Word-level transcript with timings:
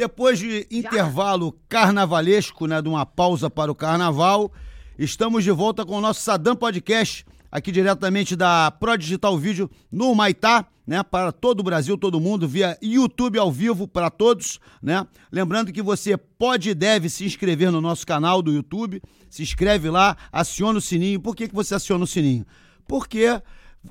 Depois 0.00 0.38
de 0.38 0.66
intervalo 0.70 1.52
carnavalesco, 1.68 2.66
né, 2.66 2.80
de 2.80 2.88
uma 2.88 3.04
pausa 3.04 3.50
para 3.50 3.70
o 3.70 3.74
carnaval, 3.74 4.50
estamos 4.98 5.44
de 5.44 5.50
volta 5.50 5.84
com 5.84 5.98
o 5.98 6.00
nosso 6.00 6.22
Sadam 6.22 6.56
Podcast, 6.56 7.26
aqui 7.52 7.70
diretamente 7.70 8.34
da 8.34 8.70
Pro 8.70 8.96
Digital 8.96 9.36
Vídeo 9.36 9.70
no 9.92 10.14
Maitá, 10.14 10.64
né, 10.86 11.02
para 11.02 11.30
todo 11.30 11.60
o 11.60 11.62
Brasil, 11.62 11.98
todo 11.98 12.18
mundo, 12.18 12.48
via 12.48 12.78
YouTube 12.80 13.38
ao 13.38 13.52
vivo 13.52 13.86
para 13.86 14.08
todos, 14.08 14.58
né? 14.82 15.06
Lembrando 15.30 15.70
que 15.70 15.82
você 15.82 16.16
pode 16.16 16.70
e 16.70 16.74
deve 16.74 17.10
se 17.10 17.26
inscrever 17.26 17.70
no 17.70 17.82
nosso 17.82 18.06
canal 18.06 18.40
do 18.40 18.50
YouTube, 18.50 19.02
se 19.28 19.42
inscreve 19.42 19.90
lá, 19.90 20.16
aciona 20.32 20.78
o 20.78 20.80
sininho. 20.80 21.20
Por 21.20 21.36
que, 21.36 21.46
que 21.46 21.54
você 21.54 21.74
aciona 21.74 22.04
o 22.04 22.06
sininho? 22.06 22.46
Porque 22.88 23.38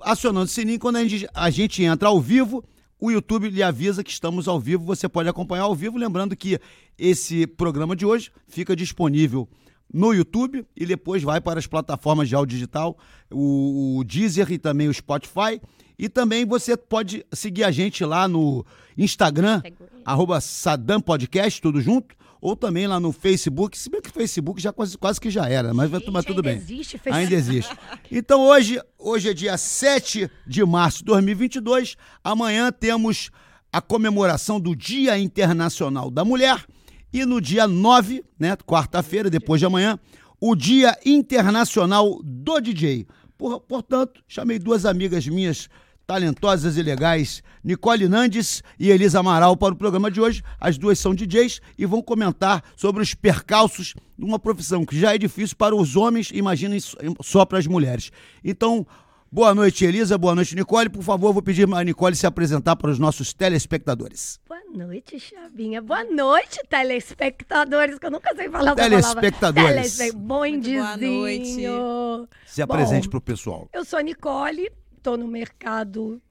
acionando 0.01 0.45
o 0.45 0.47
sininho, 0.47 0.79
quando 0.79 0.95
a 0.95 1.05
gente, 1.05 1.29
a 1.35 1.51
gente 1.51 1.83
entra 1.83 2.09
ao 2.09 2.19
vivo, 2.19 2.63
o 2.99 3.09
YouTube 3.09 3.49
lhe 3.49 3.63
avisa 3.63 4.03
que 4.03 4.11
estamos 4.11 4.47
ao 4.47 4.59
vivo, 4.59 4.83
você 4.83 5.07
pode 5.07 5.29
acompanhar 5.29 5.63
ao 5.63 5.75
vivo, 5.75 5.97
lembrando 5.97 6.35
que 6.35 6.59
esse 6.97 7.47
programa 7.47 7.95
de 7.95 8.05
hoje 8.05 8.31
fica 8.47 8.75
disponível 8.75 9.47
no 9.91 10.13
YouTube 10.13 10.65
e 10.75 10.85
depois 10.85 11.23
vai 11.23 11.41
para 11.41 11.59
as 11.59 11.65
plataformas 11.65 12.27
de 12.27 12.35
áudio 12.35 12.57
digital, 12.57 12.97
o, 13.31 13.97
o 13.99 14.03
Deezer 14.03 14.51
e 14.51 14.57
também 14.57 14.87
o 14.87 14.93
Spotify. 14.93 15.61
E 15.97 16.07
também 16.07 16.45
você 16.45 16.77
pode 16.77 17.25
seguir 17.33 17.63
a 17.63 17.71
gente 17.71 18.05
lá 18.05 18.27
no 18.27 18.65
Instagram, 18.97 19.61
arroba 20.05 20.39
Sadam 20.39 21.01
Podcast, 21.01 21.61
tudo 21.61 21.81
junto, 21.81 22.15
ou 22.41 22.55
também 22.55 22.87
lá 22.87 22.99
no 22.99 23.11
Facebook, 23.11 23.77
se 23.77 23.89
bem 23.89 24.01
que 24.01 24.09
o 24.09 24.13
Facebook 24.13 24.61
já 24.61 24.71
quase, 24.71 24.97
quase 24.97 25.19
que 25.19 25.29
já 25.29 25.47
era, 25.49 25.73
mas, 25.73 25.89
Gente, 25.91 26.09
mas 26.11 26.23
tudo 26.25 26.37
ainda 26.37 26.49
bem. 26.49 26.57
existe 26.57 26.97
Facebook. 26.97 27.15
Ainda 27.15 27.35
existe. 27.35 27.75
Então 28.11 28.41
hoje, 28.41 28.79
hoje 28.97 29.29
é 29.29 29.33
dia 29.33 29.57
7 29.57 30.29
de 30.47 30.63
março 30.65 30.99
de 30.99 31.05
2022, 31.05 31.95
amanhã 32.23 32.71
temos 32.71 33.29
a 33.71 33.81
comemoração 33.81 34.59
do 34.59 34.75
Dia 34.75 35.17
Internacional 35.19 36.09
da 36.09 36.23
Mulher 36.25 36.65
e 37.11 37.25
no 37.25 37.41
dia 37.41 37.67
9, 37.67 38.23
né, 38.39 38.55
quarta-feira, 38.65 39.29
depois 39.29 39.59
de 39.59 39.65
amanhã, 39.65 39.99
o 40.39 40.55
Dia 40.55 40.97
Internacional 41.05 42.19
do 42.23 42.59
DJ. 42.59 43.05
Por- 43.37 43.59
portanto, 43.61 44.21
chamei 44.27 44.59
duas 44.59 44.85
amigas 44.85 45.27
minhas 45.27 45.69
talentosas 46.09 46.75
e 46.75 46.81
legais, 46.81 47.43
Nicole 47.63 48.07
Nandes 48.09 48.63
e 48.79 48.89
Elisa 48.89 49.19
Amaral, 49.19 49.55
para 49.55 49.75
o 49.75 49.77
programa 49.77 50.09
de 50.09 50.19
hoje. 50.19 50.41
As 50.59 50.75
duas 50.75 50.97
são 50.97 51.13
DJs 51.13 51.61
e 51.77 51.85
vão 51.85 52.01
comentar 52.01 52.63
sobre 52.75 53.03
os 53.03 53.13
percalços 53.13 53.93
de 54.17 54.25
uma 54.25 54.39
profissão 54.39 54.83
que 54.83 54.99
já 54.99 55.13
é 55.13 55.19
difícil 55.19 55.55
para 55.55 55.75
os 55.75 55.95
homens, 55.95 56.31
imaginem 56.33 56.79
só- 57.21 57.45
para 57.45 57.59
as 57.59 57.67
mulheres. 57.67 58.09
Então, 58.43 58.87
boa 59.31 59.53
noite, 59.53 59.85
Elisa, 59.85 60.17
boa 60.17 60.33
noite, 60.33 60.55
Nicole. 60.55 60.89
Por 60.89 61.03
favor, 61.03 61.31
vou 61.31 61.43
pedir 61.43 61.71
a 61.71 61.83
Nicole 61.83 62.15
se 62.15 62.25
apresentar 62.25 62.75
para 62.75 62.89
os 62.89 62.97
nossos 62.97 63.31
telespectadores. 63.31 64.39
Boa 64.47 64.87
noite, 64.87 65.19
Chavinha. 65.19 65.79
Boa 65.79 66.03
noite, 66.05 66.59
telespectadores, 66.67 67.99
que 67.99 68.05
eu 68.07 68.11
nunca 68.11 68.33
sei 68.35 68.49
falar 68.49 68.71
essa 68.71 68.89
Telespectadores. 68.89 69.53
palavra. 69.69 69.89
Telespe... 69.91 70.17
Muito 70.17 70.69
boa 70.71 70.97
noite. 70.97 72.29
Se 72.47 72.65
Bom, 72.65 72.73
apresente 72.73 73.07
para 73.07 73.17
o 73.19 73.21
pessoal. 73.21 73.69
Eu 73.71 73.85
sou 73.85 73.99
a 73.99 74.01
Nicole, 74.01 74.71
estou 74.99 75.17
no 75.17 75.27
mercado 75.27 76.21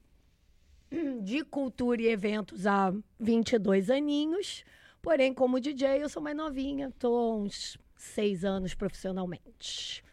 de 1.23 1.45
cultura 1.45 2.01
e 2.01 2.07
eventos 2.09 2.67
há 2.67 2.93
22 3.19 3.91
aninhos. 3.91 4.65
Porém, 5.03 5.35
como 5.35 5.61
DJ, 5.61 6.03
eu 6.03 6.09
sou 6.09 6.23
mais 6.23 6.37
novinha, 6.37 6.89
estou 6.89 7.43
uns 7.43 7.77
seis 7.97 8.45
anos 8.45 8.75
profissionalmente. 8.75 10.05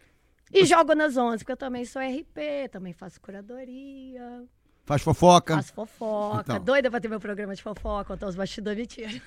E 0.53 0.64
jogo 0.66 0.94
nas 0.95 1.17
11, 1.17 1.39
porque 1.39 1.52
eu 1.52 1.58
também 1.58 1.86
sou 1.86 2.02
RP, 2.02 2.70
também 2.72 2.94
faço 2.94 3.20
curadoria, 3.22 4.44
Faz 4.86 5.02
fofoca. 5.02 5.56
faço 5.56 5.73
fofoca. 5.73 6.42
Então. 6.53 6.64
Doida 6.64 6.92
pra 6.92 7.00
ter 7.02 7.08
meu 7.08 7.20
programa 7.20 7.56
de 7.56 7.64
fofoca, 7.64 8.06
contar 8.06 8.28
os 8.28 8.36
bastidores 8.36 8.78
mentira. 8.80 9.22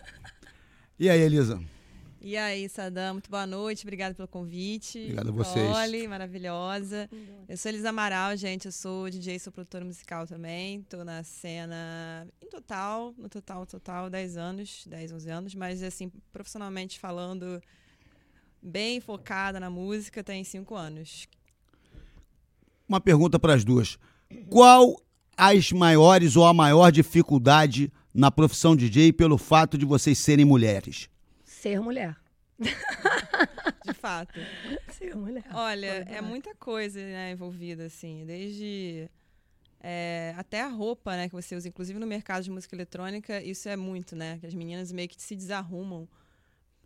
E 0.98 1.08
aí, 1.10 1.20
Elisa? 1.20 1.60
E 2.28 2.36
aí, 2.36 2.68
Sadam, 2.68 3.14
muito 3.14 3.30
boa 3.30 3.46
noite, 3.46 3.84
obrigada 3.84 4.14
pelo 4.14 4.28
convite. 4.28 4.98
Obrigado 4.98 5.30
a 5.30 5.32
vocês. 5.32 5.66
Nicole, 5.66 6.08
maravilhosa. 6.08 7.08
Eu 7.48 7.56
sou 7.56 7.70
Elisa 7.70 7.88
Amaral, 7.88 8.36
gente, 8.36 8.66
eu 8.66 8.70
sou 8.72 9.08
DJ, 9.08 9.38
sou 9.38 9.50
produtora 9.50 9.82
musical 9.82 10.26
também. 10.26 10.82
Tô 10.82 11.02
na 11.04 11.24
cena, 11.24 12.28
em 12.42 12.46
total, 12.50 13.14
no 13.16 13.30
total, 13.30 13.64
total, 13.64 14.10
10 14.10 14.36
anos, 14.36 14.84
10, 14.86 15.12
11 15.12 15.30
anos, 15.30 15.54
mas 15.54 15.82
assim, 15.82 16.12
profissionalmente 16.30 16.98
falando, 16.98 17.62
bem 18.60 19.00
focada 19.00 19.58
na 19.58 19.70
música, 19.70 20.22
tem 20.22 20.44
5 20.44 20.74
anos. 20.74 21.26
Uma 22.86 23.00
pergunta 23.00 23.38
para 23.38 23.54
as 23.54 23.64
duas. 23.64 23.98
Qual 24.50 25.02
as 25.34 25.72
maiores 25.72 26.36
ou 26.36 26.44
a 26.44 26.52
maior 26.52 26.92
dificuldade 26.92 27.90
na 28.12 28.30
profissão 28.30 28.76
DJ 28.76 29.14
pelo 29.14 29.38
fato 29.38 29.78
de 29.78 29.86
vocês 29.86 30.18
serem 30.18 30.44
mulheres? 30.44 31.08
Ser 31.60 31.80
mulher. 31.80 32.16
De 33.84 33.92
fato. 33.94 34.38
Ser 34.92 35.16
mulher. 35.16 35.44
Olha, 35.52 36.06
é 36.08 36.20
muita 36.20 36.54
coisa 36.54 37.00
né, 37.00 37.32
envolvida, 37.32 37.86
assim, 37.86 38.24
desde 38.24 39.10
é, 39.80 40.34
até 40.36 40.60
a 40.60 40.68
roupa, 40.68 41.16
né, 41.16 41.28
que 41.28 41.34
você 41.34 41.56
usa, 41.56 41.68
inclusive 41.68 41.98
no 41.98 42.06
mercado 42.06 42.44
de 42.44 42.50
música 42.50 42.76
eletrônica, 42.76 43.42
isso 43.42 43.68
é 43.68 43.76
muito, 43.76 44.14
né, 44.14 44.38
que 44.38 44.46
as 44.46 44.54
meninas 44.54 44.92
meio 44.92 45.08
que 45.08 45.20
se 45.20 45.34
desarrumam 45.34 46.08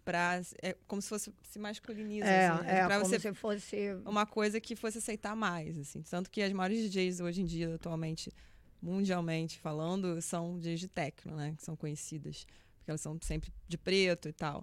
pra, 0.04 0.40
é 0.62 0.74
como 0.86 1.02
se 1.02 1.08
fosse, 1.08 1.32
se 1.42 1.58
masculinizam, 1.58 2.28
É, 2.28 2.48
assim, 2.48 2.66
é 2.66 2.86
pra 2.86 2.98
como 2.98 3.06
você, 3.10 3.20
se 3.20 3.34
fosse... 3.34 3.76
uma 4.06 4.26
coisa 4.26 4.60
que 4.60 4.74
fosse 4.74 4.98
aceitar 4.98 5.36
mais, 5.36 5.78
assim, 5.78 6.02
tanto 6.02 6.30
que 6.30 6.42
as 6.42 6.52
maiores 6.52 6.90
DJs 6.90 7.20
hoje 7.20 7.42
em 7.42 7.44
dia, 7.44 7.74
atualmente, 7.74 8.32
mundialmente 8.80 9.58
falando, 9.58 10.20
são 10.22 10.58
DJs 10.58 10.80
de 10.80 10.88
techno, 10.88 11.36
né, 11.36 11.54
que 11.56 11.62
são 11.62 11.76
conhecidas, 11.76 12.46
porque 12.82 12.90
elas 12.90 13.00
são 13.00 13.16
sempre 13.22 13.52
de 13.68 13.78
preto 13.78 14.28
e 14.28 14.32
tal. 14.32 14.62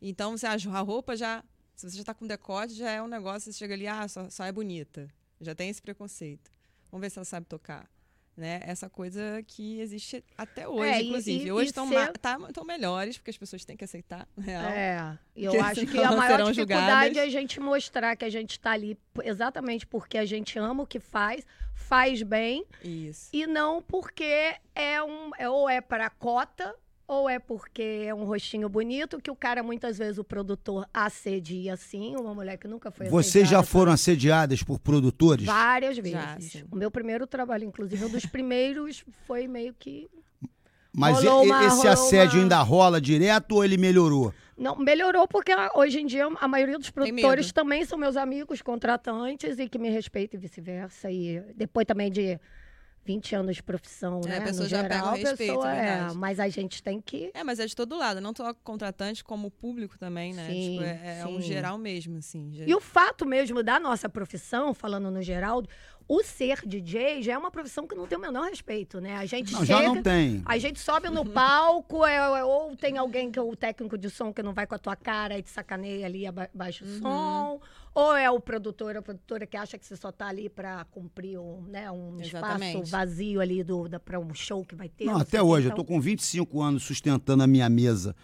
Então, 0.00 0.36
você, 0.36 0.46
a 0.46 0.52
a 0.54 0.80
roupa 0.80 1.16
já, 1.16 1.42
se 1.74 1.90
você 1.90 1.96
já 1.98 2.04
tá 2.04 2.14
com 2.14 2.26
decote, 2.26 2.74
já 2.74 2.90
é 2.90 3.02
um 3.02 3.08
negócio, 3.08 3.52
você 3.52 3.58
chega 3.58 3.74
ali, 3.74 3.86
ah, 3.86 4.06
só, 4.08 4.30
só 4.30 4.44
é 4.44 4.52
bonita. 4.52 5.08
Já 5.40 5.54
tem 5.54 5.68
esse 5.68 5.82
preconceito. 5.82 6.50
Vamos 6.90 7.04
ver 7.04 7.10
se 7.10 7.18
ela 7.18 7.24
sabe 7.24 7.46
tocar. 7.46 7.88
Né? 8.36 8.60
Essa 8.64 8.90
coisa 8.90 9.42
que 9.46 9.80
existe 9.80 10.22
até 10.36 10.68
hoje, 10.68 10.90
É, 10.90 11.02
inclusive. 11.02 11.44
e- 11.46 11.50
hoje 11.52 11.64
e 11.64 11.70
estão 11.70 11.88
ser- 11.88 12.12
tá, 12.18 12.36
tão 12.52 12.64
melhores, 12.66 13.16
porque 13.16 13.30
as 13.30 13.38
pessoas 13.38 13.64
têm 13.64 13.78
que 13.78 13.84
aceitar, 13.84 14.28
real. 14.36 14.62
É, 14.66 15.18
eu 15.34 15.58
acho 15.64 15.86
que 15.86 15.98
a 15.98 16.12
maior 16.12 16.42
dificuldade 16.42 16.54
julgadas. 16.54 17.16
é 17.16 17.22
a 17.22 17.30
gente 17.30 17.58
mostrar 17.58 18.14
que 18.14 18.26
a 18.26 18.28
gente 18.30 18.50
está 18.50 18.72
ali 18.72 18.98
exatamente 19.24 19.86
porque 19.86 20.18
a 20.18 20.26
gente 20.26 20.58
ama 20.58 20.82
o 20.82 20.86
que 20.86 21.00
faz, 21.00 21.46
faz 21.74 22.22
bem, 22.22 22.66
Isso. 22.84 23.30
e 23.32 23.46
não 23.46 23.80
porque 23.80 24.54
é 24.74 25.02
um. 25.02 25.30
é- 25.38 25.48
ou 25.48 25.66
é 25.66 25.80
para 25.80 26.10
cota, 26.10 26.76
ou 27.08 27.28
é 27.28 27.38
porque 27.38 28.04
é 28.06 28.14
um 28.14 28.24
rostinho 28.24 28.68
bonito, 28.68 29.20
que 29.20 29.30
o 29.30 29.36
cara, 29.36 29.62
muitas 29.62 29.96
vezes, 29.98 30.18
o 30.18 30.24
produtor 30.24 30.88
assedia 30.92 31.74
assim, 31.74 32.16
uma 32.16 32.34
mulher 32.34 32.56
que 32.56 32.66
nunca 32.66 32.90
foi 32.90 33.08
Vocês 33.08 33.48
já 33.48 33.58
assediada 33.60 33.66
foram 33.66 33.92
assediadas 33.92 34.62
por 34.62 34.78
produtores? 34.80 35.46
Várias 35.46 35.96
Já, 35.96 36.02
vezes. 36.02 36.52
sim. 36.52 36.64
o 36.70 36.76
meu 36.76 36.90
primeiro 36.90 37.26
trabalho, 37.26 37.64
inclusive, 37.64 38.04
um 38.04 38.08
dos 38.10 38.26
primeiros 38.26 39.04
foi 39.26 39.46
meio 39.46 39.72
que 39.78 40.08
Mas 40.92 41.22
Rolou 41.22 41.44
e- 41.44 41.50
uma- 41.50 41.64
esse 41.66 41.86
assédio 41.86 42.36
uma- 42.38 42.42
ainda 42.42 42.60
rola 42.62 43.00
direto 43.00 43.52
ou 43.56 43.64
ele 43.64 43.76
melhorou? 43.76 44.32
Não, 44.58 44.74
melhorou 44.76 45.28
porque 45.28 45.52
hoje 45.74 46.00
em 46.00 46.06
dia 46.06 46.26
a 46.40 46.48
maioria 46.48 46.78
dos 46.78 46.88
produtores 46.88 47.52
também 47.52 47.84
são 47.84 47.98
meus 47.98 48.16
amigos, 48.16 48.62
contratantes 48.62 49.58
e 49.58 49.68
que 49.68 49.78
me 49.78 49.90
respeitam 49.90 50.40
e 50.40 50.42
vice-versa. 50.42 51.10
E 51.10 51.42
depois 51.54 51.84
também 51.86 52.10
de 52.10 52.40
20 53.06 53.34
anos 53.36 53.56
de 53.56 53.62
profissão, 53.62 54.20
É, 54.24 54.28
né? 54.28 54.38
a 54.38 54.42
pessoa 54.42 54.64
no 54.64 54.68
já 54.68 54.82
geral, 54.82 54.98
pega 54.98 55.06
o 55.06 55.14
respeito, 55.14 55.52
pessoa 55.54 55.72
é 55.76 55.86
é. 55.88 56.12
Mas 56.14 56.40
a 56.40 56.48
gente 56.48 56.82
tem 56.82 57.00
que. 57.00 57.30
É, 57.32 57.44
mas 57.44 57.60
é 57.60 57.66
de 57.66 57.76
todo 57.76 57.96
lado, 57.96 58.20
não 58.20 58.32
só 58.36 58.52
contratante, 58.52 59.22
como 59.22 59.50
público 59.50 59.96
também, 59.98 60.34
né? 60.34 60.48
Sim, 60.50 60.70
tipo, 60.72 60.82
é, 60.82 61.20
é 61.20 61.26
um 61.26 61.40
geral 61.40 61.78
mesmo, 61.78 62.18
assim. 62.18 62.50
E 62.66 62.74
o 62.74 62.80
fato 62.80 63.24
mesmo 63.24 63.62
da 63.62 63.78
nossa 63.78 64.08
profissão, 64.08 64.74
falando 64.74 65.10
no 65.10 65.22
geral, 65.22 65.62
o 66.08 66.22
ser 66.22 66.60
DJ 66.66 67.22
já 67.22 67.32
é 67.34 67.38
uma 67.38 67.50
profissão 67.50 67.86
que 67.86 67.94
não 67.94 68.06
tem 68.06 68.16
o 68.18 68.20
menor 68.20 68.48
respeito, 68.48 69.00
né? 69.00 69.16
A 69.16 69.26
gente 69.26 69.52
Não, 69.52 69.64
chega. 69.64 69.82
já 69.82 69.88
não 69.88 70.02
tem. 70.02 70.42
A 70.44 70.56
gente 70.58 70.78
sobe 70.80 71.08
no 71.10 71.24
palco, 71.24 72.04
é, 72.04 72.16
é, 72.16 72.44
ou 72.44 72.76
tem 72.76 72.96
alguém 72.98 73.30
que 73.30 73.38
é 73.38 73.42
o 73.42 73.56
técnico 73.56 73.96
de 73.98 74.08
som 74.10 74.32
que 74.32 74.42
não 74.42 74.52
vai 74.52 74.66
com 74.66 74.74
a 74.74 74.78
tua 74.78 74.94
cara 74.96 75.38
e 75.38 75.42
te 75.42 75.50
sacaneia 75.50 76.06
ali 76.06 76.26
aba- 76.26 76.48
baixa 76.54 76.84
o 76.84 76.88
som, 76.98 77.60
ou 77.98 78.14
é 78.14 78.30
o 78.30 78.38
produtor, 78.38 78.94
a 78.94 79.00
produtora 79.00 79.46
que 79.46 79.56
acha 79.56 79.78
que 79.78 79.86
você 79.86 79.96
só 79.96 80.12
tá 80.12 80.26
ali 80.26 80.50
pra 80.50 80.84
cumprir 80.90 81.38
um, 81.38 81.62
né, 81.62 81.90
um 81.90 82.20
espaço 82.20 82.82
vazio 82.84 83.40
ali 83.40 83.64
pra 84.04 84.20
um 84.20 84.34
show 84.34 84.62
que 84.66 84.74
vai 84.74 84.90
ter. 84.90 85.06
Não, 85.06 85.16
até 85.16 85.42
hoje, 85.42 85.68
eu 85.68 85.72
Então, 85.72 85.82
tô 85.82 85.84
com 85.84 85.98
25 85.98 86.60
anos 86.60 86.82
sustentando 86.82 87.42
a 87.42 87.46
minha 87.46 87.70
mesa 87.70 88.14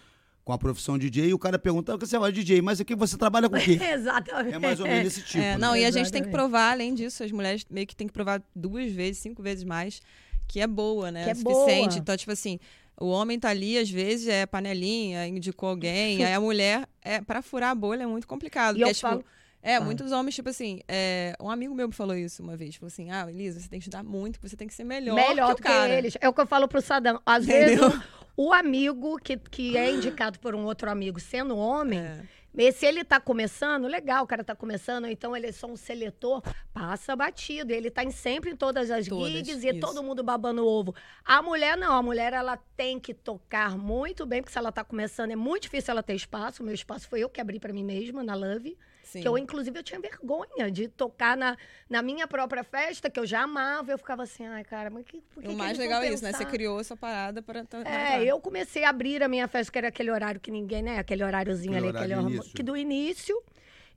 com 0.44 0.52
a 0.52 0.58
profissão 0.58 0.98
de 0.98 1.08
DJ 1.08 1.30
e 1.30 1.34
o 1.34 1.38
cara 1.38 1.58
pergunta, 1.58 1.94
"Ah, 1.94 1.96
você 1.96 2.18
vai 2.18 2.30
DJ, 2.30 2.60
mas 2.60 2.82
aqui 2.82 2.94
você 2.94 3.16
trabalha 3.16 3.48
com 3.48 3.56
o 3.56 3.60
quê? 3.60 3.78
Exatamente. 3.82 4.54
É 4.54 4.58
mais 4.58 4.78
ou 4.78 4.86
menos 4.86 5.06
esse 5.06 5.22
tipo. 5.22 5.38
É, 5.42 5.52
né? 5.52 5.58
não, 5.58 5.74
e 5.74 5.86
a 5.86 5.90
gente 5.90 6.12
tem 6.12 6.22
que 6.22 6.28
provar, 6.28 6.72
além 6.72 6.92
disso, 6.94 7.24
as 7.24 7.32
mulheres 7.32 7.64
meio 7.70 7.86
que 7.86 7.96
tem 7.96 8.06
que 8.06 8.12
provar 8.12 8.42
duas 8.54 8.92
vezes, 8.92 9.22
cinco 9.22 9.42
vezes 9.42 9.64
mais, 9.64 10.02
que 10.46 10.60
é 10.60 10.66
boa, 10.66 11.10
né? 11.10 11.24
Que 11.24 11.30
é 11.30 11.34
suficiente. 11.34 11.88
boa. 11.88 11.98
Então, 11.98 12.14
tipo 12.16 12.32
assim, 12.32 12.58
o 13.00 13.06
homem 13.06 13.38
tá 13.40 13.48
ali, 13.48 13.78
às 13.78 13.88
vezes, 13.88 14.28
é 14.28 14.44
panelinha, 14.44 15.26
indicou 15.26 15.70
alguém, 15.70 16.22
aí 16.22 16.34
a 16.34 16.40
mulher, 16.40 16.86
é, 17.00 17.22
para 17.22 17.40
furar 17.40 17.70
a 17.70 17.74
bolha 17.74 18.02
é 18.02 18.06
muito 18.06 18.26
complicado. 18.28 18.76
E 18.76 18.80
porque 18.80 18.84
eu 18.84 18.88
é, 18.90 18.94
tipo, 18.94 19.08
falo- 19.08 19.24
é, 19.62 19.74
Fala. 19.74 19.84
muitos 19.86 20.10
homens, 20.12 20.34
tipo 20.34 20.48
assim, 20.48 20.80
é, 20.88 21.34
um 21.40 21.48
amigo 21.48 21.74
meu 21.74 21.86
me 21.88 21.94
falou 21.94 22.16
isso 22.16 22.42
uma 22.42 22.56
vez, 22.56 22.74
falou 22.76 22.88
assim, 22.88 23.10
ah, 23.10 23.26
Elisa, 23.28 23.60
você 23.60 23.68
tem 23.68 23.78
que 23.78 23.84
estudar 23.84 24.02
muito, 24.02 24.40
você 24.40 24.56
tem 24.56 24.66
que 24.66 24.74
ser 24.74 24.84
melhor, 24.84 25.14
melhor 25.14 25.54
que 25.54 25.62
do 25.62 25.66
que 25.68 25.72
eles. 25.72 26.16
É 26.20 26.28
o 26.28 26.32
que 26.34 26.40
eu 26.40 26.46
falo 26.46 26.66
pro 26.68 26.80
Sadam. 26.82 27.20
Às 27.24 27.44
Entendeu? 27.44 27.88
vezes 27.90 28.02
o 28.36 28.52
amigo 28.52 29.18
que, 29.18 29.36
que 29.36 29.76
é 29.76 29.90
indicado 29.90 30.38
por 30.38 30.54
um 30.54 30.64
outro 30.64 30.90
amigo 30.90 31.20
sendo 31.20 31.56
homem, 31.56 32.00
É. 32.00 32.72
se 32.72 32.84
ele 32.86 33.04
tá 33.04 33.20
começando, 33.20 33.86
legal, 33.86 34.24
o 34.24 34.26
cara 34.26 34.42
tá 34.42 34.54
começando, 34.56 35.06
então 35.06 35.36
ele 35.36 35.46
é 35.46 35.52
só 35.52 35.66
um 35.66 35.76
seletor, 35.76 36.42
passa 36.72 37.14
batido. 37.14 37.72
Ele 37.72 37.90
tá 37.90 38.02
em, 38.02 38.10
sempre 38.10 38.50
em 38.50 38.56
todas 38.56 38.90
as 38.90 39.06
Todas, 39.06 39.32
gigs 39.32 39.62
e 39.64 39.70
isso. 39.70 39.80
todo 39.80 40.02
mundo 40.02 40.22
babando 40.22 40.64
o 40.64 40.66
ovo. 40.66 40.94
A 41.24 41.40
mulher 41.42 41.76
não, 41.76 41.92
a 41.92 42.02
mulher 42.02 42.32
ela 42.32 42.56
tem 42.76 42.98
que 42.98 43.14
tocar 43.14 43.76
muito 43.78 44.26
bem, 44.26 44.40
porque 44.42 44.52
se 44.52 44.58
ela 44.58 44.72
tá 44.72 44.82
começando 44.82 45.30
é 45.30 45.36
muito 45.36 45.62
difícil 45.64 45.92
ela 45.92 46.02
ter 46.02 46.14
espaço. 46.14 46.62
O 46.62 46.66
meu 46.66 46.74
espaço 46.74 47.06
foi 47.08 47.20
eu 47.20 47.28
que 47.28 47.40
abri 47.40 47.60
pra 47.60 47.72
mim 47.72 47.84
mesma 47.84 48.22
na 48.24 48.34
Love. 48.34 48.76
Sim. 49.02 49.20
Que 49.20 49.28
eu, 49.28 49.36
inclusive, 49.36 49.78
eu 49.78 49.82
tinha 49.82 50.00
vergonha 50.00 50.70
de 50.70 50.88
tocar 50.88 51.36
na, 51.36 51.56
na 51.88 52.00
minha 52.02 52.26
própria 52.26 52.62
festa, 52.64 53.10
que 53.10 53.18
eu 53.20 53.26
já 53.26 53.42
amava. 53.42 53.90
Eu 53.92 53.98
ficava 53.98 54.22
assim, 54.22 54.46
ai, 54.46 54.64
cara, 54.64 54.90
mas 54.90 55.04
que, 55.04 55.20
por 55.34 55.42
que 55.42 55.48
o 55.48 55.50
que 55.52 55.56
mais 55.56 55.76
vão 55.76 55.84
legal 55.86 56.02
é 56.02 56.12
isso, 56.12 56.22
né? 56.22 56.32
Você 56.32 56.44
criou 56.44 56.80
essa 56.80 56.96
parada 56.96 57.42
para. 57.42 57.64
É, 57.84 58.24
eu 58.24 58.40
comecei 58.40 58.84
a 58.84 58.90
abrir 58.90 59.22
a 59.22 59.28
minha 59.28 59.46
festa, 59.48 59.70
que 59.72 59.78
era 59.78 59.88
aquele 59.88 60.10
horário 60.10 60.40
que 60.40 60.50
ninguém, 60.50 60.82
né? 60.82 60.98
Aquele 60.98 61.22
horáriozinho 61.24 61.72
Aquele 61.74 61.88
ali, 61.88 61.96
horário 61.96 62.14
aquele 62.20 62.34
início. 62.36 62.54
que 62.54 62.62
do 62.62 62.76
início. 62.76 63.42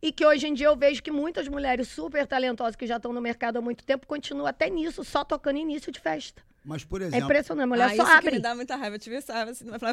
E 0.02 0.12
que 0.12 0.26
hoje 0.26 0.46
em 0.48 0.54
dia 0.54 0.68
eu 0.68 0.76
vejo 0.76 1.02
que 1.02 1.10
muitas 1.10 1.48
mulheres 1.48 1.88
super 1.88 2.28
talentosas 2.28 2.76
que 2.76 2.86
já 2.86 2.98
estão 2.98 3.12
no 3.14 3.22
mercado 3.22 3.58
há 3.58 3.62
muito 3.62 3.84
tempo 3.84 4.06
continuam 4.06 4.46
até 4.46 4.70
nisso, 4.70 5.04
só 5.04 5.24
tocando 5.24 5.58
início 5.58 5.92
de 5.92 6.00
festa. 6.00 6.44
Mas, 6.64 6.84
por 6.84 7.02
É 7.02 7.06
exemplo, 7.06 7.26
impressionante, 7.26 7.64
a 7.64 7.68
mulher 7.68 7.86
ah, 7.86 7.90
só 7.90 7.96
isso 7.96 8.06
que 8.06 8.12
abre. 8.18 8.32
me 8.32 8.40
dá 8.40 8.54
muita 8.54 8.76
raiva. 8.76 8.96
Eu 8.96 9.00
tive 9.00 9.16
essa, 9.16 9.46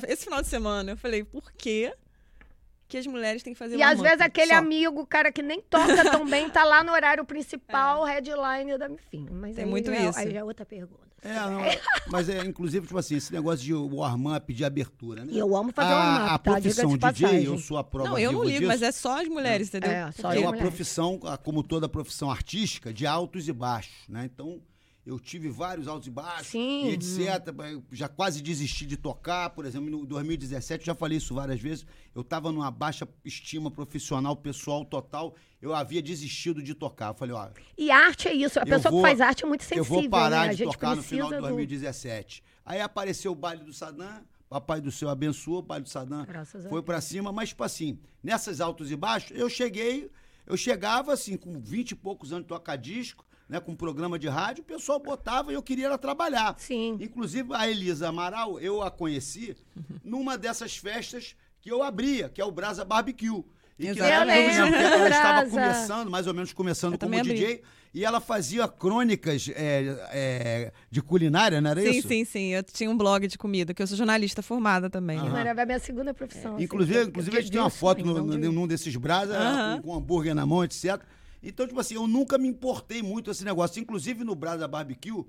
esse 0.08 0.24
final 0.24 0.42
de 0.42 0.48
semana, 0.48 0.92
eu 0.92 0.96
falei, 0.96 1.22
por 1.22 1.52
quê 1.52 1.94
que 2.92 2.98
as 2.98 3.06
mulheres 3.06 3.42
têm 3.42 3.54
que 3.54 3.58
fazer 3.58 3.76
E 3.78 3.82
às 3.82 3.98
vezes 3.98 4.20
aquele 4.20 4.52
Só. 4.52 4.58
amigo, 4.58 5.06
cara, 5.06 5.32
que 5.32 5.40
nem 5.42 5.62
toca 5.62 6.10
tão 6.10 6.26
bem, 6.28 6.50
tá 6.50 6.62
lá 6.62 6.84
no 6.84 6.92
horário 6.92 7.24
principal, 7.24 8.04
headline 8.04 8.76
da. 8.76 8.86
Enfim, 8.90 9.26
mas 9.30 9.56
Tem 9.56 9.64
aí 9.64 9.70
muito 9.70 9.90
já- 9.90 10.10
isso. 10.10 10.18
Aí 10.18 10.30
já 10.32 10.40
é 10.40 10.44
outra 10.44 10.66
pergunta. 10.66 11.00
É, 11.24 11.34
não, 11.34 11.60
mas 12.08 12.28
é, 12.28 12.44
inclusive, 12.44 12.84
tipo 12.84 12.98
assim, 12.98 13.14
esse 13.16 13.32
negócio 13.32 13.64
de 13.64 13.72
warm-up, 13.72 14.52
de 14.52 14.64
abertura, 14.64 15.24
né? 15.24 15.32
E 15.32 15.38
eu 15.38 15.54
amo 15.56 15.72
fazer 15.72 15.92
a, 15.92 15.96
warm-up, 15.96 16.24
a 16.24 16.28
tá? 16.32 16.38
profissão 16.38 16.90
de 16.90 16.98
DJ, 16.98 17.26
passagem. 17.26 17.44
eu 17.44 17.58
sou 17.58 17.78
a 17.78 17.84
prova 17.84 18.08
Não, 18.10 18.18
eu 18.18 18.32
não 18.32 18.42
ligo, 18.42 18.58
disso. 18.58 18.66
mas 18.68 18.82
é 18.82 18.90
só 18.92 19.20
as 19.22 19.28
mulheres, 19.28 19.68
entendeu? 19.68 19.90
É, 19.92 20.10
só 20.10 20.22
Porque- 20.22 20.36
É 20.36 20.40
uma 20.40 20.48
mulheres. 20.48 20.60
profissão, 20.68 21.20
como 21.44 21.62
toda 21.62 21.88
profissão 21.88 22.28
artística, 22.30 22.92
de 22.92 23.06
altos 23.06 23.46
e 23.48 23.52
baixos, 23.52 23.94
né? 24.08 24.28
Então, 24.34 24.60
eu 25.04 25.18
tive 25.18 25.48
vários 25.48 25.88
altos 25.88 26.06
e 26.06 26.10
baixos, 26.10 26.46
Sim. 26.48 26.86
e 26.86 26.90
etc. 26.92 27.48
Eu 27.72 27.82
Já 27.90 28.08
quase 28.08 28.40
desisti 28.40 28.86
de 28.86 28.96
tocar, 28.96 29.50
por 29.50 29.64
exemplo, 29.64 29.90
no 29.90 30.06
2017, 30.06 30.86
já 30.86 30.94
falei 30.94 31.18
isso 31.18 31.34
várias 31.34 31.60
vezes, 31.60 31.84
eu 32.14 32.22
estava 32.22 32.52
numa 32.52 32.70
baixa 32.70 33.06
estima 33.24 33.70
profissional, 33.70 34.36
pessoal, 34.36 34.84
total, 34.84 35.34
eu 35.60 35.74
havia 35.74 36.00
desistido 36.00 36.62
de 36.62 36.74
tocar. 36.74 37.08
Eu 37.08 37.14
falei, 37.14 37.34
ó, 37.34 37.48
E 37.76 37.90
arte 37.90 38.28
é 38.28 38.34
isso. 38.34 38.60
A 38.60 38.64
pessoa 38.64 38.90
vou- 38.92 39.02
que 39.02 39.08
faz 39.08 39.20
arte 39.20 39.44
é 39.44 39.46
muito 39.46 39.62
sensível, 39.64 39.82
eu 39.84 39.88
vou 40.02 40.08
parar 40.08 40.46
né? 40.48 40.54
De 40.54 40.64
tocar 40.64 40.94
no 40.94 41.02
final 41.02 41.28
de 41.30 41.36
do- 41.36 41.42
2017. 41.42 42.42
Aí 42.64 42.80
apareceu 42.80 43.32
o 43.32 43.34
baile 43.34 43.64
do 43.64 43.72
Sadam, 43.72 44.22
papai 44.48 44.80
do 44.80 44.92
céu 44.92 45.08
abençoou, 45.08 45.58
o 45.58 45.62
baile 45.62 45.82
do 45.82 45.88
Sadam 45.90 46.24
Graças 46.24 46.64
foi 46.66 46.82
pra 46.82 47.00
cima, 47.00 47.32
mas 47.32 47.48
tipo 47.48 47.64
assim, 47.64 47.98
nessas 48.22 48.60
altos 48.60 48.90
e 48.92 48.96
baixos, 48.96 49.36
eu 49.36 49.48
cheguei, 49.48 50.08
eu 50.46 50.56
chegava 50.56 51.12
assim, 51.12 51.36
com 51.36 51.58
20 51.60 51.90
e 51.90 51.94
poucos 51.96 52.32
anos 52.32 52.44
de 52.44 52.48
tocar 52.48 52.76
disco, 52.76 53.24
né, 53.48 53.60
com 53.60 53.72
um 53.72 53.76
programa 53.76 54.18
de 54.18 54.28
rádio, 54.28 54.62
o 54.62 54.64
pessoal 54.66 54.98
botava 54.98 55.50
e 55.52 55.54
eu 55.54 55.62
queria 55.62 55.86
ela 55.86 55.98
trabalhar. 55.98 56.54
Sim. 56.58 56.96
Inclusive, 57.00 57.48
a 57.54 57.68
Elisa 57.68 58.08
Amaral, 58.08 58.58
eu 58.60 58.82
a 58.82 58.90
conheci 58.90 59.56
numa 60.04 60.38
dessas 60.38 60.76
festas 60.76 61.34
que 61.60 61.70
eu 61.70 61.82
abria, 61.82 62.28
que 62.28 62.40
é 62.40 62.44
o 62.44 62.50
Brasa 62.50 62.84
Barbecue. 62.84 63.44
E 63.78 63.84
que 63.84 63.90
Exatamente. 63.90 64.38
Eu 64.38 64.44
ocasião, 64.44 64.64
lembro, 64.70 64.80
ela 64.80 65.08
estava 65.08 65.50
começando, 65.50 66.10
mais 66.10 66.26
ou 66.26 66.34
menos 66.34 66.52
começando 66.52 66.92
Eu 66.92 66.98
como 66.98 67.10
também 67.10 67.20
abri. 67.20 67.34
DJ, 67.34 67.62
e 67.94 68.04
ela 68.04 68.20
fazia 68.20 68.68
crônicas 68.68 69.48
é, 69.54 70.08
é, 70.12 70.72
de 70.90 71.02
culinária, 71.02 71.60
não 71.60 71.70
era 71.70 71.80
Sim, 71.80 71.90
isso? 71.90 72.08
sim, 72.08 72.24
sim. 72.24 72.48
Eu 72.54 72.62
tinha 72.62 72.88
um 72.90 72.96
blog 72.96 73.26
de 73.26 73.36
comida, 73.36 73.72
que 73.74 73.82
eu 73.82 73.86
sou 73.86 73.96
jornalista 73.96 74.40
formada 74.42 74.88
também. 74.88 75.18
Aham. 75.18 75.30
Mano, 75.30 75.48
é 75.48 75.62
a 75.62 75.66
minha 75.66 75.78
segunda 75.78 76.14
profissão. 76.14 76.54
assim, 76.56 76.64
Inclusive, 76.64 77.02
que 77.04 77.08
inclusive 77.08 77.30
que 77.32 77.38
a 77.38 77.40
gente 77.42 77.52
tem 77.52 77.60
uma 77.60 77.70
foto 77.70 78.04
no, 78.04 78.22
no- 78.24 78.38
de- 78.40 78.48
num 78.48 78.66
desses 78.66 78.94
brasa 78.96 79.36
Aham. 79.36 79.76
com, 79.76 79.82
com 79.88 79.94
hambúrguer 79.96 80.34
na 80.34 80.46
mão, 80.46 80.62
etc. 80.62 81.00
Então, 81.42 81.66
tipo 81.66 81.80
assim, 81.80 81.94
eu 81.94 82.06
nunca 82.06 82.38
me 82.38 82.48
importei 82.48 83.02
muito 83.02 83.30
esse 83.30 83.44
negócio. 83.44 83.80
Inclusive 83.80 84.22
no 84.22 84.34
Brasa 84.34 84.68
Barbecue, 84.68 85.24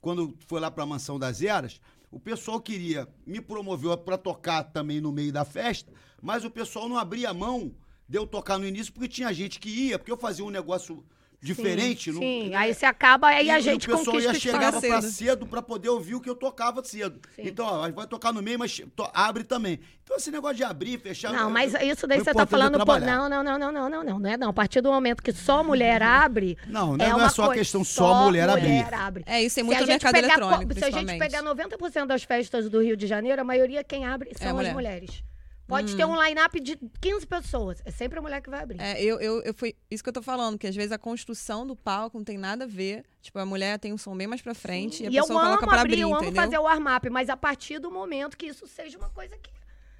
quando 0.00 0.34
foi 0.46 0.60
lá 0.60 0.70
pra 0.70 0.86
Mansão 0.86 1.18
das 1.18 1.42
Eras, 1.42 1.80
o 2.10 2.18
pessoal 2.18 2.60
queria 2.60 3.06
me 3.26 3.40
promover 3.40 3.96
pra 3.98 4.16
tocar 4.16 4.64
também 4.64 5.00
no 5.00 5.12
meio 5.12 5.32
da 5.32 5.44
festa, 5.44 5.92
mas 6.22 6.44
o 6.44 6.50
pessoal 6.50 6.88
não 6.88 6.96
abria 6.96 7.34
mão 7.34 7.74
de 8.08 8.16
eu 8.16 8.26
tocar 8.26 8.58
no 8.58 8.66
início, 8.66 8.92
porque 8.92 9.08
tinha 9.08 9.32
gente 9.32 9.60
que 9.60 9.68
ia, 9.68 9.98
porque 9.98 10.10
eu 10.10 10.16
fazia 10.16 10.44
um 10.44 10.50
negócio 10.50 11.04
diferente. 11.40 12.10
no- 12.10 12.18
Sim, 12.18 12.50
né? 12.50 12.56
aí 12.56 12.74
você 12.74 12.84
acaba, 12.86 13.28
aí 13.28 13.46
E 13.46 13.50
a 13.50 13.58
o 13.58 13.60
gente 13.60 13.86
pessoal 13.86 14.04
conquista 14.06 14.32
ia 14.32 14.36
o 14.36 14.40
chegava 14.40 14.64
espaço. 14.64 14.86
pra 14.88 15.00
cedo. 15.02 15.10
cedo 15.12 15.46
pra 15.46 15.62
poder 15.62 15.88
ouvir 15.88 16.14
o 16.16 16.20
que 16.20 16.28
eu 16.28 16.34
tocava 16.34 16.82
cedo. 16.84 17.20
Sim. 17.36 17.42
Então, 17.44 17.66
ó, 17.66 17.90
vai 17.90 18.06
tocar 18.06 18.32
no 18.32 18.42
meio, 18.42 18.58
mas 18.58 18.80
to- 18.96 19.10
abre 19.14 19.44
também. 19.44 19.78
Então, 20.02 20.16
esse 20.16 20.30
negócio 20.30 20.56
de 20.56 20.64
abrir, 20.64 20.98
fechar. 20.98 21.32
Não, 21.32 21.44
eu- 21.44 21.50
mas 21.50 21.74
isso 21.82 22.06
daí 22.06 22.18
você 22.18 22.32
tá 22.32 22.42
é 22.42 22.46
falando. 22.46 22.84
pô, 22.84 22.98
não, 22.98 23.28
não, 23.28 23.42
não, 23.44 23.58
não, 23.58 23.72
não, 23.72 23.88
não, 23.90 24.04
não, 24.04 24.18
não 24.18 24.30
é 24.30 24.36
não. 24.36 24.48
A 24.48 24.52
partir 24.52 24.80
do 24.80 24.90
momento 24.90 25.22
que 25.22 25.32
só 25.32 25.62
mulher 25.62 26.02
abre. 26.02 26.56
Não, 26.66 26.96
não 26.96 27.04
é 27.04 27.14
uma 27.14 27.28
só 27.28 27.42
a 27.42 27.46
coisa- 27.46 27.60
questão 27.60 27.84
só 27.84 28.24
mulher 28.24 28.48
abrir. 28.48 28.92
abre. 28.94 29.22
É, 29.26 29.42
isso 29.42 29.54
tem 29.56 29.62
Se 29.64 29.66
muito 29.66 29.76
a 29.78 29.80
no 29.82 29.86
gente 29.86 30.02
mercado 30.02 30.12
pegar 30.14 30.26
eletrônico, 30.34 30.74
co- 30.74 30.78
Se 30.80 30.84
a 30.86 30.90
gente 30.90 31.18
pegar 31.18 31.42
90% 31.42 32.06
das 32.06 32.22
festas 32.24 32.68
do 32.70 32.80
Rio 32.82 32.96
de 32.96 33.06
Janeiro, 33.06 33.40
a 33.40 33.44
maioria 33.44 33.84
quem 33.84 34.06
abre 34.06 34.30
são 34.36 34.48
as 34.48 34.54
mulher. 34.54 34.72
mulheres. 34.74 35.22
Pode 35.68 35.94
ter 35.94 36.06
um 36.06 36.20
line-up 36.20 36.58
de 36.60 36.76
15 36.98 37.26
pessoas. 37.26 37.82
É 37.84 37.90
sempre 37.90 38.18
a 38.18 38.22
mulher 38.22 38.40
que 38.40 38.48
vai 38.48 38.62
abrir. 38.62 38.80
É, 38.80 39.00
eu, 39.02 39.20
eu, 39.20 39.42
eu 39.42 39.52
fui, 39.52 39.76
isso 39.90 40.02
que 40.02 40.08
eu 40.08 40.12
tô 40.14 40.22
falando, 40.22 40.58
que 40.58 40.66
às 40.66 40.74
vezes 40.74 40.90
a 40.92 40.98
construção 40.98 41.66
do 41.66 41.76
palco 41.76 42.16
não 42.16 42.24
tem 42.24 42.38
nada 42.38 42.64
a 42.64 42.66
ver. 42.66 43.04
Tipo, 43.20 43.38
a 43.38 43.44
mulher 43.44 43.78
tem 43.78 43.92
um 43.92 43.98
som 43.98 44.16
bem 44.16 44.26
mais 44.26 44.40
pra 44.40 44.54
frente 44.54 45.02
e 45.02 45.06
a 45.06 45.10
e 45.10 45.12
pessoa 45.12 45.42
coloca 45.42 45.66
pra 45.66 45.82
abrir, 45.82 45.92
abrir, 45.92 46.00
eu 46.00 46.08
amo 46.08 46.24
entendeu? 46.24 46.42
fazer 46.42 46.58
o 46.58 46.62
warm-up, 46.62 47.10
mas 47.10 47.28
a 47.28 47.36
partir 47.36 47.78
do 47.78 47.90
momento 47.90 48.36
que 48.36 48.46
isso 48.46 48.66
seja 48.66 48.96
uma 48.96 49.10
coisa 49.10 49.36
que 49.36 49.50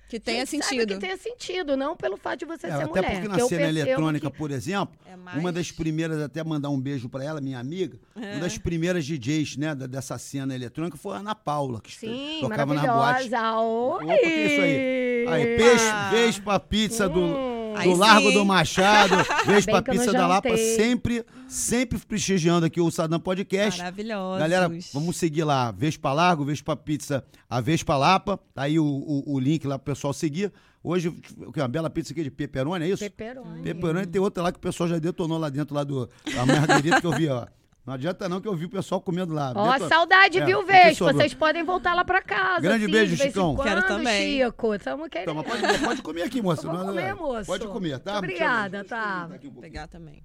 Que 0.09 0.19
tenha 0.19 0.47
gente, 0.47 0.63
sabe, 0.65 0.77
sentido. 0.77 0.95
que 0.95 1.01
tenha 1.01 1.17
sentido, 1.19 1.77
não 1.77 1.95
pelo 1.95 2.17
fato 2.17 2.39
de 2.39 2.45
você 2.47 2.67
É, 2.67 2.71
ser 2.71 2.83
até 2.85 2.87
mulher. 2.87 3.13
porque 3.13 3.29
na 3.29 3.35
que 3.35 3.41
eu 3.43 3.49
cena 3.49 3.61
percebo 3.67 3.79
eletrônica, 3.89 4.31
que- 4.31 4.37
por 4.39 4.51
exemplo, 4.51 4.95
É 5.05 5.15
uma 5.15 5.43
mais- 5.43 5.55
das 5.55 5.71
primeiras, 5.71 6.21
até 6.23 6.43
mandar 6.43 6.71
um 6.71 6.81
beijo 6.81 7.09
pra 7.11 7.23
ela, 7.23 7.41
minha 7.43 7.59
amiga, 7.59 7.99
É. 8.17 8.33
uma 8.33 8.41
das 8.41 8.57
primeiras 8.57 9.05
DJs, 9.05 9.57
né, 9.59 9.75
dessa 9.75 10.17
cena 10.17 10.55
eletrônica 10.55 10.97
foi 10.97 11.15
a 11.15 11.19
Ana 11.19 11.35
Paula, 11.35 11.81
que 11.83 11.95
Sim, 11.95 12.39
tocava 12.41 12.73
na 12.73 12.81
boate. 12.87 13.29
maravilhosa. 13.31 13.61
Oi! 13.61 14.05
Opa, 14.05 14.15
que 14.15 14.25
é 14.25 14.47
isso 14.47 14.61
aí? 14.63 15.43
Aí, 15.43 15.57
peixe, 15.59 15.85
Ah. 15.93 16.11
vez 16.11 16.39
pra 16.39 16.59
pizza 16.59 17.07
Hum. 17.07 17.13
do 17.13 17.58
Aí 17.79 17.95
Largo 17.95 18.29
sim. 18.29 18.35
do 18.35 18.45
Machado, 18.45 19.15
Bem 19.47 19.63
pra 19.63 19.83
pizza 19.83 20.13
da 20.13 20.27
Lapa, 20.27 20.57
sempre, 20.57 21.25
sempre 21.49 21.99
prestigiando 21.99 22.67
aqui 22.67 22.81
o 22.81 22.91
Sadam 22.91 23.21
Podcast. 23.21 23.79
Maravilhosos. 23.79 24.39
Galera, 24.39 24.71
vamos 24.93 25.17
seguir 25.17 25.45
lá, 25.45 25.71
Vespa 25.71 26.13
Largo, 26.13 26.45
Vespa 26.45 26.77
Pizza, 26.77 27.25
a 27.49 27.61
Vespa 27.61 27.97
Lapa, 27.97 28.39
tá 28.55 28.63
aí 28.63 28.79
o, 28.79 28.85
o, 28.85 29.35
o 29.35 29.39
link 29.39 29.67
lá 29.67 29.79
pro 29.79 29.95
pessoal 29.95 30.13
seguir. 30.13 30.53
Hoje, 30.83 31.09
o 31.09 31.53
que, 31.53 31.61
uma 31.61 31.69
bela 31.69 31.91
pizza 31.91 32.13
aqui 32.13 32.23
de 32.23 32.31
pepperoni, 32.31 32.85
é 32.85 32.89
isso? 32.89 33.03
Pepperoni. 33.03 33.63
Pepperoni 33.63 34.07
tem 34.07 34.21
outra 34.21 34.43
lá 34.43 34.53
que 34.53 34.59
o 34.59 34.61
pessoal 34.61 34.89
já 34.89 34.99
detonou 34.99 35.39
lá 35.39 35.49
dentro, 35.49 35.75
lá 35.75 35.85
do 35.85 36.09
a 36.37 36.47
margarita 36.47 37.01
que 37.01 37.07
eu 37.07 37.13
vi, 37.13 37.29
ó. 37.29 37.47
Não 37.89 37.95
adianta 37.95 38.29
não 38.29 38.39
que 38.39 38.47
eu 38.47 38.55
vi 38.55 38.67
o 38.67 38.69
pessoal 38.69 39.01
comendo 39.01 39.33
lá. 39.33 39.51
Ó, 39.57 39.73
Deto- 39.73 39.89
saudade, 39.89 40.39
É, 40.41 40.45
viu, 40.45 40.59
o 40.61 40.67
que 40.67 40.71
Vespa? 40.73 40.95
sobrou? 41.07 41.15
Vocês 41.23 41.33
podem 41.33 41.65
voltar 41.65 41.95
lá 41.95 42.05
pra 42.05 42.21
casa. 42.21 42.61
Grande 42.61 42.85
assim, 42.85 42.93
beijo, 42.93 43.17
Chicão. 43.17 43.57
Quando, 43.57 43.67
Quero 43.67 43.87
também. 43.87 44.43
Chico. 44.45 44.79
Tamo 44.79 45.09
querendo. 45.09 45.29
Toma, 45.29 45.43
pode, 45.43 45.63
pode 45.83 46.03
comer 46.03 46.23
aqui, 46.25 46.43
moça. 46.43 46.71
Não, 46.71 46.85
comer, 46.85 47.15
moço. 47.15 47.47
Pode 47.47 47.67
comer, 47.67 47.99
tá? 47.99 48.19
Obrigada, 48.19 48.85
tá. 48.85 49.27
um 49.27 49.51
Vou 49.51 49.63
pegar 49.63 49.89
também. 49.89 50.23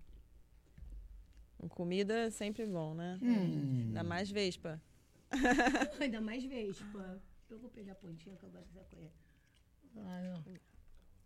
Com 1.58 1.70
Comida 1.70 2.14
é 2.14 2.30
sempre 2.32 2.66
bom, 2.66 2.94
né? 2.94 3.18
Hum. 3.22 3.84
Ainda 3.88 4.04
mais 4.04 4.30
Vespa. 4.30 4.82
Ainda 6.02 6.20
mais 6.20 6.44
Vespa. 6.44 7.18
Eu 7.50 7.60
vou 7.60 7.70
pegar 7.70 7.94
a 7.94 7.96
pontinha 7.96 8.36
que 8.36 8.44
eu 8.44 8.50
gosto 8.50 8.74
dessa 8.74 8.94
coisa. 8.94 9.10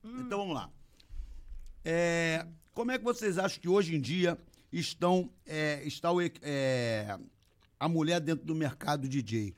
Então 0.04 0.38
vamos 0.38 0.54
lá. 0.54 0.70
É, 1.84 2.46
como 2.76 2.92
é 2.92 3.00
que 3.00 3.04
vocês 3.04 3.40
acham 3.40 3.60
que 3.60 3.68
hoje 3.68 3.96
em 3.96 4.00
dia 4.00 4.38
estão 4.72 5.30
é, 5.46 5.82
está 5.86 6.12
o 6.12 6.20
é, 6.22 7.18
a 7.80 7.88
mulher 7.90 8.20
dentro 8.20 8.46
do 8.46 8.56
mercado 8.56 9.08
DJ? 9.08 9.56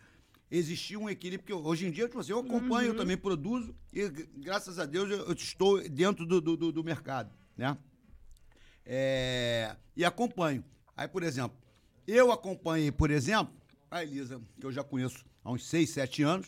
Existia 0.52 0.98
um 0.98 1.08
equilíbrio, 1.10 1.56
porque 1.56 1.68
hoje 1.70 1.86
em 1.88 1.92
dia 1.92 2.08
tipo 2.08 2.20
assim, 2.20 2.32
eu 2.32 2.40
acompanho, 2.40 2.88
eu 2.90 2.98
também 2.98 3.16
produzo, 3.18 3.76
e 3.94 4.08
graças 4.38 4.80
a 4.80 4.86
Deus 4.86 5.10
eu, 5.10 5.20
eu 5.28 5.34
estou 5.34 5.80
dentro 5.90 6.26
do, 6.26 6.42
do, 6.42 6.58
do- 6.58 6.72
do 6.72 6.84
mercado, 6.84 7.32
né? 7.56 7.78
É, 8.86 9.76
e 9.96 10.04
acompanho. 10.04 10.64
Aí, 10.98 11.08
por 11.08 11.24
exemplo, 11.24 11.58
eu 12.08 12.32
acompanhei, 12.32 12.92
por 12.92 13.12
exemplo, 13.12 13.54
a 13.92 14.04
Elisa, 14.04 14.42
que 14.60 14.66
eu 14.66 14.72
já 14.72 14.84
conheço 14.84 15.24
há 15.44 15.52
uns 15.52 15.66
6, 15.68 15.90
7 15.92 16.24
anos, 16.24 16.48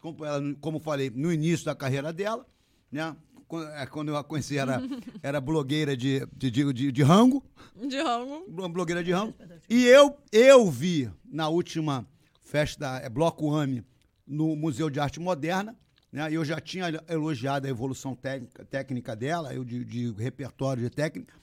como, 0.00 0.24
ela, 0.24 0.54
como 0.60 0.80
falei, 0.80 1.08
no 1.10 1.32
início 1.32 1.64
da 1.66 1.74
carreira 1.74 2.12
dela, 2.12 2.46
né? 2.90 3.16
Quando, 3.52 3.68
é, 3.68 3.84
quando 3.86 4.08
eu 4.08 4.16
a 4.16 4.24
conheci, 4.24 4.56
era, 4.56 4.80
era 5.22 5.38
blogueira 5.38 5.94
de, 5.94 6.26
de, 6.34 6.50
de, 6.50 6.90
de, 6.90 7.02
rango, 7.02 7.44
De 7.86 8.00
rango. 8.00 8.46
blogueira 8.70 9.04
de 9.04 9.12
rango. 9.12 9.34
E 9.68 9.84
eu, 9.84 10.16
eu 10.32 10.70
vi 10.70 11.10
na 11.22 11.50
última 11.50 12.06
festa 12.40 12.96
é, 13.04 13.10
Bloco 13.10 13.52
AME 13.52 13.84
no 14.26 14.56
Museu 14.56 14.88
de 14.88 14.98
Arte 14.98 15.20
Moderna, 15.20 15.76
né? 16.10 16.32
Eu 16.32 16.42
já 16.46 16.58
tinha 16.62 16.86
elogiado 17.06 17.66
a 17.66 17.70
evolução 17.70 18.14
técnica, 18.14 18.64
técnica 18.64 19.14
dela, 19.14 19.52
eu 19.52 19.64
de, 19.64 19.84
de 19.84 20.10
repertório 20.12 20.82
de 20.82 20.88
técnica. 20.88 21.34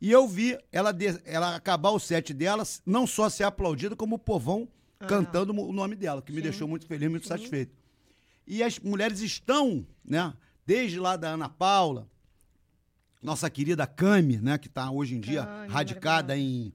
E 0.00 0.08
eu 0.08 0.28
vi 0.28 0.56
ela, 0.70 0.92
de- 0.92 1.20
ela 1.24 1.56
acabar 1.56 1.90
o 1.90 1.98
set 1.98 2.32
dela, 2.32 2.62
não 2.86 3.08
só 3.08 3.28
ser 3.28 3.42
aplaudida, 3.42 3.96
como 3.96 4.14
o 4.14 4.18
povão 4.20 4.68
cantando 5.08 5.52
o 5.52 5.72
nome 5.72 5.96
dela, 5.96 6.22
que 6.22 6.30
me 6.32 6.40
deixou 6.40 6.68
muito 6.68 6.86
feliz, 6.86 7.10
muito 7.10 7.26
satisfeito. 7.26 7.72
E 8.46 8.62
as 8.62 8.78
mulheres 8.78 9.18
estão, 9.20 9.84
né? 10.04 10.32
Desde 10.66 10.98
lá 11.00 11.16
da 11.16 11.30
Ana 11.30 11.48
Paula, 11.48 12.08
nossa 13.22 13.50
querida 13.50 13.86
Cami, 13.86 14.38
né? 14.38 14.56
Que 14.58 14.68
está 14.68 14.90
hoje 14.90 15.14
em 15.16 15.20
dia 15.20 15.44
Cami, 15.44 15.68
radicada 15.68 16.36
em. 16.36 16.72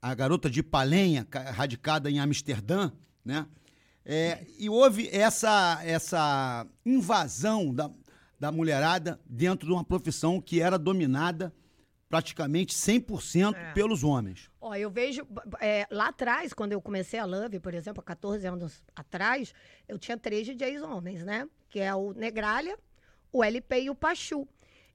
A 0.00 0.14
garota 0.14 0.48
de 0.48 0.62
Palenha, 0.62 1.24
ca- 1.24 1.50
radicada 1.50 2.08
em 2.08 2.20
Amsterdã, 2.20 2.92
né? 3.24 3.46
É, 4.04 4.46
e 4.56 4.70
houve 4.70 5.08
essa, 5.12 5.80
essa 5.84 6.64
invasão 6.86 7.74
da, 7.74 7.90
da 8.38 8.50
mulherada 8.52 9.20
dentro 9.26 9.66
de 9.66 9.72
uma 9.74 9.84
profissão 9.84 10.40
que 10.40 10.62
era 10.62 10.78
dominada 10.78 11.52
praticamente 12.08 12.74
100% 12.74 13.54
É. 13.54 13.72
pelos 13.72 14.02
homens. 14.04 14.48
Ó, 14.60 14.74
eu 14.74 14.88
vejo. 14.88 15.26
é, 15.60 15.86
lá 15.90 16.08
atrás, 16.08 16.54
quando 16.54 16.72
eu 16.72 16.80
comecei 16.80 17.18
a 17.18 17.24
Love, 17.26 17.58
por 17.60 17.74
exemplo, 17.74 18.00
há 18.00 18.04
14 18.04 18.46
anos 18.46 18.82
atrás, 18.96 19.52
eu 19.86 19.98
tinha 19.98 20.16
três 20.16 20.46
DJs 20.46 20.80
homens, 20.80 21.22
né? 21.24 21.46
Que 21.68 21.80
é 21.80 21.94
o 21.94 22.14
Negralha, 22.14 22.78
o 23.32 23.42
LP 23.42 23.82
e 23.82 23.90
o 23.90 23.94
Pachu. 23.94 24.46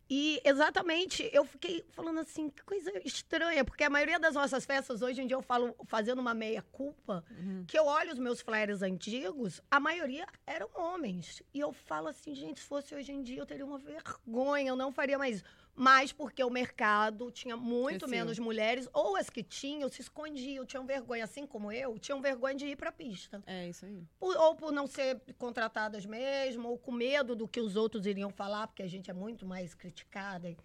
E 0.10 0.42
exatamente, 0.44 1.28
eu 1.34 1.46
fiquei 1.46 1.84
falando 1.92 2.20
assim, 2.20 2.50
que 2.50 2.62
coisa 2.64 2.92
estranha, 3.06 3.64
porque 3.64 3.84
a 3.84 3.90
maioria 3.90 4.20
das 4.20 4.36
nossas 4.36 4.66
festas, 4.66 5.02
hoje 5.02 5.22
em 5.22 5.28
dia, 5.28 5.36
eu 5.36 5.42
falo 5.42 5.74
fazendo 5.86 6.20
uma 6.20 6.34
meia-culpa, 6.34 7.24
que 7.68 7.80
eu 7.80 7.86
olho 7.86 8.12
os 8.12 8.20
meus 8.20 8.42
flyers 8.42 8.82
antigos, 8.82 9.62
a 9.72 9.80
maioria 9.80 10.28
eram 10.46 10.70
homens. 10.76 11.42
E 11.54 11.60
eu 11.60 11.72
falo 11.72 12.10
assim, 12.10 12.36
gente, 12.36 12.60
se 12.60 12.68
fosse 12.68 12.94
hoje 12.94 13.12
em 13.12 13.24
dia, 13.24 13.40
eu 13.40 13.46
teria 13.46 13.66
uma 13.66 13.80
vergonha, 13.80 14.70
eu 14.70 14.76
não 14.76 14.92
faria 14.92 15.18
mais 15.18 15.38
isso. 15.38 15.46
Mas 15.76 16.12
porque 16.12 16.44
o 16.44 16.52
mercado 16.52 17.32
tinha 17.32 17.58
muito 17.58 18.08
menos 18.08 18.38
mulheres, 18.38 18.88
ou 18.94 19.16
as 19.16 19.28
que 19.30 19.42
tinham 19.42 19.90
se 19.90 20.02
escondiam, 20.02 20.66
tinham 20.66 20.86
vergonha, 20.86 21.24
assim 21.24 21.48
como 21.48 21.72
eu, 21.72 21.98
tinham 21.98 22.22
vergonha 22.22 22.54
de 22.56 22.68
ir 22.68 22.76
pra 22.76 22.92
pista. 22.92 23.42
É 23.48 23.68
isso 23.68 23.86
aí. 23.86 24.04
Por- 24.20 24.38
ou 24.38 24.56
por 24.56 24.72
não 24.72 24.86
ser 24.86 25.20
contratadas 25.38 26.06
mesmo, 26.06 26.70
ou 26.70 26.78
com 26.78 26.92
medo 26.92 27.36
do 27.36 27.48
que 27.48 27.60
os 27.60 27.76
outros 27.76 28.06
iriam 28.06 28.30
falar, 28.30 28.68
porque 28.68 28.84
a 28.84 28.88
gente 28.88 29.10
é 29.10 29.14
muito 29.14 29.48
mais 29.48 29.74
criticada. 29.74 30.56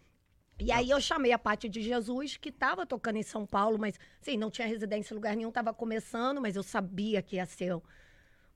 E 0.61 0.71
aí 0.73 0.91
eu 0.91 1.00
chamei 1.00 1.33
a 1.33 1.38
Paty 1.38 1.69
de 1.69 1.81
Jesus, 1.81 2.37
que 2.37 2.49
estava 2.50 2.85
tocando 2.85 3.17
em 3.17 3.23
São 3.23 3.47
Paulo, 3.47 3.79
mas 3.79 3.99
sim, 4.21 4.37
não 4.37 4.50
tinha 4.50 4.67
residência 4.69 5.15
em 5.15 5.17
lugar 5.17 5.35
nenhum, 5.37 5.49
estava 5.50 5.73
começando, 5.73 6.41
mas 6.41 6.55
eu 6.57 6.62
sabia 6.62 7.23
que 7.23 7.37
ia 7.37 7.47
ser 7.47 7.81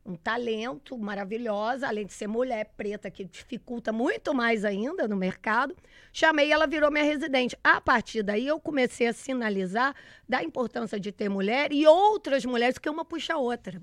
um- 0.05 0.17
talento 0.17 0.99
maravilhosa, 0.99 1.87
além 1.89 2.07
de 2.07 2.13
ser 2.13 2.27
mulher 2.27 2.73
preta, 2.77 3.11
que 3.11 3.25
dificulta 3.25 3.93
muito 3.93 4.35
mais 4.35 4.65
ainda 4.65 5.07
no 5.07 5.17
mercado. 5.17 5.77
Chamei 6.13 6.49
e 6.49 6.53
ela 6.53 6.67
virou 6.67 6.91
minha 6.91 7.05
residente. 7.05 7.57
A 7.63 7.81
partir 7.81 8.23
daí 8.23 8.47
eu 8.47 8.59
comecei 8.61 9.07
a 9.07 9.13
sinalizar 9.13 9.95
da 10.29 10.43
importância 10.43 10.99
de 10.99 11.13
ter 11.13 11.29
mulher 11.29 11.73
e 11.73 11.87
outras 11.87 12.45
mulheres, 12.45 12.79
que 12.79 12.91
uma 12.91 13.05
puxa 13.05 13.35
a 13.35 13.39
outra. 13.39 13.81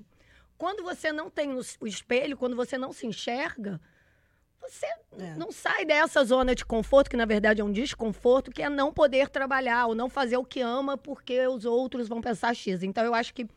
Quando 0.58 0.82
você 0.82 1.10
não 1.12 1.30
tem 1.30 1.52
o 1.54 1.60
o 1.80 1.86
espelho, 1.86 2.36
quando 2.36 2.54
você 2.54 2.76
não 2.76 2.92
se 2.92 3.06
enxerga, 3.06 3.80
você 4.60 4.86
É. 5.18 5.34
não 5.36 5.50
sai 5.50 5.86
dessa 5.86 6.22
zona 6.22 6.54
de 6.54 6.66
conforto, 6.66 7.08
que 7.08 7.16
na 7.16 7.24
verdade 7.24 7.62
é 7.62 7.64
um 7.64 7.72
desconforto, 7.72 8.50
que 8.50 8.62
é 8.62 8.68
não 8.68 8.92
poder 8.92 9.30
trabalhar 9.30 9.86
ou 9.86 9.94
não 9.94 10.10
fazer 10.10 10.36
o 10.36 10.44
que 10.44 10.60
ama 10.60 10.98
porque 10.98 11.46
os 11.46 11.64
outros 11.64 12.08
vão 12.08 12.20
pensar 12.20 12.54
X. 12.54 12.82
Então 12.82 13.02
eu 13.02 13.14
acho 13.14 13.32
que 13.32 13.48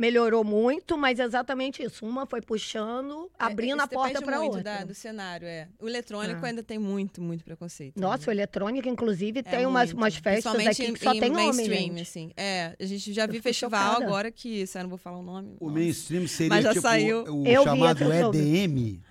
melhorou 0.00 0.42
muito, 0.42 0.96
mas 0.96 1.20
é 1.20 1.24
exatamente 1.24 1.82
isso. 1.82 2.06
Uma 2.06 2.24
foi 2.24 2.40
puxando, 2.40 3.30
abrindo 3.38 3.80
É, 3.80 3.84
a 3.84 3.86
porta 3.86 4.22
para 4.22 4.40
outra. 4.40 4.62
da- 4.62 4.84
do 4.84 4.94
cenário, 4.94 5.46
é. 5.46 5.68
O 5.78 5.86
eletrônico 5.86 6.40
Ah. 6.44 6.48
ainda 6.48 6.62
tem 6.62 6.78
muito, 6.78 7.20
muito 7.20 7.44
preconceito. 7.44 8.00
Nossa, 8.00 8.30
o 8.30 8.32
eletrônica, 8.32 8.88
inclusive, 8.88 9.40
É 9.40 9.42
tem 9.42 9.66
umas, 9.66 9.92
muito. 9.92 10.02
umas 10.02 10.16
festas 10.16 10.52
Principalmente 10.52 10.82
aqui 10.82 10.90
em- 10.90 10.94
que 10.94 11.04
só 11.04 11.12
em 11.12 11.20
tem 11.20 11.30
homem, 11.36 11.66
gente. 11.66 12.00
assim. 12.00 12.32
É, 12.36 12.74
a 12.80 12.84
gente 12.86 13.12
já 13.12 13.26
Eu 13.26 13.42
festival 13.42 13.80
chocada. 13.92 14.04
agora 14.06 14.30
que, 14.30 14.62
isso 14.62 14.78
eu 14.78 14.82
não 14.82 14.88
vou 14.88 14.98
falar 14.98 15.18
o 15.18 15.22
nome. 15.22 15.56
O 15.60 15.66
nossa. 15.68 15.78
mainstream 15.78 16.26
seria 16.26 16.48
Mas 16.48 16.64
já 16.64 16.70
tipo 16.70 16.82
saiu. 16.82 17.22
o 17.24 17.46
Eu 17.46 17.62
chamado. 17.64 18.34
EDM. 18.34 19.02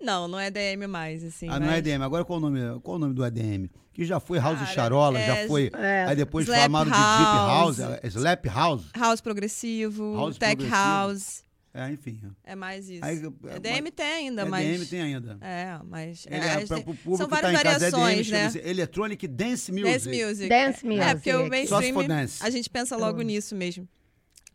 Não, 0.00 0.26
não 0.26 0.38
é 0.38 0.50
DM 0.50 0.86
mais, 0.86 1.24
assim. 1.24 1.48
ah, 1.48 1.58
não 1.60 1.66
é 1.66 1.70
mas- 1.70 1.78
EDM. 1.78 2.02
Agora 2.04 2.24
qual 2.24 2.38
o 2.38 2.42
nome, 2.42 2.60
qual 2.80 2.96
o 2.96 2.98
nome 2.98 3.14
do 3.14 3.24
EDM? 3.24 3.68
Que 3.92 4.04
já 4.04 4.18
foi 4.18 4.38
House 4.38 4.58
Cara, 4.58 4.70
Charola, 4.72 5.18
já 5.20 5.36
é- 5.36 5.46
foi. 5.46 5.70
É. 5.74 6.06
Aí 6.08 6.16
depois 6.16 6.46
chamaram 6.46 6.90
de 6.90 6.96
Deep 6.96 7.02
House, 7.02 7.78
House. 7.78 7.98
é, 8.02 8.06
Slap 8.08 8.46
House. 8.46 8.84
House 8.96 9.20
progressivo, 9.20 10.14
House 10.16 10.38
tech 10.38 10.56
progressivo. 10.56 10.74
house. 10.76 11.44
É, 11.74 11.88
enfim. 11.90 12.20
É 12.44 12.54
mais 12.54 12.86
isso. 12.88 13.02
Aí, 13.02 13.22
é 13.48 13.58
DM 13.58 13.90
tem 13.90 14.06
ainda, 14.06 14.44
mas. 14.44 14.66
EDM 14.66 14.86
tem 14.86 15.00
ainda. 15.02 15.38
É, 15.40 15.78
mas. 15.84 16.26
É, 16.28 16.36
é, 16.36 16.50
as- 16.54 16.68
para 16.68 16.78
o 16.78 16.82
público 16.82 17.16
são 17.16 17.26
que 17.28 17.34
tá 17.34 17.40
várias 17.40 17.60
em 17.60 17.64
casa, 17.64 17.86
EDM 17.88 17.90
variações, 18.02 18.30
né? 18.30 18.70
Electronic 18.70 19.26
Dance 19.28 19.72
Music. 19.72 19.90
Dance 19.90 20.08
music. 20.08 20.48
Dance 20.50 20.86
É, 20.86 20.88
music. 20.88 21.14
porque 21.14 21.34
o 21.34 21.48
mainstream, 21.48 22.06
dance. 22.06 22.42
a 22.44 22.50
gente 22.50 22.68
pensa 22.68 22.94
logo 22.96 23.22
nisso 23.22 23.54
mesmo. 23.54 23.88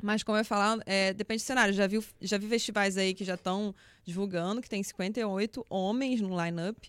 Mas 0.01 0.21
como 0.21 0.37
eu 0.37 0.41
ia 0.41 0.45
falar, 0.45 0.77
é, 0.85 1.11
depende 1.11 1.41
do 1.41 1.45
cenário. 1.47 1.73
Já 1.73 1.87
vi, 1.87 1.99
já 2.21 2.37
vi 2.37 2.47
festivais 2.47 2.97
aí 2.97 3.15
que 3.15 3.25
já 3.25 3.33
estão 3.33 3.73
divulgando 4.05 4.61
que 4.61 4.69
tem 4.69 4.83
58 4.83 5.65
homens 5.71 6.21
no 6.21 6.29
line-up 6.39 6.87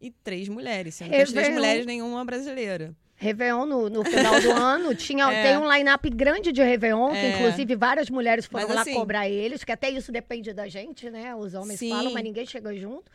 e 0.00 0.10
três 0.10 0.48
mulheres. 0.48 0.94
Sendo 0.96 1.10
que 1.10 1.16
as 1.16 1.30
três 1.30 1.34
Réveillon. 1.48 1.54
mulheres, 1.56 1.86
nenhuma 1.86 2.24
brasileira. 2.24 2.94
Réveillon 3.16 3.66
no, 3.66 3.90
no 3.90 4.04
final 4.04 4.40
do 4.40 4.50
ano. 4.52 4.94
Tinha, 4.94 5.30
É. 5.32 5.42
Tem 5.42 5.56
um 5.58 5.70
line-up 5.72 6.08
grande 6.10 6.52
de 6.52 6.62
Réveillon, 6.62 7.10
que 7.10 7.16
É. 7.16 7.34
inclusive 7.36 7.74
várias 7.76 8.08
mulheres 8.08 8.46
foram 8.46 8.66
Mas 8.66 8.74
lá 8.76 8.82
assim- 8.82 8.94
cobrar 8.94 9.28
eles, 9.28 9.64
que 9.64 9.72
até 9.72 9.90
isso 9.90 10.12
depende 10.12 10.52
da 10.52 10.68
gente, 10.68 11.10
né? 11.10 11.34
Os 11.34 11.52
homens 11.54 11.80
Sim. 11.80 11.90
falam, 11.90 12.12
mas 12.12 12.22
ninguém 12.22 12.46
chega 12.46 12.72
junto. 12.76 13.10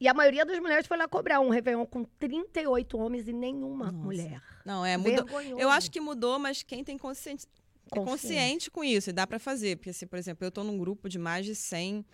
E 0.00 0.06
a 0.06 0.14
maioria 0.14 0.46
das 0.46 0.58
mulheres 0.60 0.86
foi 0.86 0.96
lá 0.96 1.08
cobrar 1.08 1.40
um 1.40 1.48
Réveillon 1.48 1.84
com 1.84 2.04
38 2.04 2.96
homens 2.96 3.26
e 3.26 3.32
nenhuma 3.32 3.86
Nossa. 3.86 3.96
mulher. 3.98 4.40
Não, 4.64 4.86
é, 4.86 4.96
mudou. 4.96 5.24
Vergonhoso. 5.24 5.60
Eu 5.60 5.68
acho 5.70 5.90
que 5.90 6.00
mudou, 6.00 6.38
mas 6.38 6.62
quem 6.62 6.84
tem 6.84 6.96
consciente, 6.96 7.46
é 7.92 7.96
Consciente. 7.96 8.70
com 8.70 8.84
isso, 8.84 9.10
e 9.10 9.12
dá 9.12 9.26
pra 9.26 9.40
fazer. 9.40 9.74
Porque, 9.76 9.90
assim, 9.90 10.06
por 10.06 10.16
exemplo, 10.18 10.46
eu 10.46 10.52
tô 10.52 10.62
num 10.62 10.78
grupo 10.78 11.08
de 11.08 11.18
mais 11.18 11.44
de 11.44 11.56
100 11.56 12.04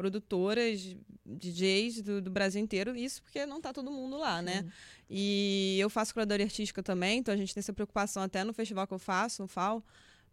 produtoras, 0.00 0.96
DJs 1.26 2.00
do, 2.00 2.22
do 2.22 2.30
Brasil 2.30 2.62
inteiro, 2.62 2.96
isso 2.96 3.22
porque 3.22 3.44
não 3.44 3.60
tá 3.60 3.70
todo 3.70 3.90
mundo 3.90 4.16
lá, 4.16 4.40
né? 4.40 4.64
E 5.10 5.76
eu 5.78 5.90
faço 5.90 6.14
curadoria 6.14 6.46
artística 6.46 6.82
também, 6.82 7.18
então 7.18 7.34
a 7.34 7.36
gente 7.36 7.52
tem 7.52 7.60
essa 7.60 7.72
preocupação 7.72 8.22
até 8.22 8.42
no 8.42 8.54
festival 8.54 8.86
que 8.86 8.94
eu 8.94 8.98
faço, 8.98 9.42
no 9.42 9.48
FAO, 9.48 9.84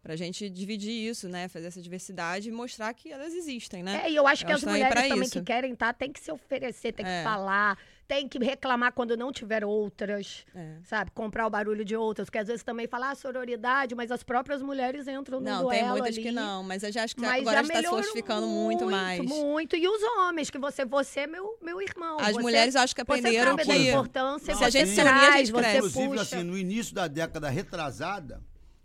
pra 0.02 0.16
gente 0.16 0.48
dividir 0.48 1.10
isso, 1.10 1.28
né? 1.28 1.48
Fazer 1.48 1.66
essa 1.66 1.82
diversidade 1.82 2.48
e 2.48 2.52
mostrar 2.52 2.94
que 2.94 3.12
elas 3.12 3.34
existem, 3.34 3.82
né? 3.82 4.02
É, 4.06 4.10
e 4.10 4.16
eu 4.16 4.26
acho 4.26 4.46
que 4.46 4.52
as 4.52 4.64
mulheres 4.64 5.02
também 5.08 5.22
isso. 5.24 5.32
que 5.32 5.42
querem 5.44 5.72
estar, 5.74 5.92
tem 5.92 6.10
que 6.10 6.20
se 6.20 6.32
oferecer, 6.32 6.92
tem 6.92 7.04
É. 7.04 7.18
que 7.18 7.24
falar, 7.24 7.76
tem 8.08 8.26
que 8.26 8.38
reclamar 8.38 8.90
quando 8.94 9.14
não 9.18 9.30
tiver 9.30 9.62
outras, 9.62 10.46
É. 10.54 10.76
sabe? 10.82 11.10
Comprar 11.10 11.46
o 11.46 11.50
barulho 11.50 11.84
de 11.84 11.94
outras, 11.94 12.24
porque 12.26 12.38
às 12.38 12.46
vezes 12.48 12.62
também 12.62 12.86
falar 12.88 13.10
ah, 13.10 13.14
sororidade, 13.14 13.94
mas 13.94 14.10
as 14.10 14.22
próprias 14.22 14.62
mulheres 14.62 15.06
entram 15.06 15.38
no 15.40 15.44
Não, 15.44 15.62
duelo 15.64 15.70
tem 15.78 15.88
muitas 15.90 16.14
ali. 16.16 16.22
que 16.22 16.32
não, 16.32 16.62
mas 16.62 16.82
eu 16.82 16.90
já 16.90 17.04
acho 17.04 17.14
que 17.14 17.20
Mas 17.20 17.42
agora 17.46 17.60
está 17.60 17.80
se 17.82 17.86
fortificando 17.86 18.46
muito, 18.46 18.86
mais. 18.86 19.20
Muito. 19.20 19.76
E 19.76 19.86
os 19.86 20.02
homens, 20.02 20.48
que 20.48 20.56
você, 20.58 20.86
você 20.86 21.20
é 21.20 21.26
meu, 21.26 21.58
meu 21.62 21.82
irmão. 21.82 22.16
As 22.18 22.32
você, 22.32 22.40
mulheres 22.42 22.74
acho 22.76 22.94
que 22.96 23.02
você 23.04 23.12
aprenderam 23.12 23.50
sabe 23.58 23.66
da 23.66 23.74
que 23.74 23.88
importância, 23.90 24.54
Não, 24.54 24.58
você 24.60 24.70
se 24.70 24.78
a 24.78 24.84
gente 24.84 24.94
se 24.94 25.00
unir, 25.02 25.10
a 25.10 25.36
gente 25.36 25.52
você 25.52 25.60
cresce. 25.60 25.76
Inclusive, 25.78 26.08
puxa. 26.08 26.22
assim, 26.22 26.42
no 26.42 26.56
início 26.56 26.94
da 26.94 27.06
década 27.06 27.50
retrasada, 27.50 28.42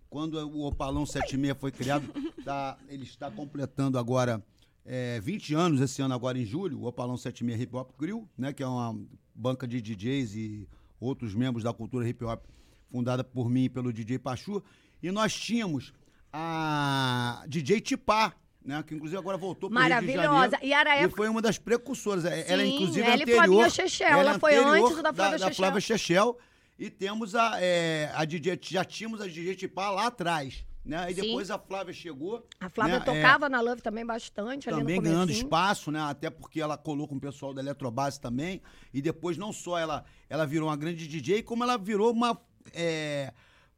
quando 0.10 0.34
o 0.36 0.66
Opalão 0.68 1.06
76 1.06 1.58
foi 1.58 1.72
criado, 1.72 2.04
tá- 2.44 2.78
ele 2.90 3.04
está 3.04 3.32
completando 3.32 3.98
agora 3.98 4.44
é, 4.86 5.20
20 5.22 5.54
anos, 5.56 5.82
esse 5.82 6.02
ano 6.02 6.14
agora 6.14 6.38
em 6.38 6.46
julho, 6.46 6.80
o 6.80 6.86
Opalão 6.86 7.16
76 7.18 7.62
Hip 7.62 7.76
Hop 7.76 7.92
Crew, 7.98 8.28
né, 8.38 8.52
que 8.54 8.62
é 8.64 8.68
uma 8.68 8.98
banca 9.34 9.68
de 9.68 9.82
DJs 9.82 10.36
e 10.36 10.68
outros 11.00 11.34
membros 11.34 11.64
da 11.64 11.74
cultura 11.74 12.08
hip 12.08 12.24
hop, 12.24 12.44
fundada 12.92 13.24
por 13.24 13.50
mim 13.50 13.64
e 13.66 13.70
pelo 13.70 13.92
DJ 13.92 14.20
Pachu, 14.20 14.64
e 15.02 15.12
nós 15.12 15.34
tínhamos 15.34 15.94
a 16.32 17.44
DJ 17.48 17.80
Tipá, 17.82 18.34
né, 18.64 18.84
que 18.84 18.96
inclusive 18.96 19.18
agora 19.18 19.38
voltou 19.38 19.70
para 19.70 19.80
Maravilhosa. 19.82 20.52
Janeiro. 20.52 20.58
E 20.66 20.74
era 20.74 20.92
a 20.92 20.96
E 20.96 21.00
época. 21.02 21.18
foi 21.18 21.30
uma 21.30 21.42
das 21.42 21.58
precursoras. 21.58 22.26
É- 22.26 22.52
ela, 22.52 22.64
Sim, 22.64 22.76
inclusive, 22.76 23.02
ela 23.06 23.14
é 23.14 23.16
e 23.16 23.20
Flavinha 23.26 23.42
anterior. 23.42 23.72
Chechel. 23.72 24.08
ela 24.08 24.20
Ela 24.22 24.32
é 24.36 24.40
foi 24.40 24.56
anterior 24.56 24.86
antes 24.92 25.04
da 25.04 25.14
Flávia 25.14 25.38
da, 25.40 25.46
Chechel. 25.48 25.56
Flávia 25.56 25.82
Chechel. 25.82 26.38
E 26.80 26.90
temos 26.90 27.36
a, 27.36 27.62
é, 27.62 28.12
a 28.16 28.26
DJ, 28.26 28.60
já 28.62 28.84
tínhamos 28.84 29.22
a 29.22 29.28
DJ 29.28 29.56
Tipá 29.56 29.92
lá 29.92 30.08
atrás. 30.08 30.66
Né? 30.86 31.12
E 31.12 31.16
Sim. 31.16 31.22
depois 31.22 31.50
a 31.50 31.58
Flávia 31.58 31.94
chegou. 31.94 32.46
A 32.60 32.70
Flávia 32.70 33.00
né, 33.00 33.02
é, 33.02 33.06
tocava 33.06 33.48
na 33.48 33.62
Love 33.62 33.82
também 33.82 34.06
bastante, 34.06 34.70
também 34.70 35.02
ganhando 35.02 35.32
espaço, 35.32 35.90
né? 35.92 36.02
Até 36.02 36.30
porque 36.30 36.60
ela 36.60 36.78
colou 36.78 37.08
com 37.08 37.16
o 37.16 37.20
pessoal 37.20 37.54
da 37.54 37.62
Eletrobase 37.62 38.20
também. 38.20 38.62
E 38.94 39.02
depois 39.02 39.38
não 39.38 39.54
só 39.54 39.80
ela, 39.80 40.04
ela 40.30 40.46
virou 40.46 40.68
uma 40.68 40.76
grande 40.76 41.08
DJ, 41.08 41.42
como 41.44 41.64
ela 41.64 41.78
virou 41.78 42.12
uma 42.12 42.38
é, 42.74 43.32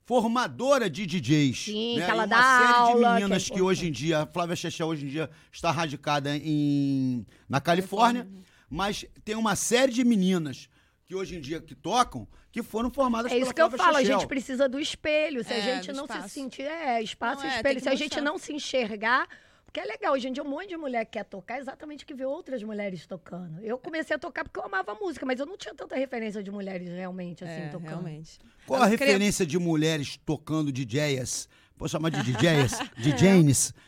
formadora 0.05 0.89
de 0.89 1.05
DJs. 1.05 1.65
Sim, 1.65 1.97
né? 1.97 2.05
que 2.05 2.11
ela 2.11 2.23
e 2.23 2.25
uma 2.25 2.27
dá 2.27 2.59
série 2.59 2.73
aula, 2.73 2.93
de 2.93 2.99
que 2.99 3.05
é 3.05 3.13
meninas 3.13 3.49
que, 3.49 3.61
hoje 3.61 3.87
em 3.87 3.91
dia, 3.91 4.19
a 4.21 4.25
Flávia 4.25 4.55
Chechel 4.55 4.87
hoje 4.87 5.05
em 5.05 5.09
dia 5.09 5.29
está 5.51 5.69
radicada 5.69 6.35
em, 6.35 7.25
na 7.47 7.61
Califórnia, 7.61 8.27
mas 8.67 9.05
tem 9.23 9.35
uma 9.35 9.55
série 9.55 9.91
de 9.91 10.03
meninas 10.03 10.69
que 11.05 11.13
hoje 11.15 11.35
em 11.35 11.41
dia 11.41 11.61
que 11.61 11.75
tocam 11.75 12.27
que 12.51 12.63
foram 12.63 12.89
formadas 12.89 13.31
É 13.31 13.35
isso 13.37 13.53
pela 13.53 13.69
que 13.69 13.75
eu 13.75 13.77
falo, 13.77 13.97
a 13.97 14.03
gente 14.03 14.25
precisa 14.27 14.67
do 14.67 14.79
espelho. 14.79 15.43
Se 15.43 15.53
a 15.53 15.57
É, 15.57 15.61
gente 15.75 15.91
do 15.91 15.97
não 15.97 16.07
se 16.07 16.13
espaço. 16.13 16.29
sentir. 16.29 16.63
É, 16.63 17.01
espaço 17.01 17.41
Não, 17.43 17.49
e 17.49 17.53
é, 17.53 17.55
espelho. 17.57 17.75
tem 17.75 17.83
Se 17.83 17.89
a 17.89 17.95
gente 17.95 18.21
não 18.21 18.37
se 18.37 18.53
enxergar. 18.53 19.27
Porque 19.65 19.79
é 19.81 19.91
legal, 19.91 20.13
hoje 20.13 20.29
em 20.29 20.31
dia 20.31 20.41
um 20.41 20.47
monte 20.49 20.69
de 20.69 20.77
mulher 20.77 21.03
quer 21.05 21.25
tocar 21.25 21.59
exatamente 21.59 22.05
que 22.05 22.13
vê 22.13 22.23
outras 22.23 22.63
mulheres 22.63 23.05
tocando. 23.05 23.59
Eu 23.61 23.77
comecei 23.77 24.15
a 24.15 24.19
tocar 24.19 24.45
porque 24.45 24.57
eu 24.57 24.63
amava 24.63 24.95
música, 24.95 25.25
mas 25.25 25.37
eu 25.37 25.45
não 25.45 25.57
tinha 25.57 25.75
tanta 25.75 25.95
referência 25.97 26.41
de 26.41 26.49
mulheres 26.49 26.87
realmente 26.87 27.43
assim 27.43 27.53
é, 27.63 27.67
tocando. 27.67 27.89
realmente. 27.89 28.39
Qual 28.65 28.81
a 28.81 28.85
Eu 28.85 28.91
queria- 28.91 29.05
referência 29.07 29.45
de 29.45 29.59
mulheres 29.59 30.17
tocando 30.25 30.71
DJs? 30.71 31.49
Posso 31.77 31.91
chamar 31.91 32.09
de 32.09 32.23
DJs? 32.23 32.79
DJs? 32.97 33.73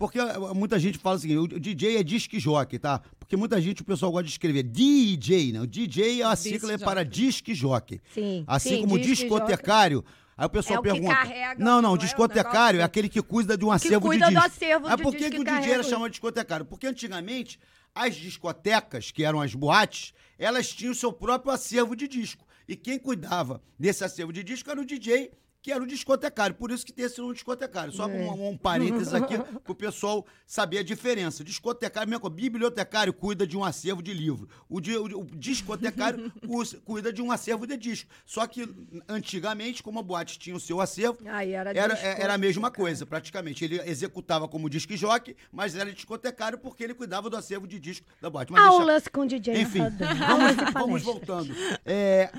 Porque 0.00 0.18
uh, 0.18 0.54
muita 0.54 0.78
gente 0.78 0.96
fala 0.96 1.16
assim, 1.16 1.36
o 1.36 1.46
DJ 1.46 1.98
é 1.98 2.02
disc 2.02 2.32
jockey, 2.38 2.78
tá? 2.78 3.02
Porque 3.18 3.36
muita 3.36 3.60
gente, 3.60 3.82
o 3.82 3.84
pessoal 3.84 4.10
gosta 4.10 4.24
de 4.24 4.30
escrever 4.30 4.62
DJ, 4.62 5.52
né? 5.52 5.60
O 5.60 5.66
DJ 5.66 6.22
é 6.22 6.24
a 6.24 6.30
Disc 6.34 6.42
sigla 6.48 6.78
para 6.78 7.04
jockey. 7.04 7.20
disc 7.20 7.54
jockey. 7.54 8.00
Sim. 8.14 8.42
Assim 8.46 8.68
sim, 8.70 8.80
como 8.80 8.98
disc 8.98 9.20
discotecário. 9.24 10.02
Aí 10.38 10.46
o 10.46 10.48
pessoal 10.48 10.76
É 10.76 10.80
o 10.80 10.82
que 10.82 10.90
pergunta. 10.90 11.14
carrega, 11.14 11.62
não, 11.62 11.66
não 11.74 11.82
não, 11.82 11.90
é 11.90 11.92
o 11.92 11.98
discotecário 11.98 12.76
é 12.78 12.80
negócio- 12.80 12.84
aquele 12.86 13.08
que 13.10 13.20
cuida 13.20 13.58
de 13.58 13.64
um 13.66 13.68
Que 13.68 13.74
acervo 13.74 14.06
cuida 14.06 14.28
de 14.28 14.34
do 14.34 14.40
disco. 14.40 14.46
acervo 14.56 14.86
Aí 14.88 14.96
de 14.96 15.02
por 15.02 15.12
que, 15.12 15.18
disco 15.18 15.30
que 15.32 15.44
que 15.44 15.50
o 15.52 15.60
DJ 15.60 15.72
era 15.74 15.82
chamado 15.82 16.06
de 16.06 16.10
discotecário? 16.12 16.64
Porque 16.64 16.86
antigamente 16.86 17.60
as 17.94 18.14
discotecas, 18.14 19.10
que 19.10 19.22
eram 19.22 19.38
as 19.42 19.54
boates, 19.54 20.14
elas 20.38 20.68
tinham 20.72 20.92
o 20.92 20.94
seu 20.94 21.12
próprio 21.12 21.52
acervo 21.52 21.94
de 21.94 22.08
disco. 22.08 22.46
E 22.66 22.74
quem 22.74 22.98
cuidava 22.98 23.60
desse 23.78 24.02
acervo 24.02 24.32
de 24.32 24.42
disco 24.42 24.70
era 24.70 24.80
o 24.80 24.84
DJ, 24.86 25.30
que 25.62 25.70
era 25.72 25.82
o 25.82 25.86
discotecário. 25.86 26.54
Por 26.54 26.70
isso 26.70 26.84
que 26.86 26.92
tem 26.92 27.04
esse 27.04 27.20
nome 27.20 27.34
discotecário. 27.34 27.92
Só 27.92 28.08
É. 28.08 28.12
um, 28.12 28.50
um 28.50 28.56
parênteses 28.56 29.12
aqui 29.12 29.34
pro 29.64 29.74
pessoal 29.74 30.24
saber 30.46 30.78
a 30.78 30.82
diferença. 30.82 31.44
Discotecário, 31.44 32.08
mesmo 32.08 32.30
bibliotecário 32.30 33.12
cuida 33.12 33.46
de 33.46 33.56
um 33.56 33.64
acervo 33.64 34.02
de 34.02 34.14
livro. 34.14 34.48
O, 34.68 34.78
o- 34.78 35.20
o 35.20 35.24
discotecário 35.36 36.32
cuida 36.84 37.12
de 37.12 37.20
um 37.20 37.30
acervo 37.30 37.66
de 37.66 37.76
disco. 37.76 38.08
Só 38.24 38.46
que 38.46 38.66
antigamente, 39.08 39.82
como 39.82 39.98
a 39.98 40.02
boate 40.02 40.38
tinha 40.38 40.56
o 40.56 40.60
seu 40.60 40.80
acervo, 40.80 41.18
Aí 41.26 41.52
era 41.52 41.70
era, 41.70 41.94
disco, 41.94 42.06
era 42.06 42.34
a 42.34 42.38
mesma 42.38 42.70
coisa, 42.70 43.04
praticamente. 43.04 43.64
Ele 43.64 43.80
executava 43.84 44.48
como 44.48 44.68
disc 44.70 44.90
jockey, 44.96 45.36
mas 45.52 45.74
era 45.76 45.92
discotecário 45.92 46.58
porque 46.58 46.84
ele 46.84 46.94
cuidava 46.94 47.28
do 47.28 47.36
acervo 47.36 47.66
de 47.66 47.78
disco 47.78 48.06
da 48.20 48.30
boate. 48.30 48.52
Mas 48.52 48.62
deixa- 48.62 48.80
Aulas 48.80 49.08
com 49.08 49.26
DJ 49.26 49.60
enfim, 49.60 49.80
vamos, 50.26 50.72
vamos 50.72 51.02
voltando. 51.02 51.54
É, 51.84 52.30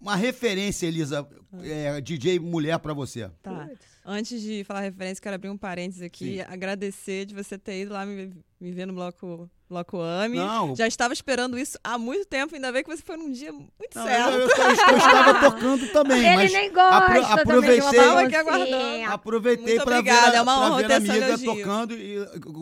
uma 0.00 0.16
referência, 0.16 0.86
Elisa, 0.86 1.26
é, 1.62 2.00
DJ 2.00 2.38
mulher 2.38 2.61
pra 2.78 2.92
você. 2.92 3.30
Tá. 3.42 3.68
Antes 4.04 4.42
de 4.42 4.64
falar 4.64 4.80
referência, 4.80 5.22
quero 5.22 5.34
abrir 5.34 5.48
um 5.48 5.56
parênteses 5.56 6.02
aqui. 6.02 6.36
Sim. 6.36 6.40
Agradecer 6.40 7.24
de 7.24 7.34
você 7.34 7.58
ter 7.58 7.82
ido 7.82 7.92
lá 7.92 8.04
me, 8.04 8.32
me 8.60 8.72
ver 8.72 8.86
no 8.86 8.92
bloco, 8.92 9.50
bloco 9.72 10.00
AMI. 10.00 10.36
Não. 10.38 10.76
Já 10.76 10.86
estava 10.86 11.12
esperando 11.12 11.58
isso 11.58 11.78
há 11.82 11.98
muito 11.98 12.26
tempo, 12.26 12.54
ainda 12.54 12.70
bem 12.70 12.82
que 12.84 12.90
você 12.94 13.02
foi 13.02 13.16
num 13.16 13.30
dia 13.32 13.52
muito 13.52 13.70
Não, 13.94 14.04
certo. 14.04 14.30
eu, 14.30 14.40
eu- 14.40 14.48
eu 14.48 14.96
estava 14.98 15.40
tocando 15.50 15.88
também, 15.92 16.18
Ele 16.26 16.36
mas 16.36 16.52
nem 16.52 16.72
gosta 16.72 16.96
apro- 16.96 17.06
também 17.06 17.22
de 17.22 17.80
uma 17.80 17.90
aproveitei, 17.90 18.24
aqui 18.24 18.36
aguardando. 18.36 19.12
aproveitei 19.12 19.74
para 19.76 19.84
ver, 19.84 19.98
obrigada, 19.98 20.30
a- 20.32 20.36
é 20.36 20.42
uma 20.42 20.60
honra 20.60 20.76
ver 20.76 20.86
ter 20.86 20.92
a 20.92 20.96
amiga 20.96 21.14
elogio. 21.28 21.54
tocando 21.56 21.94
e 21.94 22.16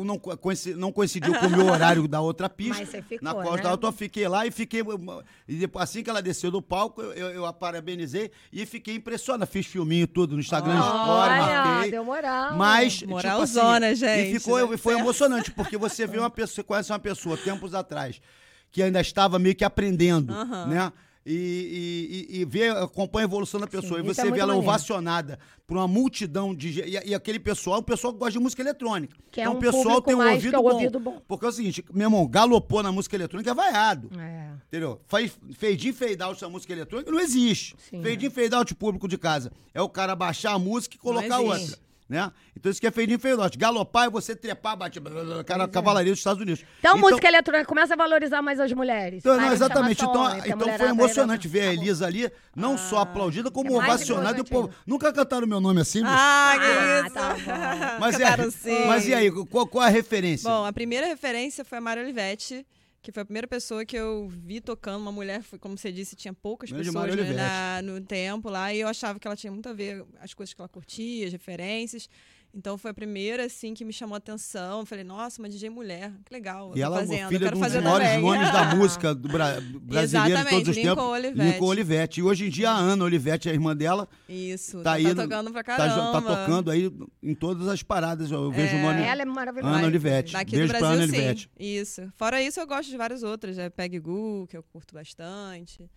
não, 0.04 0.18
coinci- 0.18 0.74
não 0.74 0.92
coincidiu 0.92 1.34
com 1.38 1.46
o 1.46 1.50
meu 1.50 1.66
horário 1.66 2.06
da 2.06 2.20
outra 2.20 2.48
pista. 2.48 2.78
Mas 2.80 2.88
você 2.88 3.02
ficou, 3.02 3.18
na 3.22 3.32
qual 3.34 3.46
eu 3.46 3.56
né? 3.56 3.62
tava, 3.62 3.78
eu 3.82 3.92
fiquei 3.92 4.28
lá 4.28 4.46
e 4.46 4.50
fiquei. 4.50 4.82
E 5.48 5.56
depois, 5.56 5.82
assim 5.82 6.02
que 6.02 6.10
ela 6.10 6.22
desceu 6.22 6.50
do 6.50 6.62
palco, 6.62 7.02
eu, 7.02 7.30
eu 7.30 7.46
a 7.46 7.52
parabenizei 7.52 8.30
e 8.52 8.64
fiquei 8.64 8.94
impressionado. 8.94 9.50
Fiz 9.50 9.66
filminho 9.66 10.06
tudo 10.06 10.34
no 10.34 10.40
Instagram, 10.40 10.78
story, 10.78 11.10
Olha, 11.10 11.36
marquei. 11.64 11.90
deu 11.90 12.04
moral. 12.04 12.56
Mas, 12.56 12.98
tipo 12.98 13.10
Moralzona, 13.10 13.86
assim, 13.88 13.96
gente, 13.96 14.36
E 14.36 14.38
ficou, 14.38 14.58
deve 14.60 14.76
foi 14.76 14.94
emocionante, 14.94 15.50
porque 15.50 15.76
você 15.76 16.06
vê 16.06 16.18
uma 16.18 16.30
pessoa, 16.30 16.54
você 16.56 16.62
conhece 16.62 16.92
uma 16.92 16.98
pessoa 17.00 17.36
tempos 17.36 17.74
atrás, 17.74 18.20
que 18.70 18.82
ainda 18.82 19.00
estava 19.00 19.38
meio 19.38 19.54
que 19.56 19.64
aprendendo, 19.64 20.32
Aham. 20.32 20.66
né? 20.66 20.92
E, 21.24 22.26
e, 22.30 22.40
e, 22.40 22.44
vê, 22.46 22.68
acompanha 22.68 23.26
a 23.26 23.28
evolução 23.28 23.60
da 23.60 23.66
pessoa. 23.66 24.00
Sim, 24.00 24.06
e 24.06 24.10
é 24.10 24.14
você 24.14 24.22
vê 24.22 24.28
muito 24.30 24.40
ela 24.40 24.54
maneiro. 24.54 24.68
ovacionada 24.68 25.38
por 25.66 25.76
uma 25.76 25.86
multidão 25.86 26.54
de. 26.54 26.80
E, 26.80 27.10
e 27.10 27.14
aquele 27.14 27.38
pessoal 27.38 27.76
é 27.76 27.80
um 27.80 27.82
pessoal 27.82 28.12
que 28.12 28.18
gosta 28.18 28.32
de 28.32 28.38
música 28.38 28.62
eletrônica. 28.62 29.14
Que 29.30 29.40
é 29.40 29.44
então 29.44 29.52
um 29.52 29.58
o 29.58 29.60
pessoal 29.60 30.00
tem 30.00 30.14
um 30.14 30.26
ouvido, 30.26 30.56
é 30.56 30.58
o 30.58 30.62
bom, 30.62 30.72
ouvido 30.72 30.98
bom. 30.98 31.22
Porque 31.28 31.44
é 31.44 31.48
o 31.48 31.52
seguinte, 31.52 31.84
meu 31.92 32.06
irmão, 32.06 32.26
galopou 32.26 32.82
na 32.82 32.90
música 32.90 33.16
eletrônica 33.16 33.50
é 33.50 33.54
vaiado. 33.54 34.10
É. 34.18 34.50
Entendeu? 34.66 35.00
Faz, 35.06 35.38
fade 35.52 35.88
in, 35.90 35.92
fade 35.92 36.22
out 36.22 36.42
música 36.46 36.72
eletrônica 36.72 37.10
não 37.10 37.20
existe. 37.20 37.76
Sim. 37.90 38.02
fade 38.02 38.26
in, 38.26 38.30
fade 38.30 38.54
out 38.54 38.74
público 38.74 39.06
de 39.06 39.18
casa. 39.18 39.52
É 39.74 39.82
o 39.82 39.90
cara 39.90 40.16
baixar 40.16 40.52
a 40.52 40.58
música 40.58 40.96
e 40.96 40.98
colocar 40.98 41.38
outra. 41.38 41.78
Né? 42.10 42.28
Então 42.56 42.72
isso 42.72 42.80
que 42.80 42.88
é 42.88 42.90
fade 42.90 43.16
out. 43.40 43.56
Galopar 43.56 44.06
é 44.06 44.10
você 44.10 44.34
trepar, 44.34 44.76
bater, 44.76 45.00
cara, 45.46 45.68
cavalaria 45.68 46.10
dos 46.10 46.18
Estados 46.18 46.42
Unidos. 46.42 46.64
Então, 46.80 46.98
música 46.98 47.28
eletrônica 47.28 47.64
começa 47.68 47.94
a 47.94 47.96
valorizar 47.96 48.42
mais 48.42 48.58
as 48.58 48.72
mulheres. 48.72 49.20
Então, 49.20 49.36
não, 49.36 49.52
exatamente. 49.52 50.02
Então, 50.02 50.24
homem, 50.24 50.42
então 50.44 50.76
foi 50.76 50.88
emocionante 50.88 51.46
aí 51.46 51.52
ver 51.52 51.60
a 51.60 51.66
vai- 51.66 51.74
Elisa 51.76 52.06
ali, 52.06 52.28
não 52.54 52.76
só 52.76 53.02
aplaudida, 53.02 53.48
como 53.48 53.72
É 53.72 53.76
ovacionada. 53.76 54.36
E 54.38 54.40
o 54.40 54.44
povo, 54.44 54.70
nunca 54.84 55.12
cantaram 55.12 55.46
meu 55.46 55.60
nome 55.60 55.82
assim, 55.82 56.00
bicho? 56.00 56.12
Ah, 56.12 56.54
que 56.58 56.66
Ah, 56.66 57.02
isso! 57.06 57.14
tá 57.14 57.96
mas, 58.00 58.18
é, 58.18 58.86
mas 58.88 59.06
e 59.06 59.14
aí, 59.14 59.30
qual, 59.46 59.64
qual 59.68 59.84
é 59.84 59.86
a 59.86 59.90
referência? 59.90 60.50
Bom, 60.50 60.64
a 60.66 60.72
primeira 60.72 61.06
referência 61.06 61.64
foi 61.64 61.78
a 61.78 61.80
Mari 61.80 62.00
Olivetti, 62.00 62.66
que 63.02 63.10
foi 63.12 63.22
a 63.22 63.24
primeira 63.24 63.46
pessoa 63.48 63.84
que 63.84 63.96
eu 63.96 64.28
vi 64.28 64.60
tocando. 64.60 65.00
Uma 65.00 65.12
mulher, 65.12 65.42
como 65.60 65.76
você 65.78 65.90
disse, 65.90 66.14
tinha 66.16 66.34
poucas 66.34 66.70
Grande 66.70 66.86
pessoas 66.88 67.04
né, 67.16 67.32
na- 67.36 67.82
no 67.82 68.00
tempo 68.00 68.50
lá. 68.50 68.72
E 68.74 68.80
eu 68.80 68.88
achava 68.88 69.18
que 69.18 69.26
ela 69.26 69.36
tinha 69.36 69.50
muito 69.52 69.68
a 69.68 69.72
ver 69.72 70.04
as 70.20 70.34
coisas 70.34 70.52
que 70.52 70.60
ela 70.60 70.68
curtia, 70.68 71.26
as 71.26 71.32
referências. 71.32 72.08
Então 72.52 72.76
foi 72.76 72.90
a 72.90 72.94
primeira, 72.94 73.44
assim, 73.44 73.74
que 73.74 73.84
me 73.84 73.92
chamou 73.92 74.14
a 74.14 74.18
atenção. 74.18 74.80
Eu 74.80 74.86
Falei, 74.86 75.04
nossa, 75.04 75.40
uma 75.40 75.48
DJ 75.48 75.70
mulher, 75.70 76.12
que 76.24 76.32
legal. 76.32 76.72
E 76.74 76.82
ela 76.82 76.96
é 76.96 77.00
fazendo, 77.00 77.28
filha 77.28 77.48
de 77.50 77.56
um 77.56 77.60
dos 77.60 77.74
maiores 77.74 78.20
nomes 78.20 78.52
da 78.52 78.64
música 78.74 79.14
do 79.14 79.28
Bra 79.28 79.60
brasileiro 79.60 79.80
de 79.80 79.96
Exatamente, 79.98 80.50
todos 80.50 80.68
os 80.68 80.76
Lincoln 80.76 80.94
tempos. 80.94 81.12
Olivetti. 81.12 81.52
Lincoln 81.52 81.66
Olivetti. 81.66 82.20
E 82.20 82.22
hoje 82.24 82.46
em 82.46 82.50
dia 82.50 82.70
a 82.70 82.76
Ana 82.76 83.04
Olivetti, 83.04 83.48
a 83.48 83.52
irmã 83.52 83.76
dela, 83.76 84.08
Isso, 84.28 84.78
tá 84.78 84.82
tá, 84.84 84.92
aí. 84.94 85.14
tá 85.14 85.22
tocando 85.22 85.52
pra 85.52 85.62
tá, 85.62 85.76
caramba. 85.76 86.12
tá 86.12 86.20
tocando 86.22 86.70
aí 86.72 86.90
em 87.22 87.34
todas 87.34 87.68
as 87.68 87.82
paradas. 87.84 88.30
Eu 88.32 88.50
vejo 88.50 88.76
o 88.76 88.80
nome. 88.80 89.02
Ela 89.02 89.22
é 89.22 89.24
maravilhosa. 89.24 89.76
Ana 89.76 89.86
Olivetti. 89.86 90.32
Daqui 90.32 90.56
Beijo 90.56 90.66
do 90.66 90.70
pra 90.70 90.80
Brasil, 90.80 91.04
Ana 91.04 91.06
sim. 91.06 91.16
Olivetti. 91.18 91.50
Isso. 91.58 92.12
Fora 92.16 92.42
isso, 92.42 92.58
eu 92.58 92.66
gosto 92.66 92.90
de 92.90 92.96
várias 92.96 93.22
outras. 93.22 93.58
É 93.58 93.70
Peg 93.70 93.98
Gu, 94.00 94.46
que 94.48 94.56
eu 94.56 94.62
curto 94.64 94.92
bastante. 94.92 95.88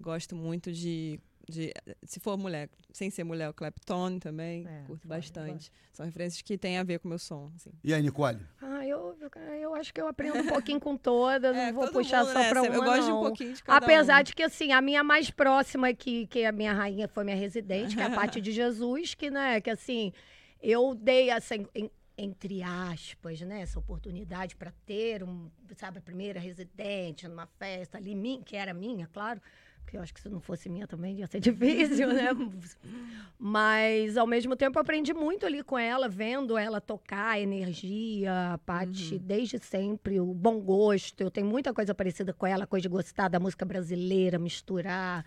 Gosto 0.00 0.34
muito 0.34 0.72
de, 0.72 1.20
de. 1.50 1.72
Se 2.04 2.18
for 2.20 2.38
mulher, 2.38 2.70
sem 2.92 3.10
ser 3.10 3.24
mulher, 3.24 3.50
o 3.50 3.52
Clapton 3.54 4.18
também. 4.18 4.66
É, 4.66 4.84
curto 4.86 5.02
foda, 5.02 5.14
bastante. 5.16 5.70
São 5.92 6.06
referências 6.06 6.40
que 6.42 6.56
têm 6.56 6.78
a 6.78 6.82
ver 6.82 6.98
com 7.00 7.08
o 7.08 7.10
meu 7.10 7.18
som. 7.18 7.50
Assim. 7.56 7.70
E 7.84 7.92
aí, 7.92 8.00
Nicole? 8.02 8.40
Ah, 8.62 8.86
eu, 8.86 9.16
eu 9.60 9.74
acho 9.74 9.92
que 9.92 10.00
eu 10.00 10.08
aprendo 10.08 10.38
um 10.38 10.46
pouquinho 10.46 10.80
com 10.80 10.96
todas, 10.96 11.54
É, 11.56 11.66
não 11.72 11.80
vou 11.80 11.92
puxar 11.92 12.24
mundo, 12.24 12.32
só 12.32 12.38
né? 12.38 12.48
pra 12.48 12.62
uma, 12.62 12.74
Eu 12.74 12.82
gosto 12.82 13.04
de 13.04 13.10
um 13.10 13.14
não. 13.14 13.20
pouquinho 13.22 13.52
de 13.52 13.62
cada 13.62 13.78
Apesar 13.84 14.20
um. 14.20 14.24
de 14.24 14.34
que, 14.34 14.42
assim, 14.42 14.72
a 14.72 14.80
minha 14.80 15.04
mais 15.04 15.30
próxima, 15.30 15.92
que, 15.92 16.26
que 16.28 16.44
a 16.44 16.52
minha 16.52 16.72
rainha 16.72 17.06
foi 17.08 17.24
minha 17.24 17.36
residente, 17.36 17.94
que 17.96 18.00
é 18.00 18.06
a 18.06 18.10
Paty 18.14 18.40
de 18.40 18.52
Jesus, 18.52 19.14
que, 19.14 19.30
né, 19.30 19.60
que 19.60 19.68
assim, 19.70 20.12
eu 20.62 20.94
dei 20.94 21.30
essa, 21.30 21.56
en- 21.56 21.90
entre 22.16 22.62
aspas, 22.62 23.40
né, 23.40 23.62
essa 23.62 23.78
oportunidade 23.78 24.54
para 24.54 24.70
ter, 24.84 25.22
um, 25.24 25.50
sabe, 25.76 25.98
a 25.98 26.02
primeira 26.02 26.38
residente 26.38 27.26
numa 27.26 27.46
festa 27.46 27.96
ali, 27.98 28.14
que 28.44 28.56
era 28.56 28.74
minha, 28.74 29.06
claro, 29.06 29.40
porque 29.82 29.96
eu 29.96 30.02
acho 30.02 30.14
que 30.14 30.20
se 30.20 30.28
não 30.28 30.40
fosse 30.40 30.68
minha 30.68 30.86
também 30.86 31.16
ia 31.18 31.26
ser 31.26 31.40
difícil, 31.40 32.08
né? 32.12 32.28
Mas, 33.38 34.16
ao 34.16 34.26
mesmo 34.26 34.54
tempo, 34.54 34.78
eu 34.78 34.82
aprendi 34.82 35.12
muito 35.14 35.46
ali 35.46 35.62
com 35.62 35.78
ela, 35.78 36.08
vendo 36.08 36.56
ela 36.58 36.80
tocar, 36.80 37.30
a 37.32 37.40
energia, 37.40 38.52
a 38.54 38.58
Paty, 38.58 39.18
desde 39.18 39.58
sempre, 39.58 40.20
o 40.20 40.26
bom 40.34 40.60
gosto. 40.60 41.20
Eu 41.22 41.30
tenho 41.30 41.46
muita 41.46 41.72
coisa 41.72 41.94
parecida 41.94 42.32
com 42.32 42.46
ela, 42.46 42.66
coisa 42.66 42.82
de 42.82 42.88
gostar 42.88 43.28
da 43.28 43.40
música 43.40 43.64
brasileira, 43.64 44.38
misturar 44.38 45.24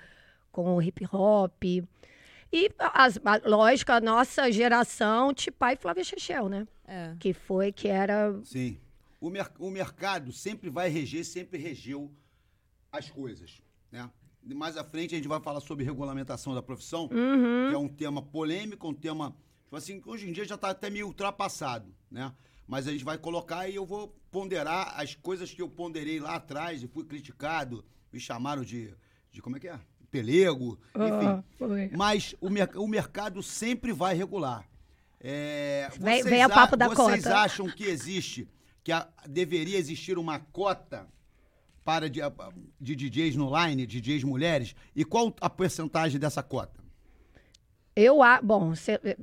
com 0.51 0.75
o 0.75 0.81
hip 0.81 1.05
hop. 1.11 1.63
E, 1.65 2.69
as, 2.77 3.17
a- 3.25 3.41
lógico, 3.49 3.91
a 3.91 3.99
nossa 3.99 4.51
geração, 4.51 5.33
Tipai 5.33 5.73
e 5.73 5.77
Flávia 5.77 6.03
Chechel, 6.03 6.47
né? 6.47 6.67
É. 6.87 7.15
Que 7.19 7.33
foi, 7.33 7.71
que 7.71 7.87
era... 7.87 8.39
Sim. 8.43 8.77
O, 9.19 9.29
mer 9.29 9.49
o 9.57 9.71
mercado 9.71 10.31
sempre 10.31 10.69
vai 10.69 10.89
reger, 10.89 11.25
sempre 11.25 11.57
regeu 11.57 12.11
as 12.91 13.09
coisas, 13.09 13.59
né? 13.91 14.07
Mais 14.45 14.75
à 14.77 14.83
frente 14.83 15.13
a 15.13 15.17
gente 15.17 15.27
vai 15.27 15.39
falar 15.39 15.59
sobre 15.61 15.85
regulamentação 15.85 16.53
da 16.53 16.61
profissão, 16.61 17.03
Uhum. 17.11 17.69
que 17.69 17.75
é 17.75 17.77
um 17.77 17.87
tema 17.87 18.21
polêmico, 18.21 18.87
um 18.87 18.93
tema, 18.93 19.35
tipo 19.63 19.75
assim, 19.75 20.01
que 20.01 20.09
hoje 20.09 20.27
em 20.27 20.33
dia 20.33 20.43
já 20.45 20.55
está 20.55 20.69
até 20.71 20.89
meio 20.89 21.07
ultrapassado, 21.07 21.93
né? 22.11 22.33
Mas 22.67 22.87
a 22.87 22.91
gente 22.91 23.03
vai 23.03 23.17
colocar 23.17 23.67
e 23.69 23.75
eu 23.75 23.85
vou 23.85 24.07
ponderar 24.31 24.93
as 24.99 25.15
coisas 25.15 25.53
que 25.53 25.61
eu 25.61 25.69
ponderei 25.69 26.19
lá 26.19 26.35
atrás 26.35 26.81
e 26.81 26.87
fui 26.87 27.03
criticado, 27.05 27.85
me 28.11 28.19
chamaram 28.19 28.63
de, 28.63 28.93
de 29.31 29.41
como 29.41 29.57
é 29.57 29.59
que 29.59 29.67
é? 29.67 29.79
Pelego, 30.09 30.79
enfim. 30.95 31.25
Ah, 31.27 31.43
foi. 31.57 31.89
Mas 31.95 32.35
o, 32.39 32.49
mer- 32.49 32.77
o 32.77 32.87
mercado 32.87 33.41
sempre 33.43 33.91
vai 33.91 34.13
regular. 34.15 34.65
É, 35.19 35.89
Vem- 35.99 36.21
vocês 36.21 36.25
vem 36.25 36.43
a- 36.43 36.49
papo 36.49 36.75
da 36.77 36.87
Vocês 36.89 37.23
cota. 37.23 37.37
acham 37.37 37.67
que 37.69 37.85
existe, 37.85 38.47
que 38.83 38.91
a- 38.91 39.07
deveria 39.27 39.77
existir 39.77 40.17
uma 40.17 40.37
cota 40.39 41.07
para 41.83 42.09
de, 42.09 42.21
de 42.79 42.95
DJs 42.95 43.35
no 43.35 43.49
line, 43.55 43.85
DJs 43.85 44.23
mulheres? 44.23 44.75
E 44.95 45.03
qual 45.03 45.33
a 45.41 45.49
porcentagem 45.49 46.19
dessa 46.19 46.41
cota? 46.41 46.81
Eu, 47.95 48.23
a, 48.23 48.41
bom, 48.41 48.73
se- 48.75 48.99
eh, 49.03 49.17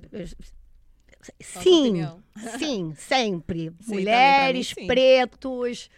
sua 1.42 1.62
sim, 1.62 2.06
sim, 2.58 2.94
sempre. 2.96 3.72
Sim, 3.80 3.94
Mulheres, 3.94 4.72
mim, 4.74 4.74
sim. 4.82 4.86
pretos, 4.86 5.90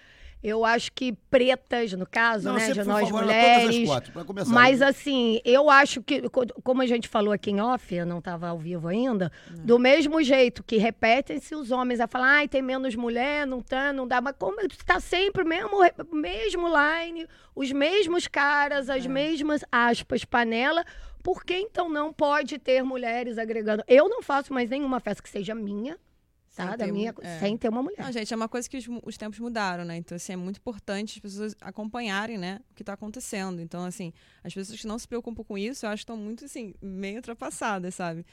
eu 0.42 0.64
acho 0.64 0.90
que 0.92 1.12
pretas, 1.31 1.92
no 1.92 2.07
caso, 2.07 2.52
né, 2.52 2.61
sempre 2.61 2.83
de 2.83 2.88
nós 2.88 3.11
mulheres. 3.11 3.88
começar. 4.26 4.52
Mas 4.52 4.83
assim, 4.83 5.40
eu 5.44 5.70
acho 5.70 6.02
que, 6.02 6.28
co- 6.28 6.46
como 6.64 6.83
a 6.83 6.87
gente 6.87 7.09
falou 7.09 7.33
aqui 7.33 7.50
em 7.50 7.61
off, 7.61 7.94
eu 7.94 8.05
não 8.05 8.18
estava 8.18 8.48
ao 8.48 8.59
vivo 8.59 8.88
ainda, 8.88 9.31
do 9.50 9.78
mesmo 9.78 10.22
jeito 10.22 10.62
que 10.62 10.76
repetem-se 10.78 11.55
os 11.55 11.70
homens 11.70 12.00
a 12.00 12.07
falar, 12.09 12.28
ai, 12.38 12.48
tem 12.48 12.61
menos 12.62 12.94
mulher, 12.96 13.46
não 13.46 13.61
tá, 13.61 13.92
não 13.92 14.07
dá, 14.07 14.20
mas 14.20 14.35
como 14.38 14.61
está 14.62 14.98
sempre 15.00 15.44
mesmo, 15.44 15.78
mesmo 16.12 16.66
line, 16.68 17.26
os 17.55 17.70
mesmos 17.70 18.26
caras, 18.26 18.88
É. 18.88 18.94
as 18.96 19.07
mesmas 19.07 19.64
aspas, 19.70 20.24
panela, 20.24 20.85
por 21.22 21.44
que 21.44 21.55
então 21.57 21.88
não 21.88 22.12
pode 22.12 22.59
ter 22.59 22.83
mulheres 22.83 23.38
agregando? 23.38 23.85
Eu 23.87 24.09
não 24.09 24.22
faço 24.22 24.52
mais 24.52 24.68
nenhuma 24.70 24.98
festa 24.98 25.22
que 25.22 25.28
seja 25.28 25.55
minha, 25.55 25.96
tá? 26.55 26.69
Sem 26.69 26.77
Da 26.79 26.85
ter 26.87 26.93
minha, 26.93 27.15
é. 27.23 27.38
sem 27.38 27.57
ter 27.57 27.69
uma 27.69 27.83
mulher. 27.83 27.99
Não, 27.99 28.12
gente, 28.12 28.33
é 28.33 28.37
uma 28.37 28.49
coisa 28.49 28.69
que 28.69 28.77
os, 28.77 28.87
os 29.03 29.17
tempos 29.17 29.38
mudaram, 29.38 29.85
né? 29.85 29.97
Então, 29.97 30.17
assim, 30.17 30.33
é 30.33 30.37
muito 30.37 30.59
importante 30.59 31.15
as 31.17 31.21
pessoas 31.21 31.57
acompanharem, 31.61 32.37
né, 32.38 32.61
o 32.71 32.75
que 32.75 32.83
está 32.83 32.93
acontecendo. 32.93 33.61
Então, 33.61 33.85
assim, 33.85 34.12
as 34.45 34.53
pessoas 34.53 34.81
que 34.81 34.87
não 34.87 34.99
se 34.99 35.09
preocupam 35.09 35.43
com 35.43 35.57
isso, 35.59 35.87
eu 35.87 35.91
acho 35.91 36.01
que 36.01 36.05
estão 36.05 36.17
muito, 36.17 36.45
assim, 36.45 36.75
meio 36.83 37.17
ultrapassadas, 37.17 37.95
sabe? 37.95 38.25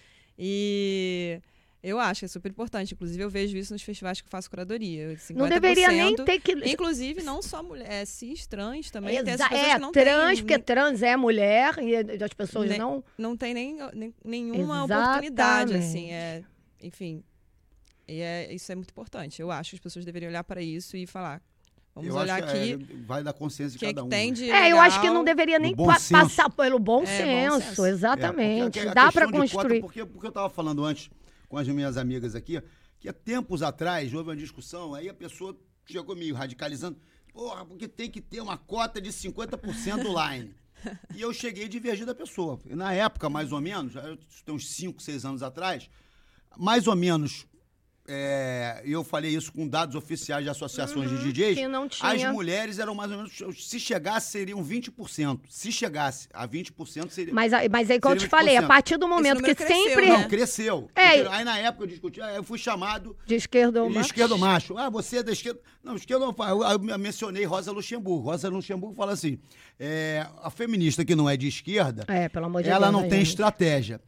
E 0.53 1.39
eu 1.83 1.99
acho 1.99 2.19
que 2.21 2.25
é 2.25 2.27
super 2.27 2.49
importante. 2.49 2.93
Inclusive, 2.93 3.21
eu 3.23 3.29
vejo 3.29 3.57
isso 3.57 3.73
nos 3.73 3.81
festivais 3.81 4.19
que 4.21 4.27
eu 4.27 4.29
faço 4.31 4.49
curadoria. 4.49 5.17
Não 5.35 5.47
deveria 5.47 5.89
nem 5.89 6.15
50%, 6.15 6.25
ter 6.25 6.39
que. 6.39 6.51
Inclusive, 6.71 7.21
não 7.23 7.41
só 7.41 7.61
mulher, 7.61 7.89
é, 7.91 8.05
cis, 8.05 8.47
trans 8.47 8.89
também. 8.89 9.21
tem 9.23 9.33
Exa- 9.33 9.45
essas 9.45 9.47
pessoas 9.49 9.69
é, 9.69 9.73
que 9.75 9.79
não 9.81 9.91
trans, 9.91 10.27
têm, 10.27 10.37
porque 10.45 10.59
trans 10.59 11.01
é 11.01 11.15
mulher 11.17 11.75
e 11.81 12.23
as 12.23 12.33
pessoas 12.33 12.69
Nem- 12.69 12.79
não. 12.79 13.03
não 13.17 13.35
tem 13.37 13.53
nem, 13.53 13.77
nem- 13.93 14.13
nenhuma 14.23 14.83
Exatamente. 14.85 15.07
oportunidade, 15.09 15.73
assim. 15.75 16.11
É, 16.11 16.43
enfim, 16.81 17.23
e 18.09 18.21
é, 18.21 18.53
isso 18.53 18.71
é 18.71 18.75
muito 18.75 18.91
importante. 18.91 19.41
Eu 19.41 19.51
acho 19.51 19.71
que 19.71 19.75
as 19.77 19.81
pessoas 19.81 20.05
deveriam 20.05 20.29
olhar 20.29 20.43
para 20.43 20.61
isso 20.61 20.97
e 20.97 21.05
falar, 21.05 21.41
vamos 21.93 22.09
Eu 22.09 22.15
olhar 22.15 22.41
aqui 22.43 22.73
é, 22.73 22.77
vai 23.05 23.23
da 23.23 23.31
consciência 23.33 23.73
de 23.73 23.79
que, 23.79 23.85
cada 23.85 24.01
que 24.01 24.07
um. 24.07 24.09
tem 24.09 24.29
né? 24.31 24.35
de 24.35 24.49
É, 24.51 24.71
eu 24.71 24.79
acho 24.79 24.99
que 24.99 25.07
não 25.07 25.21
legal. 25.21 25.25
deveria 25.35 25.59
nem 25.59 25.75
pa- 25.75 25.99
senso. 25.99 26.11
passar 26.11 26.49
pelo 26.49 26.79
bom, 26.79 27.03
É, 27.03 27.49
bom 27.49 27.55
senso. 27.59 27.67
senso. 27.69 27.85
Exatamente. 27.85 28.61
É, 28.61 28.63
porque 28.63 28.79
a- 28.79 28.91
a 28.91 28.93
Dá 28.93 29.11
para 29.11 29.25
de 29.25 29.31
cota, 29.33 29.41
construir. 29.43 29.81
porque, 29.81 30.05
porque 30.05 30.25
eu 30.27 30.29
estava 30.29 30.49
falando 30.49 30.83
antes 30.83 31.09
com 31.47 31.57
as 31.57 31.67
minhas 31.67 31.97
amigas 31.97 32.35
aqui, 32.35 32.61
que 32.99 33.07
há 33.09 33.13
tempos 33.13 33.61
atrás 33.61 34.13
houve 34.13 34.29
uma 34.29 34.35
discussão, 34.35 34.93
aí 34.93 35.07
a 35.09 35.13
pessoa 35.13 35.57
chegou 35.85 36.15
meio 36.15 36.35
radicalizando, 36.35 36.97
porra, 37.33 37.65
porque 37.65 37.87
tem 37.87 38.09
que 38.11 38.21
ter 38.21 38.41
uma 38.41 38.57
cota 38.57 38.99
de 39.01 39.09
50% 39.11 40.05
online. 40.05 40.53
E 41.13 41.19
eu 41.21 41.33
cheguei 41.33 41.65
e 41.65 41.67
divergi 41.67 42.05
da 42.05 42.15
pessoa. 42.15 42.57
E 42.65 42.73
na 42.73 42.93
época, 42.93 43.29
mais 43.29 43.51
ou 43.51 43.59
menos, 43.59 43.91
já 43.91 44.01
tem 44.45 44.55
uns 44.55 44.69
5, 44.69 45.01
6 45.03 45.25
anos 45.25 45.43
atrás, 45.43 45.89
mais 46.57 46.87
ou 46.87 46.95
menos, 46.95 47.45
é, 48.11 48.81
eu 48.83 49.03
falei 49.03 49.31
isso 49.35 49.53
com 49.53 49.67
dados 49.67 49.95
oficiais 49.95 50.43
de 50.43 50.49
associações 50.49 51.09
de 51.09 51.31
DJs, 51.31 51.55
que 51.55 51.67
não 51.67 51.87
as 52.01 52.23
mulheres 52.31 52.79
eram 52.79 52.95
mais 52.95 53.11
ou 53.11 53.17
menos, 53.17 53.33
se 53.63 53.79
chegasse, 53.79 54.31
seriam 54.31 54.63
20%. 54.65 55.41
Se 55.47 55.71
chegasse 55.71 56.27
a 56.33 56.47
20%, 56.47 57.09
seria... 57.11 57.33
Mas, 57.33 57.51
mas 57.69 57.91
aí, 57.91 57.99
como 57.99 58.15
eu 58.15 58.19
te 58.19 58.27
falei, 58.27 58.57
a 58.57 58.63
20%. 58.63 58.67
partir 58.67 58.97
do 58.97 59.07
momento 59.07 59.43
que 59.43 59.53
cresceu, 59.53 59.77
sempre. 59.77 60.05
né? 60.07 60.17
Não, 60.17 60.27
cresceu. 60.27 60.89
É? 60.95 61.27
Aí 61.27 61.43
na 61.43 61.59
época 61.59 61.83
eu 61.83 61.87
discuti, 61.87 62.19
eu 62.19 62.43
fui 62.43 62.57
chamado 62.57 63.15
De 63.27 63.35
esquerda 63.35 63.83
ou 63.83 63.91
de 63.91 63.99
esquerdo 63.99 64.37
macho. 64.37 64.77
Ah, 64.77 64.89
você 64.89 65.17
é 65.17 65.23
da 65.23 65.31
esquerda. 65.31 65.59
Não, 65.83 65.95
esquerda 65.95 66.25
não 66.25 66.33
faz. 66.33 66.51
Eu, 66.51 66.63
eu 66.63 66.99
mencionei 66.99 67.45
Rosa 67.45 67.71
Luxemburgo. 67.71 68.29
Rosa 68.29 68.49
Luxemburgo 68.49 68.95
fala 68.95 69.13
assim: 69.13 69.39
é, 69.79 70.25
a 70.41 70.49
feminista 70.49 71.05
que 71.05 71.15
não 71.15 71.29
é 71.29 71.37
de 71.37 71.47
esquerda, 71.47 72.05
É, 72.07 72.27
pelo 72.27 72.45
amor 72.47 72.63
de 72.63 72.69
ela 72.69 72.87
Deus. 72.87 72.93
não 72.93 73.01
né, 73.01 73.09
tem 73.09 73.19
gente? 73.19 73.29
estratégia. 73.29 74.01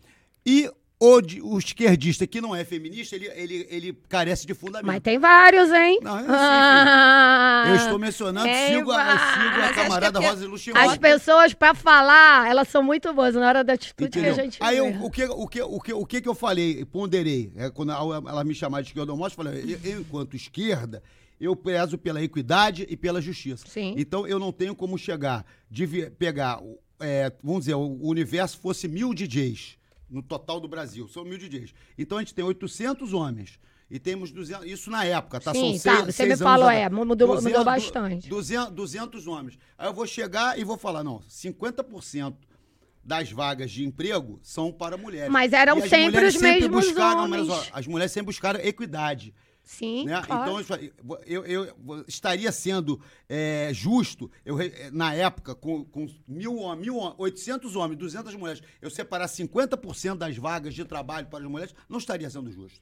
E 0.46 0.70
o, 1.04 1.20
de- 1.20 1.42
o 1.42 1.58
esquerdista 1.58 2.28
que 2.28 2.40
não 2.40 2.56
é 2.56 2.64
feminista, 2.64 3.16
ele, 3.16 3.26
ele, 3.34 3.68
ele 3.72 3.98
carece 4.08 4.46
de 4.46 4.54
fundamento. 4.54 4.86
Mas 4.86 5.02
tem 5.02 5.18
vários, 5.18 5.72
hein? 5.72 6.00
Não, 6.04 6.20
eu 6.20 6.26
sei, 6.26 6.32
Ah, 6.36 7.66
Eu 7.70 7.76
estou 7.76 7.98
mencionando, 7.98 8.48
sigo, 8.68 8.92
a, 8.92 8.98
vários. 9.04 9.22
sigo 9.34 9.62
a 9.62 9.66
é 9.66 9.74
camarada 9.74 10.20
porque 10.20 10.34
Rosa 10.34 10.48
Luxemburgo. 10.48 10.90
As 10.90 10.98
pessoas, 11.00 11.54
pra 11.56 11.74
falar, 11.74 12.48
elas 12.50 12.68
são 12.68 12.84
muito 12.84 13.12
boas 13.14 13.34
na 13.34 13.48
hora 13.48 13.64
da 13.64 13.74
atitude 13.74 14.12
que 14.12 14.20
a 14.20 14.22
Entendeu? 14.22 14.36
gente 14.44 14.58
Aí 14.62 14.76
vê. 14.76 14.82
eu- 14.82 15.04
o, 15.04 15.10
que, 15.10 15.24
o, 15.26 15.48
que, 15.48 15.62
o, 15.64 15.80
que, 15.80 15.94
o 15.94 16.06
que 16.06 16.28
eu 16.30 16.36
falei, 16.36 16.86
ponderei, 16.86 17.52
é, 17.56 17.70
quando 17.72 17.92
ela 17.92 18.44
me 18.44 18.54
chamava 18.54 18.84
de 18.84 18.90
esquerda 18.90 19.12
eu 19.12 19.30
falei, 19.32 19.64
eu, 19.84 19.92
eu, 19.92 20.02
enquanto 20.02 20.36
esquerda, 20.36 21.02
eu 21.40 21.56
prezo 21.56 21.98
pela 21.98 22.22
equidade 22.22 22.86
e 22.88 22.96
pela 22.96 23.20
justiça. 23.20 23.66
Sim. 23.68 23.96
Então 23.98 24.28
eu 24.28 24.38
não 24.38 24.52
tenho 24.52 24.76
como 24.76 25.00
chegar, 25.00 25.44
de 25.68 25.88
pegar, 26.12 26.60
é, 27.00 27.32
vamos 27.44 27.62
dizer, 27.62 27.74
o 27.74 27.98
universo 28.08 28.60
fosse 28.60 28.88
mil 28.88 29.14
DJs 29.16 29.81
no 30.12 30.22
total 30.22 30.60
do 30.60 30.68
Brasil, 30.68 31.08
são 31.08 31.24
mil 31.24 31.38
DJs. 31.38 31.74
Então 31.98 32.18
a 32.18 32.22
gente 32.22 32.34
tem 32.36 32.44
800 32.44 33.14
homens. 33.14 33.58
E 33.90 34.00
temos 34.00 34.32
200, 34.32 34.66
isso 34.68 34.90
na 34.90 35.04
época, 35.04 35.40
tá? 35.40 35.52
Sim, 35.54 35.78
são 35.78 35.92
tá, 35.92 35.98
seis, 36.04 36.16
você 36.16 36.24
seis 36.28 36.40
me 36.40 36.46
falou, 36.46 36.70
é, 36.70 36.88
mudou- 36.90 37.42
mudou 37.42 37.64
bastante. 37.66 38.30
200, 38.30 38.72
200 38.74 39.28
homens. 39.28 39.60
Aí 39.78 39.86
eu 39.88 39.94
vou 39.94 40.08
chegar 40.08 40.58
e 40.58 40.64
vou 40.64 40.78
falar, 40.78 41.04
não, 41.04 41.20
50% 41.30 42.34
das 43.04 43.32
vagas 43.32 43.70
de 43.70 43.84
emprego 43.84 44.40
são 44.44 44.72
para 44.72 44.96
mulheres. 44.98 45.30
Mas 45.32 45.52
eram 45.52 45.78
as 45.78 45.90
sempre 45.90 46.06
mulheres 46.06 46.36
os 46.36 46.40
sempre 46.40 46.70
mesmos 46.70 46.86
buscaram, 46.86 47.24
homens. 47.26 47.48
mas, 47.48 47.58
ó, 47.58 47.68
as 47.74 47.88
mulheres 47.88 48.12
sempre 48.14 48.28
buscaram 48.28 48.60
equidade. 48.62 49.34
Sim, 49.64 50.06
Né? 50.06 50.22
claro. 50.26 50.42
Então, 50.44 50.60
isso 50.60 50.74
aí, 50.74 50.92
eu, 51.26 51.46
eu- 51.46 51.66
eu 51.66 52.06
estaria 52.08 52.52
sendo 52.52 53.00
é, 53.30 53.70
justo, 53.74 54.30
eu, 54.46 54.56
re- 54.56 54.90
na 54.92 55.14
época, 55.14 55.56
com, 55.56 55.86
com 55.86 56.08
mil, 56.28 56.76
mil, 56.76 56.98
hom- 56.98 57.16
800 57.18 57.76
homens, 57.76 57.98
200 57.98 58.36
mulheres, 58.36 58.62
eu 58.82 58.90
separar 58.90 59.28
50% 59.28 60.18
das 60.18 60.36
vagas 60.38 60.74
de 60.74 60.84
trabalho 60.84 61.28
para 61.28 61.40
as 61.44 61.50
mulheres, 61.50 61.74
não 61.88 62.00
estaria 62.00 62.30
sendo 62.30 62.52
justo. 62.52 62.82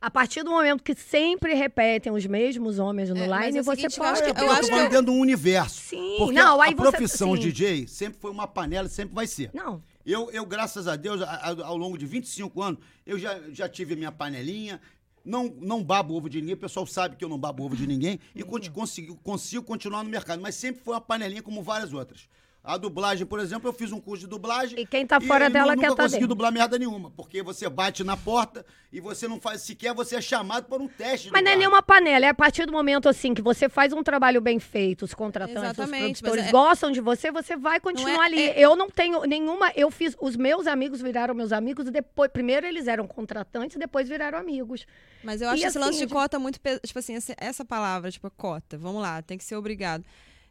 A 0.00 0.10
partir 0.10 0.42
do 0.42 0.50
momento 0.50 0.82
que 0.82 0.96
sempre 0.96 1.54
repetem 1.54 2.12
os 2.12 2.26
mesmos 2.26 2.78
homens 2.80 3.10
no 3.10 3.18
É, 3.18 3.26
line, 3.46 3.58
é 3.58 3.62
você 3.62 3.82
seguinte, 3.82 3.98
eu 3.98 4.04
pode. 4.04 4.22
Porque 4.24 4.40
eu 4.40 4.46
eu 4.46 4.50
acho 4.52 4.60
tô 4.62 4.66
que 4.68 4.74
eu- 4.74 4.88
dentro 4.88 5.04
de 5.04 5.10
um 5.12 5.20
universo. 5.20 5.80
Sim, 5.80 6.14
Porque 6.18 6.32
não, 6.34 6.60
a, 6.60 6.64
aí 6.64 6.72
a 6.72 6.76
você- 6.76 6.90
profissão 6.90 7.36
sim. 7.36 7.42
DJ 7.42 7.86
sempre 7.86 8.18
foi 8.20 8.30
uma 8.32 8.48
panela 8.48 8.88
e 8.88 8.90
sempre 8.90 9.14
vai 9.14 9.28
ser. 9.28 9.50
Não. 9.54 9.80
Eu, 10.04 10.28
eu, 10.32 10.44
graças 10.44 10.88
a 10.88 10.96
Deus, 10.96 11.22
a- 11.22 11.26
a- 11.30 11.66
ao 11.66 11.76
longo 11.76 11.96
de 11.96 12.04
25 12.04 12.60
anos, 12.60 12.80
eu 13.06 13.16
já, 13.16 13.38
já 13.52 13.68
tive 13.68 13.94
minha 13.94 14.10
panelinha. 14.10 14.80
Não, 15.24 15.54
não 15.60 15.82
babo 15.84 16.14
ovo 16.14 16.28
de 16.28 16.40
ninguém, 16.40 16.54
o 16.54 16.58
pessoal 16.58 16.86
sabe 16.86 17.16
que 17.16 17.24
eu 17.24 17.28
não 17.28 17.38
babo 17.38 17.64
ovo 17.64 17.76
de 17.76 17.86
ninguém 17.86 18.18
e 18.34 18.42
conti- 18.42 18.70
consigo, 18.70 19.16
consigo 19.22 19.62
continuar 19.64 20.02
no 20.02 20.10
mercado. 20.10 20.40
Mas 20.42 20.54
sempre 20.54 20.82
foi 20.82 20.94
uma 20.94 21.00
panelinha 21.00 21.42
como 21.42 21.62
várias 21.62 21.92
outras. 21.92 22.28
A 22.64 22.76
dublagem, 22.76 23.26
por 23.26 23.40
exemplo, 23.40 23.68
eu 23.68 23.72
fiz 23.72 23.90
um 23.90 24.00
curso 24.00 24.20
de 24.20 24.28
dublagem. 24.28 24.78
E 24.78 24.86
quem 24.86 25.04
tá 25.04 25.20
fora 25.20 25.48
nu- 25.48 25.52
dela 25.52 25.76
quer 25.76 25.88
tá 25.90 25.96
consegui 25.96 26.12
dentro. 26.12 26.28
dublar 26.28 26.52
merda 26.52 26.78
nenhuma, 26.78 27.10
porque 27.10 27.42
você 27.42 27.68
bate 27.68 28.04
na 28.04 28.16
porta 28.16 28.64
e 28.92 29.00
você 29.00 29.26
não 29.26 29.40
faz 29.40 29.62
sequer, 29.62 29.92
você 29.92 30.14
é 30.14 30.20
chamado 30.20 30.66
para 30.66 30.80
um 30.80 30.86
teste. 30.86 31.28
Mas 31.32 31.42
não 31.42 31.50
é 31.50 31.56
nenhuma 31.56 31.82
panela, 31.82 32.24
é 32.24 32.28
a 32.28 32.34
partir 32.34 32.64
do 32.64 32.70
momento 32.72 33.08
assim 33.08 33.34
que 33.34 33.42
você 33.42 33.68
faz 33.68 33.92
um 33.92 34.00
trabalho 34.00 34.40
bem 34.40 34.60
feito, 34.60 35.04
os 35.04 35.12
contratantes, 35.12 35.60
Exatamente, 35.60 36.14
os 36.14 36.20
produtores 36.20 36.46
é- 36.48 36.52
gostam 36.52 36.92
de 36.92 37.00
você, 37.00 37.32
você 37.32 37.56
vai 37.56 37.80
continuar 37.80 38.22
é- 38.22 38.26
ali. 38.26 38.40
é- 38.40 38.60
Eu 38.60 38.76
não 38.76 38.88
tenho 38.88 39.22
nenhuma, 39.24 39.72
eu 39.74 39.90
fiz, 39.90 40.16
os 40.20 40.36
meus 40.36 40.68
amigos 40.68 41.00
viraram 41.02 41.34
meus 41.34 41.50
amigos 41.50 41.88
e 41.88 41.90
depois, 41.90 42.30
primeiro 42.30 42.64
eles 42.64 42.86
eram 42.86 43.08
contratantes, 43.08 43.76
depois 43.76 44.08
viraram 44.08 44.38
amigos. 44.38 44.86
Mas 45.24 45.40
eu 45.42 45.48
E 45.48 45.50
acho 45.54 45.66
esse 45.66 45.78
lance 45.80 45.96
assim, 45.96 46.06
de 46.06 46.12
cota 46.12 46.38
muito. 46.38 46.60
Tipo 46.86 46.98
assim, 47.00 47.16
essa, 47.16 47.34
essa 47.38 47.64
palavra, 47.64 48.08
tipo, 48.08 48.30
cota, 48.30 48.78
vamos 48.78 49.02
lá, 49.02 49.20
tem 49.20 49.36
que 49.36 49.42
ser 49.42 49.56
obrigado. 49.56 50.04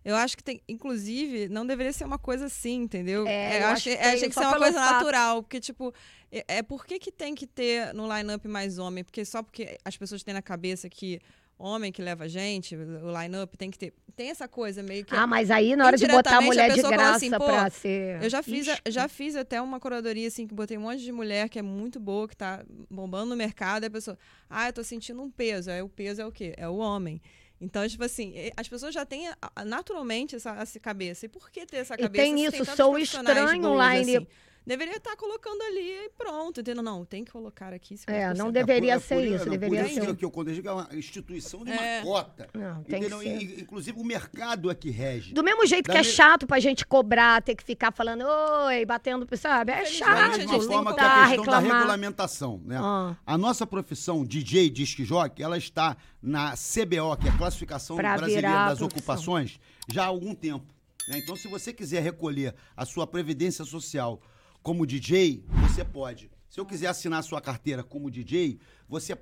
Eu 0.04 0.16
acho 0.16 0.36
que 0.36 0.44
tem, 0.44 0.62
inclusive, 0.68 1.48
não 1.48 1.66
deveria 1.66 1.94
ser 1.94 2.06
uma 2.06 2.18
coisa 2.18 2.46
assim, 2.46 2.82
entendeu? 2.82 3.28
É, 3.28 3.58
eu 3.58 3.62
eu 3.62 3.68
acho 3.68 3.84
que, 3.84 3.90
é, 3.92 4.18
tem 4.18 4.30
que 4.30 4.34
ser 4.34 4.40
uma 4.42 4.54
pelo 4.54 4.64
coisa 4.64 4.80
fato. 4.80 4.94
natural, 4.94 5.44
porque, 5.44 5.60
tipo, 5.60 5.94
é, 6.32 6.44
é 6.48 6.64
por 6.64 6.86
que, 6.86 6.98
que 6.98 7.12
tem 7.12 7.36
que 7.36 7.46
ter 7.46 7.94
no 7.94 8.12
line-up 8.12 8.48
mais 8.48 8.80
homem? 8.80 9.04
Porque 9.04 9.24
só 9.24 9.44
porque 9.44 9.78
as 9.86 9.96
pessoas 9.96 10.24
têm 10.24 10.34
na 10.34 10.42
cabeça 10.42 10.90
que 10.90 11.20
homem 11.62 11.92
que 11.92 12.02
leva 12.02 12.28
gente, 12.28 12.76
o 12.76 13.22
line-up 13.22 13.56
tem 13.58 13.70
que 13.70 13.78
ter. 13.78 13.94
Tem 14.16 14.30
essa 14.30 14.48
coisa 14.48 14.84
meio 14.84 15.06
que. 15.06 15.16
Ah, 15.16 15.26
mas 15.28 15.50
aí 15.52 15.76
na 15.76 15.86
hora 15.86 15.98
de 15.98 16.08
botar 16.08 16.38
a 16.38 16.42
mulher 16.42 16.72
a 16.72 16.74
de 16.74 16.82
fala 16.82 16.94
graça 16.94 17.16
assim, 17.18 17.30
pra 17.30 17.70
ser. 17.70 18.24
Eu 18.24 18.30
já 18.30 18.44
fiz, 18.44 18.68
Ixi, 18.68 18.82
já 18.88 19.08
fiz 19.08 19.36
até 19.36 19.62
uma 19.62 19.80
curadoria, 19.80 20.28
assim, 20.28 20.48
que 20.48 20.54
botei 20.54 20.78
um 20.78 20.82
monte 20.82 21.02
de 21.02 21.12
mulher 21.12 21.48
que 21.48 21.60
é 21.60 21.62
muito 21.62 22.00
boa, 22.00 22.28
que 22.28 22.36
tá 22.36 22.64
bombando 22.90 23.28
no 23.28 23.36
mercado, 23.36 23.84
e 23.84 23.88
a 23.88 23.92
pessoa, 23.92 24.18
ah, 24.50 24.68
eu 24.68 24.74
tô 24.74 24.84
sentindo 24.84 25.22
um 25.22 25.30
peso. 25.30 25.72
Aí 25.72 25.82
o 25.82 25.88
peso 25.88 26.22
é 26.22 26.26
o 26.26 26.32
quê? 26.32 26.54
É 26.58 26.68
o 26.68 26.78
homem. 26.78 27.22
Então, 27.62 27.88
tipo 27.88 28.04
assim, 28.04 28.34
e- 28.36 28.52
as 28.58 28.68
pessoas 28.68 28.94
já 28.94 29.06
têm 29.06 29.30
naturalmente 29.66 30.36
essa, 30.36 30.50
essa 30.56 30.80
cabeça. 30.80 31.28
E 31.28 31.30
por 31.30 31.50
que 31.52 31.66
ter 31.66 31.78
essa 31.78 31.94
E 31.94 31.98
cabeça? 32.00 32.24
tem 32.24 32.36
se 32.50 32.58
isso, 32.58 32.76
sou 32.76 32.98
estranho 32.98 33.62
bons, 33.62 33.68
online. 33.74 34.16
assim? 34.18 34.28
Deveria 34.66 34.98
estar 34.98 35.16
colocando 35.16 35.60
ali 35.64 35.80
e 36.06 36.10
pronto, 36.16 36.62
entendeu? 36.62 36.84
Não, 36.84 37.04
tem 37.04 37.26
que 37.26 37.32
colocar 37.32 37.74
aqui. 37.74 37.96
50%. 37.96 38.04
É, 38.08 38.34
não 38.36 38.50
É 38.50 38.52
deveria 38.52 38.94
é 38.94 39.00
ser 39.00 39.16
por- 39.16 39.24
isso, 39.26 39.46
não, 39.46 39.52
deveria 39.52 39.80
por 39.80 39.86
isso 39.86 39.96
ser. 39.96 40.16
que 40.16 40.26
eu 40.26 40.44
digo 40.54 40.68
é 40.68 40.72
uma 40.72 40.88
instituição 40.94 41.64
de 41.66 41.72
uma 41.72 41.82
É. 41.84 42.02
cota. 42.04 42.48
Não, 42.54 42.84
tem 42.84 43.00
que 43.00 43.08
entendeu? 43.08 43.20
ser. 43.20 43.42
E- 43.42 43.62
inclusive 43.62 44.00
o 44.00 44.04
mercado 44.04 44.70
é 44.70 44.76
que 44.76 44.92
rege. 44.92 45.34
Do 45.34 45.44
mesmo 45.44 45.66
jeito 45.66 45.88
Da 45.88 45.94
que 45.94 45.98
é 46.00 46.02
me- 46.04 46.08
chato 46.08 46.46
pra 46.46 46.60
gente 46.60 46.86
cobrar, 46.86 47.42
ter 47.42 47.56
que 47.56 47.64
ficar 47.64 47.92
falando, 47.92 48.24
oi, 48.68 48.86
batendo, 48.86 49.28
sabe? 49.36 49.72
É 49.72 49.80
Da 49.80 49.86
chato. 49.86 50.10
a 50.10 50.28
mesma 50.38 50.54
gente 50.54 50.68
forma 50.68 50.92
que 50.94 51.00
que 51.00 51.06
a 51.06 51.10
questão 51.28 51.46
da 51.46 51.60
reclamar. 51.60 51.64
regulamentação, 51.80 52.62
né? 52.64 52.78
Ah. 52.80 53.16
A 53.26 53.38
nossa 53.40 53.66
profissão 53.66 54.24
DJ, 54.24 54.70
disc 54.70 55.00
jockey, 55.04 55.42
ela 55.42 55.58
está 55.58 55.98
na 56.22 56.56
CBO, 56.56 57.18
que 57.18 57.28
é 57.28 57.32
a 57.32 57.38
Classificação 57.38 57.96
Pra 57.96 58.16
Brasileira 58.16 58.48
das. 58.68 58.82
Ocupações, 58.82 59.60
já 59.92 60.04
há 60.04 60.08
algum 60.08 60.36
tempo. 60.36 60.66
né? 61.08 61.18
Então, 61.18 61.36
se 61.36 61.48
você 61.48 61.74
quiser 61.74 62.04
recolher 62.04 62.54
a 62.78 62.86
sua 62.86 63.08
previdência 63.08 63.66
social 63.66 64.22
como 64.62 64.86
DJ, 64.86 65.44
você 65.68 65.84
pode. 65.84 66.30
Se 66.50 66.60
eu 66.60 66.66
quiser 66.66 66.88
assinar 66.88 67.20
a 67.20 67.24
sua 67.24 67.40
carteira 67.40 67.84
como 67.84 68.12
DJ, 68.12 68.60
você, 68.88 69.18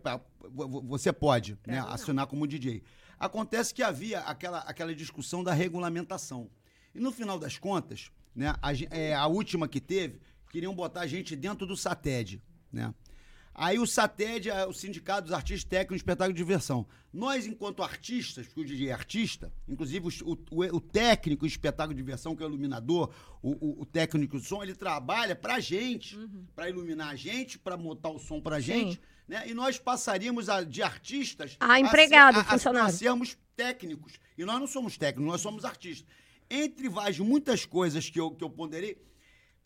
você 0.83 1.13
pode 1.13 1.57
né, 1.65 1.79
assinar 1.87 2.25
como 2.27 2.47
DJ. 2.47 2.81
Acontece 3.19 3.73
que 3.73 3.83
havia 3.83 4.21
aquela, 4.21 4.59
aquela 4.59 4.95
discussão 4.95 5.43
da 5.43 5.53
regulamentação. 5.53 6.49
E 6.93 6.99
no 6.99 7.11
final 7.11 7.37
das 7.37 7.57
contas, 7.57 8.11
né, 8.35 8.55
a, 8.61 8.71
é, 8.89 9.13
a 9.13 9.27
última 9.27 9.67
que 9.67 9.79
teve, 9.79 10.19
queriam 10.49 10.73
botar 10.73 11.01
a 11.01 11.07
gente 11.07 11.35
dentro 11.35 11.67
do 11.67 11.77
SATED. 11.77 12.41
Né? 12.71 12.93
Aí 13.61 13.77
o 13.77 13.85
SATED 13.85 14.49
é 14.49 14.65
o 14.65 14.71
Sindicato 14.71 15.23
dos 15.23 15.33
Artistas 15.33 15.65
Técnicos 15.65 15.97
de 15.97 15.99
Espetáculo 15.99 16.33
de 16.33 16.37
Diversão. 16.37 16.87
Nós, 17.11 17.45
enquanto 17.45 17.83
artistas, 17.83 18.47
porque 18.47 18.61
o 18.61 18.63
DJ 18.63 18.87
é 18.87 18.93
artista, 18.93 19.51
inclusive 19.67 20.07
o, 20.23 20.31
o, 20.49 20.77
o 20.77 20.79
técnico 20.79 21.45
de 21.45 21.51
espetáculo 21.51 21.93
de 21.93 22.01
diversão, 22.01 22.37
que 22.37 22.41
é 22.41 22.45
o 22.45 22.47
iluminador, 22.47 23.13
o, 23.41 23.81
o 23.81 23.85
técnico 23.85 24.39
de 24.39 24.45
som, 24.45 24.63
ele 24.63 24.73
trabalha 24.73 25.35
pra 25.35 25.59
gente, 25.59 26.15
uhum. 26.15 26.45
para 26.55 26.69
iluminar 26.69 27.09
a 27.09 27.17
gente, 27.17 27.59
para 27.59 27.75
montar 27.75 28.07
o 28.11 28.17
som 28.17 28.39
pra 28.39 28.61
gente. 28.61 28.97
Né? 29.27 29.49
E 29.49 29.53
nós 29.53 29.77
passaríamos 29.77 30.47
a, 30.47 30.63
de 30.63 30.81
artistas 30.81 31.57
a 31.59 31.81
empregado, 31.81 32.39
a, 32.39 32.45
funcionário. 32.45 32.87
a 32.87 32.93
sermos 32.93 33.37
técnicos. 33.57 34.21
E 34.37 34.45
nós 34.45 34.57
não 34.57 34.67
somos 34.67 34.97
técnicos, 34.97 35.33
nós 35.33 35.41
somos 35.41 35.65
artistas. 35.65 36.07
Entre 36.49 36.89
as 37.01 37.19
muitas 37.19 37.65
coisas 37.65 38.09
que 38.09 38.21
eu, 38.21 38.31
que 38.31 38.41
eu 38.41 38.49
ponderei, 38.49 38.97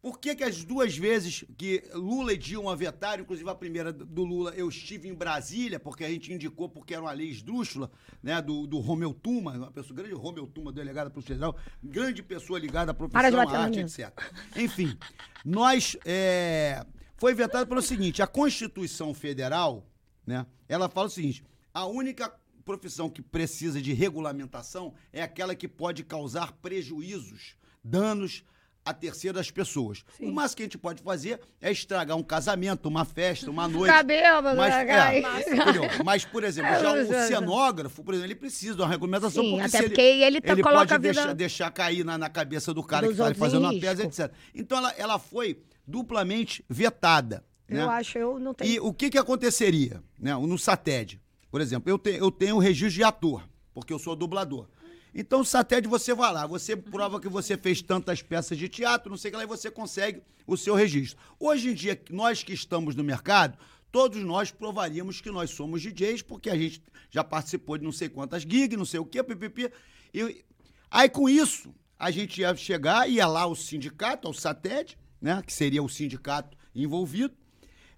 por 0.04 0.20
que, 0.20 0.36
que 0.36 0.44
as 0.44 0.66
duas 0.66 0.98
vezes 0.98 1.46
que 1.58 1.82
Lula 1.94 2.34
e 2.34 2.38
Dilma 2.38 2.76
vetaram, 2.76 3.24
inclusive 3.24 3.50
a 3.50 3.56
primeira 3.56 3.94
do 3.94 4.26
Lula, 4.26 4.54
eu 4.54 4.68
estive 4.68 5.08
em 5.08 5.14
Brasília, 5.14 5.80
porque 5.80 6.04
a 6.04 6.10
gente 6.10 6.34
indicou 6.34 6.68
porque 6.68 6.94
era 6.94 7.02
uma 7.02 7.14
lei 7.14 7.30
esdrúxula, 7.30 7.90
né, 8.22 8.42
do, 8.42 8.68
do 8.68 8.80
Romeu 8.80 9.14
Tuma, 9.14 9.54
uma 9.54 9.72
pessoa 9.72 9.96
grande, 9.96 10.14
Romeu 10.14 10.46
Tuma, 10.46 10.74
delegado 10.74 11.10
para 11.10 11.20
o 11.20 11.22
federal, 11.22 11.56
grande 11.82 12.22
pessoa 12.22 12.60
ligada 12.60 12.92
à 12.92 12.94
profissão, 12.94 13.40
à 13.40 13.58
arte, 13.58 13.80
etc. 13.80 14.12
Enfim, 14.58 14.98
nós, 15.46 15.96
é, 16.04 16.86
foi 17.16 17.34
vetado 17.34 17.66
pelo 17.70 17.82
seguinte, 17.82 18.22
a 18.22 18.28
Constituição 18.28 19.14
Federal, 19.14 19.88
né, 20.28 20.46
ela 20.68 20.90
fala 20.90 21.08
o 21.08 21.12
seguinte, 21.12 21.46
a 21.74 21.86
única 21.86 22.30
profissão 22.66 23.10
que 23.10 23.22
precisa 23.22 23.82
de 23.82 23.94
regulamentação 23.94 24.94
é 25.14 25.24
aquela 25.24 25.56
que 25.56 25.68
pode 25.68 26.04
causar 26.04 26.52
prejuízos, 26.62 27.56
danos 27.82 28.44
a 28.86 28.94
terceiras 28.94 29.50
pessoas. 29.50 30.04
Sim. 30.18 30.30
O 30.30 30.34
máximo 30.34 30.58
que 30.58 30.64
a 30.64 30.66
gente 30.66 30.78
pode 30.78 31.02
fazer 31.02 31.40
é 31.62 31.72
estragar 31.72 32.18
um 32.18 32.24
casamento, 32.24 32.88
uma 32.88 33.06
festa, 33.06 33.50
uma 33.50 33.68
noite. 33.68 33.92
Cabelo, 33.92 34.56
mas, 34.56 34.74
é, 34.74 36.04
mas, 36.04 36.26
por 36.26 36.44
exemplo, 36.44 36.72
já 36.80 36.94
o 36.94 37.28
cenógrafo, 37.28 38.04
por 38.04 38.14
exemplo, 38.14 38.32
ele 38.32 38.40
precisa 38.40 38.76
de 38.76 38.82
uma 38.82 38.88
regulamentação. 38.88 39.44
Sim, 39.44 39.52
porque 39.52 39.78
até 39.78 39.84
porque 39.84 40.02
ele, 40.02 40.24
ele, 40.24 40.42
tá, 40.42 40.54
ele 40.54 40.64
pode 40.64 40.98
deixar, 40.98 41.34
deixar, 41.34 41.72
cair 41.72 42.04
na, 42.04 42.18
na, 42.18 42.30
cabeça 42.30 42.74
do 42.74 42.84
cara 42.84 43.08
que 43.08 43.14
está 43.14 43.34
fazendo 43.36 43.62
uma 43.62 43.80
peça, 43.80 44.04
etc. 44.04 44.32
Então 44.54 44.78
ela, 44.78 44.92
ela 44.98 45.20
foi 45.20 45.62
duplamente 45.88 46.64
vetada. 46.70 47.44
Eu 47.70 47.88
né? 47.88 47.94
acho, 47.94 48.18
eu 48.18 48.40
não 48.40 48.54
tenho. 48.54 48.72
E 48.72 48.80
o 48.80 48.94
que, 48.94 49.10
que 49.10 49.18
aconteceria 49.18 50.04
né, 50.20 50.36
no 50.36 50.58
SATED? 50.58 51.22
Por 51.50 51.62
exemplo, 51.62 51.90
eu, 51.90 51.98
te, 51.98 52.12
eu 52.12 52.32
tenho 52.32 52.56
o 52.56 52.60
registro 52.60 52.96
de 52.96 53.04
ator, 53.04 53.48
porque 53.74 53.94
eu 53.94 54.00
sou 54.00 54.16
dublador. 54.16 54.68
Então, 55.16 55.42
o 55.42 55.46
satélite 55.46 55.88
você 55.88 56.14
vai 56.14 56.34
lá, 56.34 56.48
você 56.48 56.76
prova 56.76 57.20
que 57.20 57.30
você 57.30 57.56
fez 57.56 57.82
tantas 57.82 58.22
peças 58.22 58.58
de 58.58 58.68
teatro, 58.68 59.12
não 59.12 59.18
sei 59.18 59.30
o 59.30 59.32
que 59.32 59.38
lá, 59.38 59.44
e 59.44 59.48
você 59.48 59.70
consegue 59.70 60.24
o 60.48 60.58
seu 60.58 60.74
registro. 60.74 61.20
Hoje 61.40 61.70
em 61.70 61.74
dia, 61.74 62.02
nós 62.10 62.42
que 62.42 62.54
estamos 62.54 62.96
no 62.96 63.04
mercado, 63.04 63.58
todos 63.92 64.24
nós 64.24 64.50
provaríamos 64.50 65.22
que 65.22 65.30
nós 65.30 65.52
somos 65.52 65.84
DJs, 65.84 66.24
porque 66.24 66.50
a 66.50 66.58
gente 66.58 66.82
já 67.12 67.24
participou 67.24 67.78
de 67.78 67.84
não 67.84 67.92
sei 67.92 68.10
quantas 68.10 68.42
gigs, 68.42 68.76
não 68.76 68.86
sei 68.86 69.00
o 69.00 69.06
quê, 69.06 69.22
pipipi. 69.22 69.72
E 70.12 70.44
aí, 70.90 71.08
com 71.08 71.30
isso, 71.30 71.72
a 71.98 72.10
gente 72.10 72.42
ia 72.42 72.56
chegar, 72.56 73.08
ia 73.08 73.28
lá 73.28 73.46
o 73.46 73.56
sindicato, 73.56 74.28
ao 74.28 74.34
SATED, 74.34 74.98
né, 75.22 75.44
que 75.46 75.54
seria 75.54 75.84
o 75.84 75.88
sindicato 75.88 76.58
envolvido, 76.74 77.36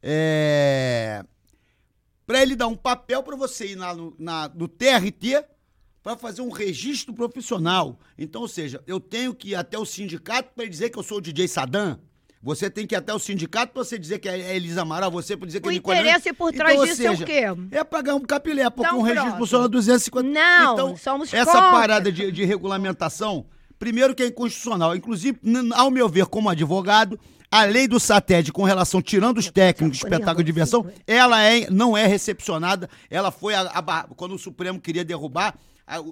é... 0.04 1.24
para 2.28 2.42
ele 2.42 2.58
dar 2.58 2.68
um 2.68 2.76
papel 2.76 3.24
para 3.24 3.38
você 3.38 3.68
ir 3.68 3.76
lá 3.76 3.96
no, 3.96 4.14
na, 4.20 4.50
no 4.50 4.68
TRT, 4.68 5.46
para 6.06 6.16
fazer 6.16 6.44
um 6.44 6.52
registro 6.52 7.12
profissional. 7.16 8.00
Então, 8.16 8.44
ou 8.44 8.48
seja, 8.48 8.80
eu 8.86 9.00
tenho 9.00 9.34
que 9.34 9.50
ir 9.50 9.56
até 9.56 9.76
o 9.76 9.84
sindicato 9.84 10.52
para 10.56 10.68
dizer 10.68 10.92
que 10.92 11.00
eu 11.00 11.02
sou 11.02 11.18
o 11.18 11.22
DJ 11.22 11.48
Sadam. 11.48 12.00
Você 12.44 12.70
tem 12.70 12.86
que 12.86 12.94
ir 12.94 12.98
até 12.98 13.12
o 13.12 13.18
sindicato 13.18 13.74
para 13.74 13.84
você 13.84 13.98
dizer 13.98 14.20
que 14.20 14.30
é 14.30 14.56
Elisa 14.56 14.84
Amaral, 14.84 15.10
você 15.10 15.36
para 15.36 15.48
dizer 15.48 15.62
que 15.62 15.68
o 15.68 15.72
é 15.72 15.74
Nicolás. 15.74 16.00
O 16.00 16.04
interesse 16.04 16.32
por 16.32 16.54
trás 16.54 16.76
então, 16.76 16.86
disso 16.86 16.98
seja, 16.98 17.10
é 17.10 17.52
o 17.52 17.58
quê? 17.58 17.76
É 17.76 17.84
pagar 17.84 18.14
um 18.14 18.22
capilé, 18.22 18.70
porque 18.70 18.86
então, 18.86 19.00
um 19.00 19.02
registro 19.02 19.32
profissional 19.32 19.66
é 19.66 19.70
250. 19.70 20.30
Não, 20.30 20.74
então, 20.74 20.96
somos 20.96 21.34
Essa 21.34 21.54
contra. 21.54 21.72
parada 21.72 22.12
de, 22.12 22.32
de 22.32 22.46
regulamentação, 22.46 23.48
primeiro 23.80 24.14
que 24.14 24.22
é 24.22 24.28
inconstitucional. 24.28 24.96
Inclusive, 24.96 25.40
ao 25.74 25.90
meu 25.90 26.08
ver, 26.08 26.28
como 26.28 26.50
advogado, 26.50 27.20
a 27.50 27.64
lei 27.64 27.88
do 27.88 28.00
SATED 28.00 28.52
com 28.52 28.62
relação, 28.62 29.02
tirando 29.02 29.40
os 29.40 29.50
técnicos 29.50 29.98
de 29.98 30.06
espetáculo 30.06 30.44
de 30.44 30.52
diversão, 30.52 30.86
ela 31.08 31.42
é, 31.42 31.68
não 31.72 31.98
é 31.98 32.06
recepcionada. 32.06 32.88
Ela 33.10 33.32
foi, 33.32 33.56
a, 33.56 33.62
a, 33.62 34.04
quando 34.16 34.36
o 34.36 34.38
Supremo 34.40 34.80
queria 34.80 35.04
derrubar, 35.04 35.56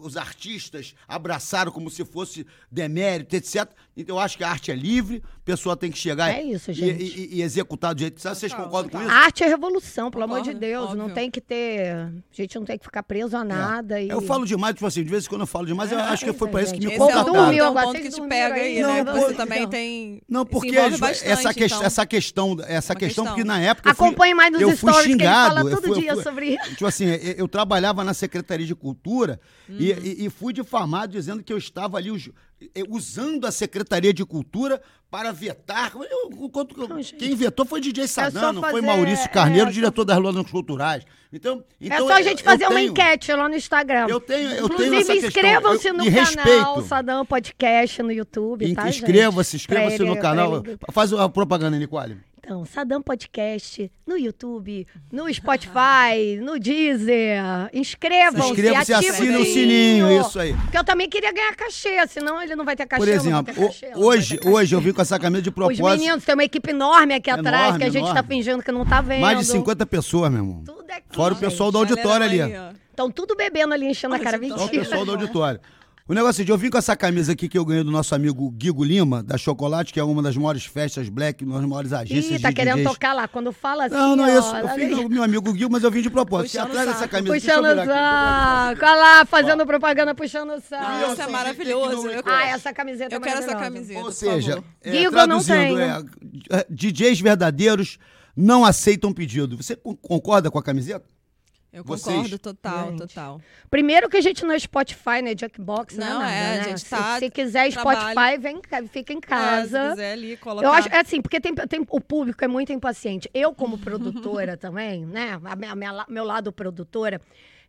os 0.01 0.17
artistas 0.17 0.93
abraçaram 1.07 1.71
como 1.71 1.89
se 1.89 2.05
fosse 2.05 2.45
demérito, 2.71 3.35
etc. 3.35 3.67
Então 3.97 4.15
eu 4.15 4.19
acho 4.19 4.37
que 4.37 4.43
a 4.43 4.49
arte 4.49 4.71
é 4.71 4.75
livre, 4.75 5.23
a 5.25 5.45
pessoa 5.45 5.75
tem 5.75 5.91
que 5.91 5.97
chegar 5.97 6.31
é 6.31 6.41
isso, 6.41 6.71
e, 6.71 6.83
e, 6.83 7.29
e, 7.35 7.41
executar 7.41 7.93
do 7.93 7.99
jeito 7.99 8.15
que 8.15 8.21
sabe. 8.21 8.37
Vocês 8.37 8.53
concordam 8.53 8.89
com 8.89 9.01
isso? 9.01 9.11
A 9.11 9.13
arte 9.13 9.43
é 9.43 9.47
revolução, 9.47 10.09
pelo 10.09 10.23
Concordo, 10.23 10.49
amor 10.49 10.53
de 10.53 10.59
Deus. 10.59 10.85
Óbvio. 10.85 10.97
Não 10.97 11.09
tem 11.09 11.29
que 11.29 11.41
ter. 11.41 11.91
A 11.91 12.11
gente 12.31 12.55
não 12.55 12.65
tem 12.65 12.77
que 12.77 12.85
ficar 12.85 13.03
preso 13.03 13.35
a 13.35 13.41
é. 13.41 13.43
nada. 13.43 13.99
É. 13.99 14.05
E... 14.05 14.09
Eu 14.09 14.21
falo 14.21 14.45
demais, 14.45 14.75
tipo 14.75 14.85
assim, 14.85 15.03
de 15.03 15.09
vez 15.09 15.25
em 15.25 15.29
quando 15.29 15.41
eu 15.41 15.47
falo 15.47 15.65
demais, 15.65 15.91
eu 15.91 15.99
é, 15.99 16.03
acho 16.03 16.25
que 16.25 16.33
foi 16.33 16.49
para 16.49 16.63
isso 16.63 16.73
que 16.73 16.85
me 16.85 16.97
contrataram. 16.97 17.33
Dormiu, 17.33 17.65
é 17.65 17.69
um 17.69 17.73
ponto 17.73 18.01
que 18.01 18.09
te 18.09 18.21
pega 18.21 18.55
aí, 18.55 18.81
né? 18.81 19.03
Não, 19.03 19.13
você 19.13 19.33
também 19.33 19.67
tem. 19.67 20.21
Não, 20.29 20.45
porque 20.45 20.71
bastante, 20.71 21.27
essa, 21.27 21.53
que, 21.53 21.65
então. 21.65 21.83
essa 21.83 22.05
questão, 22.05 22.57
essa 22.67 22.95
questão, 22.95 23.25
porque 23.25 23.43
na 23.43 23.59
época. 23.59 23.91
Acompanhe 23.91 24.33
mais 24.33 24.51
nos 24.51 24.61
eu 24.61 24.77
fui 24.77 24.91
stories 24.91 25.11
xingado, 25.11 25.55
que 25.55 25.61
ele 25.61 25.69
fala 25.69 25.81
todo 25.81 25.99
dia 25.99 26.15
sobre 26.21 26.55
isso. 26.55 26.69
Tipo 26.71 26.85
assim, 26.85 27.05
eu 27.37 27.47
trabalhava 27.47 28.03
na 28.03 28.13
Secretaria 28.13 28.65
de 28.65 28.75
Cultura 28.75 29.39
e 29.69 30.29
fui 30.29 30.53
difamado 30.53 31.13
dizendo 31.13 31.43
que 31.43 31.51
eu 31.51 31.57
estava 31.57 31.97
ali 31.97 32.09
eh, 32.75 32.83
usando 32.89 33.45
a 33.45 33.51
Secretaria 33.51 34.13
de 34.13 34.25
Cultura 34.25 34.81
para 35.09 35.31
vetar. 35.31 35.91
Eu, 35.95 36.29
não, 36.87 37.01
quem 37.19 37.35
vetou 37.35 37.65
foi 37.65 37.79
DJ 37.79 38.07
Sadano, 38.07 38.65
é 38.65 38.71
foi 38.71 38.81
Maurício 38.81 39.29
Carneiro, 39.29 39.69
é, 39.69 39.71
diretor 39.71 40.05
das 40.05 40.17
Lojas 40.17 40.49
Culturais. 40.49 41.03
Então, 41.31 41.63
então, 41.79 41.97
é 41.97 41.99
só 41.99 42.13
a 42.13 42.21
gente 42.21 42.43
fazer 42.43 42.67
uma 42.67 42.81
enquete 42.81 43.31
lá 43.31 43.47
no 43.47 43.55
Instagram. 43.55 44.07
Eu 44.07 44.19
tenho, 44.19 44.51
eu 44.51 44.65
Inclusive, 44.65 44.89
tenho 44.89 45.01
essa 45.01 45.27
inscrevam-se 45.27 45.91
no 45.91 46.05
canal 46.05 46.11
respeito. 46.11 46.87
Sadam 46.87 47.25
Podcast 47.25 48.03
no 48.03 48.11
YouTube, 48.11 48.73
tá, 48.73 48.89
Inscreva-se, 48.89 49.55
inscreva-se 49.55 50.03
no 50.03 50.17
canal. 50.17 50.63
Faz 50.91 51.13
a 51.13 51.29
propaganda, 51.29 51.77
Nicole. 51.77 52.17
Então, 52.45 52.65
Sadam 52.65 53.01
Podcast 53.01 53.89
no 54.05 54.17
YouTube, 54.17 54.85
no 55.09 55.27
Spotify, 55.33 56.35
no 56.41 56.59
Deezer. 56.59 57.39
Inscrevam-se, 57.71 58.51
Inscrevam-se 58.51 58.91
e 58.91 58.95
assinem 58.95 59.37
o 59.37 59.45
sininho, 59.45 60.21
isso 60.21 60.37
aí. 60.37 60.53
Porque 60.53 60.77
eu 60.77 60.83
também 60.83 61.07
queria 61.07 61.31
ganhar 61.31 61.55
cachê, 61.55 62.05
senão 62.07 62.41
ele 62.41 62.53
não 62.53 62.65
vai 62.65 62.75
ter 62.75 62.85
cachê. 62.85 62.99
Por 62.99 63.07
exemplo, 63.07 63.55
cachê, 63.55 63.91
hoje, 63.95 64.39
hoje 64.43 64.75
eu 64.75 64.81
vim 64.81 64.91
com 64.91 65.01
essa 65.01 65.17
camisa 65.17 65.41
de 65.41 65.51
propósito. 65.51 65.85
Os 65.85 65.91
meninos, 65.97 66.25
tem 66.25 66.35
uma 66.35 66.43
equipe 66.43 66.69
enorme 66.69 67.13
aqui 67.13 67.29
enorme, 67.29 67.47
atrás 67.47 67.77
que 67.77 67.83
a 67.85 67.89
gente 67.89 68.07
está 68.09 68.21
fingindo 68.21 68.61
que 68.61 68.73
não 68.73 68.83
está 68.83 68.99
vendo. 68.99 69.21
Mais 69.21 69.39
de 69.39 69.45
50 69.45 69.85
pessoas, 69.85 70.29
meu 70.29 70.41
irmão. 70.41 70.63
Tudo 70.65 70.91
aqui. 70.91 71.15
Fora 71.15 71.33
o 71.33 71.37
pessoal 71.37 71.71
do 71.71 71.77
auditório 71.77 72.25
ali. 72.25 72.39
Estão 72.89 73.09
tudo 73.09 73.37
bebendo 73.37 73.73
ali, 73.73 73.87
enchendo 73.87 74.15
a 74.15 74.19
cara. 74.19 74.37
Mentira. 74.37 74.59
Só 74.59 74.65
o 74.65 74.69
pessoal 74.69 75.05
do 75.05 75.11
auditório. 75.15 75.61
O 76.05 76.13
negócio 76.13 76.41
é 76.41 76.45
de 76.45 76.51
eu 76.51 76.57
vim 76.57 76.69
com 76.69 76.77
essa 76.77 76.97
camisa 76.97 77.31
aqui 77.31 77.47
que 77.47 77.57
eu 77.57 77.63
ganhei 77.63 77.81
do 77.81 77.89
nosso 77.89 78.13
amigo 78.13 78.51
Guigo 78.51 78.83
Lima, 78.83 79.23
da 79.23 79.37
Chocolate, 79.37 79.93
que 79.93 79.97
é 79.97 80.03
uma 80.03 80.21
das 80.21 80.35
maiores 80.35 80.65
festas 80.65 81.07
black, 81.07 81.45
uma 81.45 81.59
das 81.61 81.69
maiores 81.69 81.93
agências 81.93 82.39
Ih, 82.39 82.41
tá 82.41 82.49
de 82.49 82.55
querendo 82.55 82.79
DJs. 82.79 82.91
tocar 82.91 83.13
lá. 83.13 83.25
Quando 83.25 83.53
fala 83.53 83.85
assim, 83.85 83.95
Não, 83.95 84.13
não 84.13 84.25
é 84.25 84.37
isso. 84.37 84.53
Eu 84.53 84.67
fiz 84.67 84.97
do 84.97 85.09
meu 85.09 85.23
amigo 85.23 85.53
Guigo, 85.53 85.71
mas 85.71 85.81
eu 85.81 85.89
vim 85.89 86.01
de 86.01 86.09
propósito. 86.09 86.51
Puxando 86.51 86.71
atrás 86.71 86.87
dessa 86.89 87.07
camisa. 87.07 87.33
Puxando 87.33 87.65
o 87.65 87.85
saco. 87.85 88.85
Olha 88.85 88.95
lá, 88.95 89.25
fazendo 89.25 89.61
ó. 89.61 89.65
propaganda, 89.65 90.13
puxando 90.13 90.49
o 90.49 90.59
saco. 90.59 91.13
Isso 91.13 91.21
é 91.21 91.27
maravilhoso. 91.27 92.09
Eu, 92.09 92.21
ah, 92.25 92.47
essa 92.47 92.73
camiseta 92.73 93.15
Eu 93.15 93.21
quero 93.21 93.39
essa 93.39 93.55
camiseta, 93.55 94.01
Ou 94.01 94.11
seja, 94.11 94.61
é, 94.81 94.91
Guigo 94.91 95.25
não 95.25 95.41
tem. 95.41 95.79
É, 95.79 96.03
é 96.49 96.65
DJs 96.69 97.21
verdadeiros 97.21 97.97
não 98.35 98.65
aceitam 98.65 99.13
pedido. 99.13 99.55
Você 99.55 99.77
concorda 100.01 100.51
com 100.51 100.59
a 100.59 100.63
camiseta? 100.63 101.05
Eu 101.73 101.83
concordo, 101.83 102.29
Vocês? 102.29 102.39
total, 102.39 102.91
gente. 102.91 102.99
total. 102.99 103.41
Primeiro 103.67 104.07
que 104.07 104.15
a 104.15 104.21
gente 104.21 104.45
não 104.45 104.53
é 104.53 104.59
Spotify, 104.59 105.23
né? 105.23 105.33
Jackbox, 105.35 105.97
não, 105.97 106.19
não 106.19 106.23
é, 106.23 106.41
nada, 106.41 106.55
né? 106.55 106.59
a 106.59 106.63
gente 106.69 106.85
tá. 106.85 107.13
Se, 107.15 107.25
se 107.25 107.31
quiser 107.31 107.71
Spotify, 107.71 108.37
vem, 108.39 108.61
fica 108.89 109.11
em 109.11 109.19
casa. 109.19 109.79
É, 109.79 109.83
se 109.85 109.89
quiser 109.89 110.11
ali, 110.11 110.37
colocar. 110.37 110.67
Eu 110.67 110.71
acho, 110.71 110.87
é 110.89 110.99
assim, 110.99 111.19
porque 111.19 111.41
tem, 111.41 111.55
tem, 111.55 111.83
o 111.89 111.99
público 111.99 112.45
é 112.45 112.47
muito 112.47 112.71
impaciente. 112.71 113.27
Eu, 113.33 113.55
como 113.55 113.79
produtora 113.79 114.55
também, 114.57 115.03
né? 115.03 115.39
A 115.43 115.55
minha, 115.55 115.71
a 115.71 115.75
minha, 115.75 116.05
meu 116.07 116.23
lado 116.23 116.51
produtora, 116.53 117.19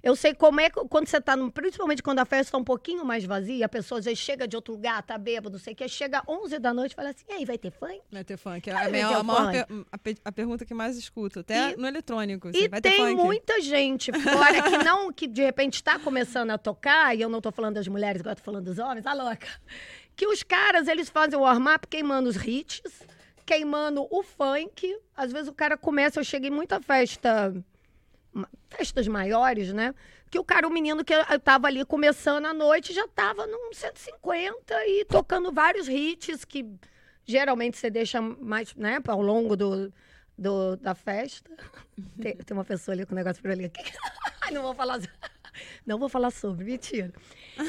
eu 0.05 0.15
sei 0.15 0.35
como 0.35 0.61
é 0.61 0.69
que, 0.69 0.79
quando 0.89 1.09
você 1.09 1.19
tá, 1.19 1.35
no, 1.35 1.51
principalmente 1.51 2.03
quando 2.03 2.19
a 2.19 2.27
festa 2.27 2.49
está 2.49 2.59
um 2.59 2.63
pouquinho 2.63 3.07
mais 3.07 3.25
vazia, 3.25 3.65
a 3.65 3.69
pessoa 3.71 4.01
às 4.01 4.05
vezes 4.05 4.19
chega 4.21 4.47
de 4.47 4.55
outro 4.55 4.75
lugar, 4.75 5.03
tá 5.03 5.17
bêbado, 5.17 5.53
não 5.53 5.59
sei 5.59 5.73
o 5.73 5.77
que, 5.77 5.89
chega 5.89 6.23
11 6.29 6.59
da 6.59 6.75
noite 6.75 6.93
e 6.93 6.95
fala 6.95 7.09
assim, 7.09 7.25
e 7.27 7.33
aí, 7.33 7.45
vai 7.47 7.57
ter 7.57 7.71
funk? 7.71 8.03
Vai 8.13 8.23
ter 8.23 8.37
funk. 8.37 8.69
É 8.69 8.75
a, 8.75 8.91
minha, 8.91 9.09
a, 9.09 9.23
maior, 9.23 9.67
a, 9.91 9.99
a, 10.27 10.33
pergunta 10.33 10.67
que 10.67 10.75
mais 10.75 10.99
escuto, 10.99 11.41
até 11.41 11.73
e, 11.73 11.77
no 11.79 11.87
eletrônico. 11.87 12.49
Assim, 12.49 12.65
e 12.65 12.69
vai 12.69 12.83
tem 12.83 12.93
ter 12.93 12.99
funk? 12.99 13.15
muita 13.15 13.63
gente 13.63 14.13
fora 14.13 14.63
que 14.63 14.85
não, 14.85 15.11
que 15.11 15.27
de 15.27 15.43
repente 15.43 15.77
está 15.77 15.99
começando 15.99 16.51
a 16.51 16.59
tocar, 16.59 17.17
e 17.17 17.23
eu 17.23 17.31
não 17.31 17.41
tô 17.41 17.51
falando 17.51 17.77
das 17.77 17.89
mulheres, 17.89 18.21
agora 18.21 18.37
tô 18.37 18.43
falando 18.43 18.67
dos 18.67 18.79
homens, 18.79 19.05
tá 19.05 19.15
louca? 19.15 19.49
Que 20.15 20.27
os 20.27 20.43
caras, 20.43 20.87
eles 20.87 21.09
fazem 21.09 21.39
o 21.39 21.43
warm-up 21.43 21.89
queimando 21.89 22.29
os 22.29 22.37
hits, 22.37 22.83
queimando 23.47 24.07
o 24.11 24.23
funk. 24.23 24.95
Às 25.17 25.33
vezes 25.33 25.49
o 25.49 25.55
cara 25.55 25.79
começa, 25.79 26.21
eu 26.21 26.25
cheguei 26.25 26.51
muita 26.51 26.79
festa 26.79 27.55
festas 28.69 29.07
maiores, 29.07 29.73
né? 29.73 29.95
Que 30.31 30.39
o 30.39 30.45
cara, 30.45 30.67
o 30.67 30.71
menino 30.71 31.05
que 31.05 31.15
tava 31.45 31.69
ali 31.69 31.85
começando 31.85 32.47
a 32.47 32.55
noite, 32.55 32.93
já 32.93 33.07
tava 33.09 33.47
num 33.47 33.73
150 33.73 34.87
e 34.87 35.05
tocando 35.05 35.53
vários 35.53 35.89
hits 35.89 36.45
que 36.45 36.67
geralmente 37.25 37.77
você 37.79 37.91
deixa 37.91 38.21
mais, 38.21 38.75
né, 38.75 38.99
ao 39.07 39.23
longo 39.23 39.57
do, 39.57 39.93
do, 40.37 40.77
da 40.77 40.95
festa. 40.95 41.51
Tem, 42.21 42.37
tem 42.37 42.57
uma 42.57 42.65
pessoa 42.65 42.93
ali 42.93 43.07
com 43.07 43.13
um 43.13 43.15
negócio 43.15 43.41
pra 43.41 43.53
ali. 43.53 43.71
Não 44.51 44.63
vou 44.63 44.75
falar. 44.75 44.99
Não 45.87 45.97
vou 45.97 46.09
falar 46.09 46.33
sobre, 46.33 46.65
mentira. 46.65 47.13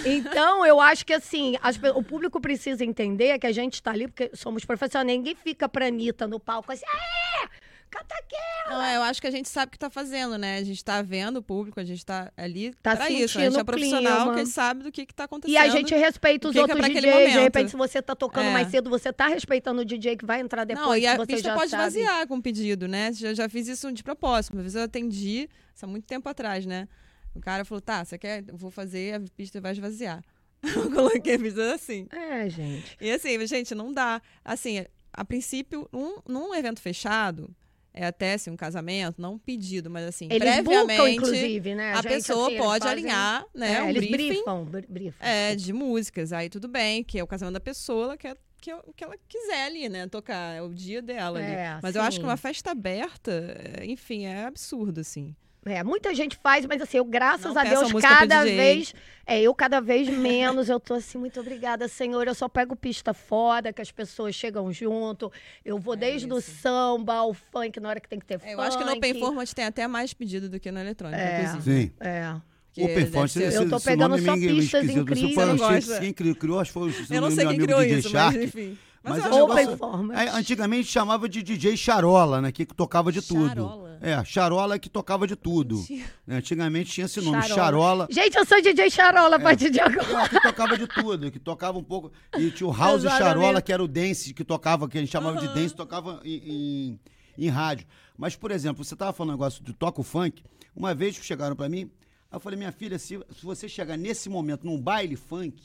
Então, 0.03 0.65
eu 0.65 0.81
acho 0.81 1.05
que 1.05 1.13
assim, 1.13 1.55
as 1.61 1.79
o 1.93 2.01
público 2.01 2.41
precisa 2.41 2.83
entender 2.83 3.37
que 3.37 3.45
a 3.45 3.51
gente 3.51 3.81
tá 3.83 3.91
ali 3.91 4.07
porque 4.07 4.31
somos 4.33 4.65
profissionais. 4.65 5.05
Ninguém 5.05 5.35
fica 5.35 5.69
pra 5.69 5.85
Anitta 5.85 6.27
no 6.27 6.39
palco 6.39 6.71
assim, 6.71 6.85
é! 6.85 7.64
Cata 7.97 8.15
aqui! 8.15 8.69
Não, 8.69 8.83
eu 8.85 9.01
acho 9.03 9.21
que 9.21 9.27
a 9.27 9.31
gente 9.31 9.47
sabe 9.47 9.69
o 9.69 9.71
que 9.71 9.79
tá 9.79 9.89
fazendo, 9.89 10.37
né? 10.37 10.57
A 10.57 10.63
gente 10.63 10.83
tá 10.83 11.01
vendo 11.01 11.37
o 11.37 11.41
público, 11.41 11.79
a 11.79 11.83
gente 11.83 12.05
tá 12.05 12.31
ali 12.35 12.73
Tá 12.81 12.95
pra 12.95 13.09
isso. 13.09 13.37
A 13.37 13.43
gente 13.43 13.57
é 13.59 13.63
profissional, 13.63 14.17
clima. 14.17 14.33
que 14.33 14.39
a 14.41 14.43
gente 14.43 14.53
sabe 14.53 14.83
do 14.83 14.91
que 14.91 15.05
que 15.05 15.13
tá 15.13 15.23
acontecendo. 15.25 15.53
E 15.53 15.57
a 15.57 15.69
gente 15.69 15.95
respeita 15.95 16.47
os 16.49 16.53
que 16.53 16.63
que 16.63 16.71
é 16.71 16.73
outros 16.75 16.89
DJs. 16.93 17.31
De 17.33 17.39
repente, 17.39 17.71
se 17.71 17.77
você 17.77 18.01
tá 18.01 18.15
tocando 18.15 18.47
É. 18.47 18.51
mais 18.53 18.67
cedo, 18.69 18.89
você 18.89 19.13
tá 19.13 19.27
respeitando 19.27 19.81
o 19.81 19.85
DJ 19.85 20.17
que 20.17 20.25
vai 20.25 20.41
entrar 20.41 20.65
depois. 20.65 20.85
Não, 20.85 20.97
e 20.97 21.05
a 21.07 21.25
pista 21.25 21.53
pode 21.53 21.71
sabe. 21.71 21.83
vaziar 21.83 22.27
com 22.27 22.41
pedido, 22.41 22.87
né? 22.87 23.13
Já, 23.13 23.33
já 23.33 23.47
fiz 23.49 23.67
isso 23.67 23.91
de 23.91 24.03
propósito. 24.03 24.53
Uma 24.53 24.61
vez 24.61 24.75
eu 24.75 24.83
atendi, 24.83 25.47
isso 25.73 25.85
há 25.85 25.87
muito 25.87 26.05
tempo 26.05 26.27
atrás, 26.27 26.65
né? 26.65 26.87
O 27.33 27.39
cara 27.39 27.63
falou, 27.65 27.81
tá, 27.81 28.03
você 28.03 28.17
quer, 28.17 28.43
eu 28.47 28.57
vou 28.57 28.71
fazer, 28.71 29.15
a 29.15 29.21
pista 29.35 29.59
vai 29.61 29.71
esvaziar. 29.73 30.23
Eu 30.63 30.89
coloquei 30.89 31.35
a 31.35 31.39
pista 31.39 31.73
assim. 31.75 32.07
É, 32.11 32.49
gente. 32.49 32.97
E 32.99 33.11
assim, 33.11 33.45
gente, 33.45 33.75
não 33.75 33.93
dá. 33.93 34.19
Assim, 34.43 34.83
a 35.13 35.23
princípio, 35.23 35.87
um, 35.93 36.17
num 36.27 36.55
evento 36.55 36.81
fechado, 36.81 37.53
é 37.95 38.05
até 38.05 38.33
assim, 38.33 38.49
um 38.51 38.57
casamento, 38.57 39.21
não 39.21 39.33
um 39.35 39.37
pedido, 39.39 39.89
mas 39.89 40.05
assim, 40.05 40.27
Eles 40.29 40.39
previamente, 40.53 40.97
buscam, 40.99 41.09
inclusive, 41.09 41.73
né? 41.75 41.93
a 41.93 41.95
gente, 42.01 42.07
pessoa 42.11 42.47
assim, 42.47 42.57
pode 42.57 42.83
fazem- 42.85 42.91
alinhar, 43.05 43.45
né, 43.55 43.73
É, 43.75 43.83
um 43.83 43.89
eles 43.89 44.01
briefing 44.09 44.27
briefam, 44.27 44.65
br- 44.65 44.85
briefam. 44.89 45.25
é, 45.25 45.55
de 45.55 45.71
músicas. 45.73 46.31
Aí 46.33 46.49
tudo 46.49 46.67
bem, 46.67 47.03
que 47.03 47.17
é 47.17 47.23
o 47.23 47.27
casamento 47.27 47.53
da 47.53 47.59
pessoa, 47.61 48.03
ela 48.05 48.17
quer 48.17 48.37
que, 48.61 48.73
o 48.73 48.93
que 48.95 49.03
ela 49.03 49.15
quiser 49.29 49.65
ali, 49.67 49.87
né? 49.87 50.07
Tocar, 50.07 50.55
é 50.55 50.61
o 50.61 50.73
dia 50.73 50.99
dela 51.01 51.39
É, 51.39 51.67
ali. 51.67 51.79
Mas 51.83 51.95
eu 51.95 52.01
acho 52.01 52.15
sim. 52.15 52.21
que 52.21 52.27
uma 52.27 52.35
festa 52.37 52.71
aberta, 52.71 53.55
enfim, 53.83 54.25
é 54.25 54.45
absurdo, 54.45 55.01
assim. 55.01 55.35
É, 55.67 55.83
muita 55.83 56.13
gente 56.13 56.37
faz, 56.37 56.63
mas 56.67 56.79
assim, 56.79 56.97
eu, 56.97 57.05
graças 57.05 57.53
Não 57.55 57.59
a 57.59 57.63
Deus, 57.63 57.91
pro 57.91 57.99
cada 57.99 58.43
vez. 58.43 58.93
É, 59.25 59.41
eu 59.41 59.53
cada 59.55 59.81
vez 59.81 60.07
menos, 60.07 60.69
eu 60.69 60.79
tô 60.79 60.93
assim, 60.93 61.17
muito 61.17 61.39
obrigada, 61.39 61.87
Senhor. 61.87 62.27
Eu 62.27 62.35
só 62.35 62.47
pego 62.47 62.75
pista 62.75 63.15
foda, 63.15 63.73
que 63.73 63.81
as 63.81 63.91
pessoas 63.91 64.35
chegam 64.35 64.71
junto. 64.71 65.31
Eu 65.65 65.79
vou 65.79 65.95
desde 65.95 66.31
o 66.31 66.39
samba 66.39 67.15
ao 67.15 67.33
funk, 67.33 67.79
na 67.79 67.89
hora 67.89 67.99
que 67.99 68.07
tem 68.07 68.19
que 68.19 68.25
ter 68.27 68.37
funk. 68.37 68.51
É, 68.51 68.53
eu 68.53 68.61
acho 68.61 68.77
que 68.77 68.83
no 68.83 68.91
Open 68.93 69.19
Format 69.19 69.51
tem 69.53 69.65
até 69.65 69.87
mais 69.87 70.13
pedido 70.13 70.47
do 70.47 70.59
que 70.59 70.71
no 70.71 70.79
eletrônico, 70.79 71.19
É. 71.19 71.43
inclusive. 71.45 71.81
Sim. 71.87 71.91
É. 71.99 72.35
Open 72.77 73.07
esse- 73.25 73.55
Eu 73.55 73.69
tô 73.69 73.79
pegando 73.79 74.17
só 74.19 74.33
pistas 74.35 74.83
incríveis. 74.83 75.87
Quem- 75.99 76.13
criou, 76.13 76.35
criou 76.35 76.59
acho 76.59 76.69
que 76.71 76.73
foi 76.79 76.89
o 76.89 77.13
Eu 77.15 77.21
não 77.21 77.31
sei 77.31 77.47
quem 77.47 77.57
criou 77.57 77.79
DJ 77.79 77.97
isso, 77.99 78.09
Shark. 78.09 78.37
mas 78.37 78.45
enfim. 78.47 78.77
Mas 79.09 79.17
eu 79.19 79.23
é 79.23 79.27
acho 79.27 79.37
um 79.37 79.43
Open 79.43 79.55
negócio- 79.55 79.77
Format. 79.77 80.17
É, 80.17 80.29
antigamente 80.29 80.87
chamava 80.89 81.29
de 81.29 81.43
DJ 81.43 81.77
Charola, 81.77 82.41
né? 82.41 82.51
Que 82.51 82.65
tocava 82.65 83.11
de 83.11 83.21
tudo. 83.21 83.47
Charola? 83.47 83.97
É, 84.01 84.23
Charola 84.25 84.77
que 84.79 84.89
tocava 84.89 85.25
de 85.25 85.35
tudo. 85.35 85.83
Né, 86.27 86.37
Antigamente 86.37 86.91
tinha 86.91 87.05
esse 87.05 87.21
nome, 87.21 87.41
Charola. 87.43 87.55
Charola. 87.55 88.07
Gente, 88.11 88.35
eu 88.37 88.45
sou 88.45 88.61
DJ 88.61 88.89
Charola 88.89 89.35
a 89.37 89.39
partir 89.39 89.69
de 89.69 89.79
agora. 89.79 90.23
É, 90.25 90.29
que 90.29 90.41
tocava 90.41 90.77
de 90.77 90.87
tudo, 90.87 91.31
que 91.31 91.39
tocava 91.39 91.77
um 91.77 91.83
pouco. 91.83 92.11
E 92.37 92.51
tinha 92.51 92.67
o 92.67 92.73
House 92.73 93.03
Exatamente. 93.03 93.23
Charola, 93.39 93.61
que 93.61 93.71
era 93.71 93.83
o 93.83 93.87
dance, 93.87 94.33
que 94.33 94.43
tocava, 94.43 94.87
que 94.89 94.97
a 94.97 95.01
gente 95.01 95.11
chamava 95.11 95.39
de 95.39 95.47
dance, 95.53 95.73
tocava 95.73 96.19
em, 96.25 96.99
em, 97.37 97.45
em 97.45 97.49
rádio. 97.49 97.87
Mas, 98.17 98.35
por 98.35 98.51
exemplo, 98.51 98.83
você 98.83 98.95
tava 98.95 99.13
falando 99.13 99.31
um 99.31 99.33
negócio 99.37 99.63
de 99.63 99.73
toca 99.73 100.01
o 100.01 100.03
funk. 100.03 100.43
Uma 100.75 100.93
vez 100.93 101.15
chegaram 101.15 101.55
pra 101.55 101.69
mim, 101.69 101.89
aí 102.31 102.35
eu 102.35 102.39
falei, 102.39 102.57
minha 102.57 102.71
filha, 102.71 102.99
se, 102.99 103.17
se 103.29 103.43
você 103.45 103.67
chegar 103.69 103.97
nesse 103.97 104.29
momento 104.29 104.65
num 104.65 104.79
baile 104.79 105.15
funk, 105.15 105.63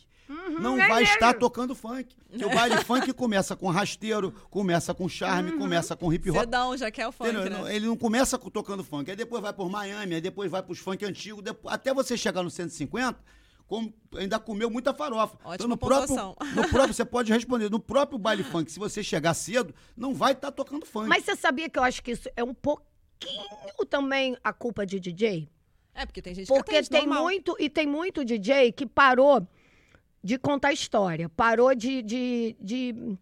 não 0.61 0.81
é 0.81 0.88
vai 0.88 1.01
mesmo. 1.01 1.14
estar 1.14 1.35
tocando 1.35 1.75
funk. 1.75 2.14
Porque 2.29 2.45
o 2.45 2.51
baile 2.51 2.77
funk 2.85 3.12
começa 3.12 3.57
com 3.57 3.69
rasteiro, 3.69 4.33
começa 4.51 4.95
com 4.95 5.09
charme, 5.09 5.53
começa 5.53 5.97
com 5.97 6.12
hip 6.12 6.31
hop. 6.31 6.38
Sedão, 6.40 6.77
já 6.77 6.90
quer 6.90 7.07
o 7.09 7.12
funk, 7.12 7.31
Entendeu? 7.31 7.51
né? 7.51 7.59
Não- 7.59 7.69
Ele 7.69 7.87
não 7.87 7.97
começa 7.97 8.38
com- 8.38 8.49
tocando 8.51 8.85
funk, 8.85 9.11
aí 9.11 9.16
depois 9.16 9.43
vai 9.43 9.53
por 9.53 9.69
Miami, 9.71 10.14
aí 10.14 10.21
depois 10.21 10.51
vai 10.51 10.62
pros 10.62 10.79
funk 10.79 11.05
antigos, 11.05 11.43
depois- 11.43 11.75
até 11.75 11.93
você 11.93 12.16
chegar 12.16 12.43
no 12.43 12.51
150, 12.51 13.19
como, 13.66 13.93
ainda 14.16 14.38
comeu 14.38 14.69
muita 14.71 14.93
farofa. 14.93 15.37
Então, 15.40 15.53
Ótima 15.53 15.69
no 15.69 15.77
próprio, 15.77 16.16
no 16.16 16.35
próprio, 16.71 16.95
você 16.95 17.05
pode 17.05 17.33
responder, 17.33 17.71
no 17.71 17.79
próprio 17.81 18.19
baile 18.19 18.43
funk, 18.43 18.71
se 18.71 18.79
você 18.79 19.03
chegar 19.03 19.35
cedo, 19.35 19.75
não 19.97 20.14
vai 20.14 20.33
estar 20.33 20.51
tocando 20.53 20.85
funk. 20.87 21.09
Mas 21.09 21.25
você 21.25 21.37
sabia 21.37 21.69
que 21.69 21.79
eu 21.79 21.83
acho 21.83 22.03
que 22.03 22.11
isso 22.12 22.29
é 22.37 22.43
um 22.43 22.55
pouquinho 22.55 23.87
também 23.88 24.37
a 24.43 24.53
culpa 24.53 24.85
de 24.87 24.99
DJ? 25.01 25.49
É, 25.95 26.07
porque 26.07 26.23
tem 26.23 26.35
gente 26.35 26.47
que 26.47 26.53
Porque 26.55 26.83
tem 26.85 27.01
normal. 27.07 27.25
muito, 27.25 27.57
e 27.59 27.69
tem 27.69 27.87
muito 27.87 28.25
DJ 28.25 28.73
que 28.73 28.87
parou 28.87 29.47
de 30.23 30.39
contar 30.39 30.73
história, 30.73 31.29
parou 31.29 31.75
de. 31.75 32.03
de, 32.03 32.57
de- 32.61 33.19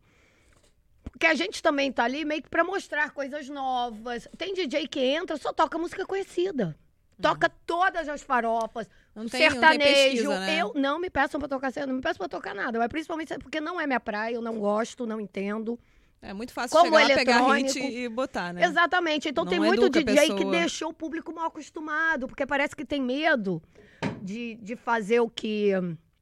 Porque 1.05 1.27
a 1.27 1.35
gente 1.35 1.63
também 1.63 1.91
tá 1.93 2.05
ali 2.05 2.25
meio 2.25 2.43
que 2.43 2.49
pra 2.49 2.63
mostrar 2.65 3.11
coisas 3.11 3.49
novas. 3.49 4.29
Tem 4.37 4.55
DJ 4.55 4.87
que 4.89 5.01
entra, 5.01 5.37
só 5.37 5.53
toca 5.53 5.79
música 5.79 6.05
conhecida. 6.07 6.77
Toca 7.21 7.49
todas 7.67 8.09
as 8.09 8.23
farofas. 8.23 8.87
Uhum. 8.87 9.23
Não 9.25 9.29
tem- 9.29 9.41
não 9.41 9.49
tem 9.49 9.61
sertanejo. 9.61 9.93
pesquisa, 10.05 10.41
né? 10.41 10.59
Eu 10.61 10.73
não 10.77 11.01
me 11.01 11.11
peçam 11.11 11.41
pra 11.41 11.49
tocar 11.49 11.73
sertanejo, 11.73 11.89
não 11.93 11.97
me 11.97 12.03
peçam 12.03 12.19
pra 12.19 12.29
tocar 12.29 12.55
nada. 12.55 12.79
Mas 12.79 12.89
principalmente 12.89 13.37
porque 13.39 13.61
não 13.61 13.81
é 13.81 13.87
minha 13.87 13.99
praia, 13.99 14.35
eu 14.37 14.43
não 14.43 14.59
gosto, 14.59 15.05
não 15.07 15.21
entendo. 15.21 15.79
É 16.23 16.33
muito 16.33 16.53
fácil 16.53 16.77
Como 16.77 16.99
chegar, 16.99 17.15
pegar 17.17 17.53
hit 17.55 17.79
e 17.79 18.09
botar, 18.09 18.53
né? 18.53 18.65
Exatamente. 18.65 19.29
Então 19.29 19.45
Não 19.45 19.51
tem 19.51 19.59
muito 19.61 19.89
DJ 19.89 20.35
que 20.35 20.45
deixou 20.45 20.91
o 20.91 20.95
público 20.95 21.33
mal 21.33 21.47
acostumado, 21.47 22.27
porque 22.29 22.45
parece 22.47 22.75
que 22.77 22.85
tem 22.85 23.01
medo 23.01 23.63
de, 24.23 24.57
de 24.57 24.75
fazer 24.77 25.21
o 25.21 25.29
que 25.31 25.73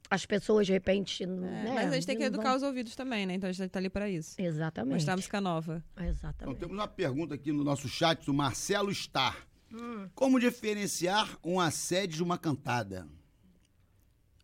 as 0.09 0.25
pessoas 0.25 0.65
de 0.67 0.73
repente. 0.73 1.23
É, 1.23 1.27
né, 1.27 1.71
mas 1.73 1.91
a 1.91 1.95
gente 1.95 2.07
tem 2.07 2.17
que 2.17 2.23
educar 2.23 2.49
vão- 2.49 2.57
os 2.57 2.63
ouvidos 2.63 2.95
também, 2.95 3.25
né? 3.25 3.33
Então 3.35 3.49
a 3.49 3.53
gente 3.53 3.69
tá 3.69 3.79
ali 3.79 3.89
pra 3.89 4.09
isso. 4.09 4.35
Exatamente. 4.39 4.93
Mostrar 4.93 5.15
música 5.15 5.41
nova. 5.41 5.83
Então, 5.93 6.05
Exatamente. 6.07 6.59
temos 6.59 6.73
uma 6.75 6.87
pergunta 6.87 7.35
aqui 7.35 7.51
no 7.51 7.63
nosso 7.63 7.87
chat 7.87 8.25
do 8.25 8.33
Marcelo 8.33 8.93
Star. 8.93 9.45
Hum. 9.73 10.07
Como 10.15 10.39
diferenciar 10.39 11.37
um 11.43 11.59
assédio 11.59 12.17
de 12.17 12.23
uma 12.23 12.37
cantada? 12.37 13.05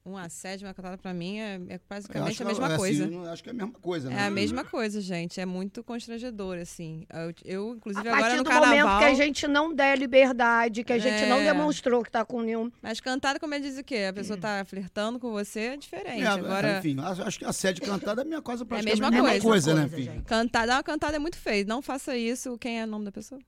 Um 0.05 0.17
assédio, 0.17 0.67
uma 0.67 0.73
cantada 0.73 0.97
pra 0.97 1.13
mim 1.13 1.39
é, 1.39 1.61
é 1.69 1.79
basicamente 1.89 2.33
a 2.33 2.35
que 2.35 2.43
mesma 2.43 2.67
assim, 2.67 2.75
coisa. 2.77 3.07
não- 3.07 3.23
acho 3.31 3.41
que 3.41 3.49
é 3.49 3.51
a 3.53 3.55
mesma 3.55 3.71
coisa, 3.79 4.09
né? 4.09 4.15
É 4.17 4.25
a 4.25 4.29
mesma 4.29 4.65
coisa, 4.65 4.99
gente. 4.99 5.39
É 5.39 5.45
muito 5.45 5.81
constrangedor, 5.81 6.57
assim. 6.57 7.05
Eu, 7.09 7.33
eu, 7.45 7.71
A 7.71 7.75
inclusive, 7.77 8.03
partir 8.09 8.17
agora 8.19 8.35
no 8.35 8.43
do 8.43 8.49
carnaval... 8.49 8.69
momento 8.85 8.99
que 8.99 9.05
a 9.05 9.13
gente 9.13 9.47
não 9.47 9.73
der 9.73 9.97
liberdade, 9.97 10.83
que 10.83 10.91
a 10.91 10.99
gente 10.99 11.25
não 11.29 11.37
É. 11.37 11.45
demonstrou 11.45 12.03
que 12.03 12.11
tá 12.11 12.25
com 12.25 12.41
nenhum. 12.41 12.69
Mas 12.81 12.99
cantada, 12.99 13.39
como 13.39 13.53
ele 13.55 13.63
diz 13.63 13.77
o 13.77 13.83
quê? 13.83 14.07
A 14.09 14.13
pessoa 14.13 14.37
tá 14.37 14.65
flertando 14.65 15.17
com 15.21 15.31
você, 15.31 15.59
é 15.61 15.77
diferente. 15.77 16.21
É, 16.21 16.27
agora, 16.27 16.79
Enfim, 16.79 16.97
acho 16.99 17.39
que 17.39 17.45
assédio 17.45 17.81
e 17.81 17.85
cantada 17.87 18.21
é 18.21 18.25
a 18.25 18.27
minha 18.27 18.41
coisa 18.41 18.65
praticamente 18.65 18.99
mesma 19.01 19.07
a 19.07 19.11
mesma 19.11 19.29
coisa. 19.29 19.41
coisa, 19.47 19.73
né, 19.73 19.81
Mesma 19.83 19.97
filho? 19.97 20.11
gente. 20.11 20.25
cantada, 20.25 20.73
uma 20.73 20.83
cantada 20.83 21.15
é 21.15 21.19
muito 21.19 21.37
feio. 21.37 21.65
Não 21.65 21.81
faça 21.81 22.13
isso. 22.17 22.57
Quem 22.57 22.81
é 22.81 22.83
o 22.83 22.87
nome 22.87 23.05
da 23.05 23.11
pessoa? 23.13 23.39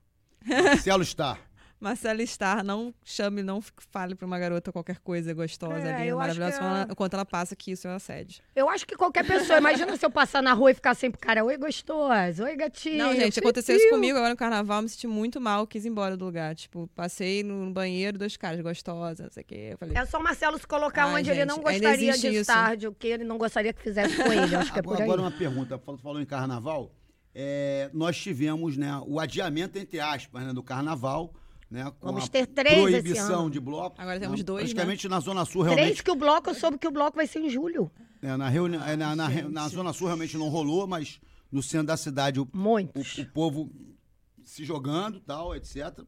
Marcelo 0.46 1.04
Star. 1.04 1.38
Marcela 1.78 2.24
Star, 2.26 2.64
não 2.64 2.94
chame, 3.04 3.42
não 3.42 3.60
fale 3.90 4.14
pra 4.14 4.26
uma 4.26 4.38
garota 4.38 4.72
qualquer 4.72 4.98
coisa 5.00 5.34
gostosa 5.34 5.74
É, 5.88 5.94
ali, 5.94 6.08
eu 6.08 6.18
acho 6.18 6.38
maravilhosa, 6.40 6.58
que 6.84 6.90
é- 6.90 6.92
enquanto 6.92 7.14
ela 7.14 7.24
passa 7.24 7.54
que 7.54 7.70
isso 7.72 7.86
é 7.86 7.94
assédio. 7.94 8.42
Eu 8.54 8.68
acho 8.70 8.86
que 8.86 8.96
qualquer 8.96 9.26
pessoa, 9.26 9.58
imagina 9.58 9.94
se 9.96 10.04
eu 10.04 10.10
passar 10.10 10.42
na 10.42 10.52
rua 10.54 10.70
e 10.70 10.74
ficar 10.74 10.94
sempre, 10.94 11.20
cara, 11.20 11.44
oi 11.44 11.56
gostoso, 11.58 12.44
oi 12.44 12.56
gatinho. 12.56 12.96
Não, 12.98 13.14
gente, 13.14 13.38
aconteceu 13.38 13.76
isso 13.76 13.90
comigo 13.90 14.16
agora 14.16 14.30
no 14.30 14.36
carnaval, 14.38 14.80
me 14.82 14.88
senti 14.88 15.06
muito 15.06 15.40
mal, 15.40 15.66
quis 15.66 15.84
ir 15.84 15.88
embora 15.88 16.16
do 16.16 16.24
lugar. 16.24 16.54
Tipo, 16.54 16.88
passei 16.94 17.42
no 17.42 17.70
banheiro, 17.70 18.18
dois 18.18 18.36
caras, 18.36 18.60
gostosa, 18.60 19.24
não 19.24 19.30
sei 19.30 19.42
o 19.42 19.46
quê. 19.46 19.68
Eu 19.72 19.78
falei, 19.78 19.96
É 19.96 20.06
só 20.06 20.18
o 20.18 20.22
Marcelo 20.22 20.58
se 20.58 20.66
colocar 20.66 21.04
Ai, 21.06 21.20
onde 21.20 21.30
ele 21.30 21.40
gente, 21.40 21.48
não 21.48 21.58
gostaria 21.58 22.12
de 22.12 22.28
isso. 22.28 22.40
estar, 22.40 22.76
de 22.76 22.88
o 22.88 22.92
que 22.94 23.06
ele 23.06 23.24
não 23.24 23.36
gostaria 23.36 23.72
que 23.72 23.82
fizesse 23.82 24.16
com 24.16 24.32
ele. 24.32 24.54
Acho 24.56 24.72
que 24.72 24.78
é 24.78 24.82
por 24.82 24.94
Agora, 24.94 25.04
aí. 25.04 25.10
agora 25.10 25.20
uma 25.22 25.30
pergunta, 25.30 25.78
falou, 25.78 25.98
falou 26.00 26.20
em 26.22 26.26
carnaval. 26.26 26.90
É, 27.34 27.90
nós 27.92 28.16
tivemos 28.16 28.78
né, 28.78 28.98
o 29.06 29.20
adiamento, 29.20 29.78
entre 29.78 30.00
aspas, 30.00 30.42
né, 30.42 30.52
do 30.54 30.62
carnaval. 30.62 31.34
Né, 31.68 31.84
com 31.98 32.06
Vamos 32.06 32.24
a 32.24 32.28
ter 32.28 32.46
três 32.46 32.76
esse 32.78 32.90
proibição 32.90 33.40
ano. 33.42 33.50
de 33.50 33.58
bloco. 33.58 34.00
Agora 34.00 34.20
temos 34.20 34.38
né, 34.38 34.44
dois, 34.44 34.62
Praticamente 34.72 35.08
na 35.08 35.18
Zona 35.18 35.44
Sul, 35.44 35.62
Três 35.64 35.76
realmente. 35.76 36.02
que 36.04 36.10
o 36.10 36.14
bloco, 36.14 36.50
eu 36.50 36.54
soube 36.54 36.78
que 36.78 36.86
o 36.86 36.92
bloco 36.92 37.16
vai 37.16 37.26
ser 37.26 37.40
em 37.40 37.50
julho. 37.50 37.90
é, 38.22 38.36
na, 38.36 38.48
reuni- 38.48 38.76
é, 38.76 38.94
na, 38.96 39.16
na, 39.16 39.28
na 39.28 39.68
Zona 39.68 39.92
Sul 39.92 40.06
realmente 40.06 40.36
não 40.38 40.48
rolou, 40.48 40.86
mas 40.86 41.20
no 41.50 41.60
centro 41.62 41.88
da 41.88 41.96
cidade 41.96 42.38
o, 42.38 42.44
o, 42.44 43.20
o 43.20 43.26
povo 43.32 43.68
se 44.44 44.64
jogando, 44.64 45.18
tal, 45.20 45.56
etc. 45.56 46.02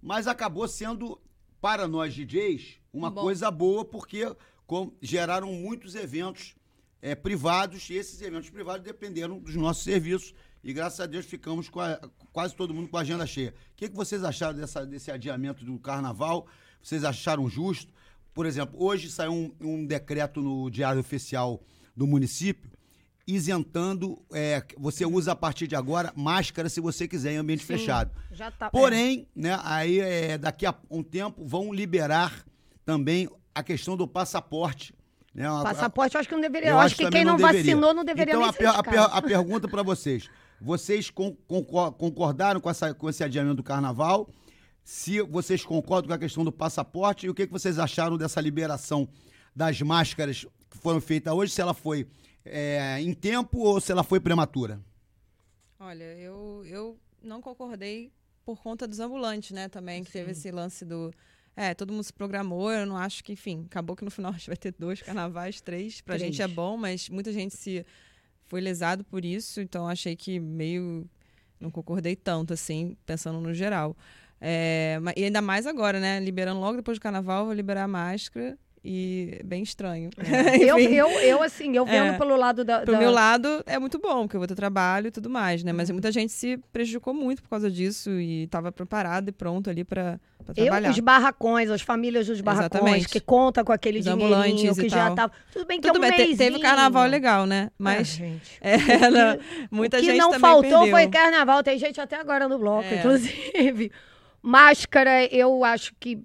Mas 0.00 0.28
acabou 0.28 0.68
sendo, 0.68 1.20
para 1.60 1.88
nós 1.88 2.14
DJs, 2.14 2.78
uma 2.92 3.10
Bom. 3.10 3.22
coisa 3.22 3.50
boa, 3.50 3.84
porque 3.84 4.32
com- 4.64 4.92
geraram 5.02 5.52
muitos 5.52 5.96
eventos 5.96 6.54
é, 7.02 7.14
privados, 7.14 7.88
e 7.90 7.94
esses 7.94 8.20
eventos 8.20 8.50
privados 8.50 8.84
dependeram 8.84 9.38
dos 9.38 9.54
nossos 9.54 9.82
serviços. 9.84 10.34
E 10.62 10.72
graças 10.72 11.00
a 11.00 11.06
Deus 11.06 11.24
ficamos 11.24 11.68
com 11.68 11.80
a- 11.80 11.98
quase 12.32 12.54
todo 12.54 12.74
mundo 12.74 12.88
com 12.88 12.96
a 12.98 13.00
agenda 13.00 13.26
cheia. 13.26 13.54
O 13.72 13.76
que, 13.76 13.88
que 13.88 13.96
vocês 13.96 14.22
acharam 14.22 14.58
dessa- 14.58 14.84
desse 14.86 15.10
adiamento 15.10 15.64
do 15.64 15.78
carnaval? 15.78 16.46
Vocês 16.82 17.02
acharam 17.04 17.48
justo? 17.48 17.92
Por 18.34 18.44
exemplo, 18.46 18.76
hoje 18.82 19.10
saiu 19.10 19.32
um, 19.32 19.52
um 19.60 19.86
decreto 19.86 20.40
no 20.42 20.70
Diário 20.70 21.00
Oficial 21.00 21.62
do 21.96 22.06
município 22.06 22.70
isentando, 23.26 24.20
é, 24.32 24.64
você 24.76 25.04
usa 25.06 25.32
a 25.32 25.36
partir 25.36 25.66
de 25.66 25.76
agora 25.76 26.12
máscara 26.16 26.68
se 26.68 26.80
você 26.80 27.06
quiser 27.06 27.32
em 27.32 27.36
ambiente 27.36 27.60
Sim, 27.60 27.66
fechado. 27.78 28.10
Tá. 28.58 28.70
Porém, 28.70 29.28
né, 29.34 29.58
aí 29.62 30.00
é, 30.00 30.36
daqui 30.36 30.66
a 30.66 30.74
um 30.90 31.02
tempo 31.02 31.44
vão 31.44 31.72
liberar 31.72 32.44
também 32.84 33.28
a 33.54 33.62
questão 33.62 33.96
do 33.96 34.06
passaporte. 34.08 34.92
Né, 35.34 35.44
é. 35.44 35.46
A- 35.46 35.62
Passaporte, 35.62 36.14
eu 36.14 36.20
acho 36.20 36.28
que 36.28 36.34
não 36.34 36.42
deveria. 36.42 36.70
eu 36.70 36.78
acho 36.78 36.96
que 36.96 37.04
também 37.04 37.20
quem 37.20 37.24
não, 37.24 37.36
deveria. 37.36 37.62
vacinou 37.62 37.94
não 37.94 38.04
deveria 38.04 38.32
então, 38.34 38.40
nem 38.40 38.48
a, 38.50 38.52
ser 38.52 38.82
per- 38.82 38.98
a, 39.00 39.04
a 39.04 39.22
pergunta 39.22 39.68
para 39.68 39.82
vocês. 39.82 40.28
vocês 40.60 41.08
con- 41.10 41.36
concor- 41.46 41.92
concordaram 41.92 42.60
com, 42.60 42.68
essa, 42.68 42.92
com 42.94 43.08
esse 43.08 43.22
adiamento 43.24 43.56
do 43.56 43.62
carnaval? 43.62 44.28
Se 44.82 45.20
vocês 45.22 45.64
concordam 45.64 46.08
com 46.08 46.14
a 46.14 46.18
questão 46.18 46.42
do 46.44 46.50
passaporte 46.50 47.26
e 47.26 47.30
o 47.30 47.34
que, 47.34 47.46
que 47.46 47.52
vocês 47.52 47.78
acharam 47.78 48.16
dessa 48.16 48.40
liberação 48.40 49.08
das 49.54 49.80
máscaras 49.80 50.46
que 50.70 50.78
foram 50.78 51.00
feitas 51.00 51.32
hoje, 51.32 51.52
se 51.52 51.60
ela 51.60 51.74
foi 51.74 52.06
é, 52.44 53.00
em 53.00 53.12
tempo 53.14 53.58
ou 53.60 53.80
se 53.80 53.92
ela 53.92 54.02
foi 54.02 54.18
prematura? 54.18 54.80
Olha, 55.78 56.04
eu, 56.18 56.62
eu 56.66 56.98
não 57.22 57.40
concordei 57.40 58.12
por 58.44 58.60
conta 58.60 58.86
dos 58.88 58.98
ambulantes, 59.00 59.52
né, 59.52 59.68
também, 59.68 60.02
que 60.02 60.10
teve 60.10 60.32
esse 60.32 60.50
lance 60.50 60.84
do. 60.84 61.12
É, 61.62 61.74
todo 61.74 61.92
mundo 61.92 62.02
se 62.02 62.12
programou, 62.12 62.72
eu 62.72 62.86
não 62.86 62.96
acho 62.96 63.22
que, 63.22 63.34
enfim, 63.34 63.64
acabou 63.66 63.94
que 63.94 64.02
no 64.02 64.10
final 64.10 64.32
a 64.32 64.34
gente 64.34 64.46
vai 64.46 64.56
ter 64.56 64.74
dois 64.78 65.02
carnavais, 65.02 65.60
três. 65.60 66.00
Pra 66.00 66.16
Três. 66.16 66.34
gente 66.34 66.40
é 66.40 66.48
bom, 66.48 66.78
mas 66.78 67.10
muita 67.10 67.30
gente 67.30 67.54
se 67.54 67.84
foi 68.46 68.62
lesado 68.62 69.04
por 69.04 69.26
isso, 69.26 69.60
então 69.60 69.86
achei 69.86 70.16
que 70.16 70.40
meio. 70.40 71.06
Não 71.60 71.70
concordei 71.70 72.16
tanto, 72.16 72.54
assim, 72.54 72.96
pensando 73.04 73.38
no 73.42 73.52
geral. 73.52 73.94
É, 74.40 74.98
e 75.14 75.24
ainda 75.24 75.42
mais 75.42 75.66
agora, 75.66 76.00
né? 76.00 76.18
Liberando 76.18 76.60
logo 76.60 76.78
depois 76.78 76.96
do 76.96 77.02
carnaval, 77.02 77.44
vou 77.44 77.52
liberar 77.52 77.84
a 77.84 77.88
máscara. 77.88 78.58
E 78.82 79.36
é 79.38 79.42
bem 79.42 79.62
estranho. 79.62 80.08
Eu, 80.58 80.78
Enfim. 80.78 80.94
eu, 80.94 81.08
eu, 81.20 81.42
assim, 81.42 81.76
eu 81.76 81.84
vendo 81.84 82.14
É. 82.14 82.18
pelo 82.18 82.34
lado 82.34 82.64
da. 82.64 82.80
Pro 82.80 82.92
da- 82.92 82.98
meu 82.98 83.10
lado 83.10 83.62
é 83.66 83.78
muito 83.78 83.98
bom, 83.98 84.22
porque 84.22 84.36
eu 84.36 84.40
vou 84.40 84.46
ter 84.48 84.54
trabalho 84.54 85.08
e 85.08 85.10
tudo 85.10 85.28
mais, 85.28 85.62
né? 85.62 85.70
Mas 85.70 85.90
muita 85.90 86.10
gente 86.10 86.32
se 86.32 86.56
prejudicou 86.72 87.12
muito 87.12 87.42
por 87.42 87.50
causa 87.50 87.70
disso 87.70 88.08
e 88.12 88.44
estava 88.44 88.72
preparado 88.72 89.28
e 89.28 89.32
pronto 89.32 89.68
ali 89.68 89.84
para 89.84 90.18
Eu, 90.48 90.54
trabalhar. 90.54 90.90
os 90.92 90.98
barracões, 90.98 91.68
as 91.70 91.82
famílias 91.82 92.26
dos 92.26 92.40
barracões, 92.40 92.72
Exatamente. 92.82 93.08
que 93.10 93.20
contam 93.20 93.62
com 93.64 93.72
aquele 93.72 93.98
Os 93.98 94.04
dinheirinho, 94.06 94.34
ambulantes 94.34 94.78
que 94.78 94.88
já 94.88 95.10
tava. 95.10 95.30
Tudo 95.52 95.66
bem 95.66 95.78
que 95.78 95.86
Tudo 95.86 96.02
é 96.02 96.06
um 96.08 96.16
bem, 96.16 96.30
te- 96.30 96.36
teve 96.38 96.56
o 96.56 96.60
carnaval 96.60 97.06
legal, 97.06 97.44
né? 97.44 97.70
Mas 97.78 97.98
Ah, 97.98 98.02
gente. 98.04 98.58
é, 98.62 98.72
ela- 99.04 99.38
muita 99.70 99.98
o 99.98 100.00
que 100.00 100.06
gente 100.06 100.18
não 100.18 100.32
faltou 100.40 100.62
perdeu. 100.84 100.90
foi 100.90 101.06
carnaval. 101.08 101.62
Tem 101.62 101.78
gente 101.78 102.00
até 102.00 102.16
agora 102.18 102.48
no 102.48 102.58
bloco, 102.58 102.84
É. 102.88 102.98
inclusive. 102.98 103.92
Máscara, 104.42 105.26
eu 105.26 105.62
acho 105.64 105.92
que. 106.00 106.18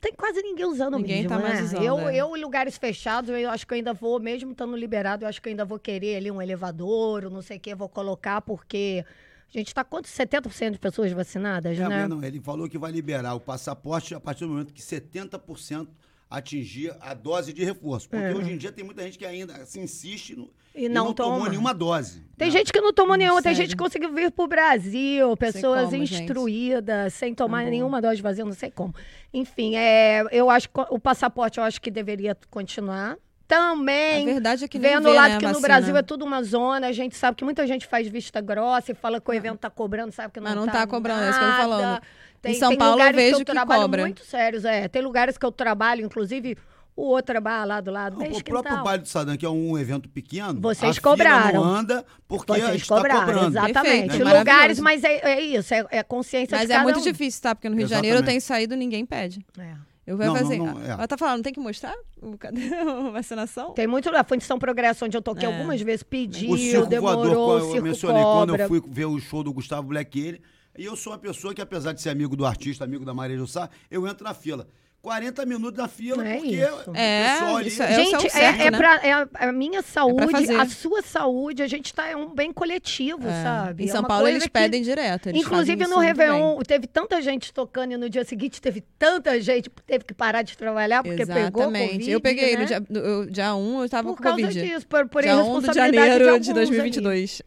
Tem 0.00 0.12
quase 0.12 0.42
ninguém 0.42 0.66
usando 0.66 0.96
Ninguém 0.98 1.22
mesmo, 1.22 1.28
tá 1.30 1.38
mais 1.38 1.58
né? 1.58 1.62
usando, 1.64 1.82
eu, 1.84 1.98
é. 2.08 2.16
eu, 2.16 2.36
em 2.36 2.40
lugares 2.40 2.76
fechados, 2.76 3.30
eu 3.30 3.50
acho 3.50 3.66
que 3.66 3.72
eu 3.72 3.76
ainda 3.76 3.92
vou, 3.92 4.20
mesmo 4.20 4.52
estando 4.52 4.76
liberado, 4.76 5.24
eu 5.24 5.28
acho 5.28 5.40
que 5.40 5.48
eu 5.48 5.50
ainda 5.50 5.64
vou 5.64 5.78
querer 5.78 6.16
ali 6.16 6.30
um 6.30 6.40
elevador, 6.40 7.24
ou 7.24 7.30
não 7.30 7.40
sei 7.42 7.56
o 7.56 7.60
que, 7.60 7.74
vou 7.74 7.88
colocar, 7.88 8.40
porque 8.42 9.04
a 9.52 9.58
gente 9.58 9.74
tá 9.74 9.82
quanto? 9.82 10.06
70% 10.06 10.72
de 10.72 10.78
pessoas 10.78 11.10
vacinadas, 11.12 11.78
É, 11.78 11.88
né? 11.88 12.06
não, 12.06 12.22
ele 12.22 12.40
falou 12.40 12.68
que 12.68 12.76
vai 12.78 12.92
liberar 12.92 13.34
o 13.34 13.40
passaporte 13.40 14.14
a 14.14 14.20
partir 14.20 14.44
do 14.44 14.50
momento 14.50 14.72
que 14.72 14.82
70% 14.82 15.88
atingir 16.28 16.94
a 17.00 17.14
dose 17.14 17.52
de 17.52 17.64
reforço. 17.64 18.08
Porque 18.08 18.24
É. 18.24 18.34
hoje 18.34 18.52
em 18.52 18.58
dia 18.58 18.72
tem 18.72 18.84
muita 18.84 19.02
gente 19.02 19.16
que 19.16 19.24
ainda 19.24 19.64
se 19.64 19.78
insiste 19.80 20.34
no- 20.36 20.50
E 20.76 20.88
não 20.88 21.12
tomou 21.14 21.38
toma. 21.38 21.48
nenhuma 21.48 21.72
dose. 21.74 22.22
Tem 22.36 22.48
né? 22.48 22.52
gente 22.52 22.70
que 22.72 22.80
não 22.80 22.92
tomou 22.92 23.16
nenhuma, 23.16 23.40
tem 23.42 23.54
Sério? 23.54 23.66
gente 23.66 23.76
que 23.76 23.82
conseguiu 23.82 24.12
vir 24.12 24.30
pro 24.30 24.46
Brasil, 24.46 25.34
pessoas 25.38 25.86
como, 25.86 25.90
gente. 26.06 26.14
instruídas, 26.22 27.14
sem 27.14 27.34
tomar 27.34 27.64
bom. 27.64 27.70
nenhuma 27.70 28.02
dose 28.02 28.20
vazia, 28.20 28.44
não 28.44 28.52
sei 28.52 28.70
como. 28.70 28.94
Enfim, 29.32 29.74
é, 29.74 30.22
eu 30.30 30.50
acho 30.50 30.68
que 30.68 30.80
o 30.90 30.98
passaporte 30.98 31.58
eu 31.58 31.64
acho 31.64 31.80
que 31.80 31.90
deveria 31.90 32.36
continuar. 32.50 33.12
A 33.12 33.16
Também, 33.48 34.26
verdade 34.26 34.64
é 34.64 34.68
que 34.68 34.76
vendo 34.78 35.04
vê, 35.04 35.08
o 35.10 35.14
lado 35.14 35.28
né, 35.30 35.36
a 35.36 35.38
que 35.38 35.46
no. 35.46 35.60
Brasil 35.60 35.96
é 35.96 36.02
tudo 36.02 36.24
uma 36.24 36.42
zona, 36.42 36.88
a 36.88 36.92
gente 36.92 37.16
sabe 37.16 37.36
que 37.36 37.44
muita 37.44 37.64
gente 37.66 37.86
faz 37.86 38.06
vista 38.08 38.40
grossa 38.40 38.90
e 38.90 38.94
fala 38.94 39.20
que 39.20 39.30
o 39.30 39.32
evento 39.32 39.58
tá 39.58 39.70
cobrando, 39.70 40.12
sabe 40.12 40.32
que 40.32 40.40
não 40.40 40.48
Mas 40.48 40.56
não 40.56 40.66
tá 40.66 40.72
tá 40.72 40.86
cobrando, 40.86 41.22
é 41.22 41.30
isso 41.30 41.38
que 41.38 41.44
eu 41.44 41.48
tô 41.48 41.52
nada. 41.56 41.62
falando. 41.68 42.00
Tem, 42.42 42.52
Em 42.52 42.58
São 42.58 42.68
tem 42.70 42.78
Paulo 42.78 42.94
eu 42.94 42.98
lugares 42.98 43.16
vejo 43.16 43.36
que 43.36 43.42
eu 43.42 43.46
que 43.46 43.52
trabalho 43.52 43.82
cobra. 43.82 44.02
muito 44.02 44.24
sérios, 44.24 44.64
é. 44.64 44.88
Tem 44.88 45.00
lugares 45.00 45.38
que 45.38 45.46
eu 45.46 45.52
trabalho, 45.52 46.04
inclusive 46.04 46.58
o 46.96 47.08
outro 47.08 47.38
bar 47.42 47.64
lá 47.66 47.80
do 47.80 47.90
lado, 47.90 48.18
Não, 48.18 48.26
o 48.26 48.42
próprio 48.42 48.82
baile 48.82 49.02
do 49.02 49.08
Sadam, 49.08 49.36
que 49.36 49.44
é 49.44 49.50
um 49.50 49.76
evento 49.78 50.08
pequeno, 50.08 50.60
Vocês 50.60 50.96
a 50.96 51.00
cobraram. 51.00 51.48
fila 51.50 51.52
não 51.62 51.64
anda 51.64 52.04
porque 52.26 52.52
a 52.52 52.54
Vocês 52.56 52.70
gente 52.72 52.82
está 52.82 52.96
cobraram, 52.96 53.20
cobrando. 53.26 53.48
exatamente. 53.48 54.08
Perfeito, 54.16 54.38
Lugares, 54.38 54.80
mas 54.80 55.04
é, 55.04 55.14
é 55.18 55.40
isso, 55.40 55.74
é, 55.74 55.86
é 55.90 56.02
consciência 56.02 56.56
Mas 56.56 56.66
de 56.66 56.72
é 56.72 56.76
cada 56.76 56.84
muito 56.84 57.00
um. 57.00 57.02
difícil, 57.02 57.42
tá? 57.42 57.54
Porque 57.54 57.68
no 57.68 57.76
Rio 57.76 57.84
de 57.86 57.90
Janeiro 57.90 58.18
eu 58.18 58.24
tenho 58.24 58.40
saído 58.40 58.74
ninguém 58.74 59.04
pede. 59.04 59.44
É. 59.58 59.74
Eu 60.06 60.16
vou 60.16 60.24
Não, 60.24 60.34
não, 60.34 60.40
fazer. 60.40 60.56
não, 60.58 60.80
é. 60.82 60.90
Ela 60.90 61.08
tá 61.08 61.18
falando, 61.18 61.42
tem 61.42 61.52
que 61.52 61.58
mostrar? 61.58 61.92
Cadê 62.38 62.62
a 62.78 63.10
vacinação? 63.10 63.72
Tem 63.72 63.88
muito 63.88 64.08
lá, 64.10 64.22
foi 64.22 64.36
em 64.36 64.40
São 64.40 64.56
Progresso, 64.58 65.04
onde 65.04 65.16
eu 65.16 65.20
toquei 65.20 65.48
É. 65.48 65.52
algumas 65.52 65.80
vezes, 65.80 66.02
pediu, 66.04 66.50
O 66.52 66.56
circo 66.56 66.86
demorou, 66.86 67.24
voador, 67.24 67.60
eu 67.60 67.70
circo 67.72 67.82
mencionei, 67.82 68.22
cobra. 68.22 68.38
quando 68.56 68.60
eu 68.60 68.68
fui 68.68 68.82
ver 68.88 69.04
o 69.06 69.18
show 69.18 69.42
do 69.42 69.52
Gustavo 69.52 69.88
Black 69.88 70.18
ele, 70.18 70.40
e 70.78 70.84
eu 70.84 70.94
sou 70.94 71.12
uma 71.12 71.18
pessoa 71.18 71.52
que, 71.52 71.60
apesar 71.60 71.92
de 71.92 72.00
ser 72.00 72.10
amigo 72.10 72.36
do 72.36 72.46
artista, 72.46 72.84
amigo 72.84 73.04
da 73.04 73.12
Maria 73.12 73.36
Jussá, 73.36 73.68
eu 73.90 74.06
entro 74.06 74.22
na 74.22 74.32
fila. 74.32 74.68
40 75.06 75.46
minutos 75.46 75.78
na 75.78 75.86
fila, 75.86 76.26
É 76.26 76.34
porque 76.34 76.48
isso. 76.56 76.90
o 76.90 76.96
É, 76.96 77.30
pessoal 77.32 77.56
ali... 77.58 77.68
isso 77.68 77.82
é- 77.84 77.94
Gente, 77.94 78.26
é, 78.36 78.44
é, 78.66 78.70
né? 78.72 78.76
pra, 78.76 78.94
é 79.04 79.12
a- 79.12 79.52
minha 79.52 79.80
saúde, 79.80 80.32
fazer. 80.32 80.56
a 80.56 80.66
sua 80.66 81.00
saúde, 81.00 81.62
a 81.62 81.68
gente 81.68 81.94
tá 81.94 82.08
é 82.08 82.16
um 82.16 82.34
bem 82.34 82.52
coletivo, 82.52 83.28
É. 83.28 83.42
sabe? 83.44 83.84
Em 83.84 83.88
É 83.88 83.92
São 83.92 84.00
uma 84.00 84.08
Paulo 84.08 84.26
eles 84.26 84.42
que- 84.42 84.50
pedem 84.50 84.82
direto. 84.82 85.28
eles 85.28 85.42
Inclusive 85.42 85.86
no. 85.86 85.98
Réveillon, 85.98 86.58
teve 86.66 86.88
tanta 86.88 87.22
gente 87.22 87.52
tocando 87.54 87.92
e 87.92 87.96
no 87.96 88.10
dia 88.10 88.24
seguinte 88.24 88.60
teve 88.60 88.82
tanta 88.98 89.40
gente 89.40 89.70
que 89.70 89.80
teve 89.84 90.04
que 90.04 90.12
parar 90.12 90.42
de 90.42 90.58
trabalhar 90.58 91.04
porque 91.04 91.24
pegou 91.24 91.62
Exatamente. 91.62 91.90
Covid, 91.92 92.10
eu 92.10 92.20
peguei 92.20 92.54
né? 92.56 92.60
no 92.62 92.66
dia, 92.66 92.82
no- 92.90 92.98
eu- 92.98 93.26
dia 93.26 93.54
1, 93.54 93.82
eu 93.82 93.88
tava 93.88 94.08
Por 94.08 94.16
com 94.16 94.22
causa 94.24 94.42
Covid. 94.42 94.60
disso, 94.60 94.86
por, 94.88 95.08
por 95.08 95.22
dia 95.22 95.36
1 95.36 95.36
de 95.36 95.42
irresponsabilidade 95.50 95.96
janeiro 95.96 96.24
de, 96.24 96.30
alguns 96.30 96.48
ali. 96.48 96.54
2022. 96.54 97.42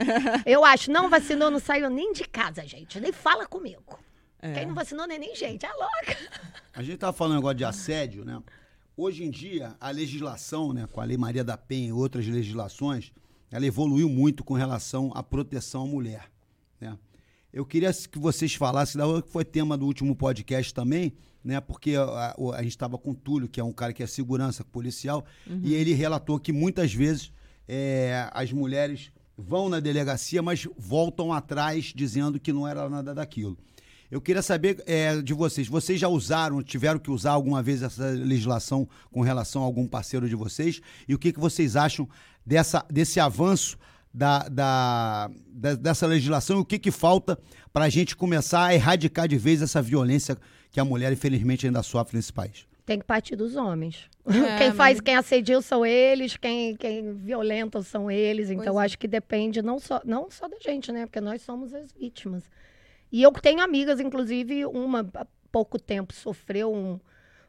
Eu 0.45 0.63
acho, 0.63 0.89
não 0.89 1.09
vacinou, 1.09 1.51
não 1.51 1.59
saiu 1.59 1.89
nem 1.89 2.13
de 2.13 2.23
casa, 2.23 2.65
gente. 2.65 2.97
Nem 3.01 3.11
fala 3.11 3.45
comigo. 3.45 3.99
É. 4.41 4.53
Quem 4.53 4.65
não 4.67 4.73
vacinou 4.75 5.05
nem 5.07 5.19
nem 5.19 5.35
gente, 5.35 5.65
é 5.65 5.71
louca. 5.73 6.17
A 6.73 6.81
gente 6.81 6.97
tava 6.97 7.13
falando 7.13 7.37
agora 7.39 7.55
de 7.55 7.63
assédio, 7.65 8.23
né? 8.23 8.41
Hoje 8.95 9.23
em 9.23 9.29
dia, 9.31 9.75
a 9.79 9.89
legislação, 9.91 10.73
né, 10.73 10.87
com 10.91 10.99
a 10.99 11.05
Lei 11.05 11.17
Maria 11.17 11.43
da 11.43 11.57
Penha 11.57 11.89
e 11.89 11.91
outras 11.93 12.25
legislações, 12.27 13.11
ela 13.51 13.65
evoluiu 13.65 14.09
muito 14.09 14.43
com 14.43 14.53
relação 14.53 15.11
à 15.15 15.23
proteção 15.23 15.83
à 15.83 15.87
mulher, 15.87 16.29
né? 16.79 16.97
Eu 17.51 17.65
queria 17.65 17.91
que 17.93 18.19
vocês 18.19 18.53
falassem, 18.53 18.99
da 19.01 19.21
que 19.21 19.29
foi 19.29 19.43
tema 19.43 19.75
do 19.77 19.85
último 19.85 20.15
podcast 20.15 20.73
também, 20.73 21.13
né? 21.43 21.59
Porque 21.59 21.95
a, 21.95 22.03
a- 22.03 22.35
a 22.57 22.61
gente 22.61 22.71
estava 22.71 22.97
com 22.97 23.11
o 23.11 23.15
Túlio, 23.15 23.47
que 23.49 23.59
é 23.59 23.63
um 23.63 23.71
cara 23.73 23.91
que 23.93 24.03
é 24.03 24.07
segurança 24.07 24.63
policial, 24.63 25.25
e 25.63 25.73
ele 25.73 25.93
relatou 25.93 26.39
que 26.39 26.51
muitas 26.51 26.93
vezes 26.93 27.31
é, 27.67 28.29
as 28.33 28.51
mulheres 28.51 29.11
vão 29.35 29.69
na 29.69 29.79
delegacia, 29.79 30.41
mas 30.41 30.67
voltam 30.77 31.31
atrás 31.33 31.85
dizendo 31.95 32.39
que 32.39 32.51
não 32.53 32.67
era 32.67 32.87
nada 32.89 33.15
daquilo. 33.15 33.57
Eu 34.11 34.19
queria 34.19 34.41
saber 34.41 34.81
é, 34.87 35.21
de 35.21 35.33
vocês. 35.33 35.67
Vocês 35.67 35.99
já 35.99 36.07
usaram, 36.07 36.63
tiveram 36.63 36.99
que 36.99 37.11
usar 37.11 37.31
alguma 37.31 37.61
vez 37.61 37.83
essa 37.83 38.05
legislação 38.09 38.87
com 39.11 39.21
relação 39.21 39.61
a 39.61 39.65
algum 39.65 39.87
parceiro 39.87 40.27
de 40.27 40.35
vocês? 40.35 40.81
E 41.07 41.13
o 41.13 41.19
que, 41.19 41.31
que 41.31 41.39
vocês 41.39 41.75
acham 41.75 42.07
dessa, 42.45 42.83
desse 42.89 43.19
avanço 43.19 43.77
da, 44.11 44.47
da- 44.49 45.29
da- 45.51 45.75
dessa 45.75 46.07
legislação 46.07 46.57
e 46.57 46.61
o 46.61 46.65
que, 46.65 46.79
que 46.79 46.89
falta 46.89 47.37
para 47.71 47.85
a 47.85 47.89
gente 47.89 48.15
começar 48.15 48.65
a 48.65 48.73
erradicar 48.73 49.27
de 49.27 49.37
vez 49.37 49.61
essa 49.61 49.81
violência 49.81 50.35
que 50.71 50.79
a 50.79 50.85
mulher, 50.85 51.13
infelizmente, 51.13 51.67
ainda 51.67 51.83
sofre 51.83 52.17
nesse 52.17 52.33
país? 52.33 52.67
Tem 52.87 52.97
que 52.97 53.05
partir 53.05 53.35
dos 53.35 53.55
homens. 53.55 54.09
É, 54.25 54.31
quem 54.57 54.67
mas- 54.69 54.75
faz, 54.75 54.99
quem 55.01 55.15
assedia 55.15 55.61
são 55.61 55.85
eles, 55.85 56.35
quem, 56.35 56.75
quem 56.75 57.13
violenta 57.13 57.83
são 57.83 58.09
eles. 58.09 58.49
Então, 58.49 58.73
Pois 58.73 58.77
é. 58.77 58.85
acho 58.85 58.97
que 58.97 59.07
depende 59.07 59.61
não 59.61 59.77
só, 59.77 60.01
não 60.03 60.31
só 60.31 60.47
da 60.47 60.57
gente, 60.59 60.91
né? 60.91 61.05
Porque 61.05 61.21
nós 61.21 61.43
somos 61.43 61.71
as 61.75 61.91
vítimas. 61.93 62.43
E 63.11 63.21
eu 63.23 63.31
tenho 63.31 63.61
amigas, 63.61 63.99
inclusive, 63.99 64.65
uma 64.65 65.07
há 65.15 65.25
pouco 65.51 65.79
tempo 65.79 66.13
sofreu 66.13 66.73
um. 66.73 66.99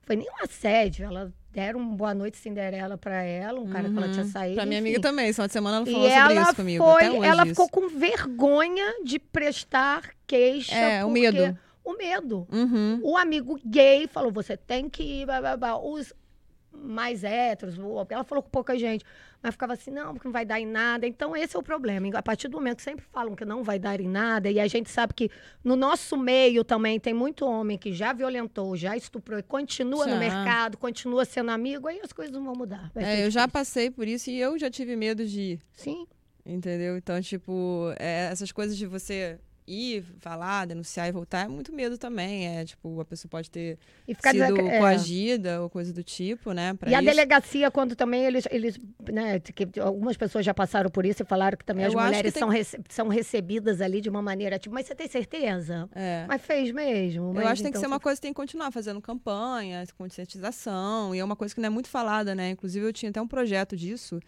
Foi 0.02 0.16
nem 0.16 0.26
um 0.28 0.42
assédio, 0.44 1.04
ela 1.04 1.32
deram 1.52 1.80
um 1.80 1.96
boa 1.96 2.14
noite 2.14 2.36
Cinderela 2.38 2.96
pra 2.96 3.22
ela, 3.22 3.60
um 3.60 3.68
cara 3.68 3.88
que 3.90 3.96
ela 3.96 4.08
tinha 4.08 4.24
saído. 4.24 4.54
Pra 4.56 4.64
minha 4.66 4.78
enfim. 4.80 4.88
amiga 4.88 5.02
também, 5.02 5.28
essa 5.28 5.48
semana 5.48 5.78
ela 5.78 5.86
falou 5.86 6.00
E 6.06 6.10
sobre 6.10 6.34
ela 6.34 6.42
isso 6.42 6.56
comigo. 6.56 6.84
foi, 6.84 7.04
até 7.04 7.10
hoje 7.10 7.28
ela 7.28 7.42
isso. 7.42 7.50
ficou 7.50 7.68
com 7.68 7.88
vergonha 7.88 9.04
de 9.04 9.18
prestar 9.18 10.10
queixa. 10.26 10.74
É, 10.74 11.04
o 11.04 11.10
medo. 11.10 11.58
O 11.84 11.94
medo. 11.96 12.46
Uhum. 12.52 13.00
O 13.02 13.16
amigo 13.16 13.58
gay 13.64 14.06
falou: 14.06 14.30
você 14.30 14.56
tem 14.56 14.88
que 14.88 15.02
ir. 15.02 15.26
blá, 15.26 15.40
blá, 15.40 15.56
blá. 15.56 15.78
Os 15.78 16.12
mais 16.72 17.24
héteros, 17.24 17.76
ela 18.08 18.24
falou 18.24 18.42
com 18.42 18.50
pouca 18.50 18.78
gente, 18.78 19.04
mas 19.42 19.52
ficava 19.52 19.72
assim: 19.72 19.90
não, 19.90 20.14
porque 20.14 20.26
não 20.26 20.32
vai 20.32 20.44
dar 20.44 20.60
em 20.60 20.66
nada. 20.66 21.06
Então, 21.06 21.36
esse 21.36 21.56
é 21.56 21.58
o 21.58 21.62
problema. 21.62 22.08
A 22.16 22.22
partir 22.22 22.48
do 22.48 22.56
momento 22.56 22.76
que 22.76 22.82
sempre 22.82 23.04
falam 23.12 23.34
que 23.34 23.44
não 23.44 23.62
vai 23.62 23.78
dar 23.78 24.00
em 24.00 24.08
nada, 24.08 24.50
e 24.50 24.60
a 24.60 24.66
gente 24.66 24.90
sabe 24.90 25.14
que 25.14 25.30
no 25.62 25.76
nosso 25.76 26.16
meio 26.16 26.64
também 26.64 26.98
tem 26.98 27.12
muito 27.12 27.44
homem 27.44 27.76
que 27.76 27.92
já 27.92 28.12
violentou, 28.12 28.76
já 28.76 28.96
estuprou 28.96 29.38
e 29.38 29.42
continua 29.42 30.06
no 30.06 30.16
mercado, 30.16 30.78
continua 30.78 31.24
sendo 31.24 31.50
amigo, 31.50 31.88
aí 31.88 32.00
as 32.02 32.12
coisas 32.12 32.34
não 32.34 32.44
vão 32.44 32.54
mudar. 32.54 32.90
É, 32.94 33.24
eu 33.24 33.30
já 33.30 33.48
passei 33.48 33.90
por 33.90 34.06
isso 34.06 34.30
e 34.30 34.38
eu 34.38 34.58
já 34.58 34.70
tive 34.70 34.96
medo 34.96 35.26
de 35.26 35.40
ir. 35.40 35.60
Sim. 35.72 36.06
Entendeu? 36.44 36.96
Então, 36.96 37.20
tipo, 37.20 37.92
é, 37.98 38.28
essas 38.30 38.50
coisas 38.50 38.76
de 38.76 38.86
você 38.86 39.38
ir, 39.70 40.04
falar, 40.18 40.66
denunciar 40.66 41.08
e 41.08 41.12
voltar, 41.12 41.44
é 41.44 41.48
muito 41.48 41.72
medo 41.72 41.96
também. 41.96 42.46
É, 42.48 42.64
tipo, 42.64 43.00
a 43.00 43.04
pessoa 43.04 43.30
pode 43.30 43.50
ter 43.50 43.78
sido 44.06 44.18
desa- 44.32 44.60
é. 44.68 44.78
coagida 44.78 45.62
ou 45.62 45.70
coisa 45.70 45.92
do 45.92 46.02
tipo, 46.02 46.52
né? 46.52 46.76
E 46.86 46.94
a 46.94 46.98
isso. 46.98 47.06
delegacia, 47.10 47.70
quando 47.70 47.94
também 47.94 48.24
eles, 48.24 48.44
eles 48.50 48.78
né, 49.10 49.38
que 49.40 49.78
algumas 49.80 50.16
pessoas 50.16 50.44
já 50.44 50.52
passaram 50.52 50.90
por 50.90 51.06
isso 51.06 51.22
e 51.22 51.26
falaram 51.26 51.56
que 51.56 51.64
também 51.64 51.84
Eu 51.84 51.90
as 51.98 52.04
mulheres 52.04 52.32
tem- 52.32 52.40
são, 52.40 52.48
rece- 52.48 52.80
são 52.88 53.08
recebidas 53.08 53.80
ali 53.80 54.00
de 54.00 54.08
uma 54.08 54.20
maneira, 54.20 54.58
tipo, 54.58 54.74
mas 54.74 54.86
você 54.86 54.94
tem 54.94 55.06
certeza? 55.08 55.88
É. 55.94 56.24
Mas 56.28 56.42
fez 56.42 56.72
mesmo? 56.72 57.28
Eu 57.28 57.32
Mas 57.34 57.44
acho 57.46 57.54
que 57.56 57.62
tem 57.62 57.72
que 57.72 57.78
então 57.78 57.80
ser 57.80 57.86
uma 57.86 57.96
você- 57.98 58.02
coisa 58.02 58.16
que 58.20 58.22
tem 58.22 58.32
que 58.32 58.36
continuar 58.36 58.70
fazendo 58.72 59.00
campanha, 59.00 59.84
conscientização, 59.96 61.14
e 61.14 61.18
é 61.18 61.24
uma 61.24 61.36
coisa 61.36 61.54
que 61.54 61.60
não 61.60 61.66
é 61.66 61.70
muito 61.70 61.88
falada, 61.88 62.34
né? 62.34 62.50
Inclusive, 62.50 62.84
eu 62.86 62.92
tinha 62.92 63.10
até 63.10 63.20
um 63.20 63.28
projeto 63.28 63.76
disso, 63.76 64.20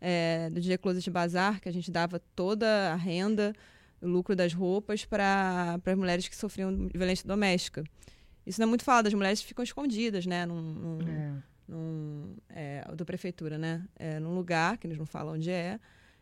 é, 0.00 0.48
do 0.50 0.60
DJ 0.60 0.78
Closet 0.78 1.10
Bazar, 1.10 1.60
que 1.60 1.68
a 1.68 1.72
gente 1.72 1.90
dava 1.90 2.20
toda 2.34 2.92
a 2.92 2.94
renda, 2.94 3.52
o 4.00 4.06
lucro 4.06 4.34
das 4.36 4.52
roupas 4.52 5.04
para 5.04 5.78
as 5.84 5.96
mulheres 5.96 6.28
que 6.28 6.36
sofriam 6.36 6.88
violência 6.94 7.26
doméstica. 7.26 7.84
Isso 8.46 8.60
não 8.60 8.66
é 8.66 8.68
muito 8.68 8.84
falado, 8.84 9.06
as 9.06 9.14
mulheres 9.14 9.42
ficam 9.42 9.62
escondidas, 9.62 10.24
né? 10.26 10.46
Num, 10.46 10.60
num, 10.62 10.98
É. 11.08 11.32
num, 11.68 12.36
é, 12.48 12.84
do 12.96 13.04
prefeitura, 13.04 13.58
né? 13.58 13.84
É, 13.96 14.18
num 14.18 14.34
lugar 14.34 14.78
que 14.78 14.86
eles 14.86 14.96
não 14.96 15.04
falam 15.06 15.34
onde 15.34 15.50
é. 15.50 15.78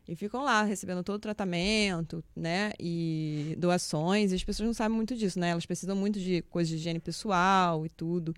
E 0.09 0.15
ficam 0.15 0.43
lá 0.45 0.63
recebendo 0.63 1.03
todo 1.03 1.17
o 1.17 1.21
tratamento, 1.21 2.23
né? 2.35 2.73
E 2.79 3.57
doações. 3.59 4.33
E 4.33 4.37
as 4.37 4.45
pessoas 4.45 4.67
não 4.67 4.75
sabem 4.75 4.97
muito 4.97 5.17
disso, 5.17 5.39
né? 5.39 5.51
Elas 5.51 5.67
precisam 5.67 5.97
muito 5.97 6.19
de 6.21 6.43
coisas 6.43 6.69
de 6.71 6.77
higiene 6.77 7.01
pessoal 7.01 7.85
e 7.85 7.89
tudo. 7.89 8.35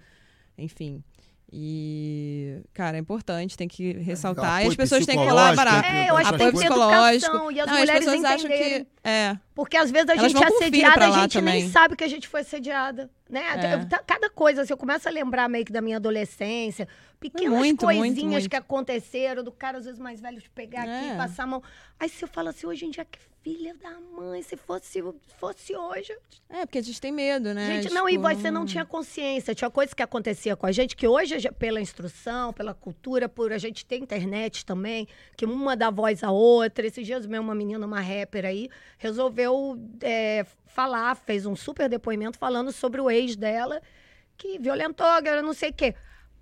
Enfim. 0.57 1.03
E, 1.51 2.61
cara, 2.75 2.97
é 2.97 3.01
importante, 3.01 3.57
tem 3.57 3.67
que 3.67 3.93
ressaltar. 3.95 4.65
e 4.65 4.69
as 4.69 4.77
pessoas 4.77 5.07
têm 5.07 5.19
que 5.19 5.25
colaborar. 5.27 5.79
entre 5.79 5.91
É, 5.99 6.11
eu 6.11 6.17
acho 6.17 6.33
que 6.33 6.39
tem 6.39 6.47
Apoio 6.49 6.53
que 6.53 6.59
ter 6.59 6.75
psicológico. 6.75 7.27
educação 7.37 7.51
e 7.53 7.61
as 7.61 7.67
Não, 7.67 7.75
as 7.75 7.81
mulheres 7.81 8.05
pessoas 8.05 8.25
acham 8.25 8.51
entenderem. 8.51 8.85
que. 8.85 8.91
É. 9.09 9.39
Porque 9.55 9.77
às 9.77 9.91
vezes 9.91 10.09
a 10.11 10.13
Elas 10.15 10.33
gente 10.33 10.43
é 10.45 10.47
assediada, 10.47 11.05
a 11.07 11.11
gente 11.23 11.41
nem 11.41 11.55
também. 11.55 11.71
sabe 11.71 11.97
que 11.97 12.05
a 12.05 12.09
gente 12.09 12.29
foi 12.29 12.41
assediada. 12.43 13.11
Né? 13.31 13.43
É. 13.57 13.85
Tá- 13.87 14.03
Cada 14.07 14.29
coisa, 14.31 14.63
assim, 14.63 14.73
eu 14.73 14.77
começo 14.77 15.09
a 15.09 15.11
lembrar 15.11 15.49
meio 15.49 15.65
que 15.65 15.73
da 15.73 15.81
minha 15.81 15.97
adolescência, 15.97 16.87
pequenas 17.19 17.59
Muito, 17.59 17.85
muito, 17.87 17.99
coisinhas 18.01 18.31
muito. 18.33 18.51
que 18.51 18.57
aconteceram, 18.57 19.43
do 19.43 19.51
cara 19.53 19.79
às 19.79 19.85
vezes 19.85 19.99
mais 19.99 20.21
velho 20.21 20.41
de 20.41 20.49
pegar 20.51 20.83
aqui, 20.83 21.11
É. 21.11 21.17
passar 21.17 21.45
a 21.45 21.47
mão. 21.47 21.63
Aí 21.99 22.09
você 22.09 22.27
fala 22.27 22.51
assim, 22.51 22.67
hoje 22.67 22.85
em 22.87 22.91
dia, 22.91 23.05
que 23.05 23.19
filha 23.43 23.75
da 23.75 23.99
mãe, 24.01 24.43
se 24.43 24.57
fosse, 24.57 25.03
fosse 25.39 25.75
hoje. 25.77 26.17
É, 26.49 26.67
porque 26.67 26.79
a 26.79 26.83
gente 26.83 27.01
tem 27.01 27.13
medo, 27.13 27.55
né? 27.55 27.83
Gente, 27.83 27.93
não, 27.93 28.09
e 28.09 28.13
Tipo, 28.13 28.29
você 28.29 28.51
não 28.51 28.67
tinha 28.67 28.85
consciência. 28.85 29.55
Tinha 29.55 29.71
coisas 29.71 29.95
que 29.95 30.03
acontecia 30.03 30.57
com 30.57 30.67
a 30.67 30.73
gente, 30.73 30.97
que 30.97 31.07
hoje, 31.07 31.37
pela 31.53 31.81
instrução, 31.81 32.53
pela 32.53 32.75
cultura, 32.75 33.29
por 33.29 33.53
a 33.53 33.59
gente 33.59 33.85
ter 33.85 33.97
internet 33.97 34.65
também, 34.65 35.07
que 35.37 35.45
uma 35.45 35.77
dá 35.77 35.91
voz 35.91 36.23
à 36.23 36.31
outra. 36.31 36.87
Esses 36.87 37.07
dias 37.07 37.27
mesmo, 37.27 37.45
uma 37.45 37.55
menina, 37.55 37.85
uma 37.87 38.01
rapper 38.01 38.45
aí, 38.45 38.69
resolveu 38.99 39.79
é, 40.03 40.45
falar, 40.67 41.15
fez 41.15 41.47
um 41.47 41.57
super 41.57 41.89
depoimento 41.89 42.39
falando 42.39 42.73
sobre 42.73 43.01
o 43.01 43.11
ex 43.11 43.37
dela, 43.37 43.81
que 44.37 44.59
violentou, 44.59 45.07
não 45.43 45.53
sei 45.53 45.71
o 45.71 45.75
quê. 45.75 45.95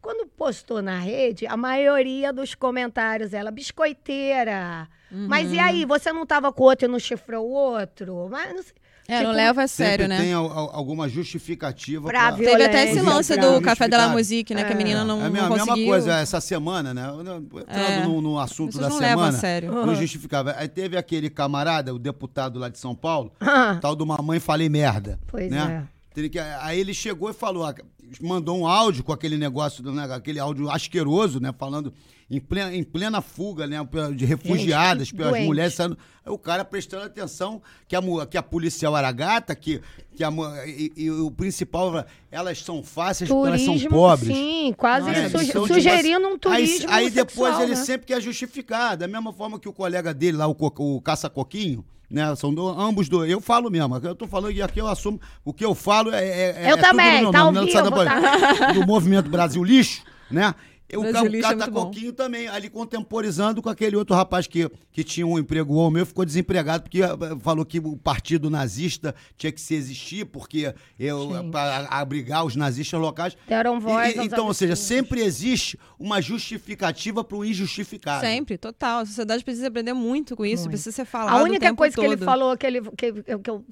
Quando 0.03 0.27
postou 0.29 0.81
na 0.81 0.99
rede, 0.99 1.47
a 1.47 1.57
maioria 1.57 2.33
dos 2.33 2.55
comentários, 2.55 3.33
ela, 3.33 3.51
biscoiteira. 3.51 4.89
Mas 5.11 5.49
Uhum. 5.49 5.55
e 5.55 5.59
aí, 5.59 5.85
você 5.85 6.13
não 6.13 6.27
tava 6.27 6.53
com 6.53 6.63
o 6.63 6.67
outro 6.67 6.87
e 6.87 6.89
não 6.91 6.99
chifrou 6.99 7.47
o 7.47 7.53
outro? 7.53 8.29
Mas 8.31 8.55
não 8.55 8.63
sei. 8.63 8.73
É, 9.09 9.19
não 9.19 9.27
Tipo, 9.27 9.33
leva 9.37 9.63
a 9.63 9.69
sério, 9.69 10.09
né? 10.09 10.19
tem 10.21 10.33
al- 10.33 10.51
al- 10.51 10.71
alguma 10.75 11.09
justificativa 11.09 12.09
Pra 12.09 12.33
pra-. 12.33 12.45
Teve 12.45 12.65
até 12.65 12.91
esse 12.91 13.01
lance 13.01 13.37
do 13.37 13.61
Café 13.63 13.87
da 13.87 13.99
La. 13.99 14.09
Musique, 14.09 14.53
né? 14.53 14.65
Que 14.65 14.73
a 14.73 14.75
É. 14.75 14.77
menina 14.77 15.05
não, 15.05 15.19
é 15.21 15.21
a 15.21 15.25
não 15.27 15.31
mesma, 15.31 15.47
a 15.47 15.51
mesma 15.51 15.67
conseguiu. 15.69 15.87
coisa 15.93 16.15
essa 16.19 16.41
semana, 16.41 16.93
né? 16.93 17.03
Entrando 17.09 17.69
É. 17.69 18.01
no, 18.05 18.21
no 18.21 18.37
assunto 18.41 18.73
Vocês 18.73 18.83
da 18.83 18.89
não 18.89 18.99
levam 18.99 19.23
a 19.23 19.27
semana, 19.27 19.39
sério. 19.39 19.73
não 19.87 19.95
justificava. 19.95 20.57
Aí 20.59 20.67
teve 20.69 20.97
aquele 20.97 21.31
camarada, 21.31 21.95
o 21.95 22.01
deputado 22.01 22.59
lá 22.59 22.69
de 22.69 22.79
São 22.81 22.97
Paulo, 22.97 23.31
Ah, 23.41 23.79
tal 23.81 23.95
do 23.95 24.05
Mamãe 24.05 24.41
Falei 24.41 24.69
Merda. 24.69 25.21
Pois 25.29 25.53
né? 25.53 25.87
Que- 26.13 26.39
Aí 26.63 26.81
ele 26.81 26.93
chegou 26.95 27.31
e 27.31 27.33
falou, 27.35 27.65
ah, 27.65 27.75
mandou 28.21 28.59
um 28.59 28.67
áudio 28.67 29.03
com 29.05 29.13
aquele 29.13 29.37
negócio, 29.37 29.83
né, 29.93 30.05
aquele 30.13 30.39
áudio 30.39 30.71
asqueroso, 30.71 31.41
né? 31.41 31.53
Falando 31.59 31.93
em 32.29 32.41
plena, 32.41 32.75
em 32.75 32.83
plena 32.83 33.21
fuga, 33.21 33.67
né? 33.67 33.77
De 34.15 34.25
refugiadas, 34.25 35.11
que 35.11 35.17
pelas 35.17 35.41
mulheres 35.45 35.75
saindo. 35.75 35.97
Aí 36.25 36.33
o 36.33 36.39
cara 36.39 36.65
prestando 36.65 37.05
atenção 37.05 37.63
que 37.87 37.95
a, 37.95 38.01
que 38.29 38.37
a 38.37 38.43
policial 38.43 38.97
era 38.97 39.13
gata, 39.13 39.55
que, 39.55 39.81
que 40.15 40.25
a, 40.25 40.31
e, 40.67 40.93
e 40.97 41.11
o 41.11 41.31
principal, 41.31 42.05
elas 42.31 42.63
são 42.63 42.83
fáceis 42.83 43.31
porque 43.31 43.47
elas 43.49 43.63
turismo, 43.63 43.91
são 43.91 43.99
pobres. 43.99 44.37
sim, 44.37 44.75
quase 44.77 45.09
É, 45.11 45.29
suge- 45.29 45.51
então, 45.51 45.65
tipo 45.65 45.75
sugerindo 45.75 46.27
um 46.27 46.33
Aí, 46.33 46.39
turismo 46.39 46.91
aí 46.91 47.11
depois 47.11 47.51
sexual, 47.51 47.63
ele 47.63 47.75
né? 47.77 47.85
sempre 47.85 48.07
quer 48.09 48.21
justificar, 48.21 48.97
da 48.97 49.07
mesma 49.07 49.33
forma 49.33 49.61
que 49.61 49.69
o 49.69 49.73
colega 49.73 50.13
dele 50.13 50.37
lá, 50.37 50.49
o, 50.49 50.57
o 50.59 51.01
Caça-Coquinho, 51.01 51.85
né? 52.11 52.35
São 52.37 52.53
do- 52.55 52.69
ambos 52.69 53.09
dois. 53.09 53.31
Eu 53.31 53.41
falo 53.41 53.71
mesmo, 53.71 53.97
eu 53.97 54.15
tô 54.15 54.27
falando 54.27 54.53
e 54.53 54.63
aqui 54.63 54.81
eu 54.81 54.87
assumo. 54.87 55.21
O 55.45 55.53
que 55.53 55.65
eu 55.65 55.75
falo 55.75 56.13
é. 56.13 56.25
é- 56.25 56.29
é- 56.29 56.65
Eu 56.65 56.67
é 56.67 56.71
tudo 56.73 56.81
também, 56.83 57.15
no 57.17 57.23
meu 57.23 57.33
tá 57.33 57.39
nome, 57.45 57.59
né? 57.59 57.61
Vivo, 57.67 57.73
tá? 58.05 58.73
Do 58.73 58.87
movimento 58.87 59.29
Brasil 59.31 59.63
Lixo, 59.65 60.03
né? 60.31 60.55
Ca- 60.89 61.23
o 61.23 61.27
Lixo 61.27 61.49
é 61.51 61.55
bom. 61.55 61.59
Caça-Coquinho 61.59 62.13
também, 62.13 62.47
ali 62.49 62.71
contemporizando 62.71 63.61
com 63.61 63.69
aquele 63.69 63.97
outro 63.97 64.15
rapaz 64.15 64.47
que, 64.47 64.71
que 64.93 65.03
tinha 65.03 65.27
um 65.27 65.39
emprego 65.39 65.73
igual 65.73 65.87
ao 65.87 65.91
meu, 65.91 66.07
ficou 66.07 66.25
desempregado, 66.25 66.85
porque 66.85 67.03
eh, 67.03 67.09
falou 67.41 67.65
que 67.65 67.79
o 67.81 67.97
partido 67.97 68.49
nazista 68.49 69.15
tinha 69.37 69.51
que 69.51 69.61
se 69.61 69.75
existir, 69.75 70.25
porque 70.27 70.73
eu, 70.99 71.31
para 71.51 71.87
abrigar 71.89 72.45
os 72.45 72.55
nazistas 72.55 73.01
locais. 73.01 73.37
Deram 73.49 73.81
voz 73.81 74.15
E- 74.15 74.19
e- 74.21 74.25
então, 74.27 74.47
ou 74.47 74.55
seja, 74.55 74.77
sempre 74.77 75.21
existe 75.23 75.79
uma 75.99 76.21
justificativa 76.23 77.25
para 77.25 77.37
o 77.37 77.45
injustificado. 77.45 78.25
Sempre, 78.25 78.57
total. 78.57 79.01
A 79.01 79.07
sociedade 79.07 79.43
precisa 79.43 79.69
aprender 79.69 79.93
muito 79.93 80.37
com 80.37 80.45
isso, 80.47 80.63
Muito. 80.65 80.71
precisa 80.71 80.93
ser 80.95 81.05
falado 81.05 81.35
A 81.37 81.41
o 81.41 81.45
única 81.45 81.67
tempo 81.67 81.79
coisa 81.79 81.95
que 81.97 82.01
ele 82.01 82.17
todo. 82.17 82.25
falou, 82.25 82.57
que, 82.57 82.67
ele, 82.67 82.81
que, 82.97 83.13
que, 83.13 83.39
que 83.39 83.51
eu, 83.51 83.65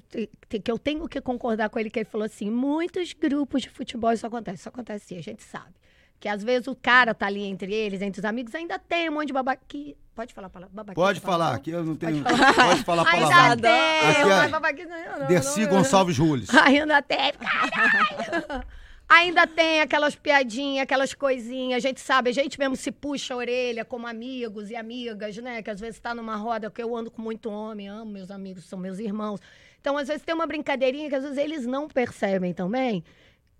que 0.63 0.71
eu 0.71 0.77
tenho 0.77 1.07
que 1.07 1.21
concordar 1.21 1.69
com 1.69 1.79
ele, 1.79 1.89
que 1.89 1.99
ele 1.99 2.09
falou 2.09 2.25
assim, 2.25 2.49
muitos 2.49 3.13
grupos 3.13 3.61
de 3.61 3.69
futebol 3.69 4.11
isso 4.11 4.27
acontece, 4.27 4.59
isso 4.59 4.69
acontece 4.69 5.05
sim, 5.07 5.17
a 5.17 5.21
gente 5.21 5.43
sabe. 5.43 5.73
Que 6.19 6.27
às 6.27 6.43
vezes 6.43 6.67
o 6.67 6.75
cara 6.75 7.13
tá 7.13 7.27
ali 7.27 7.43
entre 7.43 7.73
eles, 7.73 8.01
entre 8.01 8.19
os 8.19 8.25
amigos, 8.25 8.55
ainda 8.55 8.79
tem 8.79 9.09
um 9.09 9.13
monte 9.13 9.27
de 9.27 9.33
babaqui. 9.33 9.95
Pode 10.15 10.33
falar 10.33 10.49
palavra? 10.49 10.93
Pode 10.93 11.19
falar, 11.19 11.53
aqui 11.53 11.71
eu 11.71 11.83
não 11.83 11.95
tenho. 11.95 12.23
Pode 12.23 12.37
falar. 12.37 12.53
Pode 12.53 12.83
falar 12.83 13.07
Ainda 13.09 13.27
palavrão. 13.27 13.57
tem, 13.57 14.09
Aqui 14.09 14.23
mas 14.23 14.43
é 14.43 14.47
babaquinha 14.49 14.87
não, 14.87 15.19
não, 15.19 15.27
Dercy 15.27 15.61
não. 15.61 15.69
Gonçalves 15.69 16.17
Rules. 16.17 16.49
Ainda 16.55 17.01
tem. 17.01 17.33
Caralho! 17.33 18.63
Ainda 19.07 19.45
tem 19.45 19.81
aquelas 19.81 20.15
piadinhas, 20.15 20.83
aquelas 20.83 21.13
coisinhas. 21.13 21.77
A 21.83 21.87
gente 21.87 21.99
sabe, 22.01 22.29
a 22.31 22.33
gente 22.33 22.57
mesmo 22.57 22.75
se 22.75 22.91
puxa 22.91 23.33
a 23.33 23.37
orelha 23.37 23.85
como 23.85 24.07
amigos 24.07 24.71
e 24.71 24.75
amigas, 24.75 25.37
né? 25.37 25.61
Que 25.61 25.69
às 25.69 25.79
vezes 25.79 25.99
tá 25.99 26.15
numa 26.15 26.35
roda, 26.37 26.71
que 26.71 26.81
eu 26.81 26.95
ando 26.95 27.11
com 27.11 27.21
muito 27.21 27.49
homem, 27.49 27.87
amo 27.87 28.11
meus 28.11 28.31
amigos, 28.31 28.63
são 28.63 28.79
meus 28.79 28.97
irmãos. 28.97 29.39
Então, 29.79 29.95
às 29.97 30.07
vezes 30.07 30.23
tem 30.23 30.33
uma 30.33 30.47
brincadeirinha 30.47 31.07
que 31.07 31.15
às 31.15 31.23
vezes 31.23 31.37
eles 31.37 31.65
não 31.67 31.87
percebem 31.87 32.51
também. 32.53 33.03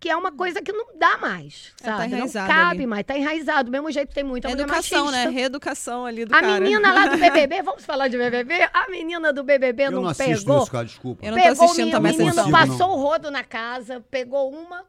Que 0.06 0.10
é 0.12 0.16
uma 0.16 0.32
coisa 0.32 0.62
que 0.62 0.72
não 0.72 0.86
dá 1.00 1.18
mais, 1.18 1.74
É, 1.82 1.86
tá 1.86 1.98
sabe? 1.98 2.10
não 2.10 2.18
enraizado 2.18 2.48
cabe 2.48 2.70
ali. 2.78 2.86
mais, 2.86 3.04
tá 3.08 3.18
enraizado. 3.18 3.64
Do 3.64 3.72
mesmo 3.72 3.90
jeito 3.92 4.14
tem 4.14 4.24
muita 4.24 4.48
É 4.48 4.52
mulher 4.52 4.64
educação, 4.66 5.10
né? 5.10 5.28
Reeducação 5.30 6.06
ali 6.06 6.26
do 6.26 6.36
A 6.36 6.42
cara. 6.42 6.60
menina 6.60 6.94
lá 6.94 7.08
do 7.08 7.18
BBB, 7.18 7.62
vamos 7.66 7.84
falar 7.84 8.08
de 8.08 8.16
BBB? 8.16 8.70
A 8.72 8.88
menina 8.88 9.34
do 9.34 9.44
BBB 9.44 9.86
Eu 9.86 9.92
não, 9.94 10.04
não 10.04 10.14
pegou. 10.14 10.62
isso, 10.62 10.72
cara, 10.72 10.86
desculpa. 10.86 11.26
Eu 11.26 11.32
não 11.32 11.40
tô 11.40 11.44
Pegou 11.44 11.64
assistindo 11.66 11.88
o 11.88 11.92
também 11.92 12.12
menino, 12.12 12.30
essa 12.30 12.44
consigo, 12.44 12.56
passou 12.56 12.88
não. 12.90 12.94
o 12.94 13.02
rodo 13.02 13.32
na 13.32 13.44
casa, 13.44 14.00
pegou 14.12 14.52
uma, 14.54 14.86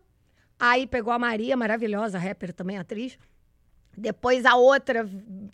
aí 0.61 0.87
pegou 0.87 1.15
a 1.15 1.19
Maria, 1.19 1.57
maravilhosa, 1.57 2.19
rapper 2.19 2.53
também, 2.53 2.77
atriz. 2.77 3.19
Depois 3.97 4.45
a 4.45 4.55
outra, 4.55 5.09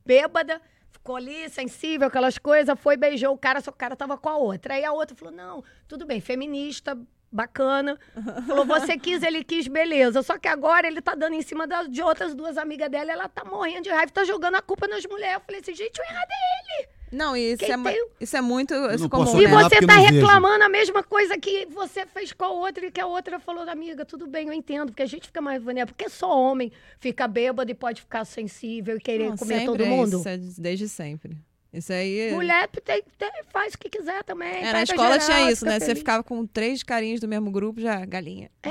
bêbada, 0.05 0.61
ficou 0.91 1.15
ali, 1.15 1.49
sensível, 1.51 2.09
aquelas 2.09 2.37
coisas, 2.37 2.77
foi, 2.81 2.97
beijou 2.97 3.33
o 3.33 3.39
cara, 3.39 3.61
só 3.61 3.71
que 3.71 3.77
o 3.77 3.79
cara 3.79 3.95
tava 3.95 4.19
com 4.19 4.29
a 4.29 4.37
outra. 4.37 4.75
Aí 4.75 4.85
a 4.85 4.93
outra 4.93 5.15
falou, 5.17 5.33
não, 5.33 5.63
tudo 5.87 6.05
bem, 6.05 6.21
feminista, 6.21 6.99
bacana. 7.33 7.99
Falou, 8.47 8.65
você 8.67 8.99
quis, 8.99 9.23
ele 9.23 9.43
quis, 9.43 9.67
beleza. 9.67 10.23
Só 10.23 10.39
que 10.39 10.47
agora 10.49 10.87
ele 10.87 11.01
tá 11.01 11.15
dando 11.15 11.35
em 11.35 11.43
cima 11.43 11.67
das, 11.67 11.89
de 11.89 12.03
outras 12.03 12.35
duas 12.35 12.59
amigas 12.59 12.91
dela, 12.91 13.11
ela 13.11 13.29
tá 13.29 13.45
morrendo 13.45 13.85
de 13.85 13.91
raiva, 13.91 14.13
tá 14.13 14.25
jogando 14.25 14.57
a 14.57 14.63
culpa 14.63 14.87
nas 14.87 15.05
mulheres. 15.07 15.35
Eu 15.37 15.41
falei 15.41 15.61
assim, 15.61 15.75
gente, 15.75 15.99
o 16.01 16.05
errado 16.05 16.29
é 16.31 16.89
Não, 17.11 17.37
e 17.37 17.53
isso, 17.53 17.65
é, 17.65 17.77
tem- 17.79 18.09
isso 18.21 18.37
é 18.37 18.41
muito 18.41 18.75
isso 18.75 19.03
não 19.05 19.09
comum, 19.09 19.25
posso 19.25 19.41
E 19.43 19.47
né? 19.47 19.51
você 19.51 19.81
tá 19.81 19.97
não 19.97 20.03
vejo. 20.03 20.15
reclamando 20.15 20.65
a 20.65 20.69
mesma 20.69 21.03
coisa 21.03 21.39
que 21.39 21.67
você 21.67 22.07
fez 22.07 22.33
com 22.33 22.45
a 22.45 22.49
outra 22.51 22.87
e 22.87 22.91
que 22.91 23.01
a 23.01 23.07
outra 23.07 23.39
falou 23.39 23.65
da 23.67 23.73
amiga. 23.73 24.05
Tudo 24.05 24.27
bem, 24.27 24.49
eu 24.49 24.53
entendo, 24.55 24.89
porque 24.89 25.03
a 25.03 25.07
gente 25.07 25.27
fica 25.27 25.41
mais 25.41 25.63
vulnerável. 25.63 25.95
Porque 25.95 26.11
só 26.11 26.39
homem 26.39 26.71
fica 27.01 27.27
bêbado 27.29 27.71
e 27.71 27.75
pode 27.75 28.01
ficar 28.03 28.25
sensível 28.25 28.97
e 28.97 29.01
querer 29.01 29.29
Não, 29.31 29.37
comer 29.37 29.65
todo 29.65 29.83
é 29.83 29.87
mundo. 29.87 30.19
Isso, 30.19 30.29
é 30.29 30.37
desde 30.37 30.89
sempre. 30.89 31.37
Isso 31.73 31.91
aí... 31.91 32.31
Mulher 32.33 32.69
tem- 32.69 33.03
tem- 33.17 33.31
faz 33.51 33.73
o 33.73 33.79
que 33.79 33.89
quiser 33.89 34.23
também. 34.25 34.63
É, 34.63 34.73
na 34.75 34.83
escola 34.83 35.19
geral, 35.19 35.27
tinha 35.39 35.51
isso, 35.51 35.65
né? 35.65 35.79
Você 35.81 35.87
feliz. 35.87 35.99
ficava 36.01 36.23
com 36.23 36.45
três 36.47 36.83
carinhos 36.83 37.19
do 37.19 37.27
mesmo 37.27 37.51
grupo, 37.51 37.81
já 37.81 38.05
galinha. 38.05 38.51
É. 38.63 38.69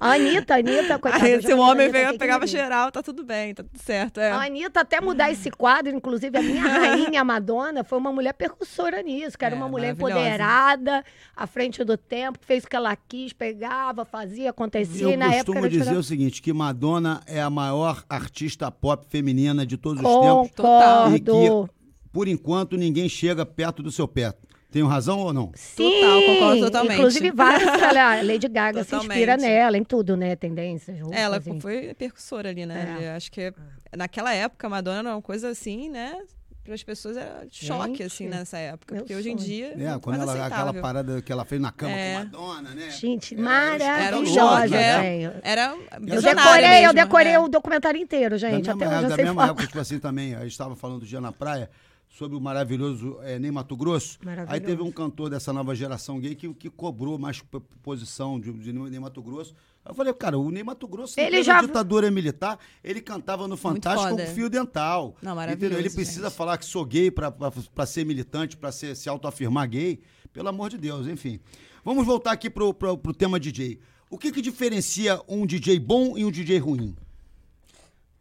A 0.00 0.14
Anitta, 0.14 0.54
a 0.54 0.58
Anitta, 0.58 0.98
coitada. 0.98 1.24
Aí 1.24 1.40
se 1.40 1.54
o 1.54 1.58
homem 1.60 1.86
Anitta 1.86 2.02
aqui 2.02 2.12
que 2.14 2.18
pegava 2.18 2.44
geral, 2.46 2.90
tá 2.90 3.00
tudo 3.00 3.22
bem, 3.22 3.54
tá 3.54 3.62
tudo 3.62 3.78
certo. 3.80 4.18
É. 4.18 4.32
A 4.32 4.42
Anitta, 4.42 4.80
até 4.80 5.00
mudar 5.00 5.30
esse 5.30 5.52
quadro, 5.52 5.94
inclusive 5.94 6.36
a 6.36 6.42
minha 6.42 6.62
rainha, 6.62 7.20
a 7.20 7.24
Madonna, 7.24 7.84
foi 7.84 7.96
uma 7.98 8.10
mulher 8.12 8.34
percussora 8.34 9.00
nisso, 9.02 9.38
que 9.38 9.44
era 9.44 9.54
É, 9.54 9.58
uma 9.58 9.68
mulher 9.68 9.94
maravilhosa. 9.94 10.20
empoderada, 10.26 11.04
à 11.36 11.46
frente 11.46 11.84
do 11.84 11.96
tempo, 11.96 12.40
fez 12.42 12.64
o 12.64 12.66
que 12.68 12.74
ela 12.74 12.96
quis, 12.96 13.32
pegava, 13.32 14.04
fazia, 14.04 14.50
acontecia, 14.50 15.02
Eu 15.04 15.10
e 15.10 15.16
na 15.16 15.26
época 15.26 15.44
costumo 15.44 15.58
era 15.58 15.68
dizer 15.68 15.96
o 15.96 16.02
seguinte, 16.02 16.42
que 16.42 16.52
Madonna 16.52 17.20
é 17.26 17.40
a 17.40 17.48
maior 17.48 18.02
artista 18.08 18.68
pop 18.68 19.06
feminina 19.08 19.64
de 19.64 19.76
todos 19.76 20.02
os 20.02 20.10
tempos. 20.10 20.50
Concordo. 20.56 21.14
E 21.16 21.20
que, 21.68 21.81
por 22.12 22.28
enquanto, 22.28 22.76
ninguém 22.76 23.08
chega 23.08 23.44
perto 23.46 23.82
do 23.82 23.90
seu 23.90 24.06
pé. 24.06 24.34
Tenho 24.70 24.86
razão 24.86 25.18
ou 25.18 25.32
não? 25.34 25.52
Sim, 25.54 25.90
Total, 26.00 26.22
concordo 26.22 26.60
totalmente. 26.64 26.94
Inclusive, 26.98 27.30
várias. 27.30 27.68
olha, 27.68 28.04
a 28.20 28.22
Lady 28.22 28.48
Gaga 28.48 28.84
se 28.84 28.94
inspira 28.96 29.32
Totalmente. 29.36 29.40
nela, 29.42 29.76
em 29.76 29.84
tudo, 29.84 30.16
né? 30.16 30.34
Tendências, 30.34 30.98
roupas, 30.98 31.18
Ela 31.18 31.36
enfim. 31.36 31.60
foi 31.60 31.92
percussora 31.94 32.48
ali, 32.48 32.64
né? 32.64 32.96
É. 33.00 33.08
Eu 33.08 33.16
acho 33.16 33.30
que 33.30 33.52
naquela 33.94 34.32
época 34.32 34.66
a 34.66 34.70
Madonna 34.70 34.98
era 35.00 35.10
uma 35.16 35.20
coisa 35.22 35.48
assim, 35.50 35.90
né? 35.90 36.16
para 36.64 36.74
as 36.74 36.82
pessoas 36.84 37.16
era 37.16 37.44
choque, 37.50 37.88
Gente, 37.88 38.02
assim, 38.04 38.28
nessa 38.28 38.56
época. 38.56 38.94
Porque 38.94 39.12
hoje 39.16 39.30
em 39.30 39.34
dia. 39.36 39.74
É, 39.76 39.98
quando 39.98 40.18
mais 40.18 40.30
ela, 40.30 40.46
aquela 40.46 40.72
parada 40.72 41.20
que 41.20 41.32
ela 41.32 41.44
fez 41.44 41.60
na 41.60 41.72
cama 41.72 41.92
É. 41.92 42.14
com 42.14 42.18
Madonna, 42.38 42.70
né? 42.70 42.88
Gente, 42.90 43.34
Era- 43.34 43.42
Era 43.42 44.16
um 44.16 44.20
maravilhosa, 44.22 44.60
choque, 44.68 44.74
é. 44.76 45.00
velho. 45.00 45.32
Era 45.42 45.74
Eu 45.98 46.22
decorei, 46.22 46.64
eu 46.66 46.70
mesmo, 46.70 46.92
decorei 46.94 47.32
é. 47.32 47.38
o 47.40 47.48
documentário 47.48 48.00
inteiro, 48.00 48.38
Da 48.38 48.48
gente. 48.48 48.68
mesma, 48.68 48.74
Até 48.74 48.84
época, 48.84 48.94
hoje 48.96 49.04
eu 49.04 49.08
da 49.10 49.14
sei 49.16 49.24
mesma 49.24 49.40
falar. 49.40 49.50
época, 49.52 49.66
tipo 49.66 49.78
assim, 49.80 49.98
também, 49.98 50.34
a 50.36 50.40
gente 50.42 50.52
estava 50.52 50.76
falando 50.76 51.00
do 51.00 51.06
dia 51.06 51.20
na 51.20 51.32
praia, 51.32 51.68
sobre 52.12 52.36
o 52.36 52.40
maravilhoso 52.40 53.18
é, 53.22 53.38
Ney 53.38 53.50
Mato 53.50 53.74
Grosso. 53.74 54.18
Maravilhoso. 54.22 54.52
Aí 54.52 54.60
teve 54.60 54.82
um 54.82 54.92
cantor 54.92 55.30
dessa 55.30 55.50
nova 55.50 55.74
geração 55.74 56.20
gay 56.20 56.34
que, 56.34 56.52
que 56.52 56.68
cobrou 56.68 57.18
mais 57.18 57.42
posição 57.82 58.38
de, 58.38 58.52
de 58.52 58.70
Ney 58.70 59.00
Mato 59.00 59.22
Grosso. 59.22 59.54
Eu 59.84 59.94
falei, 59.94 60.12
cara, 60.12 60.38
o 60.38 60.50
Ney 60.50 60.62
Mato 60.62 60.86
Grosso, 60.86 61.18
Ele 61.18 61.42
já- 61.42 61.62
ditadura 61.62 62.10
militar, 62.10 62.58
ele 62.84 63.00
cantava 63.00 63.48
no 63.48 63.56
Fantástico 63.56 64.14
com 64.14 64.26
fio 64.26 64.50
dental. 64.50 65.04
Não, 65.22 65.32
Entendeu? 65.32 65.34
maravilhoso, 65.34 65.80
Ele 65.80 65.90
precisa 65.90 66.28
gente. 66.28 66.36
falar 66.36 66.58
que 66.58 66.66
sou 66.66 66.84
gay 66.84 67.10
pra 67.10 67.86
ser 67.86 68.04
militante, 68.04 68.58
pra 68.58 68.70
ser, 68.70 68.94
se 68.94 69.08
autoafirmar 69.08 69.68
gay. 69.68 69.98
Pelo 70.34 70.48
amor 70.48 70.68
de 70.68 70.76
Deus, 70.78 71.06
enfim. 71.06 71.40
Vamos 71.82 72.06
voltar 72.06 72.32
aqui 72.32 72.48
pro, 72.50 72.72
pro, 72.74 72.96
pro 72.96 73.14
tema 73.14 73.40
DJ. 73.40 73.80
O 74.10 74.18
que 74.18 74.30
que 74.30 74.42
diferencia 74.42 75.18
um 75.26 75.46
DJ 75.46 75.78
bom 75.80 76.16
e 76.18 76.24
um 76.26 76.30
DJ 76.30 76.58
ruim? 76.58 76.94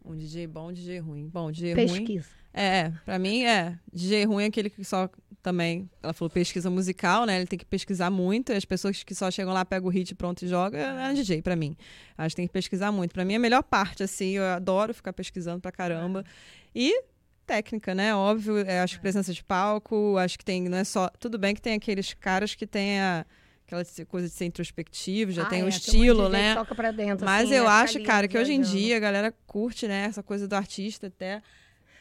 Um 0.03 0.15
DJ 0.15 0.47
bom, 0.47 0.69
um 0.69 0.73
DJ 0.73 0.99
ruim. 0.99 1.27
Bom, 1.27 1.51
DJ 1.51 1.73
ruim. 1.85 2.21
É, 2.53 2.91
pra 3.05 3.17
mim 3.17 3.43
é. 3.45 3.77
DJ 3.93 4.25
ruim 4.25 4.43
é 4.43 4.47
aquele 4.47 4.69
que 4.69 4.83
só 4.83 5.09
também. 5.41 5.89
Ela 6.03 6.13
falou 6.13 6.29
pesquisa 6.29 6.69
musical, 6.69 7.25
né? 7.25 7.37
Ele 7.37 7.47
tem 7.47 7.57
que 7.57 7.65
pesquisar 7.65 8.09
muito. 8.09 8.51
E 8.51 8.55
as 8.55 8.65
pessoas 8.65 9.03
que 9.03 9.15
só 9.15 9.31
chegam 9.31 9.53
lá, 9.53 9.63
pegam 9.65 9.87
o 9.87 9.91
hit 9.91 10.13
pronto 10.15 10.43
e 10.43 10.47
jogam, 10.47 10.79
é 10.79 11.13
DJ 11.13 11.41
pra 11.41 11.55
mim. 11.55 11.75
Acho 12.17 12.33
que 12.33 12.41
tem 12.41 12.47
que 12.47 12.53
pesquisar 12.53 12.91
muito. 12.91 13.13
Pra 13.13 13.23
mim 13.25 13.33
é 13.33 13.37
a 13.37 13.39
melhor 13.39 13.63
parte, 13.63 14.03
assim. 14.03 14.31
Eu 14.31 14.43
adoro 14.45 14.93
ficar 14.93 15.13
pesquisando 15.13 15.59
pra 15.61 15.71
caramba. 15.71 16.23
E 16.75 17.03
técnica, 17.45 17.93
né? 17.93 18.15
Óbvio, 18.15 18.59
é, 18.59 18.79
acho 18.81 18.95
que 18.95 19.01
presença 19.01 19.33
de 19.33 19.43
palco, 19.43 20.15
acho 20.17 20.37
que 20.37 20.45
tem, 20.45 20.69
não 20.69 20.77
é 20.77 20.83
só. 20.83 21.09
Tudo 21.19 21.37
bem 21.37 21.53
que 21.53 21.61
tem 21.61 21.73
aqueles 21.73 22.13
caras 22.13 22.55
que 22.55 22.67
tem 22.67 22.99
a. 22.99 23.25
Aquela 23.65 23.85
coisa 24.05 24.27
de 24.27 24.33
ser 24.33 24.43
introspectivo, 24.45 25.31
já 25.31 25.43
Ah, 25.43 25.45
tem 25.45 25.61
é, 25.61 25.63
o 25.63 25.67
um 25.67 25.69
estilo, 25.69 26.27
né? 26.27 26.55
toca 26.55 26.75
pra 26.75 26.91
dentro, 26.91 27.25
Mas 27.25 27.45
assim, 27.45 27.53
eu 27.55 27.63
né? 27.63 27.69
acho, 27.69 28.03
cara, 28.03 28.27
que 28.27 28.37
hoje 28.37 28.51
em 28.51 28.59
dia 28.59 28.97
a 28.97 28.99
galera 28.99 29.33
curte, 29.47 29.87
né, 29.87 30.03
essa 30.09 30.21
coisa 30.21 30.45
do 30.45 30.53
artista 30.55 31.07
até 31.07 31.41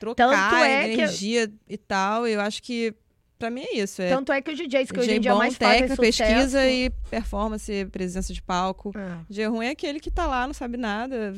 trocar 0.01 0.51
Tanto 0.51 0.65
é 0.65 0.85
que- 0.89 0.93
energia 0.95 1.53
e 1.69 1.77
tal. 1.79 2.27
Eu 2.27 2.41
acho 2.41 2.61
que 2.63 2.93
pra 3.39 3.49
mim 3.51 3.61
é 3.63 3.77
isso. 3.79 4.03
É 4.03 4.09
Tanto 4.09 4.33
é 4.33 4.41
que 4.43 4.51
os 4.51 4.57
DJs 4.59 4.91
que 4.91 4.99
hoje 4.99 5.07
DJ 5.09 5.17
em 5.19 5.21
dia 5.21 5.33
bom, 5.33 5.39
mais 5.39 5.57
técnica, 5.57 5.97
pesquisa 5.97 6.67
e 6.69 6.91
performance, 7.09 7.85
presença 7.93 8.33
de 8.35 8.43
palco. 8.43 8.93
É. 8.97 9.19
DJ 9.29 9.47
ruim 9.47 9.67
é 9.67 9.71
aquele 9.71 10.01
que 10.01 10.11
tá 10.11 10.27
lá, 10.27 10.47
não 10.47 10.55
sabe 10.55 10.77
nada, 10.77 11.33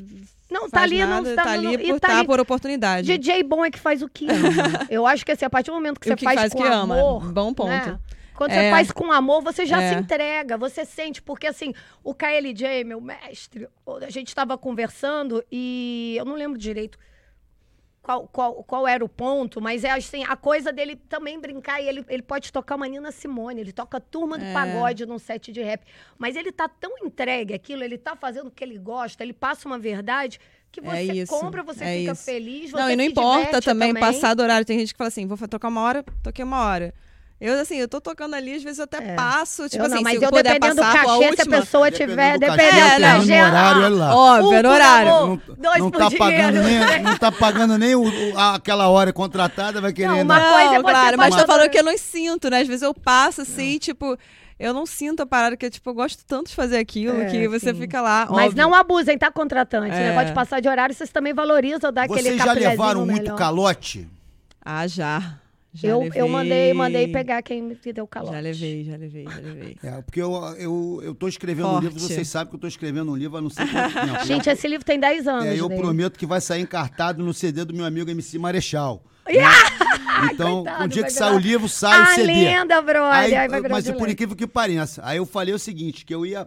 Não, 0.50 0.68
tá 0.70 0.82
ali, 0.82 0.98
nada, 0.98 1.28
não 1.28 1.36
tá, 1.36 1.44
tá, 1.44 1.50
ali 1.52 1.76
não, 1.76 1.86
por, 1.94 2.00
tá 2.00 2.08
tá 2.08 2.18
ali. 2.18 2.26
por 2.26 2.40
oportunidade. 2.40 3.06
DJ 3.18 3.42
bom 3.42 3.64
é 3.64 3.70
que 3.70 3.78
faz 3.78 4.00
o 4.02 4.08
que 4.08 4.26
ama. 4.30 4.32
Eu 4.90 5.06
acho 5.06 5.24
que 5.26 5.32
assim, 5.32 5.44
a 5.44 5.50
partir 5.50 5.70
do 5.70 5.74
momento 5.74 5.98
que 6.00 6.08
você 6.08 6.16
que 6.16 6.24
faz, 6.24 6.40
faz 6.40 6.52
com 6.52 6.62
que 6.62 6.68
ama. 6.68 6.94
amor, 6.96 7.32
Bom 7.32 7.52
ponto. 7.54 7.68
né? 7.68 7.98
Quando 8.34 8.50
É. 8.50 8.64
você 8.64 8.70
faz 8.70 8.90
com 8.90 9.12
amor, 9.12 9.42
você 9.42 9.64
já 9.66 9.80
É. 9.80 9.92
se 9.94 10.00
entrega, 10.00 10.56
você 10.58 10.84
sente, 10.84 11.22
porque 11.22 11.46
assim, 11.46 11.72
o 12.02 12.12
KLJ, 12.14 12.82
meu 12.82 13.00
mestre, 13.00 13.68
a 14.04 14.10
gente 14.10 14.28
estava 14.28 14.58
conversando 14.58 15.44
e 15.52 16.14
eu 16.18 16.24
não 16.24 16.34
lembro 16.34 16.58
direito 16.58 16.98
qual, 18.03 18.26
qual, 18.26 18.64
qual 18.64 18.88
era 18.88 19.05
o 19.05 19.09
ponto, 19.09 19.61
mas 19.61 19.84
é 19.84 19.90
assim, 19.90 20.24
a 20.24 20.36
coisa 20.36 20.72
dele 20.72 20.96
também 21.09 21.38
brincar 21.40 21.80
e 21.80 21.88
ele, 21.88 22.05
ele 22.09 22.22
pode 22.22 22.53
tocar 22.53 22.74
uma 22.74 22.88
Nina 22.88 23.12
Simone, 23.12 23.61
ele 23.61 23.72
toca 23.72 24.00
turma 24.00 24.36
do 24.36 24.44
É. 24.44 24.53
pagode 24.53 25.07
num 25.07 25.18
set 25.18 25.53
de 25.53 25.62
rap, 25.62 25.86
mas 26.18 26.34
ele 26.34 26.50
tá 26.50 26.68
tão 26.68 26.98
entregue 27.05 27.55
aquilo, 27.55 27.84
ele 27.84 27.96
tá 27.96 28.16
fazendo 28.16 28.48
o 28.48 28.50
que 28.50 28.64
ele 28.64 28.76
gosta, 28.76 29.22
ele 29.22 29.32
passa 29.32 29.68
uma 29.68 29.78
verdade 29.78 30.40
que 30.72 30.80
É 30.80 30.82
você 30.84 31.12
isso, 31.12 31.30
compra, 31.30 31.62
você 31.62 31.84
é 31.84 31.98
fica 31.98 32.12
isso. 32.12 32.24
feliz, 32.24 32.70
você 32.70 32.76
Não, 32.76 32.90
e 32.90 32.96
não 32.96 33.05
importa 33.05 33.44
diverte 33.44 33.64
também, 33.66 33.94
passar 33.94 34.34
do 34.34 34.42
horário. 34.42 34.64
Tem 34.66 34.78
gente 34.78 34.94
que 34.94 34.98
fala 34.98 35.09
assim, 35.09 35.26
vou 35.26 35.36
tocar 35.46 35.68
uma 35.68 35.82
hora, 35.82 36.05
toquei 36.22 36.44
uma 36.44 36.64
hora. 36.64 36.94
Eu, 37.45 37.59
assim, 37.61 37.76
eu 37.76 37.88
tô 37.88 38.01
tocando 38.01 38.34
ali, 38.34 38.55
às 38.55 38.62
vezes 38.62 38.78
eu 38.78 38.84
até 38.84 38.99
É. 38.99 39.14
passo, 39.16 39.68
tipo 39.68 39.82
eu 39.82 39.86
assim, 39.86 39.97
não, 39.97 40.03
mas 40.03 40.12
se 40.12 40.18
eu 40.18 40.22
eu 40.22 40.30
puder 40.30 40.53
dependendo 40.53 40.76
do 40.76 40.82
passar, 40.82 40.93
for 40.93 40.99
a 40.99 41.03
cachê, 41.03 41.18
se 41.18 41.24
a 41.24 41.28
última, 41.30 41.57
pessoa 41.59 41.90
tiver, 41.90 42.38
Dependendo 42.38 42.62
do 42.62 43.03
cachê, 43.03 43.03
agenda. 43.03 43.47
horário, 43.49 43.82
olha 43.82 43.95
lá. 43.97 44.14
Óbvio, 44.16 44.49
Um 44.49 44.55
é 44.55 44.68
horário. 44.68 45.11
amor. 45.12 45.28
Não, 45.49 45.57
Dois 45.57 45.78
não 45.78 45.90
por 45.90 45.99
tá 45.99 46.09
dinheiro. 46.09 46.24
pagando 46.36 46.62
nem, 46.62 47.03
não 47.03 47.18
tá 47.18 47.32
pagando 47.32 47.78
nem 47.78 47.95
o- 47.97 48.03
o- 48.34 48.38
aquela 48.38 48.88
hora 48.88 49.12
contratada, 49.12 49.80
vai 49.80 49.93
querer 49.93 50.07
Não, 50.09 50.22
uma 50.22 50.38
coisa 50.40 50.74
é 50.74 50.78
Não, 50.78 50.82
claro, 50.82 51.18
mas 51.18 51.34
tô 51.34 51.45
falando 51.45 51.68
que 51.68 51.78
eu 51.78 51.82
não 51.84 51.99
sinto, 51.99 52.49
né? 52.49 52.61
Às 52.61 52.68
vezes 52.68 52.82
eu 52.82 52.95
passo 52.95 53.40
assim, 53.43 53.76
tipo, 53.78 54.16
eu 54.57 54.72
não 54.72 54.86
sinto 54.86 55.22
a 55.22 55.26
parada, 55.26 55.57
que 55.57 55.68
tipo, 55.68 55.90
eu 55.90 55.95
gosto 55.95 56.24
tanto 56.24 56.49
de 56.51 56.55
fazer 56.55 56.78
aquilo, 56.78 57.22
É, 57.22 57.24
que 57.24 57.49
você 57.49 57.74
sim. 57.74 57.80
fica 57.80 58.01
lá. 58.01 58.28
Mas 58.30 58.51
óbvio. 58.51 58.62
não 58.62 58.72
abusem, 58.72 59.18
tá, 59.18 59.32
contratante? 59.32 59.97
É. 59.97 60.11
Negócio 60.11 60.28
de 60.28 60.32
passar 60.34 60.61
de 60.61 60.68
horário, 60.68 60.95
vocês 60.95 61.11
também 61.11 61.34
valorizam 61.34 61.93
dar 61.93 62.05
aquele 62.05 62.22
Vocês 62.22 62.36
já 62.40 62.53
levaram 62.53 63.05
muito 63.05 63.22
melhor. 63.22 63.36
calote? 63.36 64.09
Ah, 64.64 64.86
já. 64.86 65.38
Já 65.74 65.88
Eu, 65.88 66.00
levei. 66.00 66.20
eu 66.20 66.28
mandei, 66.28 66.74
mandei 66.74 67.08
pegar 67.08 67.40
quem 67.42 67.62
me 67.62 67.74
deu 67.74 68.06
calote. 68.06 68.34
Já 68.34 68.40
levei, 68.40 68.84
já 68.84 68.96
levei, 68.96 69.24
já 69.24 69.36
levei. 69.36 69.76
É, 69.82 70.02
porque 70.02 70.20
eu, 70.20 70.34
eu, 70.58 71.00
eu 71.02 71.14
tô 71.14 71.26
escrevendo 71.28 71.68
um 71.68 71.70
Forte. 71.72 71.84
livro, 71.84 72.00
vocês 72.00 72.28
sabem 72.28 72.50
que 72.50 72.56
eu 72.56 72.60
tô 72.60 72.66
escrevendo 72.66 73.10
um 73.10 73.16
livro 73.16 73.38
há 73.38 73.40
não 73.40 73.48
sei 73.50 73.66
quanto 73.66 73.94
tempo. 73.94 74.24
Gente, 74.26 74.50
esse 74.50 74.68
livro 74.68 74.84
tem 74.84 75.00
10 75.00 75.26
anos. 75.26 75.46
É, 75.46 75.58
eu 75.58 75.68
dele. 75.68 75.80
prometo 75.80 76.18
que 76.18 76.26
vai 76.26 76.40
sair 76.40 76.60
encartado 76.60 77.22
no 77.22 77.32
CD 77.32 77.64
do 77.64 77.72
meu 77.72 77.84
amigo 77.86 78.10
MC 78.10 78.38
Marechal. 78.38 79.02
Então, 80.32 80.62
coitado, 80.64 80.84
um 80.84 80.88
dia 80.88 81.02
que 81.04 81.10
sai 81.10 81.34
o 81.34 81.38
livro, 81.38 81.68
sai 81.68 81.98
o 81.98 82.02
Ah, 82.02 82.14
CD. 82.14 82.26
lenda, 82.26 82.80
brother. 82.82 83.12
Aí, 83.12 83.30
virar 83.48 83.68
mas 83.70 83.90
por 83.90 84.08
incrível 84.08 84.36
que 84.36 84.46
pareça, 84.46 85.00
aí 85.04 85.16
eu 85.16 85.26
falei 85.26 85.54
o 85.54 85.58
seguinte, 85.58 86.04
que 86.04 86.14
eu 86.14 86.24
ia, 86.26 86.46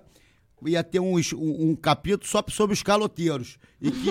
ia 0.66 0.84
ter 0.84 1.00
um, 1.00 1.16
um, 1.18 1.70
um 1.72 1.76
capítulo 1.76 2.26
só 2.30 2.44
sobre 2.50 2.74
os 2.74 2.84
caloteiros. 2.84 3.58
E 3.82 3.92
que 3.92 4.10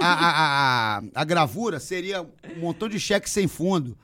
a, 0.00 0.06
a, 0.12 0.98
a, 0.98 1.02
a 1.14 1.24
gravura 1.24 1.80
seria 1.80 2.22
um 2.22 2.60
montão 2.60 2.88
de 2.88 3.00
cheque 3.00 3.28
sem 3.28 3.48
fundo. 3.48 3.96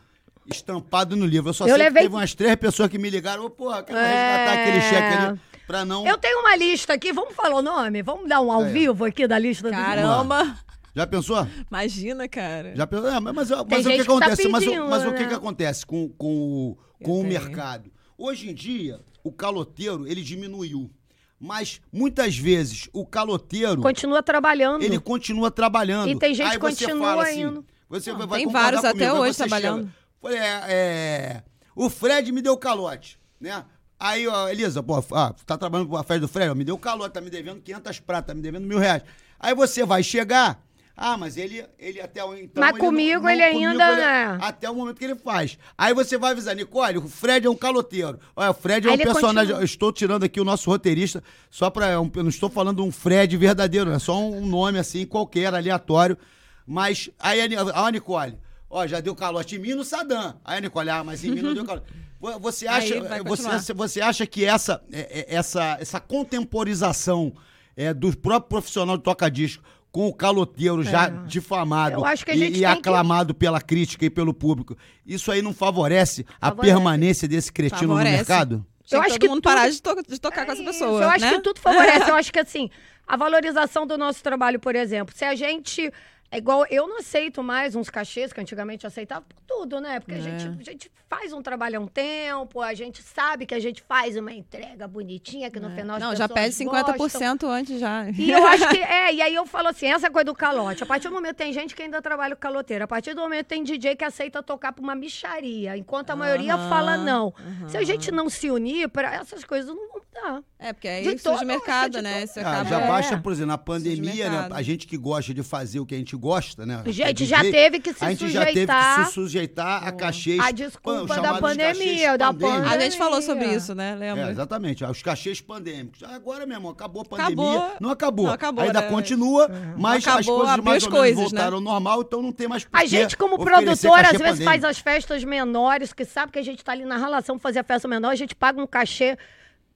Estampado 0.51 1.16
no 1.16 1.26
livro. 1.26 1.51
Eu 1.51 1.55
só 1.55 1.64
Eu 1.64 1.74
sei 1.74 1.78
levei- 1.84 2.03
que 2.03 2.09
teve 2.09 2.14
umas 2.14 2.34
três 2.34 2.57
pessoas 2.57 2.88
que 2.88 2.99
me 2.99 3.11
ligaram. 3.11 3.44
Ô, 3.44 3.51
porra, 3.51 3.82
quero 3.82 3.99
É. 3.99 4.03
resgatar 4.03 4.61
aquele 4.62 4.80
cheque 4.82 5.14
ali. 5.22 5.40
Pra 5.66 5.84
não. 5.84 6.07
Eu 6.07 6.16
tenho 6.16 6.40
uma 6.40 6.57
lista 6.57 6.94
aqui, 6.94 7.12
vamos 7.12 7.34
falar 7.34 7.57
o 7.57 7.62
nome? 7.62 8.03
Vamos 8.03 8.28
dar 8.28 8.40
um 8.40 8.51
ao 8.51 8.62
ó. 8.62 8.64
vivo 8.64 9.05
aqui 9.05 9.26
da 9.26 9.38
lista 9.38 9.68
do 9.68 9.70
Caramba! 9.70 10.57
Já 10.96 11.07
pensou? 11.07 11.46
Imagina, 11.70 12.26
cara. 12.26 12.74
Já 12.74 12.86
pensou? 12.86 13.09
É, 13.09 13.20
mas 13.20 13.34
mas, 13.34 13.51
mas 13.51 13.86
o 13.86 13.88
que 13.90 13.99
que 13.99 14.05
tá 14.05 14.12
acontece? 14.12 14.49
mas 14.49 14.62
o- 14.62 14.66
pedindo, 14.66 14.88
mas 14.88 15.03
o 15.05 15.12
que, 15.12 15.22
né? 15.22 15.28
que 15.28 15.34
acontece 15.34 15.86
com, 15.86 16.09
com, 16.16 16.26
o- 16.26 16.78
com 17.05 17.11
Eu 17.11 17.14
o 17.18 17.18
tenho. 17.18 17.28
mercado? 17.28 17.90
Hoje 18.16 18.49
em 18.51 18.55
dia, 18.55 18.99
o 19.22 19.30
caloteiro, 19.30 20.09
ele 20.09 20.22
diminuiu. 20.22 20.90
Mas, 21.38 21.80
muitas 21.92 22.36
vezes, 22.36 22.88
o 22.92 23.07
caloteiro, 23.07 23.80
Continua 23.80 24.22
trabalhando. 24.24 24.82
ele 24.82 24.99
continua 24.99 25.53
trabalhando. 25.53 26.09
E 26.09 26.18
tem 26.18 26.34
gente 26.34 26.46
Aí 26.46 26.53
que 26.55 26.59
continua 26.59 27.11
fala 27.11 27.22
assim, 27.24 27.42
indo. 27.42 27.64
Você 27.88 28.11
Não, 28.12 28.26
vai 28.26 28.40
tem 28.40 28.49
vários 28.49 28.84
até 28.84 28.92
comigo, 29.07 29.22
aí 29.22 29.30
hoje 29.30 29.38
trabalhando. 29.38 29.82
chega, 29.82 29.94
Falei, 30.21 30.39
é, 30.39 30.62
é, 30.69 31.43
o 31.75 31.89
Fred 31.89 32.31
me 32.33 32.43
deu 32.43 32.57
calote, 32.57 33.19
né? 33.41 33.64
Aí, 34.01 34.27
ó, 34.29 34.49
Elisa, 34.49 34.83
pô, 34.83 35.03
ah, 35.12 35.35
tá 35.47 35.57
trabalhando 35.59 35.89
com 35.89 35.97
a 35.97 36.03
festa 36.05 36.21
do 36.21 36.29
Fred, 36.29 36.51
ó, 36.51 36.55
me 36.55 36.64
deu 36.64 36.79
calote, 36.79 37.14
tá 37.14 37.21
me 37.21 37.31
devendo 37.31 37.61
500 37.61 38.01
pratas, 38.01 38.27
tá 38.29 38.35
me 38.35 38.41
devendo 38.43 38.66
mil 38.66 38.79
reais. 38.79 39.03
Aí 39.41 39.55
você 39.55 39.85
vai 39.85 40.03
chegar, 40.03 40.61
ah, 40.97 41.16
mas 41.16 41.37
ele, 41.37 41.64
ele 41.79 42.01
até 42.01 42.25
o 42.25 42.35
então... 42.35 42.61
Mas 42.61 42.71
ele 42.71 42.81
comigo 42.81 43.23
não- 43.23 43.31
ele 43.31 43.43
ainda, 43.43 43.93
ele- 43.93 44.01
né? 44.01 44.39
Até 44.41 44.69
o 44.69 44.75
momento 44.75 44.99
que 44.99 45.05
ele 45.05 45.14
faz. 45.14 45.57
Aí 45.77 45.95
você 45.95 46.19
vai 46.19 46.33
avisar, 46.33 46.57
Nicole, 46.57 46.99
o 46.99 47.09
Fred 47.09 47.47
é 47.47 47.51
um 47.51 47.55
caloteiro. 47.55 48.19
Olha, 48.35 48.51
o 48.51 48.55
Fred 48.55 48.89
é 48.89 48.91
Aí 48.91 48.97
um 48.97 49.03
personagem... 49.05 49.35
continua. 49.47 49.61
Eu 49.61 49.64
estou 49.64 49.93
tirando 49.93 50.25
aqui 50.25 50.41
o 50.41 50.45
nosso 50.45 50.69
roteirista, 50.69 51.23
só 51.49 51.71
pra... 51.71 51.91
Eu 51.93 52.11
não 52.16 52.29
estou 52.29 52.51
falando 52.51 52.85
um 52.85 52.91
Fred 52.91 53.37
verdadeiro, 53.37 53.93
é 53.93 53.99
só 54.01 54.19
um 54.21 54.45
nome 54.45 54.79
assim, 54.81 55.07
qualquer, 55.07 55.55
aleatório. 55.55 56.19
Mas 56.66 57.09
aí 57.19 57.41
a 57.43 57.91
Nicole, 57.93 58.37
ó, 58.71 58.87
já 58.87 59.01
deu 59.01 59.14
calote 59.14 59.57
em 59.57 59.59
mim 59.59 59.75
no 59.75 59.85
Sadam. 59.85 60.35
Aí 60.45 60.59
a 60.59 60.61
Nicole, 60.61 60.91
ah, 60.91 61.03
mas 61.05 61.25
em 61.25 61.31
mim 61.31 61.43
não 61.43 61.55
deu 61.55 61.64
calote. 61.64 61.87
Vo- 62.21 62.39
Você 62.41 62.66
acha, 62.66 62.95
Aí 63.14 63.23
você, 63.23 63.73
você 63.73 64.01
acha 64.01 64.27
que 64.27 64.45
essa, 64.45 64.83
é- 64.93 65.21
é- 65.31 65.35
essa, 65.37 65.77
essa 65.81 66.01
contemporização 66.01 67.33
é, 67.77 67.95
do 67.95 68.16
próprio 68.16 68.49
profissional 68.49 68.97
de 68.97 69.03
toca-disco 69.05 69.62
com 69.93 70.07
o 70.09 70.12
caloteiro 70.12 70.83
já 70.83 71.09
difamado 71.09 72.05
É. 72.05 72.16
Que 72.16 72.31
a 72.31 72.35
e- 72.35 72.39
e, 72.39 72.41
tem 72.51 72.53
que- 72.55 72.64
aclamado 72.64 73.35
pela 73.35 73.61
crítica 73.61 74.05
e 74.05 74.11
pelo 74.11 74.35
público, 74.35 74.77
isso 75.07 75.31
aí 75.31 75.41
não 75.41 75.55
favorece, 75.55 76.27
a 76.41 76.49
Favorece. 76.49 76.75
permanência 76.75 77.29
desse 77.29 77.53
cretino 77.53 77.81
Favorece. 77.95 78.11
no 78.11 78.16
mercado? 78.16 78.66
Eu 78.91 79.01
que 79.01 79.07
acho 79.07 79.09
todo 79.14 79.21
que 79.21 79.29
mundo 79.29 79.37
tudo- 79.37 79.45
parar 79.45 79.69
de, 79.71 79.83
to- 79.83 80.03
de 80.09 80.19
tocar 80.21 80.45
com 80.47 80.53
essa 80.53 80.61
É 80.61 80.64
isso, 80.64 80.73
pessoa, 80.73 81.03
Eu 81.03 81.11
acho 81.11 81.25
né? 81.25 81.33
que 81.33 81.41
tudo 81.41 81.61
favorece. 81.61 82.11
Eu 82.11 82.14
acho 82.16 82.33
que, 82.33 82.39
assim, 82.39 82.71
a 83.07 83.16
valorização 83.16 83.87
do 83.87 83.97
nosso 83.99 84.23
trabalho, 84.23 84.59
por 84.59 84.75
exemplo, 84.75 85.14
se 85.16 85.25
a 85.25 85.35
gente. 85.35 85.93
É 86.31 86.37
igual, 86.37 86.66
eu 86.70 86.87
não 86.87 86.99
aceito 86.99 87.43
mais 87.43 87.74
uns 87.74 87.89
cachês 87.89 88.33
que 88.35 88.41
antigamente 88.41 88.85
eu 88.85 88.89
aceitava 88.89 89.22
por 89.22 89.41
tudo, 89.47 89.81
né? 89.81 89.99
Porque 89.99 90.14
a, 90.14 90.18
É. 90.18 90.20
gente, 90.20 90.47
a 90.47 90.62
gente 90.72 90.93
faz 91.09 91.33
um 91.33 91.41
trabalho 91.41 91.79
há 91.79 91.81
um 91.81 91.87
tempo, 91.87 92.61
a 92.61 92.74
gente 92.74 93.03
sabe 93.03 93.47
que 93.47 93.55
a 93.55 93.59
gente 93.59 93.81
faz 93.81 94.14
uma 94.14 94.31
entrega 94.31 94.87
bonitinha, 94.87 95.51
que 95.51 95.59
no 95.59 95.70
final 95.70 95.97
É. 95.97 96.01
Não, 96.01 96.14
já 96.14 96.29
pede 96.29 96.55
50% 96.55 96.97
gostam. 96.99 97.51
antes 97.51 97.81
já. 97.81 98.11
E 98.11 98.31
eu 98.31 98.47
acho 98.47 98.68
que, 98.68 98.76
é, 98.79 99.14
e 99.14 99.22
aí 99.22 99.35
eu 99.35 99.47
falo 99.47 99.68
assim, 99.68 99.87
essa 99.87 100.11
coisa 100.11 100.26
do 100.26 100.35
calote, 100.35 100.83
a 100.83 100.87
partir 100.87 101.09
do 101.09 101.14
momento 101.14 101.37
tem 101.37 101.51
gente 101.51 101.74
que 101.74 101.83
ainda 101.83 102.03
trabalha 102.03 102.37
com 102.37 102.43
caloteiro, 102.43 102.85
a 102.85 102.89
partir 102.89 103.14
do 103.14 103.22
momento 103.22 103.47
tem 103.47 103.64
DJ 103.64 103.97
que 103.97 104.05
aceita 104.05 104.43
tocar 104.43 104.72
pra 104.72 104.83
uma 104.83 104.95
micharia, 104.95 105.79
enquanto 105.79 106.11
a 106.11 106.16
maioria 106.16 106.59
fala 106.59 106.99
não. 106.99 107.33
Se 107.68 107.79
a 107.79 107.85
gente 107.85 108.11
não 108.12 108.29
se 108.29 108.51
unir, 108.51 108.89
para 108.91 109.14
essas 109.14 109.45
coisas 109.45 109.74
não 109.74 109.89
vão 109.89 110.03
Dá. 110.20 110.43
É, 110.61 110.72
porque 110.72 110.88
aí 110.88 111.02
De 111.04 111.11
surge 111.11 111.22
todo- 111.22 111.42
o 111.44 111.46
mercado, 111.46 112.02
né? 112.02 112.26
Você 112.26 112.40
Ah, 112.40 112.50
acaba... 112.50 112.68
já 112.70 112.80
É. 112.80 112.86
basta, 112.88 113.16
por 113.18 113.30
exemplo, 113.30 113.46
na 113.52 113.56
de 113.56 113.62
pandemia, 113.64 114.28
né? 114.28 114.48
A 114.50 114.61
gente 114.61 114.88
que 114.88 114.96
gosta 114.96 115.32
de 115.32 115.44
fazer 115.44 115.78
o 115.78 115.86
que 115.86 115.94
a 115.94 115.98
gente 115.98 116.16
gosta, 116.16 116.66
né? 116.66 116.82
A 116.84 116.88
É 116.88 116.92
gente 116.92 117.24
já 117.26 117.42
teve 117.42 117.78
que 117.78 117.92
se 117.94 118.04
a 118.04 118.11
gente 118.11 118.28
já 118.28 118.40
teve 118.40 118.52
que 118.52 118.66
sujeitar 118.66 119.06
se 119.06 119.12
sujeitar 119.12 119.86
a 119.86 119.92
cachês. 119.92 120.40
a 120.40 120.50
desculpa 120.50 121.06
pan- 121.14 121.22
da 121.22 121.34
pandemia, 121.38 122.18
da 122.18 122.32
pandêmicos. 122.32 122.72
A 122.72 122.78
gente 122.80 122.98
falou 122.98 123.22
sobre 123.22 123.34
Pandemia. 123.44 123.56
isso, 123.56 123.72
né? 123.74 123.92
É, 123.92 123.94
Lembra? 123.94 124.30
exatamente, 124.32 124.84
os 124.84 125.00
cachês 125.00 125.40
pandêmicos. 125.40 126.02
Agora, 126.02 126.44
meu 126.44 126.56
irmão, 126.56 126.72
acabou 126.72 127.02
a 127.02 127.04
pandemia. 127.04 127.28
Acabou. 127.56 127.76
Não 127.80 127.90
acabou. 127.90 128.26
Não 128.26 128.32
acabou, 128.32 128.64
Ainda 128.64 128.80
né? 128.80 128.88
continua, 128.88 129.48
mas 129.76 130.04
as 130.09 130.14
Acabou, 130.14 130.36
coisas 130.38 130.50
abriu 130.54 130.64
mais 130.64 130.82
as 130.82 130.86
ou 130.86 130.90
menos 130.92 130.98
coisas, 131.14 131.32
né? 131.32 131.38
voltaram 131.38 131.56
ao 131.59 131.62
normal, 131.62 132.02
então 132.02 132.20
não 132.20 132.32
tem 132.32 132.48
mais 132.48 132.66
A 132.72 132.84
gente, 132.84 133.16
como 133.16 133.38
produtora, 133.38 134.09
às 134.11 134.18
vezes 134.18 134.22
faz 134.44 134.61
pandêmico. 134.61 134.66
as 134.66 134.78
festas 134.80 135.22
menores, 135.22 135.92
que 135.92 136.04
sabe 136.04 136.32
que 136.32 136.38
a 136.40 136.44
gente 136.44 136.64
tá 136.64 136.72
ali 136.72 136.84
na 136.84 136.96
relação 136.96 137.38
pra 137.38 137.42
fazer 137.48 137.61
a 137.61 137.64
festa 137.64 137.86
menor, 137.86 138.11
a 138.11 138.16
gente 138.16 138.34
paga 138.34 138.61
um 138.61 138.66
cachê, 138.66 139.16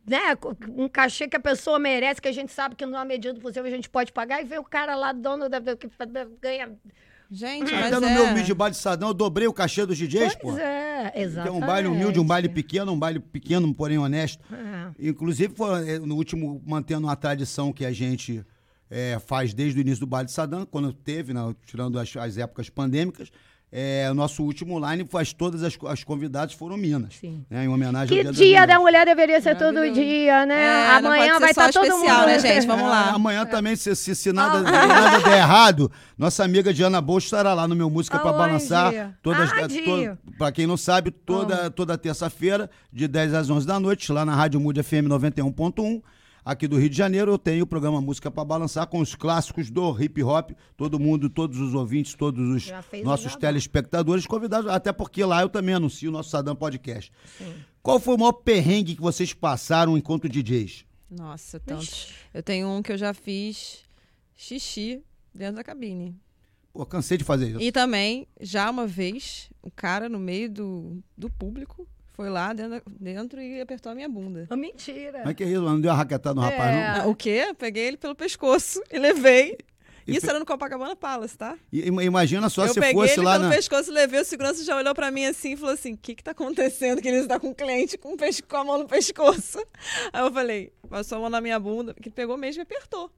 né? 0.07 0.36
Um 0.68 0.88
cachê 0.88 1.28
que 1.28 1.36
a 1.36 1.40
pessoa 1.40 1.78
merece, 1.78 2.20
que 2.20 2.28
a 2.28 2.32
gente 2.32 2.53
sabe 2.53 2.74
que 2.74 2.84
na 2.84 3.05
medida 3.05 3.34
do 3.34 3.40
possível 3.40 3.64
a 3.64 3.70
gente 3.70 3.88
pode 3.88 4.12
pagar, 4.12 4.40
e 4.42 4.44
vê 4.44 4.59
o 4.59 4.64
cara 4.64 4.94
lá, 4.94 5.12
dono 5.12 5.48
da. 5.48 5.61
que 5.76 5.88
ganha. 6.40 6.72
Gente, 7.34 7.72
mas 7.72 7.86
Até 7.86 7.98
no 7.98 8.07
é... 8.07 8.14
meu 8.14 8.26
vídeo 8.28 8.44
de 8.44 8.55
baile 8.55 8.74
de 8.74 8.80
Sadão, 8.80 9.09
eu 9.09 9.14
dobrei 9.14 9.46
o 9.46 9.55
cachê 9.55 9.86
dos 9.86 9.96
DJs, 9.96 10.34
pô. 10.34 10.50
Pois 10.50 10.59
é, 10.59 11.12
é 11.14 11.22
exatamente. 11.22 11.62
um 11.62 11.66
baile 11.66 11.88
humilde, 11.88 12.20
um 12.20 12.26
baile 12.26 12.46
pequeno, 12.46 12.92
um 12.92 12.98
baile 12.98 13.20
pequeno, 13.20 13.72
porém 13.74 13.96
honesto. 13.96 14.44
É. 14.53 15.09
Inclusive, 15.09 15.55
foi, 15.55 15.88
eh, 15.88 15.98
no 15.98 16.14
último, 16.14 16.62
mantendo 16.66 17.07
uma 17.07 17.16
tradição 17.16 17.72
que 17.72 17.86
a 17.86 17.92
gente 17.92 18.44
eh, 18.90 19.18
faz 19.26 19.55
desde 19.55 19.78
o 19.78 19.80
início 19.80 20.00
do 20.00 20.07
baile 20.07 20.26
de 20.26 20.32
Sadam, 20.32 20.66
quando 20.66 20.92
teve, 20.92 21.32
né, 21.32 21.40
tirando 21.64 21.98
as, 21.98 22.14
as 22.14 22.36
épocas 22.36 22.68
pandêmicas. 22.68 23.32
Eh, 23.72 24.06
o 24.10 24.14
nosso 24.14 24.42
último 24.44 24.78
line 24.78 25.06
faz 25.10 25.32
todas 25.32 25.62
as, 25.62 25.76
as 25.88 26.04
convidadas 26.04 26.52
foram 26.54 26.76
Minas. 26.76 27.14
Sim. 27.18 27.42
Né, 27.48 27.64
em 27.64 27.68
homenagem 27.68 28.08
Que 28.20 28.26
ao 28.26 28.32
dia 28.32 28.60
das 28.66 28.68
da 28.76 28.78
mulher 28.78 29.06
deveria 29.06 29.40
ser 29.40 29.56
todo 29.56 29.90
dia, 29.92 30.44
né? 30.44 30.62
É, 30.62 31.00
não 31.00 31.10
Amanhã 31.10 31.32
pode 31.32 31.32
ser 31.34 31.40
vai 31.40 31.50
estar 31.50 31.72
todo 31.72 31.86
especial, 31.86 32.16
mundo. 32.18 32.26
né, 32.26 32.38
gente? 32.38 32.66
Vamos 32.66 32.84
É, 32.84 32.88
lá. 32.88 33.10
amanhã 33.12 33.46
também, 33.46 33.74
se, 33.74 33.96
se, 33.96 34.14
se 34.14 34.32
nada, 34.32 34.58
se 34.58 34.64
nada 34.64 35.18
der 35.20 35.38
errado, 35.38 35.90
nossa 36.18 36.44
amiga 36.44 36.72
Diana 36.72 37.00
Bolso 37.00 37.26
estará 37.26 37.54
lá 37.54 37.66
no 37.66 37.74
meu 37.74 37.88
Música 37.88 38.18
para 38.18 38.28
Aonde? 38.30 38.38
Balançar. 38.46 39.16
Todas, 39.22 39.50
Aonde? 39.52 39.80
to, 39.82 40.18
pra 40.36 40.52
quem 40.52 40.66
não 40.66 40.76
sabe, 40.76 41.10
toda, 41.10 41.70
toda 41.70 41.96
terça-feira, 41.96 42.68
de 42.92 43.08
10 43.08 43.32
às 43.34 43.48
11 43.50 43.66
da 43.66 43.80
noite, 43.80 44.12
lá 44.12 44.24
na 44.24 44.34
Rádio 44.34 44.60
Mude 44.60 44.82
FM 44.82 45.06
91.1. 45.08 46.02
Aqui 46.45 46.66
do 46.66 46.76
Rio 46.76 46.90
de 46.90 46.97
Janeiro, 46.97 47.30
eu 47.30 47.38
tenho 47.38 47.62
o 47.62 47.66
programa 47.66 48.01
Música 48.01 48.28
para 48.28 48.45
Balançar 48.45 48.88
com 48.88 48.99
os 48.99 49.14
clássicos 49.14 49.70
do 49.70 50.03
hip 50.03 50.20
hop. 50.24 50.51
Todo 50.76 50.99
mundo, 50.99 51.30
todos 51.30 51.61
os 51.61 51.72
ouvintes, 51.72 52.14
todos 52.14 52.49
os 52.49 52.72
nossos 53.05 53.36
telespectadores 53.36 54.26
convidados, 54.26 54.68
até 54.68 54.93
porque 54.93 55.24
lá 55.24 55.43
eu 55.43 55.49
também 55.49 55.76
anuncio 55.76 56.11
o 56.11 56.12
nosso 56.12 56.30
Sadam 56.30 56.57
Podcast. 56.57 57.12
Qual 57.80 58.01
foi 58.01 58.16
o 58.16 58.18
maior 58.18 58.32
perrengue 58.32 58.97
que 58.97 59.01
vocês 59.01 59.32
passaram 59.32 59.97
enquanto 59.97 60.28
DJs? 60.28 60.84
Nossa, 61.09 61.61
tantos. 61.61 62.12
Eu 62.34 62.43
tenho 62.43 62.68
um 62.68 62.82
que 62.82 62.90
eu 62.90 62.99
já 62.99 63.14
fiz 63.14 63.84
xixi 64.34 65.01
dentro 65.32 65.57
da 65.57 65.64
cabine. 65.64 66.16
Pô, 66.72 66.84
cansei 66.84 67.18
de 67.18 67.22
fazer 67.22 67.51
isso. 67.51 67.61
E 67.61 67.70
também, 67.70 68.26
já 68.40 68.68
uma 68.68 68.86
vez, 68.86 69.49
o 69.62 69.70
cara 69.70 70.09
no 70.09 70.18
meio 70.18 70.51
do, 70.51 71.03
do 71.16 71.30
público 71.30 71.86
foi 72.12 72.28
lá 72.30 72.52
dentro, 72.52 72.82
dentro 73.00 73.40
e 73.40 73.60
apertou 73.60 73.92
a 73.92 73.94
minha 73.94 74.08
bunda. 74.08 74.46
Ah, 74.50 74.56
Mentira. 74.56 75.22
É 75.24 75.34
que 75.34 75.44
é 75.44 75.48
isso? 75.48 75.62
Não 75.62 75.80
deu 75.80 75.90
uma 75.90 75.96
raquetada 75.96 76.34
no 76.34 76.40
rapaz, 76.42 76.74
É. 76.74 76.92
não? 76.98 77.04
Ah, 77.04 77.06
O 77.08 77.14
quê? 77.14 77.44
Eu 77.48 77.54
Peguei 77.54 77.84
ele 77.88 77.96
pelo 77.96 78.14
pescoço 78.14 78.82
e 78.92 78.98
levei. 78.98 79.56
E 80.04 80.12
Isso 80.16 80.22
fe- 80.22 80.30
era 80.30 80.40
no 80.40 80.44
Copacabana 80.44 80.96
Palace, 80.96 81.38
tá? 81.38 81.56
I- 81.72 81.86
Imagina 81.86 82.48
só 82.50 82.66
eu 82.66 82.74
se 82.74 82.80
peguei 82.80 82.94
fosse 82.94 83.12
ele 83.14 83.22
lá 83.24 83.34
pelo 83.38 83.48
na. 83.48 83.54
pescoço, 83.54 83.92
levei, 83.92 84.20
o 84.20 84.24
segurança 84.24 84.64
já 84.64 84.76
olhou 84.76 84.92
pra 84.96 85.12
mim 85.12 85.24
assim 85.26 85.52
e 85.52 85.56
falou 85.56 85.72
assim, 85.74 85.92
o 85.92 85.96
que 85.96 86.16
que 86.16 86.24
tá 86.24 86.32
acontecendo? 86.32 87.00
Que 87.00 87.06
ele 87.06 87.18
está 87.18 87.38
com 87.38 87.50
o 87.50 87.54
cliente 87.54 87.96
com, 87.96 88.16
pesco- 88.16 88.48
com 88.48 88.56
a 88.56 88.64
mão 88.64 88.78
no 88.78 88.88
pescoço. 88.88 89.58
Aí 90.12 90.20
eu 90.22 90.32
falei, 90.32 90.72
passou 90.90 91.18
a 91.18 91.20
mão 91.20 91.30
na 91.30 91.40
minha 91.40 91.58
bunda, 91.60 91.94
que 91.94 92.10
pegou 92.10 92.36
mesmo 92.36 92.60
e 92.62 92.64
apertou. 92.64 93.12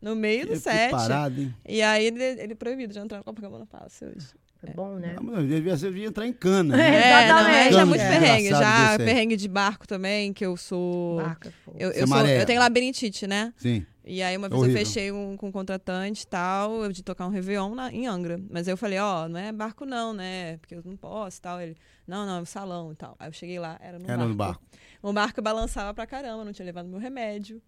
No 0.00 0.16
meio 0.16 0.46
do 0.46 0.52
Que 0.54 0.60
set. 0.60 0.90
parada, 0.90 1.38
hein? 1.38 1.54
E 1.66 1.80
aí 1.82 2.06
ele, 2.06 2.22
ele 2.22 2.54
proibido 2.54 2.92
de 2.92 2.98
entrar 2.98 3.18
no 3.18 3.24
Copacabana 3.24 3.64
Palace 3.66 4.04
hoje. 4.04 4.28
É 4.70 4.72
bom, 4.74 4.94
né? 4.96 5.16
Mas 5.20 5.46
devia, 5.48 5.76
ser- 5.76 5.86
devia 5.92 6.06
entrar 6.06 6.26
em 6.26 6.32
cana. 6.32 6.74
É, 6.74 6.90
né? 6.90 7.24
É, 7.24 7.28
não, 7.28 7.38
é, 7.48 7.64
já 7.64 7.70
Cano 7.78 7.86
muito 7.86 8.00
perrengue. 8.00 8.48
Já 8.48 8.96
perrengue 8.98 9.36
de 9.36 9.48
barco 9.48 9.86
também, 9.86 10.32
que 10.32 10.44
eu 10.44 10.56
sou. 10.56 11.16
Barca, 11.16 11.52
pô. 11.64 11.72
Eu, 11.78 11.90
eu, 11.90 12.06
sou 12.06 12.26
eu 12.26 12.46
tenho 12.46 12.60
labirintite, 12.60 13.26
né? 13.26 13.52
Sim. 13.56 13.84
E 14.06 14.22
aí 14.22 14.36
uma 14.36 14.48
vez 14.50 14.60
Horrível. 14.60 14.80
eu 14.80 14.86
fechei 14.86 15.10
um, 15.12 15.34
com 15.36 15.48
um 15.48 15.52
contratante 15.52 16.24
e 16.24 16.26
tal, 16.26 16.84
eu 16.84 16.92
de 16.92 17.02
tocar 17.02 17.26
um 17.26 17.30
Réveillon 17.30 17.74
na- 17.74 17.90
em 17.90 18.06
Angra. 18.06 18.38
Mas 18.50 18.68
aí 18.68 18.72
eu 18.74 18.76
falei, 18.76 18.98
ó, 18.98 19.26
não 19.28 19.40
é 19.40 19.50
barco 19.50 19.86
não, 19.86 20.12
né? 20.12 20.58
Porque 20.58 20.74
eu 20.74 20.82
não 20.84 20.94
posso 20.96 21.38
e 21.38 21.40
tal. 21.40 21.58
Ele, 21.60 21.74
não, 22.06 22.26
não, 22.26 22.36
é 22.38 22.40
um 22.42 22.44
salão 22.44 22.92
e 22.92 22.96
tal. 22.96 23.16
Aí 23.18 23.28
eu 23.28 23.32
cheguei 23.32 23.58
lá, 23.58 23.78
era 23.80 23.98
no 23.98 24.04
Era 24.04 24.16
barco. 24.18 24.28
no 24.28 24.34
barco. 24.34 24.62
Um 25.02 25.12
barco 25.14 25.40
balançava 25.42 25.94
pra 25.94 26.06
caramba, 26.06 26.44
não 26.44 26.52
tinha 26.52 26.66
levado 26.66 26.86
meu 26.88 26.98
remédio. 26.98 27.62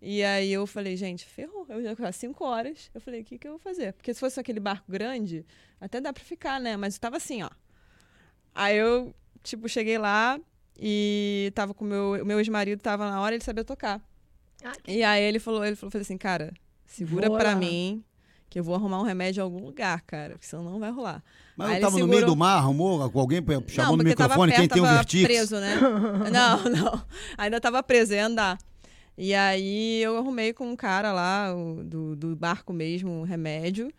E 0.00 0.22
aí 0.22 0.52
eu 0.52 0.66
falei, 0.66 0.96
gente, 0.96 1.24
ferrou. 1.24 1.66
Eu 1.68 1.82
já 1.82 1.96
ficar 1.96 2.12
cinco 2.12 2.44
horas. 2.44 2.90
Eu 2.94 3.00
falei, 3.00 3.20
o 3.22 3.24
que, 3.24 3.36
que 3.38 3.46
eu 3.48 3.52
vou 3.52 3.58
fazer? 3.60 3.92
Porque 3.94 4.14
se 4.14 4.20
fosse 4.20 4.38
aquele 4.38 4.60
barco 4.60 4.90
grande, 4.90 5.44
até 5.80 6.00
dá 6.00 6.12
pra 6.12 6.22
ficar, 6.22 6.60
né? 6.60 6.76
Mas 6.76 6.98
tava 6.98 7.16
assim, 7.16 7.42
ó. 7.42 7.50
Aí 8.54 8.76
eu, 8.76 9.12
tipo, 9.42 9.68
cheguei 9.68 9.98
lá 9.98 10.38
e 10.78 11.50
tava 11.54 11.74
com 11.74 11.84
o 11.84 11.88
meu, 11.88 12.22
o 12.22 12.24
meu 12.24 12.38
ex-marido, 12.38 12.80
tava 12.80 13.10
na 13.10 13.20
hora, 13.20 13.34
ele 13.34 13.42
sabia 13.44 13.64
tocar. 13.64 14.00
Ah, 14.64 14.72
E 14.86 15.02
aí 15.02 15.22
ele 15.22 15.38
falou, 15.38 15.64
ele 15.64 15.76
falou 15.76 15.90
falou 15.90 16.02
assim, 16.02 16.18
cara, 16.18 16.52
segura 16.86 17.28
Vou 17.28 17.38
pra 17.38 17.54
mim 17.54 18.02
que 18.50 18.58
eu 18.58 18.64
vou 18.64 18.74
arrumar 18.74 18.98
um 19.00 19.04
remédio 19.04 19.40
em 19.40 19.44
algum 19.44 19.62
lugar, 19.62 20.00
cara, 20.02 20.30
porque 20.34 20.46
senão 20.46 20.64
não 20.64 20.80
vai 20.80 20.90
rolar. 20.90 21.22
Mas 21.56 21.68
Aí 21.68 21.72
eu 21.74 21.76
ele 21.76 21.84
tava 21.84 21.98
no 21.98 22.06
meio 22.06 22.20
segurou- 22.20 22.34
do 22.34 22.38
mar, 22.38 22.56
arrumou 22.56 23.10
com 23.10 23.20
alguém 23.20 23.42
chamou 23.68 23.90
não, 23.90 23.96
no 23.98 24.04
microfone, 24.04 24.16
tava 24.16 24.46
quem 24.48 24.56
perto, 24.56 24.72
tem 24.72 24.82
o 24.82 24.84
tava 24.84 24.96
vertigem. 24.96 25.26
preso, 25.26 25.56
né? 25.60 25.76
não, 26.32 26.64
não. 26.64 27.04
Ainda 27.36 27.60
tava 27.60 27.82
preso, 27.82 28.14
ia 28.14 28.24
andar. 28.26 28.58
E 29.18 29.34
aí 29.34 30.00
eu 30.02 30.16
arrumei 30.16 30.52
com 30.54 30.68
um 30.70 30.76
cara 30.76 31.12
lá, 31.12 31.52
do, 31.84 32.14
do 32.16 32.36
barco 32.36 32.72
mesmo, 32.72 33.10
um 33.10 33.22
remédio. 33.24 33.92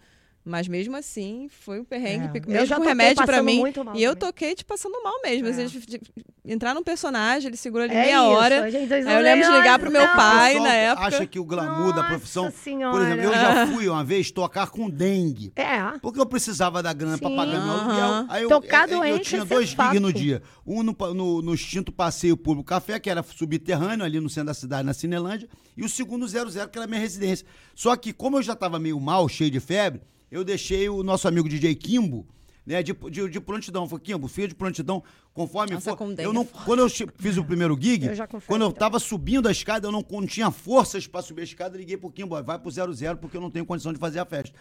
Mas 0.50 0.68
mesmo 0.68 0.96
assim, 0.98 1.48
foi 1.50 1.80
um 1.80 1.84
perrengue, 1.86 2.26
É. 2.26 2.42
Eu 2.42 2.52
mesmo 2.52 2.66
já 2.66 2.78
remédio 2.80 3.16
pra 3.18 3.28
passando 3.28 3.46
mim. 3.46 3.60
muito 3.60 3.84
mal 3.86 3.96
E 3.96 4.04
eu 4.04 4.16
toquei, 4.16 4.56
tipo, 4.56 4.70
passando 4.74 5.02
mal 5.04 5.22
mesmo. 5.22 5.48
É. 5.48 5.52
De- 5.52 5.80
de- 5.86 6.02
entrar 6.46 6.74
num 6.74 6.84
personagem, 6.84 7.48
ele 7.50 7.58
segurou 7.58 7.86
ali 7.86 7.94
É 7.96 8.02
meia 8.02 8.16
isso, 8.16 8.24
hora. 8.26 8.72
gente- 8.72 8.92
Aí 8.94 9.04
eu 9.04 9.22
lembro 9.22 9.48
de 9.48 9.58
ligar 9.58 9.78
pro 9.80 9.92
meu 9.92 10.02
não. 10.02 10.16
pai 10.16 10.60
na 10.60 10.74
época. 10.74 11.08
acha 11.08 11.26
que 11.28 11.40
o 11.40 11.46
glamour 11.46 11.90
da 11.94 11.98
Nossa 11.98 12.08
profissão. 12.10 12.52
Senhora. 12.52 12.92
Por 12.98 13.02
exemplo, 13.06 13.24
eu 13.26 13.34
já 13.34 13.68
fui 13.68 13.88
uma 13.88 14.04
vez 14.04 14.32
tocar 14.32 14.68
com 14.70 14.90
dengue. 14.90 15.54
É. 15.56 15.80
Porque 16.02 16.20
eu 16.20 16.26
precisava 16.26 16.82
da 16.82 16.92
grana 16.92 17.18
pra 17.18 17.30
Sim. 17.30 17.36
pagar 17.36 17.62
meu 17.64 17.72
aluguel. 17.72 18.26
Aí 18.30 18.44
eu, 18.44 18.50
Tocar 18.50 18.90
eu, 18.90 18.96
eu 18.96 19.00
doente 19.00 19.30
tinha 19.30 19.42
é 19.44 19.46
dois 19.46 19.70
gigs 19.70 20.00
no 20.00 20.12
dia. 20.12 20.42
Um 20.66 20.82
no, 20.82 20.96
no, 21.14 21.42
no 21.42 21.54
extinto 21.54 21.92
passeio 21.92 22.36
público 22.36 22.68
café, 22.68 23.00
que 23.00 23.10
era 23.10 23.22
subterrâneo, 23.24 24.04
ali 24.06 24.20
no 24.20 24.30
centro 24.30 24.48
da 24.48 24.54
cidade, 24.54 24.84
na 24.86 24.94
Cinelândia. 24.94 25.48
E 25.78 25.84
o 25.84 25.90
segundo 25.90 26.28
00, 26.28 26.68
que 26.70 26.78
era 26.78 26.86
a 26.86 26.88
minha 26.88 27.00
residência. 27.00 27.46
Só 27.76 27.96
que, 27.96 28.12
como 28.12 28.38
eu 28.38 28.42
já 28.42 28.56
tava 28.56 28.80
meio 28.80 29.00
mal, 29.00 29.30
cheio 29.30 29.52
de 29.52 29.60
febre, 29.60 30.02
eu 30.32 30.44
deixei 30.44 30.88
o 30.90 31.04
nosso 31.04 31.28
amigo 31.28 31.48
DJ 31.50 31.76
Kimbo. 31.76 32.26
Né, 32.68 32.84
de, 32.84 32.94
de, 32.94 33.28
de 33.30 33.40
prontidão, 33.40 33.90
foi 33.90 34.00
Kimbo, 34.00 34.28
filho 34.28 34.50
de 34.50 34.54
prontidão, 34.54 35.02
conforme 35.34 35.74
Nossa, 35.74 35.98
for. 35.98 36.14
Eu 36.20 36.30
é 36.30 36.34
não, 36.34 36.46
forte. 36.46 36.66
quando 36.66 36.80
eu 36.82 36.90
fiz 37.18 37.36
o 37.36 37.44
primeiro 37.44 37.76
gig, 37.82 38.06
Eu 38.06 38.42
quando 38.46 38.62
eu 38.62 38.72
que- 38.72 38.78
tava 38.78 39.00
subindo 39.00 39.48
a 39.48 39.52
escada, 39.52 39.88
eu 39.88 39.92
não, 39.92 40.06
não 40.08 40.28
tinha 40.28 40.52
forças 40.52 41.08
pra 41.08 41.24
subir 41.24 41.42
a 41.42 41.44
escada, 41.46 41.76
liguei 41.76 41.98
pro 41.98 42.12
Kimbo, 42.12 42.40
vai 42.44 42.60
pro 42.60 42.70
00 42.70 43.18
porque 43.18 43.38
eu 43.38 43.42
não 43.42 43.50
tenho 43.50 43.66
condição 43.66 43.92
de 43.92 43.98
fazer 43.98 44.20
a 44.20 44.26
festa. 44.26 44.56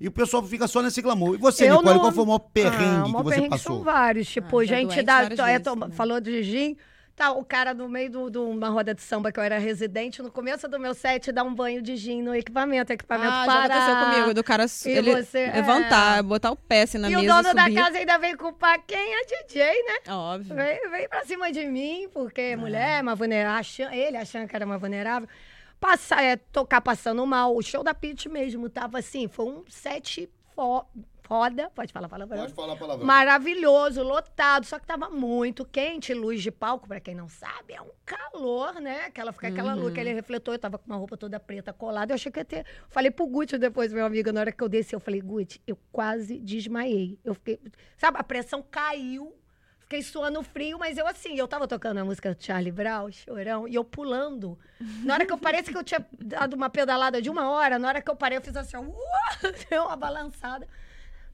E 0.00 0.08
o 0.08 0.10
pessoal 0.10 0.42
fica 0.42 0.66
só 0.66 0.82
nesse 0.82 1.00
glamour. 1.00 1.36
E 1.36 1.38
você, 1.38 1.66
Eu 1.70 1.76
Nicole, 1.76 1.94
não- 1.94 2.00
qual 2.00 2.12
foi 2.12 2.24
o 2.24 2.26
maior 2.26 2.38
perrengue 2.40 2.84
Ah, 2.84 3.02
o 3.02 3.04
que 3.04 3.12
maior 3.12 3.22
você 3.22 3.30
perrengue 3.34 3.50
passou? 3.50 3.76
São 3.76 3.84
vários. 3.84 4.28
Tipo, 4.28 4.58
Ah, 4.58 4.64
gente 4.64 4.86
doente 4.88 5.02
da. 5.04 5.22
é, 5.22 5.28
vezes 5.28 5.62
também. 5.62 5.90
falou 5.92 6.20
de 6.20 6.42
gin. 6.42 6.76
Tá, 7.14 7.30
o 7.30 7.44
cara 7.44 7.74
no 7.74 7.88
meio 7.90 8.30
de 8.30 8.38
uma 8.38 8.70
roda 8.70 8.94
de 8.94 9.02
samba 9.02 9.30
que 9.30 9.38
eu 9.38 9.44
era 9.44 9.58
residente, 9.58 10.22
no 10.22 10.30
começo 10.30 10.66
do 10.66 10.80
meu 10.80 10.94
set, 10.94 11.30
dá 11.30 11.44
um 11.44 11.54
banho 11.54 11.82
de 11.82 11.94
gin 11.94 12.22
no 12.22 12.34
equipamento. 12.34 12.90
O 12.90 12.94
equipamento 12.94 13.30
Ah, 13.30 13.44
já 13.44 13.52
para. 13.52 13.74
aconteceu 13.76 13.96
comigo, 14.14 14.34
do 14.34 14.42
cara 14.42 14.64
E 14.86 14.88
ele 14.88 15.14
você- 15.22 15.46
levantar, 15.50 16.22
botar 16.22 16.50
o 16.50 16.56
pé 16.56 16.82
assim 16.82 16.96
na 16.96 17.10
E 17.10 17.14
mesa 17.14 17.22
o 17.22 17.36
dono 17.36 17.50
e 17.50 17.54
da 17.54 17.62
subir. 17.64 17.74
casa 17.74 17.98
ainda 17.98 18.18
veio 18.18 18.38
culpar 18.38 18.80
quem 18.86 19.14
é 19.14 19.24
DJ, 19.26 19.62
né? 19.62 20.12
Óbvio. 20.12 20.56
Veio, 20.56 20.90
veio 20.90 21.08
pra 21.10 21.24
cima 21.26 21.52
de 21.52 21.66
mim, 21.66 22.04
É. 22.04 22.08
porque 22.08 22.56
mulher, 22.56 23.02
uma 23.02 23.14
vulnerável, 23.14 23.90
ele 23.92 24.16
achando 24.16 24.48
que 24.48 24.56
era 24.56 24.64
uma 24.64 24.78
vulnerável. 24.78 25.28
Passar, 25.78 26.22
é, 26.24 26.36
tocar 26.36 26.80
passando 26.80 27.26
mal. 27.26 27.54
O 27.54 27.60
show 27.62 27.84
da 27.84 27.92
Pitty 27.92 28.28
mesmo 28.30 28.70
tava 28.70 28.98
assim, 29.00 29.28
foi 29.28 29.44
um 29.46 29.64
set 29.68 30.30
foda. 31.32 31.70
Pode 31.74 31.90
falar 31.94 32.10
palavrão? 32.10 32.46
falar 32.50 32.74
a 32.74 32.76
palavra. 32.76 33.06
Maravilhoso, 33.06 34.02
lotado, 34.02 34.66
só 34.66 34.78
que 34.78 34.86
tava 34.86 35.08
muito 35.08 35.64
quente, 35.64 36.12
luz 36.12 36.42
de 36.42 36.50
palco, 36.50 36.86
pra 36.86 37.00
quem 37.00 37.14
não 37.14 37.26
sabe, 37.26 37.72
é 37.72 37.80
um 37.80 37.90
calor, 38.04 38.74
né? 38.74 39.06
Aquela, 39.06 39.32
fica 39.32 39.48
aquela 39.48 39.72
luz, 39.72 39.92
aquele 39.92 40.12
refletor, 40.12 40.54
eu 40.54 40.58
tava 40.58 40.76
com 40.76 40.86
uma 40.86 40.96
roupa 40.96 41.16
toda 41.16 41.40
preta 41.40 41.72
colada, 41.72 42.12
eu 42.12 42.16
achei 42.16 42.30
que 42.30 42.38
ia 42.38 42.44
ter... 42.44 42.66
Falei 42.90 43.10
pro 43.10 43.26
Gucci 43.26 43.56
depois, 43.56 43.94
meu 43.94 44.04
amigo, 44.04 44.30
na 44.30 44.40
hora 44.40 44.52
que 44.52 44.62
eu 44.62 44.68
desci, 44.68 44.94
eu 44.94 45.00
falei, 45.00 45.22
Gucci, 45.22 45.58
eu 45.66 45.78
quase 45.90 46.38
desmaiei. 46.38 47.18
Eu 47.24 47.32
fiquei, 47.32 47.58
sabe, 47.96 48.18
a 48.18 48.22
pressão 48.22 48.62
caiu, 48.70 49.34
fiquei 49.78 50.02
suando 50.02 50.42
frio, 50.42 50.78
mas 50.78 50.98
eu 50.98 51.06
assim, 51.06 51.38
eu 51.38 51.48
tava 51.48 51.66
tocando 51.66 51.96
a 51.96 52.04
música 52.04 52.34
do 52.34 52.44
Charlie 52.44 52.70
Brown, 52.70 53.10
Chorão, 53.10 53.66
e 53.66 53.74
eu 53.74 53.84
pulando. 53.84 54.58
Na 55.02 55.14
hora 55.14 55.24
que 55.24 55.32
eu 55.32 55.38
parece 55.38 55.70
que 55.70 55.78
eu 55.78 55.84
tinha 55.84 56.06
dado 56.18 56.52
uma 56.54 56.68
pedalada 56.68 57.22
de 57.22 57.30
uma 57.30 57.50
hora, 57.50 57.78
na 57.78 57.88
hora 57.88 58.02
que 58.02 58.10
eu 58.10 58.16
parei, 58.16 58.36
eu 58.36 58.42
fiz 58.42 58.54
assim, 58.54 58.76
ó, 58.76 58.82
deu 59.70 59.84
uma 59.84 59.96
balançada. 59.96 60.68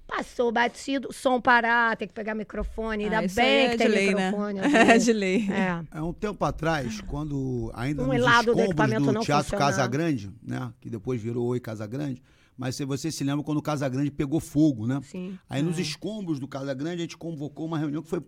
Passou 0.08 0.50
batido, 0.50 1.12
som 1.12 1.38
parar, 1.38 1.94
tem 1.96 2.08
que 2.08 2.14
pegar 2.14 2.34
microfone. 2.34 3.04
Ainda 3.04 3.18
Ah, 3.18 3.20
bem 3.20 3.28
que 3.28 3.42
é 3.44 3.76
tem 3.76 3.86
de 3.86 3.92
lei, 3.94 4.06
microfone. 4.14 4.60
né? 4.60 4.66
hoje 4.66 4.74
em 4.76 4.78
É 4.90 4.98
de 4.98 5.12
lei. 5.12 5.48
É. 5.50 5.98
É 5.98 6.02
um 6.02 6.12
tempo 6.14 6.42
atrás, 6.46 7.00
quando 7.02 7.70
ainda 7.74 8.02
Um 8.02 8.06
nos 8.06 8.18
lado 8.18 8.46
do 8.46 8.50
escombros 8.52 8.64
equipamento 8.64 9.04
do 9.04 9.12
não 9.12 9.20
Teatro 9.20 9.44
funcionava. 9.44 9.70
Casagrande, 9.72 10.30
né? 10.42 10.72
Que 10.80 10.88
depois 10.88 11.20
virou 11.20 11.46
Oi 11.48 11.60
Casagrande. 11.60 12.22
Mas 12.56 12.74
se 12.74 12.84
você 12.86 13.12
se 13.12 13.22
lembra 13.22 13.44
quando 13.44 13.58
o 13.58 13.62
Casagrande 13.62 14.10
pegou 14.10 14.40
fogo, 14.40 14.86
né? 14.86 14.98
Sim. 15.04 15.38
Aí 15.48 15.62
nos 15.62 15.78
escombros 15.78 16.40
do 16.40 16.48
Casagrande 16.48 16.96
a 16.96 17.02
gente 17.02 17.16
convocou 17.16 17.66
uma 17.66 17.78
reunião 17.78 18.02
que 18.02 18.08
foi. 18.08 18.20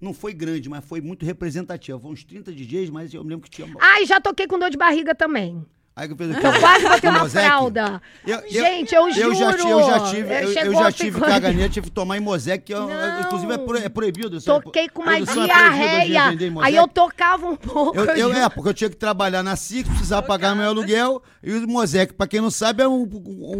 Não 0.00 0.12
foi 0.12 0.34
grande, 0.34 0.68
mas 0.68 0.84
foi 0.84 1.00
muito 1.00 1.24
representativa. 1.24 1.98
Foram 1.98 2.12
uns 2.12 2.22
30 2.22 2.52
DJs, 2.52 2.90
mas 2.90 3.14
eu 3.14 3.24
me 3.24 3.30
lembro 3.30 3.48
que 3.48 3.50
tinha. 3.50 3.66
Ai, 3.80 4.04
já 4.04 4.20
toquei 4.20 4.46
com 4.46 4.58
dor 4.58 4.68
de 4.70 4.76
barriga 4.76 5.14
também. 5.14 5.64
Aí 5.96 6.08
que 6.08 6.14
eu 6.14 6.16
fiz 6.16 6.36
o 6.36 6.40
quê? 6.40 6.44
Eu 6.48 6.60
quase 6.60 6.88
botei 6.88 7.10
uma 7.10 7.28
fralda. 7.28 8.02
Eu- 8.26 8.38
eu- 8.40 8.50
Gente, 8.50 8.92
eu, 8.92 9.08
Eu 9.08 9.12
já, 9.34 9.52
juro. 9.52 9.62
ti- 9.62 9.70
eu 9.70 9.86
já 9.86 10.00
tive, 10.10 10.28
eu, 10.34 10.38
eu 10.40 10.52
Chegou 10.52 10.74
já 10.82 10.90
tive 10.92 11.12
ficar- 11.12 11.26
caganeira, 11.28 11.68
tive 11.68 11.86
que 11.86 11.92
tomar 11.92 12.16
Imosec, 12.16 12.64
que 12.64 12.74
eu- 12.74 12.88
Não. 12.88 13.20
inclusive 13.20 13.52
é, 13.52 13.58
pro- 13.58 13.76
é 13.78 13.88
proibido. 13.88 14.36
é- 14.36 14.40
Toquei 14.40 14.88
com 14.88 15.02
uma 15.02 15.16
é 15.18 15.20
diarreia. 15.22 16.24
Aí 16.24 16.46
Imosec. 16.46 16.74
eu 16.74 16.88
tocava 16.88 17.46
um 17.46 17.54
pouco. 17.54 17.96
Eu, 17.96 18.06
eu- 18.06 18.32
é, 18.34 18.48
porque 18.48 18.68
eu 18.70 18.74
tinha 18.74 18.90
que 18.90 18.96
trabalhar 18.96 19.44
na 19.44 19.54
SIC, 19.54 19.88
precisava 19.88 20.26
pagar 20.26 20.56
meu 20.56 20.66
aluguel. 20.68 21.22
E 21.40 21.52
o 21.52 21.68
Mosec, 21.68 22.12
pra 22.14 22.26
quem 22.26 22.40
não 22.40 22.50
sabe, 22.50 22.82
é 22.82 22.88
um, 22.88 23.08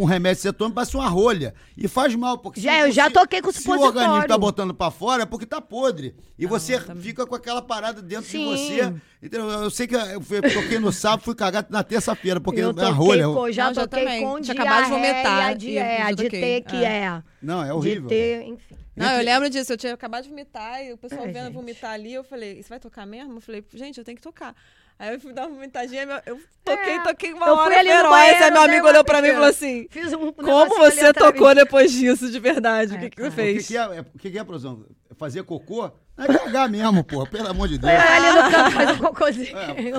um 0.01 0.05
remédio 0.05 0.43
cetônico, 0.43 0.75
parece 0.75 0.97
uma 0.97 1.09
rolha. 1.09 1.55
E 1.77 1.87
faz 1.87 2.17
mal, 2.17 2.39
porque 2.39 2.61
Já, 2.61 2.81
eu 2.81 2.91
já 2.91 3.09
toquei 3.11 3.41
com 3.43 3.53
Se 3.53 3.59
o 3.59 3.63
supositório. 3.63 3.97
organismo 4.01 4.27
tá 4.27 4.37
botando 4.39 4.75
pra 4.75 4.91
fora, 4.91 5.23
é 5.23 5.27
porque 5.27 5.47
tá 5.47 5.61
podre. 5.61 6.17
E 6.37 6.47
você 6.47 6.81
também. 6.81 7.01
fica 7.01 7.25
com 7.27 7.35
aquela 7.37 7.63
parada 7.63 8.03
dentro 8.03 8.29
Sim. 8.29 8.39
de 8.39 8.45
você. 8.57 8.95
Entendeu? 9.23 9.49
Eu 9.49 9.71
sei 9.71 9.87
que 9.87 9.95
eu 9.95 10.21
fui- 10.21 10.43
toquei 10.43 10.79
no 10.81 10.93
sábado, 10.93 11.23
fui 11.23 11.35
cagar 11.35 11.65
na 11.71 11.83
terça-feira, 11.83 12.24
porque 12.41 12.61
eu 12.61 12.71
é 12.71 12.73
toquei 12.73 12.91
rolha. 12.93 13.25
com, 13.29 13.51
já 13.53 13.67
Não, 13.67 13.75
já 13.75 13.87
toquei 13.87 14.05
também. 14.05 14.23
com 14.23 14.35
acabado 14.37 14.45
de 14.45 14.51
diarreia, 14.53 14.89
vomitar 15.15 15.55
de, 15.57 15.79
é, 15.79 16.11
eu 16.11 16.15
de 16.17 16.29
ter 16.31 16.61
que 16.63 16.77
É. 16.85 16.89
é. 17.05 17.23
Não, 17.43 17.63
é 17.65 17.73
horrível. 17.73 18.03
De 18.03 18.09
ter, 18.09 18.43
enfim. 18.43 18.75
Não, 18.97 19.11
eu 19.19 19.25
lembro 19.25 19.51
disso. 19.51 19.73
Eu 19.73 19.77
tinha 19.77 19.93
acabado 19.95 20.23
de 20.23 20.29
vomitar 20.31 20.83
e 20.85 20.93
o 20.93 20.97
pessoal 20.97 21.23
Ai, 21.23 21.27
vendo 21.29 21.39
eu 21.39 21.45
gente. 21.47 21.55
vomitar 21.55 21.91
ali. 21.93 22.15
Eu 22.15 22.23
falei, 22.25 22.63
você 22.63 22.69
vai 22.69 22.79
tocar 22.79 23.05
mesmo? 23.05 23.37
Eu 23.37 23.41
falei, 23.41 23.65
gente, 23.75 23.99
eu 23.99 24.05
tenho 24.05 24.17
que 24.17 24.23
tocar. 24.23 24.55
Aí 24.97 25.13
eu 25.13 25.21
fui 25.21 25.33
dar 25.33 25.49
uma 25.49 25.57
vomitadinha, 25.57 26.07
meu- 26.07 26.21
eu 26.25 26.41
toquei, 26.65 26.93
É. 26.95 27.03
toquei 27.03 27.33
uma 27.33 27.47
Eu 27.49 27.55
hora 27.57 27.75
feroz. 27.75 28.43
Aí 28.43 28.51
meu 28.53 28.63
amigo 28.63 28.87
uma 28.87 28.91
olhou 28.93 29.05
pra 29.05 29.21
mim 29.21 29.29
e 29.29 29.33
falou 29.33 29.49
assim, 29.49 29.89
Fiz 29.91 30.13
um 30.13 30.33
como 30.33 30.77
você 30.79 31.13
tocou 31.13 31.53
depois 31.53 31.91
disso, 31.91 32.31
de 32.31 32.39
verdade? 32.39 32.95
O 32.95 33.01
que, 33.01 33.11
que 33.11 33.17
você 33.21 33.27
O 33.27 33.31
que, 33.31 33.37
fez? 33.37 33.67
que 33.67 33.77
é, 33.77 33.81
é- 33.81 34.01
o 34.01 34.19
que, 34.19 34.31
que 34.31 34.39
é, 34.39 34.45
produção? 34.45 34.87
Fazer 35.19 35.43
cocô? 35.45 35.91
É 36.17 36.27
cagar 36.33 36.69
mesmo, 36.69 37.03
porra, 37.03 37.27
pelo 37.27 37.49
amor 37.49 37.67
de 37.67 37.77
Deus. 37.77 37.93
É, 37.93 37.97
ali 37.99 38.41
no 38.43 38.51
canto 38.51 38.71
faz 38.71 38.91
um 38.93 38.99
cocôzinho. 39.03 39.59
É, 39.59 39.91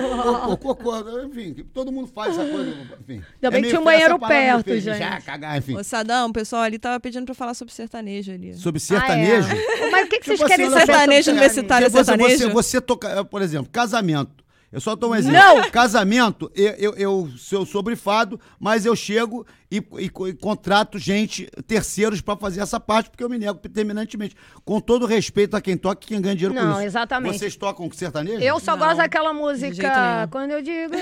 cocô, 0.56 0.74
cocô, 0.74 1.20
enfim, 1.26 1.54
todo 1.74 1.92
mundo 1.92 2.08
faz 2.08 2.38
essa 2.38 2.50
coisa, 2.50 2.70
enfim. 2.70 3.22
Ainda 3.34 3.50
bem 3.50 3.50
É 3.50 3.50
que 3.50 3.60
meio 3.60 3.68
tinha 3.68 3.80
um 3.80 3.84
banheiro 3.84 4.18
perto, 4.18 4.78
gente. 4.80 4.98
Já, 4.98 5.20
cagar, 5.20 5.58
enfim. 5.58 5.76
Ô, 5.76 5.84
Sadão, 5.84 6.28
o 6.28 6.32
pessoal 6.32 6.62
ali 6.62 6.78
tava 6.78 6.98
pedindo 6.98 7.26
pra 7.26 7.34
falar 7.34 7.52
sobre 7.52 7.74
sertanejo 7.74 8.32
ali. 8.32 8.54
Sobre 8.54 8.78
Ah, 8.78 8.80
sertanejo. 8.80 9.48
é. 9.54 9.90
Mas 9.90 10.06
o 10.06 10.08
que, 10.08 10.20
que 10.20 10.26
vocês 10.26 10.38
Tipo 10.38 10.48
querem 10.48 10.66
assim, 10.66 10.74
sobre 10.78 10.86
sertanejo 10.94 11.30
universitário. 11.30 11.90
Você, 11.90 11.98
você, 11.98 12.04
sertanejo? 12.04 12.50
você 12.50 12.80
toca, 12.80 13.24
por 13.24 13.42
exemplo, 13.42 13.68
casamento. 13.70 14.45
Eu 14.76 14.80
só 14.82 14.94
dou 14.94 15.12
um 15.12 15.14
exemplo. 15.14 15.38
Não! 15.38 15.70
Casamento, 15.70 16.52
eu, 16.54 16.74
eu, 16.74 16.94
eu 16.96 17.30
sou 17.38 17.64
sobrefado, 17.64 18.38
mas 18.60 18.84
eu 18.84 18.94
chego 18.94 19.46
e, 19.70 19.78
e- 19.78 20.04
e 20.28 20.32
contrato 20.34 20.98
gente, 20.98 21.48
terceiros, 21.66 22.20
pra 22.20 22.36
fazer 22.36 22.60
essa 22.60 22.78
parte, 22.78 23.08
porque 23.08 23.24
eu 23.24 23.28
me 23.30 23.38
nego 23.38 23.58
terminantemente. 23.58 24.36
Com 24.66 24.78
todo 24.78 25.06
respeito 25.06 25.56
a 25.56 25.62
quem 25.62 25.78
toca 25.78 26.04
e 26.04 26.08
quem 26.08 26.20
ganha 26.20 26.34
dinheiro 26.36 26.54
com 26.54 26.60
Não, 26.62 26.72
isso. 26.74 26.82
exatamente. 26.82 27.38
Vocês 27.38 27.56
tocam 27.56 27.90
sertanejo? 27.90 28.42
Eu 28.42 28.60
só 28.60 28.72
Não, 28.72 28.80
gosto 28.84 28.98
daquela 28.98 29.32
música. 29.32 30.28
Quando 30.30 30.50
eu 30.50 30.60
digo 30.60 30.92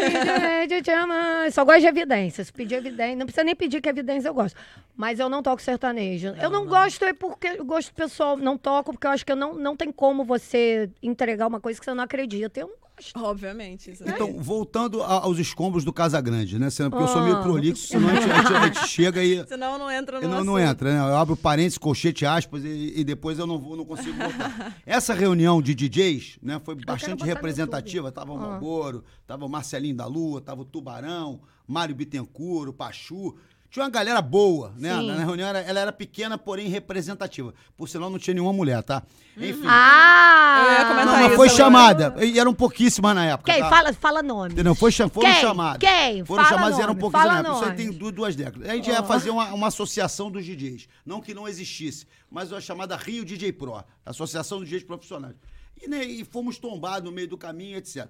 "Ide, 0.62 0.80
te 0.80 0.92
ama", 0.92 1.42
eu 1.46 1.50
só 1.50 1.64
gosto 1.64 1.80
de 1.80 1.86
evidência. 1.88 2.44
Se 2.44 2.52
pedir 2.52 2.76
evidência, 2.76 3.16
não 3.16 3.26
precisa 3.26 3.42
nem 3.42 3.56
pedir 3.56 3.80
que 3.80 3.88
evidência 3.88 4.28
eu 4.28 4.34
gosto. 4.34 4.56
Mas 4.96 5.18
eu 5.18 5.28
não 5.28 5.42
toco 5.42 5.60
sertanejo. 5.60 6.28
eu 6.40 6.48
não, 6.48 6.64
gosto 6.64 7.04
é 7.04 7.12
porque 7.12 7.48
eu 7.58 7.64
gosto 7.64 7.92
pessoal, 7.92 8.36
não 8.36 8.56
toco 8.56 8.92
porque 8.92 9.04
eu 9.08 9.10
acho 9.10 9.26
que 9.26 9.34
não, 9.34 9.54
não 9.54 9.74
tem 9.76 9.90
como 9.90 10.22
você 10.24 10.88
entregar 11.02 11.48
uma 11.48 11.58
coisa 11.58 11.80
que 11.80 11.84
você 11.84 11.92
não 11.92 12.04
acredita. 12.04 12.60
Eu 12.60 12.68
não. 12.68 12.83
Obviamente. 13.16 13.90
Isso 13.90 14.04
Então, 14.06 14.32
voltando 14.40 15.02
a- 15.02 15.22
aos 15.24 15.38
escombros 15.38 15.84
do 15.84 15.92
Casagrande, 15.92 16.58
né? 16.58 16.70
Senão- 16.70 16.90
Porque 16.90 17.04
eu 17.04 17.08
sou 17.08 17.22
meio 17.22 17.36
Ah. 17.36 17.42
prolixo, 17.42 17.88
senão 17.88 18.08
a 18.08 18.14
gente, 18.14 18.30
a 18.30 18.36
gente- 18.36 18.52
a 18.54 18.66
gente 18.66 18.88
chega 18.88 19.24
e. 19.24 19.44
Senão 19.48 19.78
não 19.78 19.90
entra 19.90 20.20
no 20.20 20.44
não, 20.44 20.58
entra, 20.58 20.92
né? 20.92 20.98
Eu 21.00 21.16
abro 21.16 21.36
parênteses, 21.36 21.76
colchete, 21.78 22.24
aspas, 22.24 22.64
e, 22.64 22.92
e 22.96 23.04
depois 23.04 23.38
eu 23.38 23.46
não, 23.46 23.58
vou, 23.58 23.76
não 23.76 23.84
consigo 23.84 24.16
voltar. 24.16 24.76
Essa 24.86 25.12
reunião 25.12 25.60
de 25.60 25.74
DJs 25.74 26.38
né, 26.42 26.60
foi 26.64 26.76
bastante 26.76 27.24
representativa. 27.24 28.12
Tava 28.12 28.32
o. 28.32 28.38
Malboro, 28.38 29.02
tava 29.26 29.44
o 29.44 29.48
Marcelinho 29.48 29.96
da 29.96 30.06
Lua, 30.06 30.40
tava 30.40 30.62
o 30.62 30.64
Tubarão, 30.64 31.40
Mário 31.66 31.94
Bittencourt, 31.94 32.68
o 32.68 32.72
Pachu. 32.72 33.34
Tinha 33.74 33.86
uma 33.86 33.90
galera 33.90 34.22
boa, 34.22 34.72
né? 34.78 34.96
Sim. 34.96 35.06
Na 35.08 35.24
reunião 35.24 35.48
era- 35.48 35.58
ela 35.62 35.80
era 35.80 35.92
pequena, 35.92 36.38
porém 36.38 36.68
representativa. 36.68 37.52
Por 37.76 37.88
sinal, 37.88 38.08
não 38.08 38.20
tinha 38.20 38.32
nenhuma 38.32 38.52
mulher, 38.52 38.80
tá? 38.84 39.02
Enfim. 39.36 39.64
Ah! 39.66 40.64
Eu 40.64 40.72
ia 40.74 40.84
comentar 40.84 41.06
não, 41.06 41.12
mas 41.14 41.26
isso 41.26 41.34
foi 41.36 41.48
agora. 41.48 41.56
chamada. 41.64 42.24
E 42.24 42.38
eram 42.38 42.54
pouquíssimas 42.54 43.16
na 43.16 43.24
época. 43.26 43.52
Quem? 43.52 43.60
tá? 43.60 43.68
Fala, 43.68 43.92
fala 43.92 44.22
nome. 44.22 44.52
Entendeu? 44.52 44.76
Foi, 44.76 44.92
foram 44.92 45.10
Quem? 45.32 45.40
chamados. 45.40 45.78
Quem? 45.80 46.24
Foram 46.24 46.44
Fala 46.44 46.56
chamados 46.56 46.78
e 46.78 46.82
eram 46.82 46.88
nome, 46.92 47.00
pouquíssimas 47.00 47.28
fala 47.28 47.42
na 47.42 47.48
época. 47.48 47.54
Isso 47.64 47.64
aí 47.72 47.76
nome. 47.86 47.90
tem 47.90 47.98
du- 47.98 48.12
duas 48.12 48.36
décadas. 48.36 48.68
A 48.68 48.74
gente 48.76 48.88
ia 48.90 49.02
fazer 49.02 49.30
uma, 49.30 49.52
uma 49.52 49.66
associação 49.66 50.30
dos 50.30 50.44
DJs. 50.44 50.88
Não 51.04 51.20
que 51.20 51.34
não 51.34 51.48
existisse, 51.48 52.06
mas 52.30 52.52
uma 52.52 52.60
chamada 52.60 52.94
Rio 52.96 53.24
DJ 53.24 53.52
Pro 53.52 53.82
Associação 54.06 54.60
dos 54.60 54.68
DJs 54.68 54.84
Profissionais. 54.84 55.34
E, 55.82 55.88
né, 55.88 56.04
e 56.04 56.24
fomos 56.24 56.58
tombados 56.58 57.04
no 57.10 57.10
meio 57.14 57.26
do 57.26 57.36
caminho, 57.36 57.76
etc. 57.76 58.06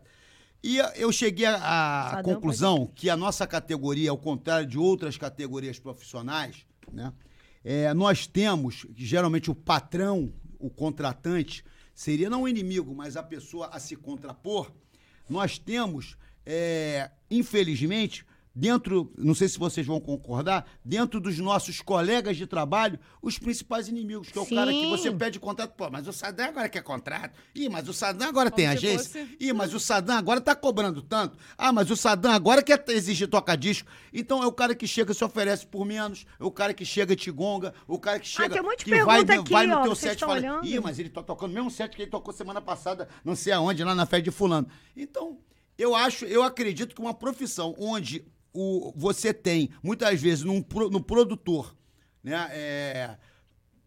E 0.67 0.79
eu 0.97 1.13
cheguei 1.13 1.45
à 1.45 2.09
Sadão 2.11 2.23
conclusão 2.23 2.91
que 2.95 3.11
a 3.11 3.17
nossa 3.19 3.47
categoria, 3.47 4.11
ao 4.11 4.17
contrário 4.17 4.67
de 4.67 4.79
outras 4.79 5.19
categorias 5.19 5.79
profissionais, 5.79 6.65
né, 6.91 7.13
é, 7.63 7.93
nós 7.93 8.27
temos, 8.27 8.87
geralmente 8.97 9.51
o 9.51 9.55
patrão, 9.55 10.33
o 10.59 10.71
contratante, 10.71 11.63
seria 11.95 12.31
não 12.31 12.45
o 12.45 12.49
inimigo, 12.49 12.95
mas 12.95 13.15
a 13.15 13.23
pessoa 13.23 13.67
a 13.67 13.79
se 13.79 13.95
contrapor. 13.95 14.73
Nós 15.29 15.59
temos, 15.59 16.17
é, 16.47 17.11
infelizmente, 17.31 18.25
dentro, 18.55 19.13
não 19.19 19.35
sei 19.35 19.49
se 19.49 19.59
vocês 19.59 19.87
vão 19.87 20.01
concordar, 20.01 20.65
dentro 20.85 21.19
dos 21.21 21.39
nossos 21.39 21.81
colegas 21.81 22.37
de 22.37 22.47
trabalho, 22.47 22.99
os 23.21 23.39
principais 23.39 23.89
inimigos, 23.89 24.29
que 24.29 24.39
é 24.39 24.41
o 24.43 24.47
cara 24.47 24.71
que 24.71 24.81
Sim. 24.81 24.91
você 24.91 25.11
pede 25.11 25.41
contrato. 25.41 25.73
Pô, 25.75 25.91
mas 25.91 26.07
o 26.07 26.13
Sadam 26.13 26.47
agora 26.47 26.69
quer 26.69 26.83
contrato. 26.83 27.35
Ih, 27.55 27.69
mas 27.69 27.89
o 27.89 27.93
Sadam 27.93 28.29
agora 28.29 28.51
tem 28.51 28.67
Como 28.69 28.79
se 28.79 28.87
agência. 28.87 29.27
fosse- 29.27 29.37
Ih, 29.41 29.53
mas 29.53 29.75
o 29.75 29.81
Sadam 29.81 30.17
agora 30.17 30.41
tá 30.41 30.55
cobrando 30.55 31.03
tanto. 31.03 31.37
Ah, 31.59 31.73
mas 31.73 31.91
o 31.91 31.97
Sadam 31.97 32.31
agora 32.31 32.63
quer 32.63 32.83
exigir 32.91 33.29
toca-disco. 33.29 33.89
Então 34.13 34.43
é 34.43 34.47
o 34.47 34.53
cara 34.53 34.75
que 34.75 34.87
chega 34.87 35.11
e 35.13 35.15
se 35.15 35.25
oferece 35.25 35.67
por 35.67 35.85
menos, 35.85 36.25
é 36.39 36.45
o 36.45 36.51
cara 36.51 36.73
que 36.73 36.85
chega 36.85 37.13
e 37.13 37.17
te 37.17 37.31
gonga, 37.31 37.75
o 37.89 37.99
cara 37.99 38.21
que 38.21 38.29
chega 38.29 38.51
tem 38.51 38.61
um 38.63 38.65
monte 38.65 38.79
de 38.79 38.85
que 38.85 39.05
vai, 39.05 39.21
aqui, 39.23 39.51
vai 39.53 39.67
no 39.67 39.77
ó, 39.79 39.83
teu 39.83 39.95
set 39.97 40.17
e 40.17 40.21
fala, 40.21 40.35
olhando? 40.35 40.65
ih, 40.67 40.79
mas 40.81 40.99
ele 40.99 41.09
tá 41.09 41.23
tocando 41.23 41.51
o 41.51 41.55
mesmo 41.55 41.71
set 41.71 41.95
que 41.97 42.03
ele 42.03 42.11
tocou 42.11 42.33
semana 42.33 42.61
passada, 42.61 43.09
não 43.25 43.35
sei 43.35 43.53
aonde, 43.53 43.83
lá 43.83 43.95
na 43.95 44.07
festa 44.07 44.23
de 44.23 44.31
fulano. 44.31 44.69
Então, 44.97 45.39
eu 45.77 45.95
acho, 45.97 46.25
eu 46.27 46.43
acredito 46.45 46.95
que 46.95 47.01
uma 47.01 47.13
profissão 47.15 47.75
onde 47.79 48.25
o, 48.55 48.93
você 48.97 49.35
tem, 49.35 49.71
muitas 49.83 50.21
vezes, 50.21 50.45
num, 50.45 50.65
no 50.91 51.03
produtor, 51.03 51.77
né, 52.23 52.49
é, 52.53 53.17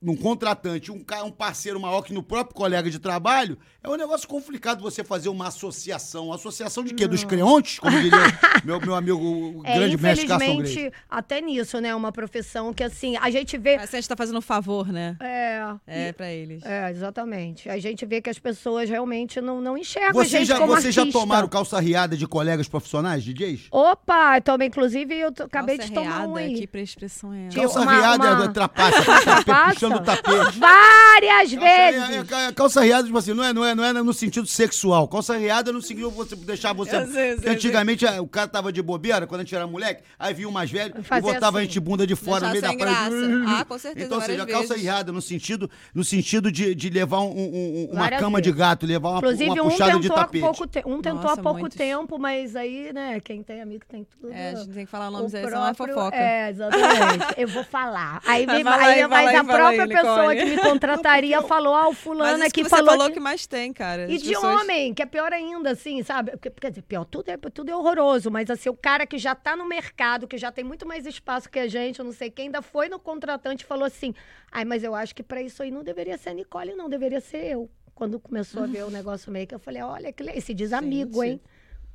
num 0.02 0.16
contratante, 0.16 0.92
um, 0.92 1.04
um 1.26 1.32
parceiro 1.32 1.80
maior 1.80 2.02
que 2.04 2.14
no 2.14 2.22
próprio 2.22 2.56
colega 2.56 2.90
de 2.90 3.00
trabalho, 3.00 3.58
é 3.84 3.90
um 3.90 3.96
negócio 3.96 4.28
complicado 4.28 4.82
você 4.82 5.04
fazer 5.04 5.30
uma 5.30 5.48
associação. 5.48 6.32
Associação 6.32 6.84
de 6.84 6.94
quê? 6.94 7.08
Dos 7.08 7.24
creontes, 7.24 7.80
como 7.80 8.00
diria 8.00 8.12
meu, 8.64 8.80
meu 8.80 8.94
amigo, 8.96 9.18
o 9.20 9.62
É, 9.66 9.76
grande 9.76 9.98
mestre 9.98 10.28
Carson 10.28 10.46
infelizmente, 10.46 10.94
até 11.10 11.42
nisso, 11.42 11.80
né? 11.82 11.96
Uma 11.96 12.12
profissão 12.12 12.74
que, 12.74 12.84
assim, 12.84 13.18
a 13.18 13.30
gente 13.32 13.58
vê. 13.58 13.76
A 13.76 13.86
gente 13.88 14.08
tá 14.08 14.16
fazendo 14.16 14.38
um 14.38 14.42
favor, 14.42 14.88
né? 14.92 15.16
É, 15.20 15.64
É, 15.88 16.12
pra 16.14 16.32
eles. 16.32 16.64
é, 16.64 16.92
exatamente. 16.92 17.68
A 17.70 17.80
gente 17.80 18.06
vê 18.06 18.22
que 18.22 18.30
as 18.30 18.38
pessoas 18.38 18.90
realmente 18.90 19.42
não, 19.42 19.60
não 19.62 19.78
enxergam 19.78 20.10
a 20.10 20.14
Vocês 20.14 20.30
gente 20.32 20.48
já, 20.48 20.58
como 20.60 20.76
vocês 20.76 20.94
já 20.94 21.06
tomaram 21.12 21.48
calça 21.48 21.80
riada 21.80 22.16
de 22.16 22.28
colegas 22.28 22.68
profissionais, 22.68 23.24
DJs? 23.24 23.68
Opa, 23.72 24.40
também, 24.42 24.68
inclusive, 24.68 25.16
eu 25.16 25.30
acabei 25.30 25.78
Nossa, 25.78 25.90
de 25.90 25.94
tomar 25.96 26.18
reada, 26.18 26.28
um 26.28 26.36
aí. 26.36 26.68
Que 26.68 26.78
expressão 26.80 27.34
é 27.34 27.48
essa? 27.48 27.56
Calça 27.60 27.82
uma- 27.82 27.92
riada 27.98 28.36
uma- 28.36 28.46
é 28.46 28.48
trapaça, 28.50 29.04
Trapaça? 29.04 29.74
puxando 29.88 29.97
tapete. 30.04 30.60
Várias 30.60 31.54
Calça, 31.54 31.66
é- 31.66 31.92
vezes! 31.92 32.32
é- 32.32 32.52
calça 32.54 32.82
riada, 32.82 33.06
tipo 33.06 33.18
assim, 33.18 33.34
não 33.34 33.44
é, 33.44 33.54
não, 33.54 33.66
é, 33.66 33.76
não 33.76 33.84
é 33.86 33.94
no 33.94 34.14
sentido 34.14 34.48
sexual. 34.48 35.08
Calça 35.08 35.38
riada 35.38 35.72
no 35.72 35.82
sentido 35.82 36.10
de 36.10 36.16
você 36.16 36.36
deixar 36.36 36.74
você. 36.74 36.96
Eu 36.96 37.08
sei, 37.08 37.32
eu 37.32 37.36
porque 37.36 37.48
sei, 37.48 37.54
antigamente 37.56 38.06
a- 38.06 38.22
o 38.22 38.28
cara 38.28 38.48
tava 38.48 38.72
de 38.72 38.82
bobeira, 38.82 39.26
quando 39.28 39.42
a 39.42 39.44
gente 39.44 39.56
era 39.56 39.66
moleque, 39.68 40.04
aí 40.18 40.34
vinha 40.34 40.48
o 40.50 40.52
mais 40.52 40.70
velho 40.72 40.94
e 40.98 41.22
botava 41.22 41.58
a 41.58 41.62
assim. 41.62 41.68
gente 41.68 41.80
bunda 41.80 42.06
de 42.08 42.16
fora 42.16 42.46
no 42.46 42.52
meio 42.52 42.62
da 42.62 42.74
praia. 42.74 43.10
Ah, 43.48 43.66
com 43.66 43.78
certeza, 43.78 44.06
Então, 44.06 44.18
ou 44.18 44.24
seja, 44.24 44.46
calça 44.46 44.76
riada 44.76 45.12
no 45.12 45.22
sentido, 45.22 45.70
no 45.94 46.04
sentido 46.04 46.52
de, 46.52 46.74
de 46.76 46.90
levar 46.90 47.20
um- 47.22 47.32
um- 47.32 47.88
um- 47.88 47.90
uma 47.92 48.02
Várias 48.02 48.20
cama 48.20 48.42
de 48.42 48.50
vezes. 48.50 48.60
gato, 48.60 48.86
levar 48.86 49.10
uma, 49.10 49.18
Inclusive, 49.20 49.50
uma 49.52 49.64
um 49.64 49.70
puxada 49.70 50.00
de 50.00 50.10
tapete. 50.10 50.42
pouco 50.42 50.68
te... 50.68 50.80
um 50.86 51.02
tentou 51.02 51.22
Nossa, 51.24 51.40
há 51.40 51.44
pouco 51.44 51.60
muitos. 51.60 51.78
tempo, 51.78 52.18
mas 52.20 52.56
aí, 52.56 52.92
né, 52.94 53.20
quem 53.20 53.44
tem 53.44 53.62
amigo 53.62 53.84
tem 53.88 54.06
tudo. 54.06 54.32
É, 54.32 54.52
a 54.52 54.56
gente 54.56 54.70
tem 54.72 54.86
que 54.86 54.92
falar 54.92 55.10
O 55.10 55.12
nomes 55.12 55.34
aí, 55.34 55.44
senão 55.44 55.68
é 55.68 55.74
próprio- 55.74 55.96
fofoca. 55.96 56.18
É, 56.18 56.50
exatamente. 56.50 57.26
Eu 57.38 57.48
vou 57.48 57.64
falar. 57.64 58.22
Aí, 58.26 58.46
Vai, 58.48 58.56
vem, 58.56 58.64
fala 58.64 58.84
aí, 58.84 59.08
mas 59.08 59.10
fala 59.10 59.40
a 59.40 59.44
fala 59.44 59.70
própria 59.78 60.02
própria 60.02 60.16
pessoa 60.28 60.36
que 60.36 60.46
me 60.46 60.58
contrataria 60.70 61.42
falou, 61.42 61.74
ah, 61.76 61.88
o 61.90 61.94
fulano 61.94 62.44
aqui 62.44 62.52
que 62.62 62.64
você 62.64 62.70
falou 62.70 62.92
falou 62.92 63.08
que... 63.08 63.14
que 63.14 63.20
mais 63.20 63.48
tem, 63.48 63.72
cara. 63.72 64.12
E 64.12 64.18
de 64.18 64.30
pessoas- 64.30 64.62
homem, 64.62 64.94
que 64.94 65.02
é 65.02 65.06
pior 65.06 65.32
ainda, 65.32 65.72
assim, 65.72 66.02
sabe? 66.04 66.32
Quer 66.60 66.70
dizer, 66.70 66.82
pior, 66.82 67.06
tudo 67.06 67.30
é, 67.30 67.38
tudo 67.38 67.70
é 67.72 67.76
horroroso, 67.76 68.30
mas 68.32 68.50
assim, 68.50 68.70
o 68.70 68.76
cara 68.76 69.06
que 69.06 69.18
já 69.18 69.34
tá 69.36 69.56
no 69.56 69.68
mercado, 69.68 70.28
que 70.28 70.38
já 70.38 70.52
tem 70.52 70.64
muito 70.64 70.86
mais 70.88 71.06
espaço 71.06 71.50
que 71.50 71.60
a 71.60 71.68
gente, 71.68 72.00
eu 72.00 72.06
não 72.06 72.12
sei 72.14 72.30
quem, 72.30 72.48
ainda 72.48 72.62
foi 72.62 72.90
no 72.90 73.00
contratante 73.00 73.64
e 73.64 73.68
falou 73.68 73.86
assim: 73.86 74.14
ai, 74.52 74.66
mas 74.66 74.84
eu 74.84 74.94
acho 74.96 75.14
que 75.16 75.24
pra 75.24 75.42
isso 75.42 75.62
aí 75.64 75.72
não 75.72 75.84
deveria 75.84 76.18
ser 76.18 76.30
a 76.30 76.34
Nicole, 76.34 76.74
não, 76.76 76.90
deveria 76.90 77.22
ser 77.22 77.44
eu. 77.46 77.70
Quando 77.96 78.20
começou 78.20 78.64
a 78.64 78.68
ver 78.68 78.84
o 78.84 78.92
negócio 78.92 79.32
meio 79.32 79.48
que 79.48 79.56
eu 79.56 79.60
falei: 79.60 79.82
olha, 79.82 80.14
que 80.14 80.22
le- 80.24 80.34
e 80.36 80.42
se 80.42 80.54
diz 80.54 80.72
amigo, 80.74 81.24
hein? 81.24 81.42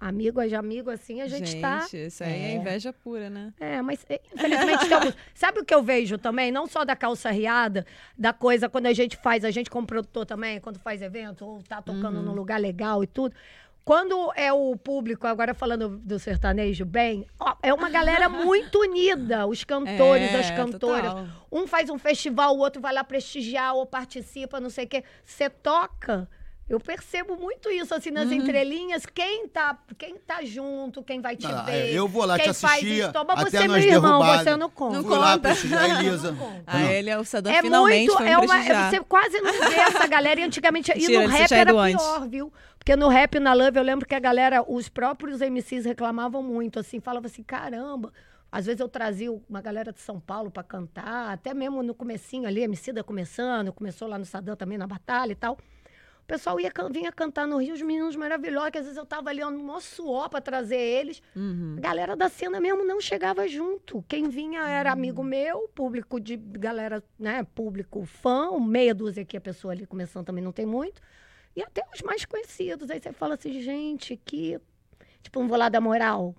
Amigo 0.04 0.44
de 0.46 0.54
amigo, 0.56 0.90
assim, 0.90 1.20
a 1.20 1.28
gente, 1.28 1.60
tá. 1.60 1.80
Gente, 1.82 2.06
isso 2.06 2.24
aí 2.24 2.30
é. 2.32 2.44
É. 2.50 2.54
inveja 2.54 2.92
pura, 2.92 3.30
né? 3.30 3.52
É, 3.60 3.80
mas 3.80 4.04
é, 4.10 4.20
infelizmente 4.34 4.88
tem 4.88 4.94
alguns. 4.94 5.14
Sabe 5.32 5.60
o 5.60 5.64
que 5.64 5.72
eu 5.72 5.80
vejo 5.80 6.18
também? 6.18 6.50
Não 6.50 6.66
só 6.66 6.84
da 6.84 6.96
calça 6.96 7.30
riada, 7.30 7.86
da 8.18 8.32
coisa 8.32 8.68
quando 8.68 8.86
a 8.86 8.92
gente 8.92 9.16
faz, 9.16 9.44
a 9.44 9.50
gente 9.52 9.70
como 9.70 9.86
produtor 9.86 10.26
também, 10.26 10.58
quando 10.58 10.80
faz 10.80 11.00
evento, 11.02 11.46
ou 11.46 11.62
tá 11.62 11.80
tocando 11.80 12.16
Uhum. 12.16 12.22
num 12.24 12.32
lugar 12.34 12.60
legal 12.60 13.04
e 13.04 13.06
tudo. 13.06 13.32
Quando 13.84 14.32
é 14.36 14.52
o 14.52 14.76
público, 14.76 15.26
agora 15.26 15.54
falando 15.54 15.88
do 15.98 16.18
sertanejo 16.18 16.84
bem, 16.84 17.26
ó, 17.38 17.54
é 17.62 17.72
uma 17.74 17.88
galera 17.90 18.28
muito 18.28 18.80
unida, 18.80 19.46
os 19.46 19.62
cantores, 19.64 20.32
É, 20.32 20.38
as 20.38 20.50
cantoras. 20.50 21.12
total. 21.12 21.26
Um 21.50 21.66
faz 21.66 21.90
um 21.90 21.98
festival, 21.98 22.56
o 22.56 22.58
outro 22.58 22.80
vai 22.82 22.92
lá 22.92 23.02
prestigiar 23.04 23.74
ou 23.74 23.86
participa, 23.86 24.60
não 24.60 24.70
sei 24.70 24.84
o 24.84 24.88
quê. 24.88 25.04
Você 25.24 25.48
toca. 25.48 26.28
Eu 26.72 26.80
percebo 26.80 27.36
muito 27.36 27.68
isso, 27.70 27.94
assim, 27.94 28.08
Uhum. 28.08 28.14
nas 28.14 28.32
entrelinhas. 28.32 29.04
Quem 29.04 29.46
tá, 29.46 29.78
quem 29.98 30.16
tá 30.16 30.42
junto, 30.42 31.02
quem 31.02 31.20
vai 31.20 31.36
te 31.36 31.46
Ah, 31.46 31.62
ver. 31.64 31.92
eu 31.92 32.08
vou 32.08 32.24
lá 32.24 32.38
te 32.38 32.44
quem 32.44 32.54
faz 32.54 32.72
assistir, 32.78 33.04
estopa, 33.04 33.32
até 33.34 33.50
você 33.50 33.56
é 33.58 33.60
meu 33.60 33.68
nós 33.68 33.84
irmão, 33.84 34.02
derrubadas. 34.18 34.42
você 34.44 34.56
não 34.56 34.70
conta. 34.70 34.96
Não 34.96 35.04
Fui 35.04 35.18
lá 35.18 35.32
conta. 35.32 35.40
prestigiar 35.50 35.82
a 35.84 35.88
Elisa. 36.02 36.36
Ah, 36.66 36.78
Não. 36.78 36.88
ele 36.90 37.10
é 37.10 37.18
o 37.18 37.24
Sadam 37.26 37.52
É 37.52 37.60
finalmente 37.60 38.06
muito, 38.06 38.16
foi 38.16 38.28
é 38.28 38.38
uma, 38.38 38.46
você 38.90 39.00
quase 39.00 39.38
não 39.40 39.52
vê 39.68 39.74
essa 39.74 40.06
galera 40.06 40.40
e 40.40 40.44
antigamente, 40.44 40.92
e 40.96 41.08
no 41.18 41.26
rap 41.28 41.52
era 41.52 41.70
ido 41.70 41.78
antes. 41.78 42.02
pior, 42.02 42.26
viu? 42.28 42.52
Porque 42.78 42.96
no 42.96 43.08
rap 43.08 43.38
na 43.38 43.52
Love 43.52 43.78
eu 43.78 43.82
lembro 43.82 44.06
que 44.08 44.14
a 44.14 44.18
galera, 44.18 44.64
os 44.66 44.88
próprios 44.88 45.40
MCs 45.42 45.84
reclamavam 45.84 46.42
muito, 46.42 46.80
assim, 46.80 47.00
falavam 47.00 47.26
assim, 47.26 47.42
caramba, 47.42 48.10
às 48.50 48.64
vezes 48.64 48.80
eu 48.80 48.88
trazia 48.88 49.30
uma 49.48 49.60
galera 49.60 49.92
de 49.92 50.00
São 50.00 50.18
Paulo 50.18 50.50
pra 50.50 50.62
cantar, 50.62 51.30
até 51.32 51.52
mesmo 51.52 51.82
no 51.82 51.94
comecinho 51.94 52.46
ali, 52.48 52.62
a 52.62 52.64
Emicida 52.64 53.04
começando, 53.04 53.72
começou 53.74 54.08
lá 54.08 54.18
no 54.18 54.24
Sadam 54.24 54.56
também 54.56 54.78
na 54.78 54.86
batalha 54.86 55.32
e 55.32 55.36
tal. 55.36 55.58
O 56.32 56.34
pessoal 56.34 56.58
ia, 56.58 56.72
vinha 56.90 57.12
cantar 57.12 57.46
no 57.46 57.58
Rio, 57.58 57.74
os 57.74 57.82
meninos 57.82 58.16
maravilhosos, 58.16 58.70
que 58.70 58.78
às 58.78 58.84
vezes 58.84 58.96
eu 58.96 59.04
tava 59.04 59.28
ali 59.28 59.42
ó, 59.42 59.50
no 59.50 59.62
maior 59.62 59.82
suor 59.82 60.30
pra 60.30 60.40
trazer 60.40 60.78
eles. 60.78 61.20
Uhum. 61.36 61.74
A 61.76 61.80
galera 61.82 62.16
da 62.16 62.30
cena 62.30 62.58
mesmo 62.58 62.82
não 62.86 63.02
chegava 63.02 63.46
junto. 63.46 64.02
Quem 64.08 64.30
vinha 64.30 64.66
era 64.66 64.88
Hum. 64.88 64.92
amigo 64.94 65.22
meu, 65.22 65.68
público 65.74 66.18
de 66.18 66.38
galera, 66.38 67.04
né? 67.18 67.46
Público 67.54 68.06
fã, 68.06 68.58
meia 68.58 68.94
dúzia 68.94 69.26
que 69.26 69.36
a 69.36 69.40
pessoa 69.42 69.74
ali 69.74 69.84
começando 69.86 70.24
também 70.24 70.42
não 70.42 70.52
tem 70.52 70.64
muito. 70.64 71.02
E 71.54 71.62
até 71.62 71.84
os 71.94 72.00
mais 72.00 72.24
conhecidos. 72.24 72.90
Aí 72.90 72.98
você 72.98 73.12
fala 73.12 73.34
assim, 73.34 73.60
gente, 73.60 74.16
que. 74.24 74.58
Tipo, 75.20 75.38
não 75.40 75.48
vou 75.48 75.58
lá 75.58 75.68
dar 75.68 75.82
moral. 75.82 76.34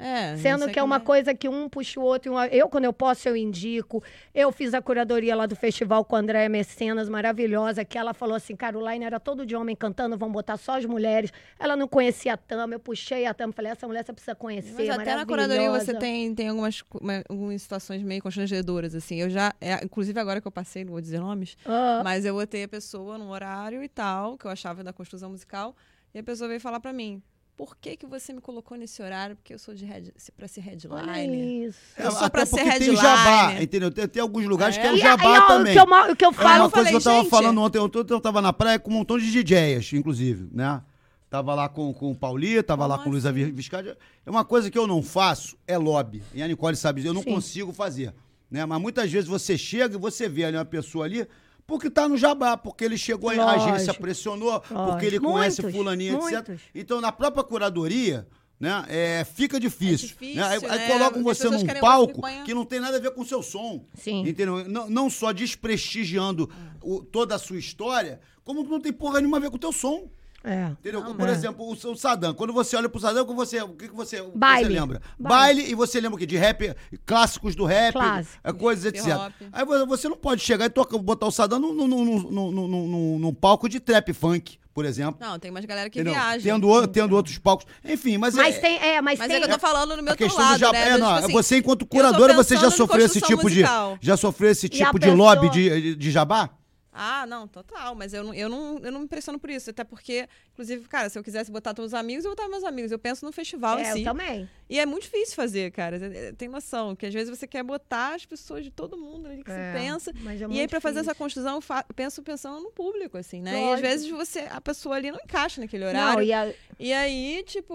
É, 0.00 0.32
não 0.32 0.38
Sendo 0.38 0.68
que 0.70 0.78
é 0.78 0.82
uma 0.82 0.96
como 0.98 1.06
coisa 1.06 1.34
que 1.34 1.46
um 1.46 1.68
puxa 1.68 2.00
o 2.00 2.02
outro. 2.02 2.32
Eu, 2.50 2.70
quando 2.70 2.84
eu 2.84 2.92
posso, 2.92 3.28
eu 3.28 3.36
indico. 3.36 4.02
Eu 4.34 4.50
fiz 4.50 4.72
a 4.72 4.80
curadoria 4.80 5.36
lá 5.36 5.44
do 5.44 5.54
festival 5.54 6.04
com 6.06 6.16
a 6.16 6.20
Andréia 6.20 6.48
Mecenas, 6.48 7.06
maravilhosa, 7.08 7.84
que 7.84 7.98
ela 7.98 8.14
falou 8.14 8.34
assim, 8.34 8.56
Caroline 8.56 9.04
era 9.04 9.20
todo 9.20 9.44
de 9.44 9.54
homem 9.54 9.76
cantando, 9.76 10.16
vão 10.16 10.32
botar 10.32 10.56
só 10.56 10.78
as 10.78 10.86
mulheres. 10.86 11.30
Ela 11.58 11.76
não 11.76 11.86
conhecia 11.86 12.32
a 12.32 12.36
Tama, 12.38 12.74
eu 12.74 12.80
puxei 12.80 13.26
a 13.26 13.34
Tama, 13.34 13.52
falei, 13.52 13.72
essa 13.72 13.86
mulher 13.86 14.04
você 14.06 14.12
precisa 14.12 14.34
conhecer, 14.34 14.72
Mas 14.72 14.88
até 14.88 15.14
na 15.14 15.26
curadoria 15.26 15.70
você 15.70 15.92
maravilhosa." 15.92 15.98
tem, 15.98 16.34
tem 16.34 16.48
algumas, 16.48 16.82
algumas 17.28 17.60
situações 17.60 18.02
meio 18.02 18.22
constrangedoras, 18.22 18.94
assim. 18.94 19.20
Eu 19.20 19.28
já, 19.28 19.52
é, 19.60 19.84
inclusive 19.84 20.18
agora 20.18 20.40
que 20.40 20.46
eu 20.48 20.52
passei, 20.52 20.82
não 20.82 20.92
vou 20.92 21.00
dizer 21.00 21.20
nomes, 21.20 21.58
Ah, 21.66 22.00
mas 22.02 22.24
eu 22.24 22.34
botei 22.34 22.64
a 22.64 22.68
pessoa 22.68 23.18
num 23.18 23.28
horário 23.28 23.84
e 23.84 23.88
tal, 23.88 24.38
que 24.38 24.46
eu 24.46 24.50
achava 24.50 24.82
da 24.82 24.94
construção 24.94 25.28
musical, 25.30 25.76
e 26.14 26.18
a 26.18 26.22
pessoa 26.22 26.48
veio 26.48 26.60
falar 26.60 26.80
pra 26.80 26.92
mim, 26.92 27.22
por 27.60 27.76
que 27.76 27.94
que 27.94 28.06
você 28.06 28.32
me 28.32 28.40
colocou 28.40 28.74
nesse 28.74 29.02
horário? 29.02 29.36
Porque 29.36 29.52
eu 29.52 29.58
sou 29.58 29.74
de 29.74 29.84
head, 29.84 30.14
pra 30.34 30.48
ser 30.48 30.60
olha 30.88 31.12
headliner. 31.12 31.68
isso. 31.68 31.78
É, 31.94 32.06
Eu 32.06 32.10
sou 32.10 32.20
até 32.20 32.30
pra 32.30 32.46
ser 32.46 32.64
porque 32.64 32.78
tem 32.78 32.96
jabá, 32.96 33.60
entendeu? 33.60 33.90
Tem, 33.90 34.08
tem 34.08 34.22
alguns 34.22 34.46
lugares 34.46 34.78
que 34.78 34.86
é 34.86 34.90
o 34.90 34.96
E 34.96 34.98
jabá 34.98 35.30
aí, 35.30 35.38
ó, 35.40 35.46
também. 35.46 35.72
O 35.78 35.86
que 35.86 35.92
eu, 35.92 36.12
o 36.12 36.16
que 36.16 36.24
eu 36.24 36.30
É 36.30 36.32
falo, 36.32 36.64
uma 36.64 36.70
coisa 36.70 36.88
que 36.88 36.96
eu 36.96 37.00
falei, 37.02 37.18
tava 37.18 37.20
gente. 37.20 37.30
falando 37.30 37.60
ontem. 37.60 37.78
Ontem 37.78 37.98
eu 38.14 38.20
tava 38.20 38.40
na 38.40 38.50
praia 38.50 38.78
com 38.78 38.90
um 38.90 38.94
montão 38.94 39.18
de 39.18 39.30
DJs, 39.30 39.92
inclusive, 39.92 40.48
né? 40.50 40.80
Tava 41.28 41.54
lá 41.54 41.68
com, 41.68 41.92
com 41.92 42.12
o 42.12 42.16
Paulinho, 42.16 42.62
tava 42.62 42.86
lá 42.86 42.96
com 42.96 43.10
o 43.10 43.12
Luiz? 43.12 43.24
Viscardi. 43.24 43.94
É 44.24 44.30
uma 44.30 44.42
coisa 44.42 44.70
que 44.70 44.78
eu 44.78 44.86
não 44.86 45.02
faço, 45.02 45.54
é 45.66 45.76
lobby. 45.76 46.22
E 46.32 46.42
a 46.42 46.48
Nicole 46.48 46.74
sabe 46.74 47.02
disso, 47.02 47.10
eu 47.10 47.14
não 47.14 47.22
Sim. 47.22 47.34
consigo 47.34 47.74
fazer. 47.74 48.14
Né? 48.50 48.64
Mas 48.64 48.80
muitas 48.80 49.12
vezes 49.12 49.28
você 49.28 49.58
chega 49.58 49.96
e 49.96 49.98
você 49.98 50.30
vê 50.30 50.44
ali 50.46 50.56
uma 50.56 50.64
pessoa 50.64 51.04
ali 51.04 51.28
porque 51.70 51.88
tá 51.88 52.08
no 52.08 52.16
jabá, 52.18 52.56
porque 52.56 52.84
ele 52.84 52.98
chegou, 52.98 53.30
a 53.30 53.34
Lógico. 53.34 53.70
agência 53.74 53.94
pressionou, 53.94 54.60
porque 54.60 54.74
Lógico. 54.74 55.04
ele 55.04 55.20
conhece 55.20 55.62
Muitos, 55.62 55.78
fulaninho, 55.78 56.14
etc. 56.16 56.48
muitos. 56.48 56.60
Então, 56.74 57.00
na 57.00 57.12
própria 57.12 57.44
curadoria, 57.44 58.26
né, 58.58 58.84
é, 58.88 59.24
fica 59.24 59.58
difícil. 59.60 60.08
difícil, 60.08 60.36
né? 60.36 60.42
Aí, 60.48 60.58
aí 60.68 60.78
né? 60.80 60.88
colocam 60.88 61.18
As 61.20 61.38
você 61.38 61.48
num 61.48 61.64
palco 61.80 62.20
que 62.44 62.52
não 62.52 62.64
tem 62.64 62.80
nada 62.80 62.96
a 62.96 63.00
ver 63.00 63.12
com 63.12 63.22
o 63.22 63.24
seu 63.24 63.42
som. 63.42 63.86
Sim. 63.94 64.20
Entendeu? 64.28 64.68
Não, 64.68 64.90
não 64.90 65.08
só 65.08 65.30
desprestigiando 65.32 66.50
o- 66.82 67.02
toda 67.02 67.36
a 67.36 67.38
sua 67.38 67.56
história, 67.58 68.20
como 68.44 68.64
não 68.64 68.80
tem 68.80 68.92
porra 68.92 69.18
nenhuma 69.20 69.36
a 69.36 69.40
ver 69.40 69.50
com 69.50 69.56
o 69.56 69.60
teu 69.60 69.72
som. 69.72 70.10
É. 70.42 70.68
Entendeu? 70.70 71.02
Não, 71.04 71.14
Por 71.14 71.28
é. 71.28 71.32
exemplo, 71.32 71.66
o, 71.66 71.72
o 71.72 71.96
Sadam. 71.96 72.32
Quando 72.32 72.52
você 72.52 72.74
olha 72.74 72.88
pro 72.88 72.98
Sadam, 72.98 73.24
o 73.24 73.26
que 73.26 73.34
você, 73.34 73.60
o 73.62 73.68
que 73.70 73.88
que 73.88 73.94
você, 73.94 74.20
o 74.22 74.30
que 74.30 74.38
Baile. 74.38 74.68
você 74.74 74.80
lembra? 74.80 75.02
Baile. 75.18 75.60
Baile. 75.60 75.70
e 75.72 75.74
você 75.74 76.00
lembra 76.00 76.16
o 76.16 76.18
quê? 76.18 76.24
De 76.24 76.36
rap, 76.36 76.74
clássicos 77.04 77.54
do 77.54 77.64
rap, 77.66 77.92
Clássico. 77.92 78.38
é, 78.42 78.52
coisas, 78.52 78.84
etc. 78.86 79.06
Aí 79.52 79.64
vo- 79.66 79.86
você 79.86 80.08
não 80.08 80.16
pode 80.16 80.40
chegar 80.40 80.64
e 80.64 80.70
tocar, 80.70 80.96
botar 80.98 81.26
o 81.26 81.30
Sadam 81.30 81.58
num, 81.58 83.34
palco 83.34 83.68
de 83.68 83.80
trap 83.80 84.12
funk, 84.12 84.58
por 84.72 84.84
exemplo. 84.84 85.16
Não, 85.20 85.38
tem 85.38 85.50
umas 85.50 85.64
galera 85.64 85.90
que 85.90 85.98
entendeu? 86.00 86.14
viaja. 86.18 86.42
Tendo, 86.42 86.86
tendo 86.88 87.14
outros 87.16 87.38
palcos. 87.38 87.66
Enfim, 87.84 88.16
mas, 88.18 88.34
Mas 88.34 88.56
é, 88.56 88.60
tem, 88.60 88.76
é, 88.78 89.00
mas, 89.02 89.18
Mas 89.18 89.28
tem... 89.28 89.36
é 89.36 89.40
que 89.40 89.46
eu 89.46 89.50
tô 89.54 89.58
falando 89.60 89.90
no 89.96 90.02
meu 90.02 90.12
outro 90.12 90.16
questão 90.26 90.42
lado, 90.44 90.54
do 90.54 90.60
jabá. 90.60 90.72
né? 90.72 90.88
é, 90.88 90.92
Do, 90.94 90.98
não, 91.00 91.08
tipo 91.16 91.24
assim, 91.24 91.32
você, 91.32 91.56
enquanto 91.58 91.86
curadora, 91.86 92.32
você 92.34 92.56
já 92.56 92.70
sofreu 92.70 93.06
esse 93.06 93.20
tipo 93.20 93.48
de. 93.50 93.60
musical. 93.60 93.98
Já 94.00 94.16
sofreu 94.16 94.50
esse 94.50 94.68
tipo 94.68 94.98
de 94.98 95.10
lobby 95.10 95.48
pessoa- 95.50 95.80
de, 95.80 95.94
de 95.96 96.10
jabá? 96.10 96.50
Ah, 96.92 97.24
não, 97.26 97.46
total. 97.46 97.94
Mas 97.94 98.12
eu 98.12 98.24
não, 98.24 98.34
eu, 98.34 98.48
não, 98.48 98.78
eu 98.80 98.90
não 98.90 98.98
me 99.00 99.04
impressiono 99.04 99.38
por 99.38 99.48
isso. 99.48 99.70
Até 99.70 99.84
porque, 99.84 100.28
inclusive, 100.52 100.88
cara, 100.88 101.08
se 101.08 101.16
eu 101.18 101.22
quisesse 101.22 101.50
botar 101.50 101.72
todos 101.72 101.92
os 101.92 101.94
amigos, 101.94 102.24
eu 102.24 102.32
botava 102.32 102.48
meus 102.48 102.64
amigos. 102.64 102.90
Eu 102.90 102.98
penso 102.98 103.24
no 103.24 103.30
festival 103.30 103.78
em 103.78 103.82
É, 103.82 103.92
si. 103.92 103.98
eu 104.00 104.04
também. 104.04 104.48
E 104.68 104.78
é 104.78 104.84
muito 104.84 105.04
difícil 105.04 105.36
fazer, 105.36 105.70
cara. 105.70 105.96
É- 105.98 106.28
é- 106.28 106.32
Tem 106.32 106.48
noção. 106.48 106.96
Que 106.96 107.06
às 107.06 107.14
vezes 107.14 107.30
você 107.36 107.46
quer 107.46 107.62
botar 107.62 108.14
as 108.14 108.26
pessoas 108.26 108.64
de 108.64 108.70
todo 108.72 108.96
mundo 108.96 109.28
ali 109.28 109.44
que 109.44 109.50
É, 109.50 109.72
você 109.72 109.78
pensa. 109.78 110.12
mas 110.22 110.42
é 110.42 110.46
E 110.48 110.60
aí, 110.60 110.66
pra 110.66 110.80
fazer 110.80 110.98
essa 111.00 111.14
construção, 111.14 111.56
eu 111.56 111.60
fa- 111.60 111.84
penso 111.94 112.22
pensando 112.22 112.60
no 112.60 112.72
público, 112.72 113.16
assim, 113.16 113.40
né? 113.40 113.52
E 113.52 113.56
às 113.56 113.62
Lógico. 113.66 113.88
vezes 113.88 114.10
você, 114.10 114.40
a 114.50 114.60
pessoa 114.60 114.96
ali 114.96 115.12
não 115.12 115.18
encaixa 115.24 115.60
naquele 115.60 115.84
horário. 115.84 116.14
Não, 116.16 116.22
e 116.22 116.32
a- 116.32 116.52
E 116.78 116.92
aí, 116.92 117.44
tipo, 117.46 117.74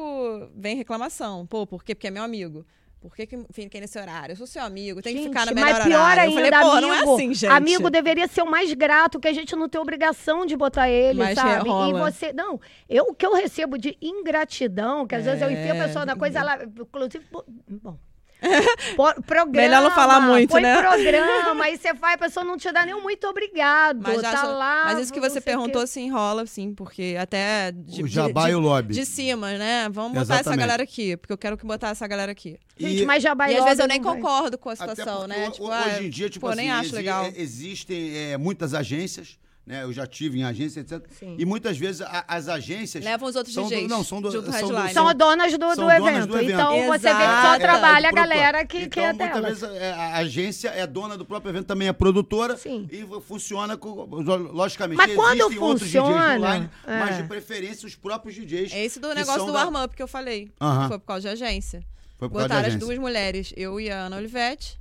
vem 0.55 0.75
reclamação. 0.75 1.45
Pô, 1.45 1.65
por 1.65 1.83
quê? 1.83 1.95
Porque 1.95 2.07
é 2.07 2.11
meu 2.11 2.23
amigo. 2.23 2.65
Por 3.09 3.15
que, 3.15 3.25
que 3.27 3.37
fiquei 3.51 3.79
nesse 3.81 3.97
horário? 3.99 4.33
Eu 4.33 4.35
sou 4.37 4.47
seu 4.47 4.61
amigo, 4.63 5.01
tem 5.01 5.13
que 5.15 5.23
Gente, 5.23 5.29
ficar 5.29 5.45
no 5.45 5.55
melhor 5.55 5.71
mas 5.71 5.83
pior 5.85 6.01
horário. 6.01 6.23
ainda, 6.23 6.41
eu 6.41 6.51
falei, 6.51 6.51
pô, 6.51 6.71
amigo, 6.71 6.81
não 6.87 6.93
é 6.93 6.99
assim, 7.15 7.33
gente. 7.33 7.51
amigo 7.51 7.89
deveria 7.89 8.27
ser 8.27 8.41
o 8.41 8.49
mais 8.49 8.73
grato, 8.73 9.19
que 9.19 9.27
a 9.27 9.33
gente 9.33 9.55
não 9.55 9.69
tem 9.69 9.79
obrigação 9.79 10.45
de 10.45 10.55
botar 10.57 10.89
ele, 10.89 11.19
Mas 11.19 11.35
sabe? 11.35 11.67
E 11.67 11.71
rola. 11.71 12.11
você, 12.11 12.33
não, 12.33 12.59
eu 12.89 13.05
o 13.09 13.13
que 13.13 13.25
eu 13.25 13.33
recebo 13.33 13.77
de 13.77 13.97
ingratidão, 14.01 15.05
que 15.07 15.15
às 15.15 15.25
vezes 15.25 15.41
eu 15.41 15.51
enfio 15.51 15.71
a 15.71 15.75
É. 15.75 15.87
pessoa 15.87 16.05
na 16.05 16.15
coisa, 16.15 16.39
ela, 16.39 16.63
inclusive, 16.63 17.25
bom, 17.31 17.97
Programa, 19.25 19.51
Melhor 19.67 19.81
não 19.83 19.91
falar 19.91 20.19
muito, 20.21 20.49
põe 20.51 20.61
né? 20.61 20.81
programa, 20.81 21.63
aí 21.65 21.77
você 21.77 21.93
faz, 21.95 22.15
a 22.15 22.17
pessoa 22.17 22.43
não 22.43 22.57
te 22.57 22.71
dá 22.71 22.85
nem 22.85 22.93
um 22.95 23.01
muito 23.01 23.25
obrigado, 23.27 23.99
Mas, 24.01 24.21
já 24.21 24.31
tá 24.31 24.37
só- 24.41 24.47
lá. 24.53 24.83
mas 24.85 24.99
isso 24.99 25.13
que 25.13 25.19
você 25.19 25.39
perguntou, 25.41 25.81
quê. 25.81 25.83
assim, 25.85 26.09
rola, 26.11 26.45
sim, 26.45 26.73
porque 26.73 27.15
até 27.19 27.71
de, 27.71 28.03
o 28.03 28.07
de- 28.07 28.13
jabá 28.13 28.45
de, 28.45 28.51
e 28.51 28.55
o 28.55 28.59
lobby. 28.59 28.93
de 28.93 29.05
cima, 29.05 29.53
né? 29.57 29.87
Vamos 29.89 30.11
botar 30.13 30.21
essa 30.23 30.33
Exatamente. 30.41 30.59
galera 30.59 30.83
aqui, 30.83 31.17
porque 31.17 31.33
eu 31.33 31.37
quero 31.37 31.57
que 31.57 31.65
botar 31.65 31.89
essa 31.89 32.07
galera 32.07 32.31
aqui. 32.31 32.57
Gente, 32.77 33.03
E- 33.03 33.05
mas 33.05 33.21
já 33.23 33.33
vai 33.33 33.53
e 33.53 33.57
às 33.57 33.63
vezes 33.63 33.79
eu 33.79 33.87
nem 33.87 34.01
vai. 34.01 34.13
concordo 34.15 34.57
com 34.57 34.69
a 34.69 34.75
situação, 34.75 35.27
né? 35.27 35.49
Tipo, 35.51 35.65
ho- 35.67 35.71
ah, 35.71 35.85
hoje 35.87 36.05
em 36.05 36.09
dia, 36.09 36.29
tipo 36.29 36.45
pô, 36.45 36.51
assim, 36.51 36.61
nem 36.61 36.71
acho 36.71 36.87
exi- 36.89 36.95
legal. 36.95 37.31
existem 37.35 38.17
é, 38.33 38.37
muitas 38.37 38.73
agências, 38.73 39.37
né? 39.65 39.83
Eu 39.83 39.91
já 39.91 40.05
tive 40.05 40.39
em 40.39 40.43
agência, 40.43 40.79
etc. 40.81 41.03
Sim. 41.17 41.35
E 41.39 41.45
muitas 41.45 41.77
vezes 41.77 42.01
a- 42.01 42.23
as 42.27 42.47
agências. 42.47 43.03
Levam 43.03 43.27
os 43.27 43.35
outros 43.35 43.53
são 43.53 43.63
do- 43.63 43.69
DJs. 43.69 43.87
não, 43.89 44.03
são 44.03 44.21
do- 44.21 44.31
junto 44.31 44.51
são 44.51 44.67
do- 44.67 44.73
headline. 44.75 44.93
São 44.93 45.07
as 45.07 45.15
donas 45.15 45.51
do, 45.53 45.59
São 45.59 45.69
do, 45.69 45.75
donas 45.75 45.97
evento. 46.15 46.27
do 46.27 46.37
evento. 46.37 46.51
Então 46.53 46.71
você 46.87 46.99
vê 47.07 47.13
que 47.13 47.15
só 47.15 47.55
Exato. 47.55 47.59
trabalha 47.59 48.07
a 48.07 48.11
do 48.11 48.13
próprio- 48.13 48.15
galera 48.37 48.65
que, 48.65 48.77
então, 48.77 48.89
que 48.89 48.99
é 48.99 49.13
muitas 49.13 49.27
dela. 49.33 49.47
vezes 49.47 49.63
é, 49.63 49.91
a 49.91 50.15
agência 50.17 50.69
é 50.69 50.85
dona 50.85 51.17
do 51.17 51.25
próprio 51.25 51.49
evento, 51.51 51.65
também 51.65 51.87
é 51.87 51.93
produtora. 51.93 52.57
Sim. 52.57 52.87
E 52.91 53.05
funciona, 53.21 53.75
com, 53.77 53.89
logicamente, 53.91 54.97
Mas 54.97 55.15
quando 55.15 55.39
existem 55.39 55.59
outros 55.59 55.89
DJs 55.89 56.03
funciona, 56.05 56.35
online, 56.37 56.69
é. 56.85 56.99
mas 56.99 57.17
de 57.17 57.23
preferência 57.23 57.87
os 57.87 57.95
próprios 57.95 58.35
DJs. 58.35 58.71
É 58.73 58.83
esse 58.85 58.99
do 58.99 59.07
negócio 59.13 59.39
são 59.39 59.45
do 59.47 59.53
da- 59.53 59.63
warm-up 59.65 59.95
que 59.95 60.03
eu 60.03 60.07
falei. 60.07 60.51
Aham. 60.61 60.87
Foi 60.89 60.99
por 60.99 61.05
causa 61.05 61.21
de 61.21 61.27
agência. 61.43 61.83
Foi 62.17 62.29
por 62.29 62.35
causa 62.35 62.47
da 62.47 62.55
Botaram 62.55 62.61
as 62.61 62.67
agência. 62.75 62.85
duas 62.87 62.97
mulheres, 62.99 63.53
eu 63.57 63.79
e 63.79 63.89
a 63.91 64.01
Ana 64.05 64.17
Olivetti. 64.17 64.79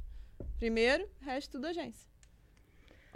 Primeiro, 0.59 1.05
o 1.21 1.25
resto 1.25 1.53
tudo 1.53 1.67
agência. 1.67 2.07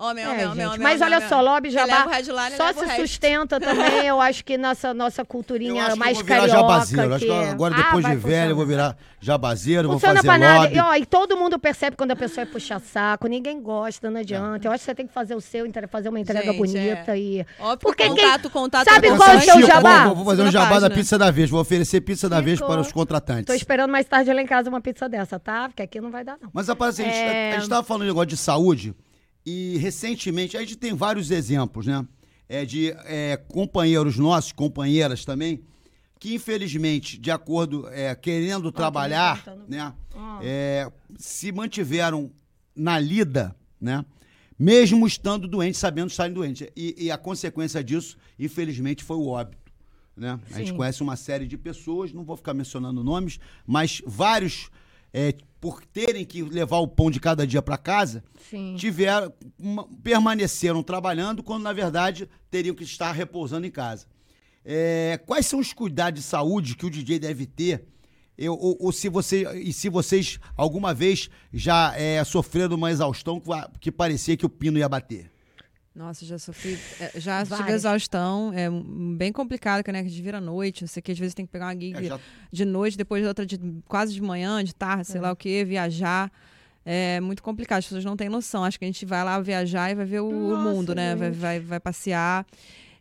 Homem, 0.00 0.22
É, 0.22 0.28
homem, 0.28 0.44
homem, 0.46 0.56
gente, 0.58 0.66
homem. 0.68 0.78
mas 0.80 1.00
homem, 1.00 1.06
olha 1.08 1.16
homem. 1.16 1.28
só, 1.28 1.40
lobby 1.40 1.70
leva 1.70 2.06
o 2.06 2.08
headline, 2.08 2.56
só 2.56 2.72
se 2.72 2.96
sustenta 3.00 3.58
também, 3.60 4.06
eu 4.06 4.20
acho 4.20 4.44
que 4.44 4.56
nossa 4.56 4.94
Eu 5.22 5.26
culturinha 5.26 5.90
que 5.90 5.98
mais 5.98 6.16
vou 6.16 6.24
virar 6.24 6.36
carioca. 6.38 6.60
jabazeiro. 6.60 7.14
Acho 7.14 7.24
que 7.26 7.30
que- 7.32 7.44
agora, 7.48 7.74
Ah, 7.74 7.82
depois 7.82 8.02
vai 8.04 8.14
de 8.16 8.22
velho, 8.22 8.50
eu 8.52 8.56
vou 8.56 8.64
virar 8.64 8.96
jabazeiro, 9.20 9.88
vou 9.88 9.98
Funciona 9.98 10.14
fazer 10.22 10.28
pra 10.28 10.38
nada. 10.38 10.60
lobby. 10.62 10.76
E, 10.76 10.80
ó, 10.80 10.94
e 10.94 11.04
todo 11.04 11.36
mundo 11.36 11.58
percebe 11.58 11.96
quando 11.96 12.12
a 12.12 12.16
pessoa 12.16 12.42
é 12.42 12.46
puxa 12.46 12.78
saco, 12.78 13.26
ninguém 13.26 13.60
gosta, 13.60 14.08
não 14.08 14.20
adianta. 14.20 14.68
Eu 14.68 14.70
acho 14.72 14.82
que 14.82 14.84
você 14.84 14.94
tem 14.94 15.06
que 15.08 15.12
fazer 15.12 15.34
o 15.34 15.40
seu, 15.40 15.66
fazer 15.90 16.08
uma 16.10 16.20
entrega 16.20 16.44
Gente, 16.52 16.56
bonita 16.58 17.16
é. 17.16 17.18
e. 17.18 17.46
Óbvio 17.58 17.78
Porque 17.78 18.04
que 18.08 18.14
quem- 18.14 18.24
contato, 18.24 18.50
contato. 18.50 18.84
Sabe 18.84 19.08
é 19.08 19.16
qual 19.16 19.28
é 19.30 19.36
o 19.36 19.40
seu 19.40 19.66
jabá? 19.66 20.04
Vou, 20.06 20.14
vou 20.14 20.24
fazer 20.26 20.42
um 20.42 20.50
jabá 20.52 20.66
da 20.66 20.74
página. 20.82 20.90
pizza 20.94 21.18
da 21.18 21.30
vez. 21.32 21.50
Vou 21.50 21.60
oferecer 21.60 22.00
pizza 22.02 22.28
da 22.28 22.40
vez 22.40 22.60
para 22.60 22.80
os 22.80 22.92
contratantes. 22.92 23.46
Tô 23.46 23.52
esperando 23.54 23.90
mais 23.90 24.06
tarde 24.06 24.32
lá 24.32 24.40
em 24.40 24.46
casa 24.46 24.68
uma 24.70 24.80
pizza 24.80 25.08
dessa, 25.08 25.40
tá? 25.40 25.68
Porque 25.68 25.82
aqui 25.82 26.00
não 26.00 26.10
vai 26.12 26.22
dar, 26.22 26.36
não. 26.40 26.50
Mas 26.52 26.68
rapaz, 26.68 26.94
assim, 26.94 27.02
a 27.02 27.12
gente- 27.12 27.16
É. 27.18 27.48
a 27.48 27.52
gente 27.54 27.62
estava 27.64 27.82
falando 27.82 28.02
de 28.02 28.08
negócio 28.08 28.28
de 28.28 28.36
saúde 28.36 28.94
e 29.48 29.78
recentemente 29.78 30.58
a 30.58 30.60
gente 30.60 30.76
tem 30.76 30.92
vários 30.92 31.30
exemplos, 31.30 31.86
né? 31.86 32.06
É, 32.46 32.66
de 32.66 32.90
é, 33.04 33.36
companheiros 33.48 34.18
nossos, 34.18 34.52
companheiras 34.52 35.24
também, 35.24 35.62
que 36.18 36.34
infelizmente, 36.34 37.18
de 37.18 37.30
acordo, 37.30 37.88
é, 37.88 38.14
querendo 38.14 38.70
trabalhar, 38.70 39.42
né? 39.66 39.94
Ah. 40.14 40.40
é, 40.42 40.92
se 41.16 41.50
mantiveram 41.50 42.30
na 42.76 42.98
lida, 42.98 43.56
né? 43.80 44.04
Mesmo 44.58 45.06
estando 45.06 45.48
doentes, 45.48 45.80
sabendo 45.80 46.10
estarem 46.10 46.34
doentes. 46.34 46.68
E, 46.76 47.06
e 47.06 47.10
a 47.10 47.16
consequência 47.16 47.82
disso, 47.82 48.18
infelizmente, 48.38 49.02
foi 49.02 49.16
o 49.16 49.28
óbito. 49.28 49.72
Né? 50.14 50.38
A 50.52 50.58
gente 50.58 50.74
conhece 50.74 51.02
uma 51.02 51.16
série 51.16 51.46
de 51.46 51.56
pessoas, 51.56 52.12
não 52.12 52.24
vou 52.24 52.36
ficar 52.36 52.52
mencionando 52.52 53.04
nomes, 53.04 53.38
mas 53.64 54.02
vários, 54.04 54.68
é, 55.12 55.34
por 55.60 55.84
terem 55.84 56.24
que 56.24 56.42
levar 56.42 56.78
o 56.78 56.86
pão 56.88 57.10
de 57.10 57.18
cada 57.18 57.46
dia 57.46 57.60
para 57.60 57.76
casa, 57.76 58.22
Sim. 58.48 58.76
tiveram, 58.76 59.32
uma- 59.58 59.88
permaneceram 60.02 60.82
trabalhando 60.82 61.42
quando, 61.42 61.62
na 61.64 61.72
verdade, 61.72 62.28
teriam 62.50 62.74
que 62.74 62.84
estar 62.84 63.10
repousando 63.12 63.66
em 63.66 63.70
casa. 63.70 64.06
É, 64.64 65.18
quais 65.26 65.46
são 65.46 65.58
os 65.58 65.72
cuidados 65.72 66.20
de 66.22 66.26
saúde 66.26 66.76
que 66.76 66.86
o 66.86 66.90
DJ 66.90 67.18
deve 67.18 67.46
ter? 67.46 67.84
Eu- 68.36 68.52
ou, 68.54 68.76
ou 68.80 68.92
se 68.92 69.08
você, 69.08 69.44
e 69.58 69.72
se 69.72 69.88
vocês 69.88 70.38
alguma 70.56 70.94
vez 70.94 71.28
já 71.52 71.92
é, 71.96 72.22
sofreram 72.22 72.76
uma 72.76 72.90
exaustão 72.90 73.40
que, 73.40 73.50
que 73.80 73.90
parecia 73.90 74.36
que 74.36 74.46
o 74.46 74.48
pino 74.48 74.78
ia 74.78 74.88
bater? 74.88 75.30
Nossa, 75.98 76.24
já 76.24 76.38
sofri. 76.38 76.78
é, 77.00 77.10
Já 77.20 77.42
tive 77.42 77.56
Várias. 77.56 77.74
exaustão. 77.76 78.52
É 78.54 78.68
bem 79.16 79.32
complicado, 79.32 79.82
que 79.82 79.90
né, 79.90 80.00
que 80.00 80.06
a 80.06 80.10
gente 80.10 80.22
vira 80.22 80.38
à 80.38 80.40
noite. 80.40 80.82
Não 80.82 80.88
sei 80.88 81.00
o 81.00 81.02
que, 81.02 81.10
às 81.12 81.18
vezes 81.18 81.34
tem 81.34 81.44
que 81.44 81.50
pegar 81.50 81.66
uma 81.66 81.72
gig 81.74 81.94
É, 81.96 82.02
já- 82.04 82.20
de 82.52 82.64
noite, 82.64 82.96
depois 82.96 83.26
outra 83.26 83.44
de, 83.44 83.58
quase 83.88 84.14
de 84.14 84.22
manhã, 84.22 84.62
de 84.62 84.72
tarde, 84.74 85.08
sei 85.08 85.20
lá 85.20 85.32
o 85.32 85.36
que, 85.36 85.64
viajar. 85.64 86.30
É 86.86 87.20
muito 87.20 87.42
complicado, 87.42 87.80
as 87.80 87.84
pessoas 87.84 88.04
não 88.04 88.16
têm 88.16 88.28
noção. 88.28 88.64
Acho 88.64 88.78
que 88.78 88.84
a 88.84 88.88
gente 88.88 89.04
vai 89.04 89.22
lá 89.24 89.38
viajar 89.40 89.90
e 89.90 89.94
vai 89.94 90.06
ver 90.06 90.20
o, 90.20 90.28
o 90.28 90.50
Nossa, 90.50 90.70
mundo, 90.70 90.94
né? 90.94 91.14
Vai, 91.16 91.30
vai, 91.30 91.60
vai 91.60 91.80
passear. 91.80 92.46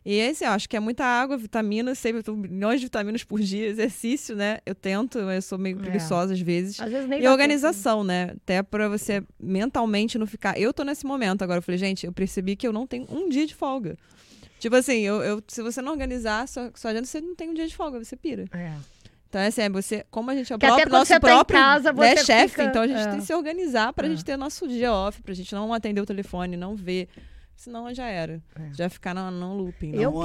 E 0.04 0.14
esse, 0.14 0.44
eu 0.44 0.50
acho 0.50 0.68
que 0.68 0.76
é 0.76 0.80
muita 0.80 1.04
água, 1.04 1.36
vitamina, 1.36 1.94
sempre 1.94 2.22
eu 2.26 2.34
milhões 2.36 2.80
de 2.80 2.86
vitaminas 2.86 3.24
por 3.24 3.40
dia, 3.40 3.66
exercício, 3.66 4.34
né? 4.34 4.58
Eu 4.64 4.74
tento, 4.74 5.18
eu 5.18 5.42
sou 5.42 5.58
meio 5.58 5.76
É. 5.76 5.80
preguiçosa 5.80 6.32
às 6.32 6.40
vezes. 6.40 6.80
Às 6.80 6.90
vezes 6.90 7.08
nem 7.08 7.22
E 7.22 7.28
organização, 7.28 8.02
né? 8.04 8.32
Até 8.36 8.62
pra 8.62 8.88
você 8.88 9.22
mentalmente 9.38 10.16
não 10.18 10.26
ficar. 10.26 10.58
Eu 10.58 10.72
tô 10.72 10.82
nesse 10.84 11.04
momento 11.04 11.42
agora. 11.42 11.58
Eu 11.58 11.62
falei, 11.62 11.78
gente, 11.78 12.06
eu 12.06 12.12
percebi 12.12 12.56
que 12.56 12.66
eu 12.66 12.72
não 12.72 12.86
tenho 12.86 13.06
um 13.10 13.28
dia 13.28 13.46
de 13.46 13.54
folga. 13.54 13.96
Tipo 14.58 14.76
assim, 14.76 15.00
eu, 15.00 15.22
eu- 15.22 15.42
se 15.46 15.62
você 15.62 15.80
não 15.82 15.92
organizar, 15.92 16.48
só, 16.48 16.70
só 16.74 16.88
adianta 16.88 17.06
você 17.06 17.20
não 17.20 17.34
tem 17.34 17.50
um 17.50 17.54
dia 17.54 17.66
de 17.66 17.76
folga, 17.76 18.02
você 18.02 18.16
pira. 18.16 18.44
tempo. 18.44 18.56
É. 18.56 18.74
Então, 19.28 19.40
é 19.42 19.48
assim, 19.48 19.60
é 19.60 19.68
você, 19.68 20.06
como 20.10 20.30
a 20.30 20.34
gente 20.34 20.50
é 20.50 20.56
o 20.56 20.58
próprio, 20.58 20.90
nosso 20.90 21.06
você 21.08 21.14
tá 21.14 21.20
próprio 21.20 21.58
casa, 21.60 21.92
né, 21.92 22.16
chefe, 22.16 22.48
fica- 22.48 22.64
então 22.64 22.80
a 22.80 22.86
gente 22.86 22.98
é. 22.98 23.06
tem 23.08 23.20
que 23.20 23.26
se 23.26 23.34
organizar 23.34 23.92
pra 23.92 24.06
É. 24.06 24.10
gente 24.10 24.24
ter 24.24 24.38
nosso 24.38 24.66
dia 24.66 24.90
off, 24.90 25.20
pra 25.22 25.34
gente 25.34 25.54
não 25.54 25.72
atender 25.74 26.00
o 26.00 26.06
telefone, 26.06 26.56
não 26.56 26.74
ver. 26.74 27.08
Senão 27.58 27.92
já 27.92 28.06
era. 28.06 28.40
É. 28.54 28.72
Já 28.72 28.88
ficar 28.88 29.12
no, 29.12 29.30
no 29.32 29.52
looping. 29.52 29.90
né? 29.90 29.98
Eu 29.98 30.12
Não. 30.12 30.22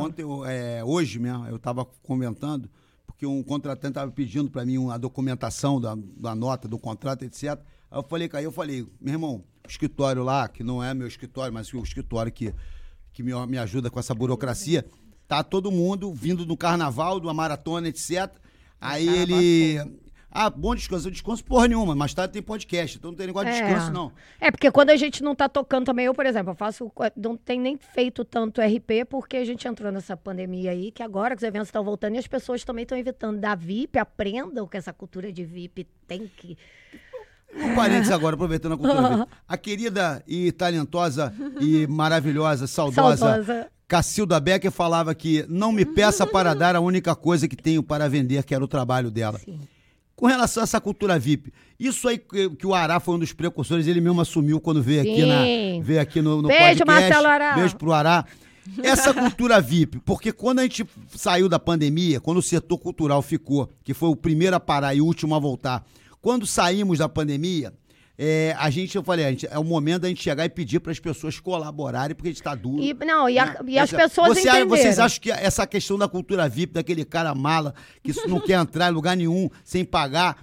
Ontem, 0.00 0.22
eu, 0.22 0.42
é, 0.46 0.82
hoje 0.82 1.18
mesmo, 1.18 1.46
eu 1.46 1.56
estava 1.56 1.84
comentando, 1.84 2.70
porque 3.06 3.26
um 3.26 3.42
contratante 3.42 3.90
estava 3.90 4.10
pedindo 4.10 4.50
para 4.50 4.64
mim 4.64 4.78
uma 4.78 4.98
documentação 4.98 5.78
da, 5.78 5.94
da 5.94 6.34
nota 6.34 6.66
do 6.66 6.78
contrato, 6.78 7.24
etc. 7.26 7.60
Aí 7.90 7.98
eu 7.98 8.02
falei, 8.02 8.30
aí 8.32 8.44
eu 8.44 8.50
falei, 8.50 8.86
meu 8.98 9.12
irmão, 9.12 9.44
o 9.62 9.68
escritório 9.68 10.24
lá, 10.24 10.48
que 10.48 10.64
não 10.64 10.82
é 10.82 10.94
meu 10.94 11.06
escritório, 11.06 11.52
mas 11.52 11.70
o 11.74 11.82
escritório 11.82 12.32
que, 12.32 12.54
que 13.12 13.22
me, 13.22 13.32
me 13.46 13.58
ajuda 13.58 13.90
com 13.90 14.00
essa 14.00 14.14
burocracia, 14.14 14.86
tá 15.28 15.44
todo 15.44 15.70
mundo 15.70 16.10
vindo 16.14 16.46
do 16.46 16.56
carnaval, 16.56 17.20
de 17.20 17.26
uma 17.26 17.34
maratona, 17.34 17.86
etc. 17.86 18.30
Aí 18.80 19.06
ele. 19.06 19.78
Ah, 20.34 20.48
bom 20.48 20.74
descanso. 20.74 21.06
Eu 21.08 21.12
descanso 21.12 21.44
porra 21.44 21.68
nenhuma, 21.68 21.94
mas 21.94 22.14
tarde 22.14 22.32
tem 22.32 22.40
podcast, 22.42 22.96
então 22.96 23.10
não 23.10 23.18
tem 23.18 23.26
negócio 23.26 23.50
de 23.52 23.56
É. 23.58 23.62
descanso, 23.62 23.92
não. 23.92 24.10
É, 24.40 24.50
porque 24.50 24.70
quando 24.70 24.88
a 24.88 24.96
gente 24.96 25.22
não 25.22 25.34
tá 25.34 25.46
tocando 25.46 25.84
também, 25.84 26.06
eu, 26.06 26.14
por 26.14 26.24
exemplo, 26.24 26.52
eu 26.52 26.54
faço. 26.54 26.90
Não 27.14 27.36
tem 27.36 27.60
nem 27.60 27.76
feito 27.76 28.24
tanto 28.24 28.60
RP, 28.62 29.04
porque 29.10 29.36
a 29.36 29.44
gente 29.44 29.68
entrou 29.68 29.92
nessa 29.92 30.16
pandemia 30.16 30.70
aí, 30.70 30.90
que 30.90 31.02
agora 31.02 31.36
que 31.36 31.42
os 31.42 31.46
eventos 31.46 31.68
estão 31.68 31.84
voltando 31.84 32.14
e 32.14 32.18
as 32.18 32.26
pessoas 32.26 32.64
também 32.64 32.84
estão 32.84 32.96
evitando 32.96 33.38
da 33.38 33.54
VIP, 33.54 33.98
aprendam 33.98 34.66
que 34.66 34.76
essa 34.78 34.92
cultura 34.92 35.30
de 35.30 35.44
VIP 35.44 35.86
tem 36.08 36.30
que. 36.34 36.56
Um 37.54 37.74
parênteses 37.74 38.10
agora, 38.10 38.34
aproveitando 38.34 38.72
a 38.72 38.78
cultura. 38.78 39.16
VIP. 39.16 39.28
A 39.46 39.56
querida 39.58 40.24
e 40.26 40.50
talentosa 40.52 41.34
e 41.60 41.86
maravilhosa, 41.86 42.66
saudosa, 42.66 43.16
Saudosa. 43.18 43.70
Cacilda 43.86 44.40
Becker 44.40 44.70
falava 44.70 45.14
que 45.14 45.44
não 45.50 45.70
me 45.70 45.84
peça 45.84 46.26
para 46.26 46.54
dar 46.54 46.74
a 46.74 46.80
única 46.80 47.14
coisa 47.14 47.46
que 47.46 47.54
tenho 47.54 47.82
para 47.82 48.08
vender, 48.08 48.42
que 48.44 48.54
era 48.54 48.64
o 48.64 48.68
trabalho 48.68 49.10
dela. 49.10 49.38
Sim. 49.38 49.60
Com 50.22 50.28
relação 50.28 50.62
a 50.62 50.62
essa 50.62 50.80
cultura 50.80 51.18
VIP, 51.18 51.52
isso 51.80 52.06
aí 52.06 52.16
que, 52.16 52.64
o 52.64 52.72
Ará 52.72 53.00
foi 53.00 53.16
um 53.16 53.18
dos 53.18 53.32
precursores, 53.32 53.88
ele 53.88 54.00
mesmo 54.00 54.20
assumiu 54.20 54.60
quando 54.60 54.80
veio 54.80 55.00
aqui, 55.00 55.26
na, 55.26 55.42
Sim. 55.42 55.82
veio 55.82 56.00
aqui 56.00 56.22
no, 56.22 56.40
no 56.40 56.46
Beijo, 56.46 56.78
podcast. 56.78 56.86
Marcelo 56.86 57.26
Ará. 57.26 57.54
Beijo 57.54 57.76
pro 57.76 57.92
Ará. 57.92 58.24
Essa 58.84 59.12
cultura 59.18 59.60
VIP, 59.60 59.98
porque 59.98 60.30
quando 60.30 60.60
a 60.60 60.62
gente 60.62 60.86
saiu 61.08 61.48
da 61.48 61.58
pandemia, 61.58 62.20
quando 62.20 62.36
o 62.38 62.42
setor 62.42 62.78
cultural 62.78 63.20
ficou, 63.20 63.68
que 63.82 63.92
foi 63.92 64.10
o 64.10 64.14
primeiro 64.14 64.54
a 64.54 64.60
parar 64.60 64.94
e 64.94 65.00
o 65.00 65.06
último 65.06 65.34
a 65.34 65.40
voltar, 65.40 65.84
quando 66.20 66.46
saímos 66.46 67.00
da 67.00 67.08
pandemia, 67.08 67.74
é, 68.24 68.54
a 68.56 68.70
gente, 68.70 68.94
eu 68.94 69.02
falei, 69.02 69.24
a 69.24 69.30
gente, 69.30 69.48
é 69.50 69.58
o 69.58 69.64
momento 69.64 70.02
da 70.02 70.08
gente 70.08 70.22
chegar 70.22 70.44
e 70.44 70.48
pedir 70.48 70.78
para 70.78 70.92
as 70.92 71.00
pessoas 71.00 71.40
colaborarem, 71.40 72.14
porque 72.14 72.28
a 72.28 72.30
gente 72.30 72.40
está 72.40 72.54
duro. 72.54 72.80
E, 72.80 72.94
não, 73.04 73.28
e, 73.28 73.36
a- 73.36 73.46
né? 73.46 73.56
e 73.66 73.76
as 73.76 73.92
Essa- 73.92 74.02
pessoas 74.04 74.28
você, 74.28 74.42
entenderam. 74.48 74.68
Vocês 74.68 74.98
acham 75.00 75.20
que 75.20 75.32
essa 75.32 75.66
questão 75.66 75.98
da 75.98 76.06
cultura 76.06 76.48
VIP, 76.48 76.72
daquele 76.74 77.04
cara 77.04 77.34
mala, 77.34 77.74
que 78.00 78.12
não 78.28 78.38
quer 78.38 78.60
entrar 78.60 78.90
em 78.90 78.94
lugar 78.94 79.16
nenhum 79.16 79.50
sem 79.64 79.84
pagar, 79.84 80.40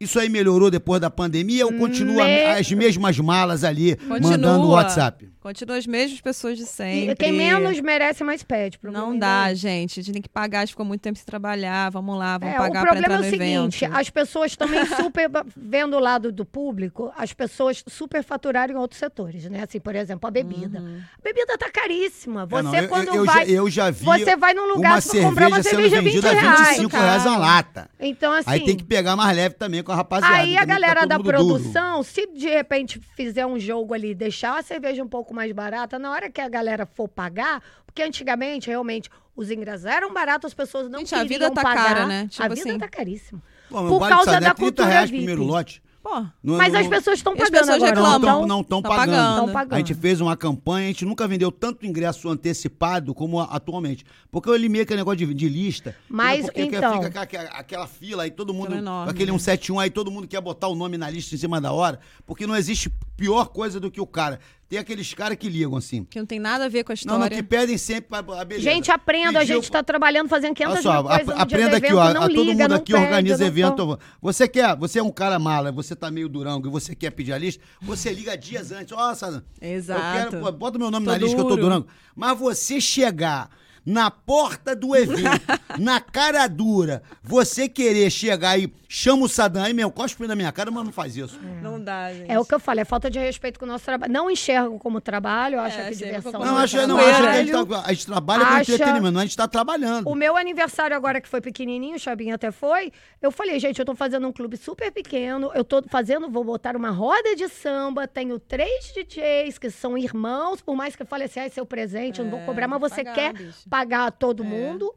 isso 0.00 0.18
aí 0.18 0.28
melhorou 0.28 0.70
depois 0.70 1.00
da 1.00 1.08
pandemia 1.10 1.64
ou 1.66 1.72
continua 1.72 2.24
Me- 2.24 2.44
as 2.46 2.70
mesmas 2.72 3.16
malas 3.18 3.64
ali 3.64 3.96
Continua. 3.96 4.30
mandando 4.32 4.68
WhatsApp? 4.68 5.32
Continua 5.40 5.76
as 5.76 5.86
mesmas 5.86 6.20
pessoas 6.22 6.56
de 6.56 6.64
sempre. 6.64 7.14
Quem 7.16 7.30
menos 7.32 7.78
merece 7.80 8.24
mais 8.24 8.42
pede. 8.42 8.78
Não 8.82 8.92
problema 8.92 9.20
dá, 9.20 9.50
é 9.50 9.54
gente. 9.54 10.00
A 10.00 10.02
gente 10.02 10.12
tem 10.14 10.22
que 10.22 10.28
pagar, 10.28 10.60
a 10.60 10.62
gente 10.62 10.70
ficou 10.70 10.86
muito 10.86 11.02
tempo 11.02 11.18
sem 11.18 11.26
trabalhar. 11.26 11.90
Vamos 11.90 12.16
lá, 12.18 12.38
vamos 12.38 12.54
É, 12.54 12.58
pagar 12.58 12.68
o 12.68 12.72
pra 12.72 12.92
problema 12.92 13.04
entrar 13.04 13.14
é 13.14 13.18
no 13.18 13.26
o 13.26 13.30
seguinte, 13.70 13.84
evento. 13.84 13.98
as 14.00 14.08
pessoas 14.10 14.56
também 14.56 14.80
super, 14.96 15.30
vendo 15.54 15.96
o 15.96 16.00
lado 16.00 16.32
do 16.32 16.46
público, 16.46 17.12
as 17.16 17.34
pessoas 17.34 17.84
super 17.86 18.24
faturaram 18.24 18.72
em 18.74 18.76
outros 18.78 18.98
setores, 18.98 19.44
né? 19.50 19.62
Assim, 19.68 19.78
por 19.80 19.94
exemplo, 19.94 20.26
a 20.26 20.30
bebida. 20.30 20.80
Uhum. 20.80 21.00
A 21.18 21.22
bebida 21.22 21.58
tá 21.58 21.70
caríssima. 21.70 22.46
Você 22.46 22.58
É, 22.58 22.62
não, 22.62 22.74
eu- 22.76 22.88
quando 22.88 23.08
eu, 23.14 23.24
vai... 23.26 23.46
já, 23.46 23.52
eu 23.52 23.70
já 23.70 23.90
vi 23.90 24.02
você 24.04 24.36
vai 24.36 24.54
num 24.54 24.66
lugar 24.66 24.94
uma 24.94 25.02
pra 25.02 25.20
comprar 25.22 25.48
uma 25.48 25.62
cerveja 25.62 25.62
sendo 25.62 25.90
cerveja 25.90 26.02
20 26.02 26.04
vendida 26.14 26.30
a 26.30 26.32
reais. 26.40 26.68
25 26.78 26.96
reais 26.96 27.26
a 27.26 27.36
lata. 27.36 27.90
Então, 28.00 28.32
assim... 28.32 28.50
Aí 28.50 28.60
tem 28.64 28.76
que 28.76 28.84
pegar 28.84 29.14
mais 29.14 29.36
leve 29.36 29.54
também 29.56 29.82
com 29.82 29.92
a 29.94 29.98
rapaziada. 29.98 30.34
Aí 30.36 30.56
a 30.56 30.60
tá 30.60 30.66
galera 30.66 31.00
todo 31.00 31.08
da 31.08 31.16
mundo 31.18 31.24
duro. 31.24 31.36
produção, 31.38 32.02
se 32.02 32.26
de 32.26 32.48
repente 32.48 33.00
fizer 33.16 33.46
um 33.46 33.58
jogo 33.58 33.94
ali 33.94 34.10
e 34.10 34.14
deixar 34.14 34.58
a 34.58 34.62
cerveja 34.62 35.02
um 35.02 35.08
pouco 35.08 35.32
mais 35.34 35.50
barata, 35.52 35.98
na 35.98 36.10
hora 36.10 36.30
que 36.30 36.40
a 36.40 36.48
galera 36.48 36.86
for 36.86 37.08
pagar, 37.08 37.62
porque 37.86 38.02
antigamente, 38.02 38.68
realmente, 38.68 39.08
os 39.36 39.50
ingressos 39.50 39.86
eram 39.86 40.12
baratos, 40.12 40.48
as 40.48 40.54
pessoas 40.54 40.88
não 40.88 41.00
Gente, 41.00 41.14
a 41.14 41.18
queriam 41.22 41.38
vida 41.40 41.50
tá 41.50 41.62
pagar. 41.62 41.84
cara, 41.84 42.06
né? 42.06 42.22
a 42.22 42.28
Tipo 42.28 42.54
vida 42.54 42.70
assim. 42.70 42.78
tá 42.78 42.88
caríssima. 42.88 43.42
Pô, 43.68 43.86
Por 43.98 44.08
causa 44.08 44.30
da 44.32 44.36
é 44.36 44.40
30 44.40 44.54
cultura 44.54 44.88
reais 44.88 45.10
VIP. 45.10 45.24
primeiro 45.24 45.42
lote. 45.44 45.82
Pô, 46.04 46.22
Não- 46.42 46.58
Mas 46.58 46.70
não- 46.70 46.80
as 46.80 46.86
pessoas 46.86 47.16
estão 47.18 47.32
E 47.34 47.40
as 47.40 47.48
pagando 47.48 47.60
pessoas 47.60 47.82
agora. 47.82 47.94
reclamam. 48.12 48.46
não 48.46 48.60
estão 48.60 48.82
Tão 48.82 48.90
pagando. 48.94 49.16
pagando. 49.16 49.52
Pagando. 49.54 49.72
A 49.74 49.78
gente 49.78 49.94
fez 49.94 50.20
uma 50.20 50.36
campanha, 50.36 50.84
a 50.84 50.88
gente 50.88 51.06
nunca 51.06 51.26
vendeu 51.26 51.50
tanto 51.50 51.86
ingresso 51.86 52.28
antecipado 52.28 53.14
como 53.14 53.40
a- 53.40 53.44
atualmente. 53.44 54.04
Porque 54.30 54.46
eu 54.50 54.54
eliminei 54.54 54.82
aquele 54.82 54.98
negócio 54.98 55.26
de, 55.26 55.32
de 55.32 55.48
lista. 55.48 55.96
Mas, 56.06 56.42
porque 56.44 56.60
então- 56.64 57.02
Fica 57.02 57.22
aquela, 57.22 57.48
aquela 57.48 57.86
fila 57.86 58.24
aí, 58.24 58.30
todo 58.30 58.52
mundo. 58.52 58.74
Enorme, 58.74 59.10
aquele 59.10 59.32
né? 59.32 59.38
171 59.38 59.80
aí, 59.80 59.88
todo 59.88 60.10
mundo 60.10 60.28
quer 60.28 60.42
botar 60.42 60.68
o 60.68 60.74
nome 60.74 60.98
na 60.98 61.08
lista 61.08 61.34
em 61.34 61.38
cima 61.38 61.58
da 61.58 61.72
hora. 61.72 61.98
Porque 62.26 62.46
não 62.46 62.54
existe 62.54 62.90
pior 63.16 63.46
coisa 63.46 63.80
do 63.80 63.90
que 63.90 63.98
o 64.00 64.06
cara. 64.06 64.40
Tem 64.74 64.80
aqueles 64.80 65.14
caras 65.14 65.36
que 65.38 65.48
ligam 65.48 65.76
assim. 65.76 66.02
que 66.04 66.18
não 66.18 66.26
tem 66.26 66.40
nada 66.40 66.64
a 66.64 66.68
ver 66.68 66.82
com 66.82 66.90
a 66.90 66.94
Não, 66.94 66.94
história. 66.96 67.18
não, 67.20 67.28
que 67.28 67.42
pedem 67.44 67.78
sempre 67.78 68.08
pra, 68.08 68.18
a 68.40 68.44
beleza. 68.44 68.68
Gente, 68.68 68.90
aprenda, 68.90 69.38
a 69.38 69.42
Pediu- 69.42 69.54
gente 69.56 69.70
tá 69.70 69.84
trabalhando, 69.84 70.28
fazendo 70.28 70.52
500 70.54 70.74
Olha 70.74 70.82
só, 70.82 70.92
mil 71.02 71.04
coisas 71.10 71.34
aprenda 71.40 71.76
aqui, 71.76 71.86
evento, 71.86 71.98
ó. 71.98 72.12
não 72.12 72.22
a 72.22 72.28
todo 72.28 72.30
liga, 72.42 72.52
mundo 72.52 72.68
não 72.70 72.76
aqui 72.76 72.92
pede, 72.92 73.04
organiza 73.04 73.38
não 73.38 73.46
evento. 73.46 73.76
tão- 73.76 73.98
Você 74.20 74.48
quer, 74.48 74.76
você 74.76 74.98
é 74.98 75.02
um 75.02 75.12
cara 75.12 75.38
mala, 75.38 75.70
você 75.70 75.94
tá 75.94 76.10
meio 76.10 76.28
durango 76.28 76.66
e 76.66 76.70
você 76.72 76.92
quer 76.92 77.10
pedir 77.12 77.32
a 77.32 77.38
lista, 77.38 77.62
você 77.80 78.12
liga 78.12 78.36
dias 78.36 78.72
antes. 78.72 78.96
Nossa, 78.96 79.44
Exato. 79.60 80.00
eu 80.00 80.30
quero, 80.30 80.42
pô, 80.44 80.50
bota 80.50 80.76
meu 80.76 80.90
nome 80.90 81.06
Tô 81.06 81.12
na 81.12 81.18
lista 81.18 81.36
que 81.36 81.40
eu 81.40 81.44
tô 81.44 81.50
duro. 81.50 81.62
durango. 81.62 81.86
Mas 82.16 82.36
você 82.36 82.80
chegar 82.80 83.48
na 83.84 84.10
porta 84.10 84.74
do 84.74 84.94
evento, 84.96 85.40
na 85.78 86.00
cara 86.00 86.46
dura, 86.46 87.02
você 87.22 87.68
querer 87.68 88.10
chegar 88.10 88.50
aí, 88.50 88.72
chama 88.88 89.24
o 89.24 89.28
Sadam 89.28 89.62
aí, 89.62 89.74
meu, 89.74 89.90
cospe 89.90 90.26
na 90.26 90.34
minha 90.34 90.50
cara, 90.52 90.70
mas 90.70 90.84
não 90.84 90.92
faz 90.92 91.16
isso. 91.16 91.38
Não 91.62 91.82
dá, 91.82 92.12
gente. 92.12 92.30
É 92.30 92.38
o 92.38 92.44
que 92.44 92.54
eu 92.54 92.60
falei, 92.60 92.82
é 92.82 92.84
falta 92.84 93.10
de 93.10 93.18
respeito 93.18 93.58
com 93.58 93.64
o 93.64 93.68
nosso 93.68 93.84
trabalho. 93.84 94.12
Não 94.12 94.30
enxergo 94.30 94.78
como 94.78 95.00
trabalho, 95.00 95.56
eu 95.56 95.60
acho 95.60 95.78
É, 95.78 95.88
que 95.88 95.94
sempre 95.96 96.06
diversão. 96.18 96.40
Não, 96.40 96.58
é 96.58 96.62
acho, 96.64 96.86
não, 96.86 96.98
acho 96.98 97.20
que 97.22 97.26
a 97.28 97.44
gente, 97.44 97.52
tá- 97.66 97.82
a 97.84 97.92
gente 97.92 98.06
trabalha 98.06 98.44
com 98.46 98.52
Acha- 98.54 98.72
entretenimento, 98.74 99.12
não, 99.12 99.20
a 99.20 99.24
gente 99.24 99.36
tá 99.36 99.48
trabalhando. 99.48 100.08
O 100.08 100.14
meu 100.14 100.36
aniversário 100.36 100.96
agora, 100.96 101.20
que 101.20 101.28
foi 101.28 101.40
pequenininho, 101.40 101.96
o 101.96 101.98
Chabinho 101.98 102.34
até 102.34 102.50
foi, 102.50 102.92
eu 103.20 103.30
falei, 103.30 103.58
gente, 103.58 103.78
eu 103.78 103.84
tô 103.84 103.94
fazendo 103.94 104.26
um 104.26 104.32
clube 104.32 104.56
super 104.56 104.90
pequeno, 104.90 105.50
eu 105.54 105.64
tô 105.64 105.82
fazendo, 105.88 106.30
vou 106.30 106.44
botar 106.44 106.76
uma 106.76 106.90
roda 106.90 107.34
de 107.36 107.48
samba, 107.48 108.06
tenho 108.08 108.38
três 108.38 108.92
DJs 108.94 109.58
que 109.58 109.70
são 109.70 109.98
irmãos, 109.98 110.60
por 110.62 110.74
mais 110.76 110.94
que 110.96 111.02
eu 111.02 111.06
fale 111.06 111.24
assim, 111.24 111.40
ah, 111.40 111.50
seu 111.50 111.66
presente, 111.66 112.18
eu 112.20 112.24
não 112.24 112.30
vou 112.32 112.40
É, 112.40 112.44
cobrar, 112.46 112.68
mas 112.68 112.80
você 112.80 113.04
que 113.04 113.12
quer 113.12 113.32
pagar, 113.32 113.44
bicho. 113.44 113.58
Pagar 113.74 114.12
todo 114.12 114.42
É. 114.44 114.46
mundo. 114.46 114.94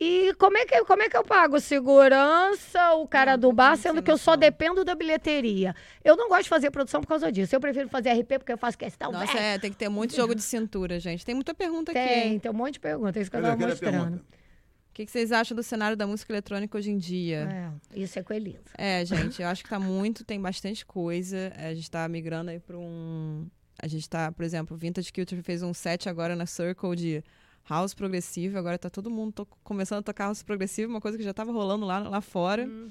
E 0.00 0.32
como 0.34 0.56
é, 0.56 0.64
que, 0.64 0.84
como 0.84 1.02
é 1.02 1.08
que 1.08 1.16
eu 1.16 1.24
pago? 1.24 1.58
Segurança, 1.58 2.92
o 2.94 3.08
cara 3.08 3.32
Não, 3.32 3.40
do 3.40 3.52
bar, 3.52 3.72
tem 3.72 3.82
sendo 3.82 4.02
que 4.02 4.10
eu 4.10 4.16
só 4.18 4.36
dependo 4.36 4.84
da 4.84 4.94
bilheteria. 4.94 5.74
Eu 6.04 6.16
não 6.16 6.28
gosto 6.28 6.44
de 6.44 6.48
fazer 6.50 6.70
produção 6.70 7.00
por 7.00 7.08
causa 7.08 7.32
disso. 7.32 7.56
Eu 7.56 7.60
prefiro 7.60 7.88
fazer 7.88 8.12
RP 8.12 8.38
porque 8.38 8.52
eu 8.52 8.58
faço 8.58 8.78
questão. 8.78 9.10
Nossa, 9.10 9.32
véi. 9.32 9.42
é, 9.54 9.58
tem 9.58 9.72
que 9.72 9.76
ter 9.76 9.88
muito 9.88 10.14
jogo 10.14 10.34
de 10.36 10.42
cintura, 10.42 11.00
gente. 11.00 11.24
Tem 11.26 11.34
muita 11.34 11.52
pergunta 11.52 11.90
aqui. 11.90 12.00
Tem, 12.00 12.38
tem 12.38 12.50
um 12.50 12.54
monte 12.54 12.74
de 12.74 12.80
perguntas, 12.80 13.16
é 13.16 13.20
isso 13.22 13.30
que 13.30 13.36
eu 13.36 13.42
tava 13.42 13.56
mostrando. 13.56 13.92
pergunta? 13.98 14.22
O 14.22 14.94
que, 14.98 15.04
que 15.06 15.10
vocês 15.10 15.32
acham 15.32 15.56
do 15.56 15.62
cenário 15.62 15.96
da 15.96 16.06
música 16.06 16.32
eletrônica 16.32 16.76
hoje 16.76 16.90
em 16.90 16.98
dia? 16.98 17.72
É, 17.94 18.00
isso 18.00 18.18
é 18.18 18.24
Elisa. 18.30 18.58
É, 18.76 19.04
gente, 19.04 19.40
eu 19.42 19.48
acho 19.48 19.62
que 19.64 19.70
tá 19.70 19.78
muito, 19.80 20.24
tem 20.24 20.40
bastante 20.40 20.84
coisa. 20.86 21.52
A 21.56 21.72
gente 21.74 21.90
tá 21.90 22.06
migrando 22.08 22.50
aí 22.50 22.58
pra 22.60 22.76
um. 22.76 23.48
A 23.80 23.86
gente 23.88 24.08
tá, 24.08 24.30
por 24.32 24.44
exemplo, 24.44 24.76
o 24.76 24.78
Vintage 24.78 25.12
Culture 25.12 25.40
fez 25.42 25.62
um 25.62 25.72
set 25.72 26.08
agora 26.08 26.34
na 26.36 26.46
Circle 26.46 26.96
de 26.96 27.24
house 27.68 27.94
progressivo. 27.94 28.58
Agora 28.58 28.78
tá 28.78 28.88
todo 28.90 29.10
mundo 29.10 29.46
começando 29.62 29.98
a 30.00 30.02
tocar 30.02 30.24
house 30.24 30.42
progressivo, 30.42 30.90
uma 30.92 31.00
coisa 31.00 31.18
que 31.18 31.24
já 31.24 31.34
tava 31.34 31.52
rolando 31.52 31.84
lá, 31.86 31.98
lá 32.00 32.20
fora. 32.20 32.66
Hum. 32.66 32.88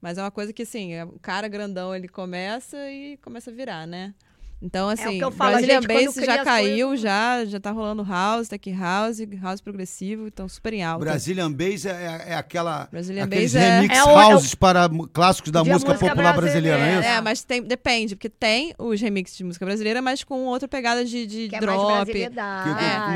Mas 0.00 0.16
é 0.16 0.22
uma 0.22 0.30
coisa 0.30 0.52
que, 0.52 0.62
assim, 0.62 0.94
é- 0.94 1.04
o 1.04 1.18
cara 1.20 1.46
grandão 1.48 1.94
ele 1.94 2.08
começa 2.08 2.76
e 2.90 3.16
começa 3.18 3.50
a 3.50 3.54
virar, 3.54 3.86
né? 3.86 4.14
Então, 4.62 4.90
assim, 4.90 5.16
que 5.16 5.24
eu 5.24 5.30
falo, 5.30 5.52
a 5.56 5.58
Brazilian 5.58 5.80
Bass 5.80 6.14
já 6.22 6.44
caiu, 6.44 6.88
coisas- 6.88 7.00
já, 7.02 7.44
já 7.46 7.58
tá 7.58 7.70
rolando 7.70 8.02
house, 8.02 8.46
tech 8.46 8.70
house, 8.72 9.18
house 9.40 9.60
progressivo, 9.62 10.26
então 10.26 10.46
super 10.48 10.74
em 10.74 10.82
alta. 10.84 11.02
Brazilian 11.02 11.50
Bass 11.50 11.86
é, 11.86 11.90
é- 11.90 12.32
é 12.32 12.34
aquela. 12.34 12.86
Brazilian 12.92 13.24
aqueles 13.24 13.54
Bass 13.54 13.62
é- 13.62 13.80
remix 13.80 13.96
É 13.96 14.04
o- 14.04 14.08
é 14.10 14.26
o- 14.26 14.30
houses 14.32 14.54
para 14.54 14.86
clássicos 15.14 15.50
da 15.50 15.60
música, 15.64 15.92
música 15.92 16.08
popular 16.10 16.34
brasileira, 16.36 16.76
não 16.76 16.84
é 16.84 16.88
isso? 16.88 16.94
brasileira. 16.98 17.18
É, 17.18 17.20
mas 17.22 17.42
tem, 17.42 17.62
depende, 17.62 18.14
porque 18.16 18.28
tem 18.28 18.74
os 18.78 19.00
remixes 19.00 19.36
de 19.38 19.44
música 19.44 19.64
brasileira, 19.64 20.02
mas 20.02 20.22
com 20.24 20.44
outra 20.44 20.68
pegada 20.68 21.06
de, 21.06 21.26
de 21.26 21.48
Que 21.48 21.56
é 21.56 21.60
drop. 21.60 21.82
mais 21.82 22.04
Que, 22.08 22.14
que 22.14 22.20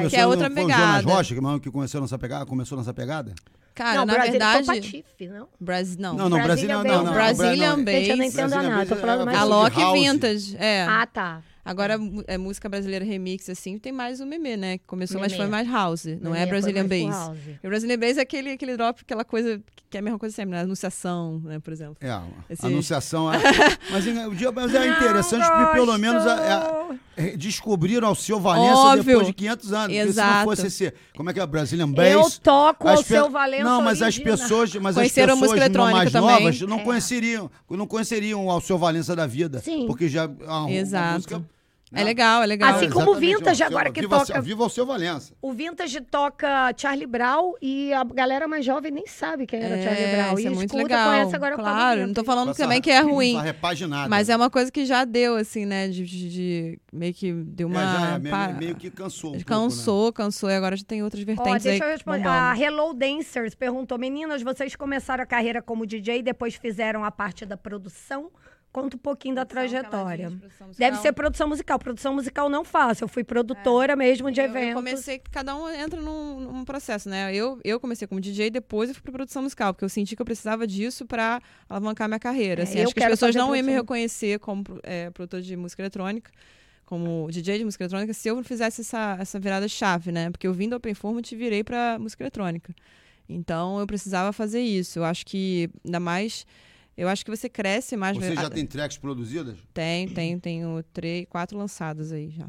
É, 0.06 0.08
que 0.08 0.16
é 0.16 0.26
outra 0.26 0.50
foi 0.50 0.64
o 0.64 0.68
Jonas 0.70 0.76
pegada. 0.78 1.08
Rocha 1.08 1.34
que, 1.34 1.60
que 1.60 1.70
começou 1.70 2.00
nessa 2.00 2.18
pegada, 2.18 2.46
começou 2.46 2.78
nessa 2.78 2.94
pegada? 2.94 3.34
Cara, 3.74 3.98
não, 3.98 4.06
na 4.06 4.12
Brasil, 4.12 4.30
verdade. 4.32 4.66
Patife, 4.66 5.26
não? 5.26 5.48
Bras... 5.58 5.96
Não, 5.96 6.14
Não, 6.14 6.28
não, 6.28 6.42
Brazilian 6.42 6.82
Brazilian 6.82 6.96
não, 6.96 7.04
não. 7.04 7.12
Não. 7.12 7.84
Gente, 7.92 8.10
eu 8.10 8.16
não 8.16 8.24
entendo 8.24 8.50
Brazilian 8.50 8.70
nada, 8.70 8.86
tô 8.86 8.96
falando 8.96 9.22
é 9.22 9.24
mais 9.24 9.38
A 9.38 9.44
Loki 9.44 9.80
house. 9.80 10.00
Vintage, 10.00 10.56
é. 10.58 10.86
Ah, 10.88 11.06
tá. 11.06 11.42
Agora, 11.64 11.98
é 12.26 12.36
música 12.36 12.68
brasileira 12.68 13.04
remix, 13.04 13.48
assim, 13.48 13.78
tem 13.78 13.90
mais 13.90 14.20
o 14.20 14.26
meme, 14.26 14.56
né? 14.56 14.78
Que 14.78 14.84
começou, 14.86 15.18
mas 15.20 15.32
Meme. 15.32 15.44
foi 15.44 15.50
mais 15.50 15.66
house, 15.68 16.04
não 16.20 16.32
Meme 16.32 16.42
é 16.44 16.46
Brazilian 16.46 16.86
Bass. 16.86 17.30
E 17.62 17.66
o 17.66 17.70
Brazilian 17.70 17.98
Bass 17.98 18.18
é 18.18 18.20
aquele, 18.20 18.50
aquele 18.50 18.76
drop, 18.76 19.00
aquela 19.00 19.24
coisa 19.24 19.60
que 19.88 19.96
é 19.96 20.00
a 20.00 20.02
mesma 20.02 20.18
coisa 20.18 20.34
sempre, 20.34 20.52
né? 20.56 20.60
Anunciação, 20.62 21.40
né, 21.44 21.58
por 21.60 21.72
exemplo. 21.72 21.96
É, 22.00 22.10
a 22.10 22.24
Esse- 22.50 22.66
anunciação. 22.66 23.32
é- 23.32 23.38
mas, 23.90 24.06
o 24.06 24.34
dia- 24.34 24.52
mas 24.52 24.74
é 24.74 24.86
interessante 24.88 25.46
porque 25.48 25.72
pelo 25.72 25.96
menos 25.98 26.26
é- 26.26 26.30
é- 27.16 27.28
é- 27.32 27.36
descobriram 27.36 28.08
ao 28.08 28.14
seu 28.14 28.38
Valença 28.40 28.76
Óbvio. 28.76 29.04
depois 29.04 29.26
de 29.28 29.32
500 29.32 29.72
anos. 29.72 29.86
Porque 29.86 30.12
se 30.12 30.18
não 30.18 30.24
Exato. 30.24 30.44
fosse 30.44 30.66
esse. 30.66 30.94
Como 31.16 31.30
é 31.30 31.32
que 31.32 31.40
é? 31.40 31.46
Brazilian 31.46 31.86
Eu 31.96 32.22
Bass. 32.22 32.38
toco 32.38 32.88
as 32.88 32.98
ao 32.98 33.04
seu 33.04 33.30
Valença 33.30 33.64
Não, 33.64 33.80
mas 33.80 34.02
as 34.02 34.18
pessoas, 34.18 34.74
mas 34.74 34.96
as 34.96 35.02
Conheceram 35.02 35.34
a 35.34 35.36
pessoas 35.36 35.50
música 35.52 35.64
eletrônica 35.66 35.96
mais 35.96 36.12
também. 36.12 36.30
novas 36.30 36.60
não 36.62 36.80
É. 36.80 36.82
conheceriam, 36.84 37.50
não 37.70 37.86
conheceriam 37.86 38.50
ao 38.50 38.60
seu 38.60 38.76
Valença 38.76 39.14
da 39.16 39.26
vida. 39.26 39.60
Sim. 39.60 39.86
Porque 39.86 40.08
já 40.08 40.24
a, 40.46 40.60
uma 40.64 40.70
Exato. 40.72 41.46
Né? 41.94 42.00
É 42.00 42.04
legal, 42.04 42.42
é 42.42 42.46
legal. 42.46 42.74
Assim 42.74 42.90
como 42.90 43.12
o 43.12 43.14
Vintage 43.14 43.62
ao 43.62 43.68
seu- 43.70 43.76
agora 43.78 43.92
que 43.92 44.00
viva, 44.00 44.18
toca- 44.26 44.40
Viva 44.40 44.64
o 44.64 44.68
seu 44.68 44.84
Valença. 44.84 45.32
O 45.40 45.52
Vintage 45.52 46.00
toca 46.02 46.72
Charlie 46.76 47.06
Brown 47.06 47.54
e 47.62 47.92
a 47.92 48.04
galera 48.04 48.46
mais 48.48 48.64
jovem 48.64 48.90
nem 48.92 49.06
sabe 49.06 49.46
quem 49.46 49.60
era 49.60 49.80
Charlie 49.82 50.06
Brown. 50.16 50.32
isso 50.34 50.42
E 50.42 50.46
é 50.46 50.50
muito 50.50 50.76
legal. 50.76 51.10
conhece 51.10 51.36
agora 51.36 51.54
claro, 51.56 52.00
não 52.00 52.06
tô 52.08 52.20
Vintage. 52.22 52.26
falando 52.26 52.50
Essa- 52.50 52.62
também 52.62 52.80
que 52.82 52.90
é 52.90 53.00
ruim. 53.00 53.40
repaginada. 53.40 54.08
Mas 54.08 54.28
é 54.28 54.36
uma 54.36 54.50
coisa 54.50 54.70
que 54.70 54.84
já 54.84 55.04
deu, 55.04 55.36
assim, 55.36 55.64
né? 55.64 55.88
De, 55.88 56.04
de- 56.04 56.28
de- 56.30 56.80
meio 56.92 57.14
que 57.14 57.32
deu 57.32 57.68
É, 57.68 57.70
uma. 57.70 57.80
já 57.80 58.14
é, 58.14 58.18
meio, 58.18 58.34
pa- 58.34 58.48
meio 58.48 58.74
que 58.74 58.90
cansou. 58.90 59.30
um 59.30 59.32
pouco, 59.34 59.46
cansou, 59.46 60.12
cansou, 60.12 60.50
e 60.50 60.54
agora 60.54 60.76
já 60.76 60.84
tem 60.84 61.02
outras 61.02 61.22
Ó, 61.22 61.26
vertentes 61.26 61.66
aí. 61.66 61.72
deixa 61.72 61.84
eu 61.84 61.90
responder. 61.90 62.28
A 62.28 62.54
Hello 62.58 62.92
Dancers 62.94 63.54
perguntou: 63.54 63.98
Meninas, 63.98 64.42
vocês 64.42 64.74
começaram 64.76 65.22
a 65.22 65.26
carreira 65.26 65.62
como 65.62 65.86
DJ 65.86 66.18
e 66.18 66.22
depois 66.22 66.54
fizeram 66.54 67.04
a 67.04 67.10
parte 67.10 67.46
da 67.46 67.56
produção? 67.56 68.30
Conta 68.74 68.96
um 68.96 68.98
pouquinho 68.98 69.36
da 69.36 69.44
trajetória. 69.44 70.32
Deve 70.76 70.96
ser 70.96 71.12
produção 71.12 71.46
musical. 71.48 71.78
Produção 71.78 72.12
musical 72.12 72.48
não 72.48 72.64
faço. 72.64 73.04
Eu 73.04 73.08
fui 73.08 73.22
produtora 73.22 73.94
mesmo 73.94 74.32
de 74.32 74.40
Eu- 74.40 74.46
eventos. 74.46 74.68
Eu 74.70 74.74
comecei, 74.74 75.22
cada 75.30 75.54
um 75.54 75.70
entra 75.70 76.00
num, 76.00 76.40
num 76.40 76.64
processo, 76.64 77.08
né? 77.08 77.32
Eu, 77.32 77.60
eu 77.62 77.78
comecei 77.78 78.08
como 78.08 78.20
DJ, 78.20 78.50
depois 78.50 78.88
eu 78.88 78.94
fui 78.96 79.04
pra 79.04 79.12
produção 79.12 79.44
musical, 79.44 79.72
porque 79.72 79.84
eu 79.84 79.88
senti 79.88 80.16
que 80.16 80.20
eu 80.22 80.26
precisava 80.26 80.66
disso 80.66 81.06
pra 81.06 81.40
alavancar 81.68 82.08
minha 82.08 82.18
carreira. 82.18 82.62
É, 82.62 82.64
assim. 82.64 82.80
acho 82.82 82.92
que 82.92 83.00
as 83.00 83.10
pessoas 83.10 83.32
não 83.36 83.54
iam 83.54 83.62
me 83.62 83.62
produção. 83.62 83.80
reconhecer 83.82 84.40
como 84.40 84.64
é, 84.82 85.08
produtor 85.10 85.40
de 85.40 85.56
música 85.56 85.80
eletrônica, 85.80 86.32
como 86.84 87.28
DJ 87.30 87.58
de 87.58 87.64
música 87.64 87.84
eletrônica, 87.84 88.12
se 88.12 88.26
eu 88.28 88.34
não 88.34 88.42
fizesse 88.42 88.80
essa, 88.80 89.16
essa 89.20 89.38
virada 89.38 89.68
chave, 89.68 90.10
né? 90.10 90.32
Porque 90.32 90.48
eu 90.48 90.52
vim 90.52 90.68
do 90.68 90.74
Open 90.74 90.94
Format 90.94 91.30
e 91.30 91.36
virei 91.36 91.62
pra 91.62 91.96
música 91.96 92.24
eletrônica. 92.24 92.74
Então 93.28 93.78
eu 93.78 93.86
precisava 93.86 94.32
fazer 94.32 94.62
isso. 94.62 94.98
Eu 94.98 95.04
acho 95.04 95.24
que, 95.24 95.70
ainda 95.84 96.00
mais. 96.00 96.44
Eu 96.96 97.08
acho 97.08 97.24
que 97.24 97.30
você 97.30 97.48
cresce 97.48 97.96
mais. 97.96 98.16
Você 98.16 98.34
já 98.34 98.48
tem 98.50 98.64
tracks 98.66 98.98
produzidas? 98.98 99.56
tem, 99.72 100.08
tem, 100.08 100.38
tenho 100.38 100.82
três, 100.92 101.26
quatro 101.28 101.58
lançadas 101.58 102.12
aí 102.12 102.30
já. 102.30 102.46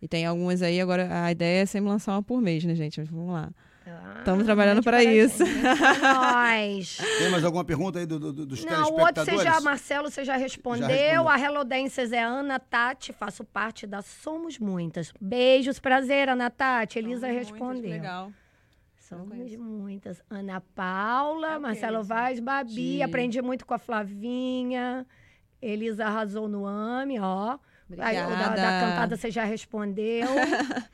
E 0.00 0.08
tem 0.08 0.26
algumas 0.26 0.62
aí, 0.62 0.80
agora 0.80 1.24
a 1.24 1.30
ideia 1.30 1.62
é 1.62 1.66
sempre 1.66 1.88
lançar 1.88 2.12
uma 2.12 2.22
por 2.22 2.40
mês, 2.40 2.64
né, 2.64 2.74
gente? 2.74 2.98
Mas 3.00 3.08
vamos 3.08 3.32
lá. 3.32 3.50
Ah, 3.86 4.16
Estamos 4.18 4.44
trabalhando 4.44 4.76
mande 4.76 4.84
para 4.84 4.98
pra 4.98 5.04
isso. 5.04 5.42
Nós. 6.00 6.98
Tem 7.18 7.30
mais 7.30 7.44
alguma 7.44 7.64
pergunta 7.64 7.98
aí 7.98 8.06
do- 8.06 8.18
do- 8.18 8.46
dos 8.46 8.64
Não, 8.64 8.90
o 8.90 9.00
outro 9.00 9.24
você 9.24 9.38
já, 9.38 9.60
Marcelo, 9.60 10.10
você 10.10 10.24
já 10.24 10.36
respondeu. 10.36 10.86
respondeu. 10.88 11.28
a 11.28 11.38
Hello 11.40 11.64
Dancers 11.64 12.12
é 12.12 12.22
Ana 12.22 12.58
Tati, 12.58 13.12
faço 13.12 13.44
parte 13.44 13.86
da 13.86 14.02
Somos 14.02 14.58
Muitas. 14.58 15.12
Beijos, 15.20 15.78
prazer, 15.80 16.28
Ana 16.28 16.48
Tati. 16.50 16.98
Elisa 16.98 17.26
respondeu. 17.26 17.90
Legal. 17.90 18.32
Conheço. 19.16 19.58
muitas. 19.62 20.22
Ana 20.30 20.60
Paula, 20.60 21.52
É 21.54 21.58
Marcelo 21.58 22.00
isso? 22.00 22.08
Vaz, 22.08 22.40
Babi. 22.40 22.96
De- 22.96 23.02
Aprendi 23.02 23.40
muito 23.42 23.66
com 23.66 23.74
a 23.74 23.78
Flavinha. 23.78 25.06
Elisa 25.60 26.06
arrasou 26.06 26.48
no 26.48 26.66
AME, 26.66 27.20
ó. 27.20 27.58
Aí, 27.98 28.16
o 28.16 28.20
da, 28.20 28.26
da 28.26 28.46
Obrigada. 28.46 28.56
cantada 28.86 29.16
você 29.16 29.30
já 29.30 29.44
respondeu. 29.44 30.26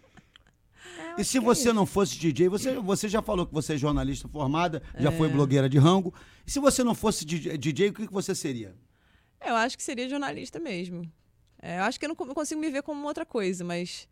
É, 1.16 1.20
E 1.20 1.24
se 1.24 1.38
você 1.38 1.72
não 1.72 1.84
fosse 1.84 2.16
DJ, 2.18 2.48
você, 2.48 2.74
você 2.76 3.08
já 3.08 3.20
falou 3.20 3.46
que 3.46 3.52
você 3.52 3.74
é 3.74 3.76
jornalista 3.76 4.26
formada, 4.28 4.82
já 4.98 5.10
foi 5.12 5.28
É. 5.28 5.30
blogueira 5.30 5.68
de 5.68 5.76
rango. 5.78 6.14
E 6.46 6.50
se 6.50 6.58
você 6.60 6.82
não 6.82 6.94
fosse 6.94 7.24
DJ, 7.24 7.58
DJ, 7.58 7.88
o 7.88 7.92
que 7.92 8.06
que 8.06 8.12
você 8.12 8.34
seria? 8.34 8.74
Eu 9.44 9.54
acho 9.56 9.76
que 9.76 9.82
seria 9.82 10.08
jornalista 10.08 10.58
mesmo. 10.58 11.10
É, 11.60 11.78
eu 11.80 11.82
acho 11.84 11.98
que 11.98 12.04
eu 12.06 12.08
não 12.08 12.16
co- 12.16 12.26
consigo 12.34 12.60
me 12.60 12.70
ver 12.70 12.82
como 12.82 13.06
outra 13.06 13.26
coisa, 13.26 13.64
mas 13.64 14.08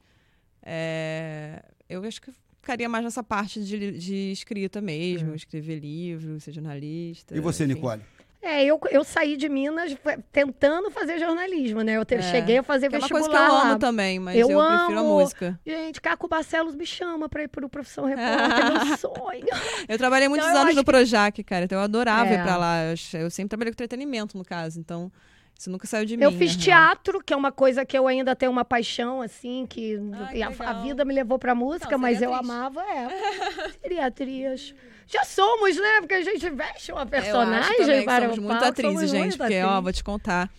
é, 0.62 1.64
eu 1.88 2.02
acho 2.04 2.20
que 2.20 2.32
ficaria 2.66 2.88
mais 2.88 3.04
nessa 3.04 3.22
parte 3.22 3.62
de, 3.62 3.92
de 3.92 4.32
escrita 4.32 4.80
mesmo, 4.80 5.34
escrever 5.36 5.78
livro, 5.78 6.40
ser 6.40 6.52
jornalista. 6.52 7.36
E 7.36 7.38
você, 7.40 7.62
enfim. 7.64 7.74
Nicole? 7.74 8.02
É, 8.42 8.64
eu, 8.64 8.78
eu 8.90 9.02
saí 9.02 9.36
de 9.36 9.48
Minas 9.48 9.96
tentando 10.30 10.88
fazer 10.90 11.18
jornalismo, 11.18 11.82
né? 11.82 11.96
Eu 11.96 12.04
te- 12.04 12.14
É, 12.16 12.22
cheguei 12.22 12.58
a 12.58 12.62
fazer 12.62 12.88
Que 12.88 12.94
é 12.94 12.98
uma 12.98 13.08
vestibular 13.08 13.28
coisa 13.28 13.44
que 13.46 13.50
eu 13.50 13.54
lá. 13.56 13.70
amo 13.70 13.78
também, 13.80 14.18
mas 14.20 14.36
Eu 14.36 14.50
eu, 14.50 14.58
prefiro 14.58 14.98
a 14.98 15.00
amo. 15.00 15.18
música. 15.18 15.60
Gente, 15.66 16.00
Caco 16.00 16.28
Barcelos 16.28 16.74
me 16.76 16.86
chama 16.86 17.28
pra 17.28 17.42
ir 17.44 17.48
pro 17.48 17.68
Profissão 17.68 18.04
Repórter, 18.06 18.86
meu 18.86 18.96
sonho. 18.98 19.46
Eu 19.88 19.98
trabalhei 19.98 20.28
muitos 20.28 20.46
Então, 20.48 20.62
anos 20.62 20.74
no 20.76 20.84
Projac, 20.84 21.42
cara, 21.44 21.64
então 21.64 21.78
eu 21.78 21.84
adorava 21.84 22.30
É. 22.30 22.34
ir 22.34 22.42
pra 22.42 22.56
lá. 22.56 22.84
Eu, 22.84 22.94
eu 23.20 23.30
sempre 23.30 23.48
trabalhei 23.48 23.72
com 23.72 23.74
entretenimento, 23.76 24.36
no 24.38 24.44
caso, 24.44 24.78
então 24.78 25.10
isso 25.58 25.70
nunca 25.70 25.86
saiu 25.86 26.04
de 26.04 26.16
mim. 26.16 26.22
Eu 26.22 26.32
fiz 26.32 26.54
teatro, 26.56 27.22
que 27.22 27.32
é 27.32 27.36
uma 27.36 27.50
coisa 27.50 27.84
que 27.86 27.96
eu 27.96 28.06
ainda 28.06 28.36
tenho 28.36 28.52
uma 28.52 28.64
paixão, 28.64 29.22
assim, 29.22 29.66
que 29.66 29.98
Ai, 30.12 30.34
que 30.34 30.42
a, 30.42 30.48
a 30.70 30.82
vida 30.82 31.04
me 31.04 31.14
levou 31.14 31.38
pra 31.38 31.54
música, 31.54 31.92
Não, 31.92 31.98
mas 31.98 32.20
eu 32.20 32.34
atriz. 32.34 32.50
amava, 32.50 32.82
é. 32.82 33.70
Seria 33.80 34.06
atriz. 34.06 34.74
Já 35.06 35.24
somos, 35.24 35.76
né? 35.76 36.00
Porque 36.00 36.14
a 36.14 36.22
gente 36.22 36.50
veste 36.50 36.92
uma 36.92 37.00
Eu 37.00 37.02
acho 37.02 37.10
personagem 37.10 37.76
também 37.78 37.98
que 38.00 38.04
para 38.04 38.22
somos 38.24 38.38
o 38.38 38.42
muito 38.42 38.52
palco, 38.52 38.68
atrizes, 38.68 38.94
somos 38.96 39.10
gente, 39.10 39.20
muito 39.20 39.38
porque, 39.38 39.62
ó, 39.62 39.66
atrizes. 39.66 39.82
vou 39.82 39.92
te 39.92 40.04
contar. 40.04 40.50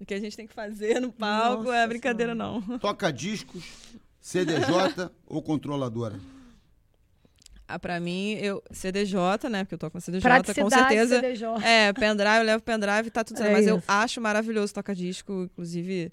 O 0.00 0.04
que 0.04 0.14
a 0.14 0.20
gente 0.20 0.36
tem 0.36 0.46
que 0.46 0.52
fazer 0.54 1.00
no 1.00 1.10
palco 1.12 1.64
Nossa 1.64 1.76
é 1.76 1.86
brincadeira, 1.86 2.34
não. 2.34 2.60
Toca 2.78 3.12
discos, 3.12 3.64
CDJ 4.20 5.10
ou 5.26 5.42
controladora? 5.42 6.18
Ah, 7.66 7.78
pra 7.78 7.98
mim, 7.98 8.34
eu. 8.34 8.62
CDJ, 8.70 9.48
né? 9.50 9.64
Porque 9.64 9.74
eu 9.74 9.78
toco 9.78 9.96
no 9.96 10.00
CDJ, 10.00 10.22
com 10.60 10.68
certeza. 10.70 11.16
CDJ. 11.20 11.46
É, 11.64 11.92
pendrive, 11.94 12.36
eu 12.38 12.42
levo 12.44 12.62
pendrive, 12.62 13.10
tá 13.10 13.24
tudo 13.24 13.38
certo. 13.38 13.50
É 13.50 13.52
mas 13.52 13.66
eu 13.66 13.78
isso. 13.78 13.84
acho 13.88 14.20
maravilhoso 14.20 14.74
tocar 14.74 14.94
disco, 14.94 15.44
inclusive. 15.50 16.10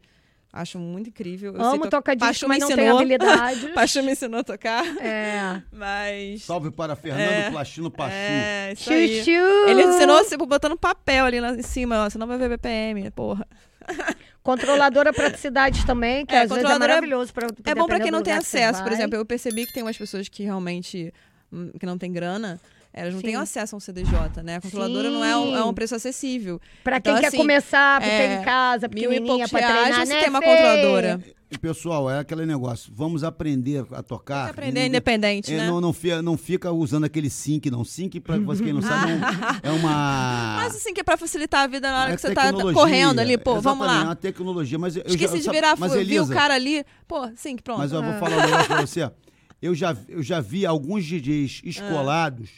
Acho 0.53 0.77
muito 0.79 1.07
incrível. 1.09 1.53
Eu 1.55 1.61
Amo 1.61 1.83
to- 1.83 1.89
tocar 1.89 2.13
disco, 2.13 2.45
mas 2.47 2.59
não 2.59 2.67
tenho 2.75 2.95
habilidade. 2.97 3.67
Pachu 3.75 4.03
me 4.03 4.11
ensinou 4.11 4.41
a 4.41 4.43
tocar, 4.43 4.85
É. 5.01 5.61
mas... 5.71 6.43
Salve 6.43 6.71
para 6.71 6.93
Fernando 6.93 7.21
É. 7.31 7.51
Plastino 7.51 7.89
Pachu. 7.89 8.13
É, 8.13 8.73
isso 8.73 8.91
aí. 8.91 9.19
Chuchu! 9.19 9.31
Ele 9.69 9.83
ensinou 9.83 10.25
tipo, 10.25 10.45
botando 10.45 10.77
papel 10.77 11.23
ali 11.25 11.39
lá 11.39 11.51
em 11.53 11.61
cima, 11.61 12.03
ó, 12.05 12.09
senão 12.09 12.27
vai 12.27 12.37
ver 12.37 12.49
BPM, 12.49 13.09
porra. 13.11 13.47
Controladora 14.43 15.13
praticidade 15.13 15.85
também, 15.85 16.25
que 16.25 16.33
É, 16.33 16.39
às 16.39 16.49
vezes 16.49 16.57
é 16.57 16.61
controladora 16.61 16.91
é- 16.91 16.95
maravilhoso. 16.95 17.33
Pra, 17.33 17.47
É 17.47 17.75
bom 17.75 17.85
pra 17.85 17.97
dependendo 17.97 18.03
quem 18.03 18.11
não 18.11 18.21
tem 18.21 18.33
você 18.33 18.57
acesso, 18.59 18.83
por 18.83 18.91
exemplo, 18.91 19.15
eu 19.15 19.25
percebi 19.25 19.65
que 19.65 19.73
tem 19.73 19.83
umas 19.83 19.97
pessoas 19.97 20.27
que 20.27 20.43
realmente 20.43 21.13
que 21.79 21.85
não 21.85 21.97
tem 21.97 22.11
grana, 22.11 22.59
elas 22.93 23.13
não 23.13 23.21
têm 23.21 23.31
Sim. 23.35 23.41
acesso 23.41 23.75
a 23.75 23.77
um 23.77 23.79
CDJ, 23.79 24.41
né? 24.43 24.57
A 24.57 24.61
controladora 24.61 25.09
não 25.09 25.23
é 25.23 25.35
um, 25.37 25.55
é 25.55 25.63
um 25.63 25.67
Sim. 25.69 25.73
preço 25.73 25.95
acessível. 25.95 26.59
Pra 26.83 26.99
quem 26.99 27.11
Então, 27.11 27.21
quer 27.21 27.27
assim, 27.29 27.37
começar, 27.37 28.01
porque 28.01 28.13
é, 28.15 28.41
em 28.41 28.43
casa, 28.43 28.87
Mil 28.87 28.97
e 28.97 29.01
pequenininha, 29.01 29.27
poucos 29.27 29.49
pra 29.51 29.59
reais 29.59 29.79
treinar, 29.83 30.05
você 30.07 30.13
né, 30.13 30.19
tem 30.21 30.29
uma 30.29 30.41
controladora. 30.41 31.21
E, 31.53 31.57
pessoal, 31.57 32.09
é 32.09 32.19
aquele 32.19 32.45
negócio. 32.45 32.93
Vamos 32.95 33.25
aprender 33.25 33.85
a 33.91 34.01
tocar. 34.01 34.45
Tem 34.45 34.53
que 34.53 34.59
aprender 34.59 34.79
não- 34.79 34.87
independente, 34.87 35.53
é, 35.53 35.57
né? 35.57 35.67
não, 35.67 35.81
não, 35.81 35.91
fica, 35.91 36.21
não 36.21 36.37
fica 36.37 36.71
usando 36.71 37.03
aquele 37.03 37.29
sync, 37.29 37.69
não. 37.69 37.83
Sync, 37.83 38.21
pra 38.21 38.37
você 38.39 38.63
quem 38.63 38.71
não 38.71 38.81
sabe, 38.81 39.11
é, 39.11 39.15
é 39.67 39.71
uma. 39.71 40.55
Mas 40.63 40.75
assim, 40.77 40.93
que 40.93 41.01
é 41.01 41.03
pra 41.03 41.17
facilitar 41.17 41.63
a 41.63 41.67
vida 41.67 41.91
na 41.91 42.01
hora 42.03 42.11
é 42.13 42.15
que 42.15 42.21
você 42.21 42.33
tá 42.33 42.53
correndo 42.53 43.19
ali, 43.19 43.37
pô, 43.37 43.59
vamos 43.59 43.85
Exatamente, 43.85 43.99
É 43.99 44.03
lá. 44.03 44.09
uma 44.09 44.15
tecnologia, 44.15 44.79
mas 44.79 44.95
eu 44.95 45.03
Esqueci 45.05 45.41
já, 45.41 45.51
de 45.51 45.57
virar, 45.57 45.75
mas, 45.77 45.91
fui, 45.91 46.05
vi 46.05 46.13
o 46.13 46.21
Elisa, 46.21 46.33
cara 46.33 46.53
ali, 46.53 46.85
pô, 47.05 47.29
sim, 47.35 47.57
pronto. 47.57 47.79
Mas 47.79 47.91
eu 47.91 47.99
Ah. 47.99 48.01
vou 48.01 48.13
falar 48.19 48.37
um 48.37 48.41
negócio 48.45 48.67
pra 48.67 48.81
você. 48.81 49.11
Eu 49.61 49.75
já, 49.75 49.95
eu 50.09 50.23
já 50.23 50.39
vi 50.39 50.65
alguns 50.65 51.05
DJs 51.05 51.61
escolados 51.63 52.49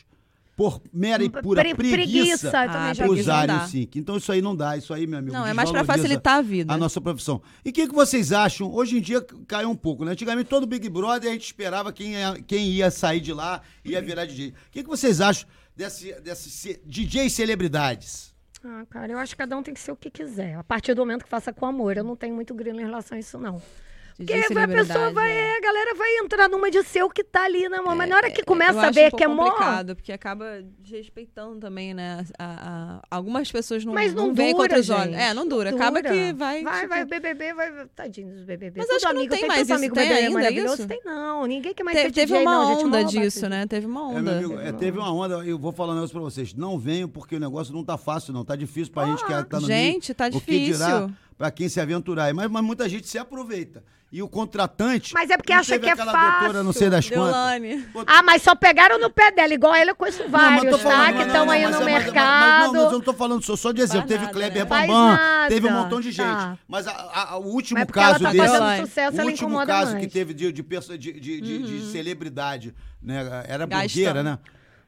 por 0.56 0.80
mera 0.94 1.24
e 1.24 1.30
pura 1.30 1.62
Pre- 1.64 1.74
preguiça, 1.74 2.50
Ah, 2.56 2.68
preguiça 2.94 3.04
vi. 3.16 3.20
usarem 3.22 3.56
o. 3.56 3.98
Então 3.98 4.18
isso 4.18 4.32
aí 4.32 4.40
não 4.42 4.56
dá, 4.56 4.78
isso 4.78 4.94
aí, 4.94 5.08
meu 5.08 5.18
amigo. 5.20 5.34
não, 5.34 5.46
é 5.48 5.52
mais 5.54 5.70
pra 5.72 5.80
desvaloriza 5.82 6.04
facilitar 6.08 6.38
a 6.38 6.42
vida. 6.44 6.74
a 6.74 6.78
nossa 6.78 7.02
profissão. 7.02 7.42
E 7.66 7.70
o 7.72 7.74
que, 7.74 7.88
que 7.88 7.94
vocês 7.94 8.32
acham? 8.32 8.72
Hoje 8.72 8.98
em 9.00 9.02
dia 9.02 9.20
caiu 9.48 9.70
um 9.72 9.76
pouco, 9.76 10.06
né? 10.06 10.12
Antigamente 10.12 10.48
todo 10.50 10.68
Big 10.68 10.88
Brother 10.90 11.30
a 11.32 11.34
gente 11.34 11.46
esperava 11.46 11.92
quem 11.92 12.12
ia, 12.14 12.40
quem 12.46 12.68
ia 12.70 12.92
sair 12.92 13.20
de 13.20 13.34
lá 13.34 13.62
ia 13.84 14.00
virar 14.02 14.26
DJ. 14.26 14.50
O 14.50 14.54
que, 14.72 14.84
que 14.84 14.90
vocês 14.90 15.20
acham 15.22 15.50
desse, 15.76 16.14
desse 16.22 16.80
DJ 16.86 17.30
celebridades? 17.32 18.32
Ah, 18.64 18.86
cara, 18.90 19.12
eu 19.12 19.18
acho 19.18 19.34
que 19.34 19.38
cada 19.40 19.58
um 19.58 19.64
tem 19.64 19.74
que 19.74 19.80
ser 19.80 19.92
o 19.92 19.96
que 19.96 20.10
quiser. 20.12 20.56
A 20.56 20.64
partir 20.64 20.94
do 20.94 21.02
momento 21.02 21.24
que 21.24 21.30
faça 21.30 21.52
com 21.52 21.66
amor. 21.66 21.98
Eu 21.98 22.04
não 22.04 22.16
tenho 22.16 22.34
muito 22.36 22.54
grilo 22.54 22.80
em 22.80 22.84
relação 22.84 23.18
a 23.18 23.20
isso, 23.20 23.38
não. 23.40 23.60
Porque 24.16 24.34
a 24.34 24.68
pessoa 24.68 25.12
vai, 25.12 25.32
é. 25.32 25.58
a 25.58 25.62
galera 25.62 25.96
vai 25.96 26.18
entrar 26.18 26.48
numa 26.48 26.70
de 26.70 26.84
ser 26.84 27.04
o 27.04 27.10
que 27.10 27.24
tá 27.24 27.44
ali, 27.46 27.68
né, 27.68 27.78
amor? 27.78 27.96
Mas 27.96 28.10
na 28.10 28.16
hora 28.16 28.30
que 28.30 28.42
eu 28.42 28.46
começa 28.46 28.80
a 28.80 28.92
ver 28.92 29.12
um 29.14 29.18
que 29.18 29.24
é 29.24 29.28
mó. 29.28 29.46
complicado, 29.50 29.96
porque 29.96 30.12
acaba 30.12 30.62
desrespeitando 30.80 31.60
também, 31.60 31.94
né? 31.94 32.24
a- 32.38 33.00
a- 33.10 33.16
algumas 33.16 33.52
pessoas 33.52 33.84
não, 33.84 33.94
Mas 33.94 34.14
não, 34.14 34.28
não 34.28 34.34
veem 34.34 34.52
com 34.52 34.58
dura, 34.62 34.74
outros 34.76 34.90
olhos. 34.90 35.16
É, 35.16 35.34
não 35.34 35.48
dura. 35.48 35.72
Não 35.72 35.78
Acaba 35.78 36.02
dura. 36.02 36.14
que 36.14 36.34
vai. 36.34 36.64
Vai, 36.64 36.76
tipo, 36.82 36.90
vai, 36.90 37.06
BBB, 37.06 37.54
vai. 37.54 37.86
Tadinho 37.96 38.34
dos 38.34 38.44
BBB. 38.44 38.78
Mas 38.80 38.86
Tudo 38.88 38.96
acho 38.98 39.06
que 39.08 39.14
não 39.14 39.20
amigo, 39.20 39.32
tem 39.32 39.40
tem 39.40 39.48
mais 39.48 39.62
isso. 39.64 39.74
amigo 39.74 39.96
Tem 39.96 40.04
BBB 40.08 40.22
ainda 40.26 40.34
maravilhoso. 40.40 40.74
isso? 40.76 40.88
Tem 40.88 41.02
não. 41.04 41.46
Ninguém 41.46 41.74
quer 41.74 41.84
mais 41.84 41.98
Teve, 41.98 42.10
ser 42.10 42.14
teve 42.28 42.34
uma 42.38 42.52
não, 42.52 42.74
gente. 42.76 42.86
onda 42.86 43.04
disso, 43.04 43.50
né? 43.50 43.66
Teve 43.68 43.86
uma 43.88 44.02
É, 44.02 44.04
meu 44.12 44.20
onda. 44.20 44.32
amigo, 44.38 44.60
é, 44.60 44.72
teve 44.72 44.98
uma 45.00 45.12
onda, 45.14 45.36
eu 45.46 45.58
vou 45.58 45.72
falar 45.72 45.94
um 45.94 45.96
negócio 45.96 46.14
pra 46.14 46.22
vocês. 46.22 46.54
Não 46.54 46.78
venham 46.78 47.10
porque 47.10 47.36
o 47.36 47.40
negócio 47.40 47.74
não 47.74 47.84
tá 47.84 47.98
fácil, 47.98 48.32
não. 48.34 48.46
Tá 48.46 48.56
difícil 48.56 48.94
pra 48.94 49.06
gente 49.08 49.26
que 49.26 49.44
tá 49.46 49.60
no 49.60 49.68
gente, 49.68 50.14
tá 50.14 50.30
que 50.30 50.38
difícil. 50.38 51.12
Pra 51.38 51.52
quem 51.52 51.68
se 51.70 51.80
aventurar. 51.80 52.34
Mas, 52.34 52.50
mas 52.50 52.64
muita 52.64 52.88
gente 52.90 53.08
se 53.08 53.18
aproveita. 53.18 53.84
E 54.12 54.22
o 54.22 54.30
contratante. 54.30 55.12
Mas 55.12 55.28
é 55.32 55.38
porque 55.38 55.52
não 55.54 55.60
acha 55.62 55.80
que 55.80 55.88
é 55.90 55.92
aquela 55.92 56.12
fácil. 56.12 56.40
doutora, 56.42 56.62
não 56.64 56.72
sei 56.72 56.88
das 56.88 57.10
quantas. 57.10 57.34
Ah, 58.06 58.22
mas 58.22 58.44
só 58.44 58.54
pegaram 58.54 59.00
no 59.00 59.10
pé 59.10 59.32
dela, 59.32 59.52
igual 59.52 59.74
ela, 59.74 59.90
eu 59.90 59.96
conheço 59.96 60.22
Não, 60.22 60.30
vários, 60.30 60.70
tô 60.72 60.78
falando, 60.78 60.98
tá? 61.00 61.04
mas 61.04 61.08
Que 61.14 61.18
não, 61.18 61.26
estão 61.28 61.46
não, 61.46 61.52
aí 61.52 61.62
no 61.64 61.68
é- 61.68 61.72
mas- 61.72 61.80
mas- 61.84 61.94
mercado. 62.04 62.14
Mas, 62.14 62.64
não, 62.68 62.74
mas 62.74 62.84
eu 62.84 62.92
não 62.92 63.02
tô 63.02 63.14
falando 63.14 63.42
só, 63.44 63.56
só 63.56 63.72
de 63.72 63.82
exemplo. 63.82 64.02
Faz 64.08 64.10
Teve 64.12 64.26
nada, 64.26 64.34
Kleber 64.34 64.64
né? 64.64 64.70
Bambam, 64.70 65.08
nada. 65.16 65.48
teve 65.50 65.68
um 65.68 65.72
montão 65.72 66.00
de 66.00 66.12
gente. 66.12 66.28
Tá. 66.28 66.58
Mas 66.68 66.86
a- 66.88 66.92
a- 67.32 67.38
o 67.40 67.46
último 67.48 67.80
Mas 67.80 67.90
caso 67.90 68.20
tá 68.24 68.32
desse. 68.32 68.82
sucesso, 68.82 69.18
o 69.20 69.26
último 69.26 69.66
caso 69.66 69.92
mais. 69.94 70.06
que 70.06 70.12
teve 70.12 70.34
de, 70.36 70.52
de, 70.52 70.62
de, 70.62 70.98
de, 71.00 71.20
de- 71.20 71.42
de 71.42 71.74
Uhum. 71.84 71.92
celebridade, 71.92 72.76
né? 73.02 73.46
Era 73.48 73.66
blogueira, 73.66 74.22
né? 74.22 74.38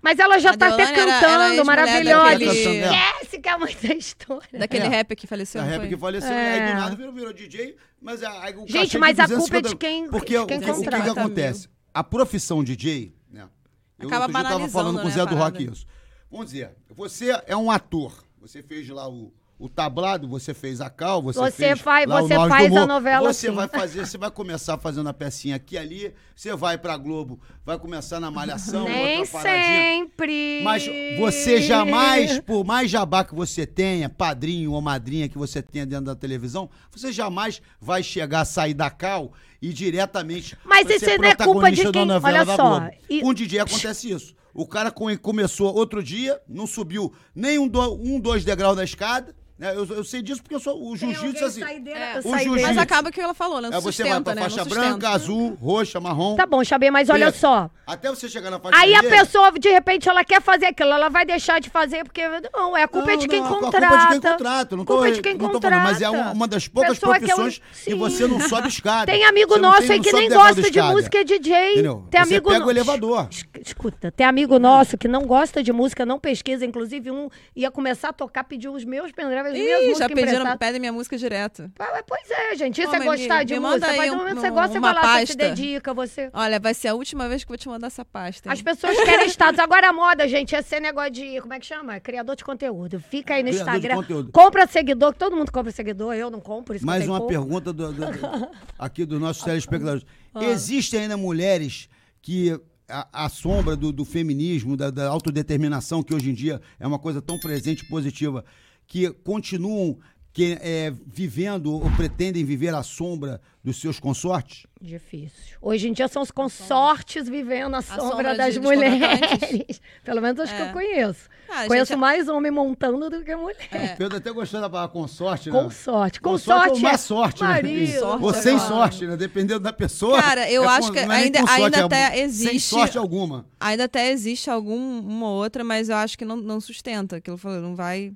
Mas 0.06 0.19
ela 0.19 0.38
já 0.38 0.52
A 0.52 0.57
tá 0.57 0.68
até 0.68 0.84
era- 0.84 0.91
era 1.02 1.19
cantando, 1.19 1.44
ex-mulher 1.45 1.65
maravilhosa. 1.65 2.30
daquele- 2.30 2.52
Esquece 2.86 3.40
que 3.40 3.49
é 3.49 3.57
muita 3.57 3.94
história. 3.95 4.60
Daquele 4.60 4.86
É. 4.86 4.88
rap 4.88 5.15
que 5.15 5.26
faleceu. 5.26 5.60
A 5.61 5.64
não 5.64 5.72
rap 5.72 5.80
foi? 5.82 5.90
que 5.90 5.98
faleceu, 5.98 6.32
É. 6.32 6.53
aí 6.68 6.72
do 6.73 6.80
nada 6.80 6.95
virou, 6.95 7.11
virou 7.11 7.34
DJ, 7.34 7.76
mas 7.99 8.22
a, 8.22 8.30
a, 8.30 8.49
o 8.52 8.68
Gente, 8.68 8.73
cachê 8.73 8.98
mas 8.99 9.18
a 9.19 9.26
250 9.26 9.38
culpa 9.40 9.57
é 9.57 9.61
de 9.61 9.76
quem- 9.76 10.10
Porque 10.10 10.34
de 10.34 10.38
o, 10.38 10.45
quem 10.45 10.57
o 10.57 10.61
que, 10.61 10.65
que 10.68 10.72
contrata, 10.73 11.11
acontece? 11.11 11.68
A 11.91 12.03
profissão 12.03 12.64
DJ, 12.64 13.15
né? 13.32 13.41
Eu 13.41 13.48
Acaba 13.48 13.48
outro 13.48 14.07
dia 14.07 14.10
tava 14.10 14.27
banalizando, 14.27 14.72
falando 14.72 14.95
com 14.98 15.02
o 15.02 15.10
né, 15.10 15.11
Zé 15.15 15.22
a 15.22 15.26
do 15.26 15.36
Rock 15.36 15.52
parada. 15.57 15.72
isso. 15.73 15.86
Vamos 16.30 16.45
dizer, 16.52 16.76
você 16.91 17.41
é 17.48 17.57
um 17.57 17.72
ator, 17.72 18.23
você 18.40 18.61
fez 18.61 18.88
lá 18.90 19.10
o, 19.10 19.34
o 19.57 19.69
tablado, 19.69 20.27
você 20.27 20.53
fez 20.53 20.82
a 20.82 20.90
cal, 20.90 21.22
você, 21.22 21.40
Você 21.40 21.52
fez 21.52 21.80
faz- 21.80 22.06
lá 22.06 22.22
o 22.22 22.27
você 22.27 22.36
do 22.38 22.48
faz 22.49 22.76
a 22.76 22.86
novela 22.86 23.32
Você 23.34 23.48
assim. 23.48 23.56
vai 23.56 23.68
fazer, 23.69 24.06
você 24.06 24.18
vai 24.18 24.30
começar 24.30 24.77
fazendo 24.77 25.07
a 25.07 25.14
pecinha 25.14 25.56
aqui 25.56 25.77
ali, 25.77 26.14
você 26.36 26.53
vai 26.56 26.77
pra 26.77 26.98
Globo, 26.98 27.40
vai 27.65 27.80
começar 27.80 28.19
na 28.19 28.30
Malhação, 28.30 28.84
Nem 28.84 29.19
outra 29.19 29.32
paradinha. 29.32 29.65
sempre. 29.82 30.61
Mas 30.61 30.86
você 31.18 31.61
jamais, 31.61 32.40
por 32.41 32.65
mais 32.65 32.91
jabá 32.91 33.23
que 33.23 33.34
você 33.34 33.65
tenha, 33.65 34.10
padrinho 34.10 34.73
ou 34.73 34.82
madrinha 34.82 35.30
que 35.30 35.38
você 35.38 35.61
tenha 35.61 35.86
dentro 35.86 36.06
da 36.06 36.15
televisão, 36.15 36.69
você 36.91 37.14
jamais 37.14 37.61
vai 37.80 38.03
chegar, 38.03 38.44
sair 38.44 38.73
da 38.73 38.90
cal 38.90 39.32
e 39.61 39.72
diretamente 39.72 40.57
Mas 40.65 40.90
isso 40.90 41.06
não 41.18 41.23
é 41.30 41.34
culpa 41.36 41.72
de 41.72 41.82
quem- 41.91 42.11
olha 42.11 42.44
da 42.45 42.56
só, 42.57 42.90
e- 43.10 43.22
Com 43.22 43.30
o 43.30 43.34
DJ 43.34 43.60
acontece 43.60 44.11
isso. 44.11 44.36
O 44.53 44.65
cara 44.65 44.91
come- 44.91 45.18
começou 45.18 45.73
outro 45.73 46.03
dia, 46.03 46.40
não 46.48 46.68
subiu 46.68 47.14
nem 47.34 47.57
um, 47.57 47.68
do- 47.69 47.95
um 48.02 48.19
dois 48.19 48.44
degraus 48.44 48.76
da 48.76 48.84
escada. 48.84 49.34
Né? 49.57 49.73
Eu, 49.73 49.86
eu 49.86 50.03
sei 50.03 50.22
disso 50.22 50.41
porque 50.44 50.53
eu 50.56 50.60
sou 50.60 50.86
o 50.86 50.98
jiu-jitsu 50.98 51.45
assim. 51.45 51.64
É. 51.64 52.19
O 52.26 52.32
Mas 52.32 52.44
jiu-jitsu. 52.44 52.77
acaba 52.80 53.10
que 53.10 53.22
ela 53.22 53.34
falou, 53.34 53.61
né? 53.61 53.69
Não 53.69 53.77
É, 53.77 53.82
você 53.82 54.03
vai 54.03 54.11
sustenta, 54.11 54.22
pra 54.23 54.36
né? 54.36 54.41
faixa 54.41 54.57
Não 54.57 54.64
sustenta. 54.65 54.88
branca, 54.90 55.10
azul, 55.11 55.57
roxa, 55.61 55.99
marrom. 56.02 56.36
Tá 56.36 56.45
bom, 56.45 56.61
Xabê, 56.61 56.91
mas 56.91 57.10
olha 57.10 57.27
preto. 57.27 57.40
só. 57.40 57.69
Até 57.88 58.10
você 58.10 58.27
chegar 58.27 58.52
na 58.52 58.60
faixa 58.60 58.77
Aí 58.77 58.94
a 58.94 58.99
vermelha, 59.02 59.23
pessoa, 59.23 59.52
de 59.53 59.69
repente, 59.69 60.10
ela 60.10 60.26
quer 60.26 60.41
fazer 60.41 60.65
aquilo, 60.65 60.91
ela 60.91 61.07
vai 61.07 61.26
deixar 61.26 61.61
de 61.61 61.69
fazer 61.69 62.03
porque. 62.03 62.22
Não, 62.53 62.76
é 62.76 62.84
a 62.84 62.88
culpa 62.88 63.14
é 63.14 63.15
de 63.15 63.27
quem 63.30 63.40
Não, 63.41 63.49
não, 63.49 63.60
contrata. 63.61 63.86
A 63.86 63.90
culpa 63.90 63.95
é 63.95 64.07
de 64.07 64.19
quem 64.22 64.32
contrata. 64.32 64.76
Não 64.76 64.84
tô, 64.86 64.94
culpa 64.94 65.07
é 65.07 65.11
de 65.11 65.22
quem 65.22 65.34
não 65.34 65.40
tô 65.40 65.52
contrata. 65.53 65.76
falando, 65.76 65.91
mas 65.94 66.02
é 66.02 66.10
uma, 66.10 66.32
uma 66.34 66.48
das 66.49 66.68
poucas 66.68 66.99
Pessoa 66.99 67.18
que 67.19 67.23
é 67.23 67.27
profissões 67.36 67.60
que, 67.60 67.91
Sim. 67.91 67.95
você 67.98 68.27
não 68.27 68.41
sobe 68.41 68.68
escada. 68.68 69.06
Tem 69.06 69.23
amigo 69.23 69.53
Você 69.53 69.60
não 69.61 69.69
nosso 69.72 69.84
aí 69.90 69.98
não 69.99 70.03
que 70.03 70.11
nem 70.11 70.30
gosta 70.30 70.69
de 70.69 70.82
música 70.82 71.23
DJ. 71.23 71.72
Entendeu? 71.73 72.06
Tem 72.11 72.22
Você 72.23 72.34
amigo 72.34 72.49
pega 72.49 72.65
o 72.65 72.69
elevador. 72.72 73.30
Es- 73.65 73.75
Escuta, 73.75 74.11
tem 74.11 74.25
amigo 74.25 74.57
nosso 74.59 74.97
que 74.97 75.07
não 75.07 75.25
gosta 75.25 75.61
de 75.63 75.73
música, 75.73 76.05
não 76.05 76.19
pesquisa. 76.19 76.65
Inclusive, 76.65 77.09
um 77.11 77.29
ia 77.55 77.69
começar 77.71 78.09
a 78.09 78.13
tocar, 78.13 78.43
pediu 78.43 78.73
os 78.73 78.85
meus 78.85 79.11
pendrives, 79.11 79.47
as 79.47 79.53
minhas 79.53 79.79
músicas 79.87 79.97
já 79.99 80.09
pediram, 80.09 80.57
pedem 80.57 80.79
minha 80.79 80.93
música 80.93 81.17
direto. 81.17 81.71
Ah, 81.79 82.03
Pois 82.07 82.29
é, 82.29 82.55
gente. 82.55 82.81
Isso 82.81 82.91
Ô, 82.91 82.95
é 82.95 82.99
gostar 83.03 83.39
me 83.39 83.45
de 83.45 83.59
música. 83.59 83.87
Do 83.87 84.13
um- 84.13 84.17
momento 84.17 84.35
que 84.35 84.41
você 84.41 84.51
um- 84.51 84.53
gosta, 84.53 84.73
você 84.73 84.79
vai 84.79 84.93
lá, 84.93 85.19
você 85.19 85.25
se 85.27 85.37
dedica, 85.37 85.93
você... 85.93 86.29
Olha, 86.33 86.59
vai 86.59 86.73
ser 86.73 86.89
a 86.89 86.93
última 86.93 87.27
vez 87.27 87.43
que 87.43 87.47
eu 87.51 87.53
vou 87.53 87.57
te 87.57 87.67
mandar 87.67 87.87
essa 87.87 88.05
pasta. 88.05 88.47
hein? 88.47 88.53
As 88.53 88.61
pessoas 88.61 88.95
querem 89.03 89.27
status. 89.27 89.59
Agora 89.59 89.89
a 89.89 89.93
moda, 89.93 90.27
gente, 90.27 90.55
é 90.55 90.61
ser 90.61 90.79
negócio 90.79 91.11
de. 91.11 91.41
Como 91.41 91.53
é 91.53 91.59
que 91.59 91.65
chama? 91.65 91.99
Criador 91.99 92.35
de 92.35 92.43
conteúdo. 92.43 92.99
Fica 92.99 93.33
aí 93.35 93.43
no 93.43 93.49
Criador 93.49 93.71
de 93.71 93.77
Instagram. 93.77 93.95
conteúdo. 94.01 94.31
Compra 94.31 94.67
seguidor, 94.67 95.11
que 95.13 95.19
todo 95.19 95.35
mundo 95.35 95.51
compra 95.51 95.71
seguidor. 95.71 96.13
Eu 96.13 96.29
não 96.29 96.39
compro, 96.39 96.75
isso 96.75 96.85
Mais 96.85 97.07
uma 97.07 97.17
pouco. 97.17 97.33
pergunta 97.33 97.73
do- 97.73 97.91
do- 97.91 98.05
do- 98.11 98.47
aqui 98.79 99.05
dos 99.05 99.19
nossos 99.19 99.43
telespectadores. 99.43 100.05
Ah. 100.33 100.43
Existem 100.45 101.01
ainda 101.01 101.17
mulheres 101.17 101.89
que 102.21 102.59
a, 102.87 103.25
a 103.25 103.29
sombra 103.29 103.75
do, 103.75 103.91
do 103.91 104.05
feminismo, 104.05 104.77
da, 104.77 104.89
da 104.89 105.07
autodeterminação, 105.07 106.03
que 106.03 106.13
hoje 106.13 106.29
em 106.29 106.33
dia 106.33 106.61
é 106.79 106.85
uma 106.85 106.99
coisa 106.99 107.21
tão 107.21 107.39
presente 107.39 107.83
e 107.83 107.87
positiva, 107.87 108.45
que 108.87 109.09
continuam 109.09 109.97
que, 110.35 110.57
é, 110.61 110.91
vivendo 111.07 111.71
ou 111.73 111.89
pretendem 111.95 112.43
viver 112.43 112.75
à 112.75 112.83
sombra 112.83 113.39
dos 113.63 113.79
seus 113.79 114.01
consortes? 114.01 114.67
Difícil. 114.81 115.55
Hoje 115.61 115.87
em 115.87 115.93
dia 115.93 116.09
são 116.09 116.21
os 116.21 116.29
consortes 116.29 117.29
vivendo 117.29 117.73
a 117.73 117.81
sombra, 117.81 118.03
sombra 118.09 118.35
das 118.35 118.53
de- 118.55 118.59
mulheres. 118.59 119.79
Pelo 120.03 120.21
menos 120.21 120.49
que 120.51 120.55
É. 120.61 120.69
eu 120.69 120.73
conheço. 120.73 121.29
Ah, 121.49 121.65
conheço 121.67 121.93
gente, 121.93 121.99
mais 121.99 122.27
homem 122.27 122.51
montando 122.51 123.09
do 123.09 123.23
que 123.23 123.33
mulher. 123.33 123.55
É. 123.71 123.87
Pedro 123.95 124.17
até 124.17 124.29
gostou 124.33 124.59
da 124.59 124.69
palavra 124.69 124.91
consorte, 124.91 125.49
né? 125.49 125.57
Consorte. 125.57 126.19
Consorte 126.19 126.19
Consorte 126.19 126.73
ou 126.75 126.79
má 126.81 126.91
é 126.91 126.97
sorte, 126.97 127.41
né? 127.43 127.87
Sorte 127.97 128.23
Ou 128.25 128.29
é 128.31 128.33
sem 128.33 128.59
sorte, 128.59 129.07
né? 129.07 129.15
Dependendo 129.15 129.61
da 129.61 129.71
pessoa. 129.71 130.21
Cara, 130.21 130.51
eu 130.51 130.63
é 130.65 130.67
acho 130.67 130.87
com- 130.89 130.93
que 130.95 130.99
é 130.99 131.05
ainda- 131.09 131.39
com 131.39 131.47
sorte, 131.47 131.63
ainda 131.63 131.77
é 131.77 131.83
até 131.83 132.11
Sem 132.11 132.23
existe- 132.23 132.59
sorte 132.69 132.97
alguma. 132.97 133.45
Ainda 133.57 133.85
até 133.85 134.11
existe 134.11 134.49
algum, 134.49 134.99
uma 134.99 135.29
ou 135.29 135.35
outra, 135.41 135.63
mas 135.63 135.87
eu 135.87 135.95
acho 135.95 136.17
que 136.17 136.25
não, 136.25 136.35
não 136.35 136.59
sustenta. 136.59 137.15
Aquilo 137.15 137.37
falou, 137.37 137.61
não 137.61 137.73
vai. 137.73 138.11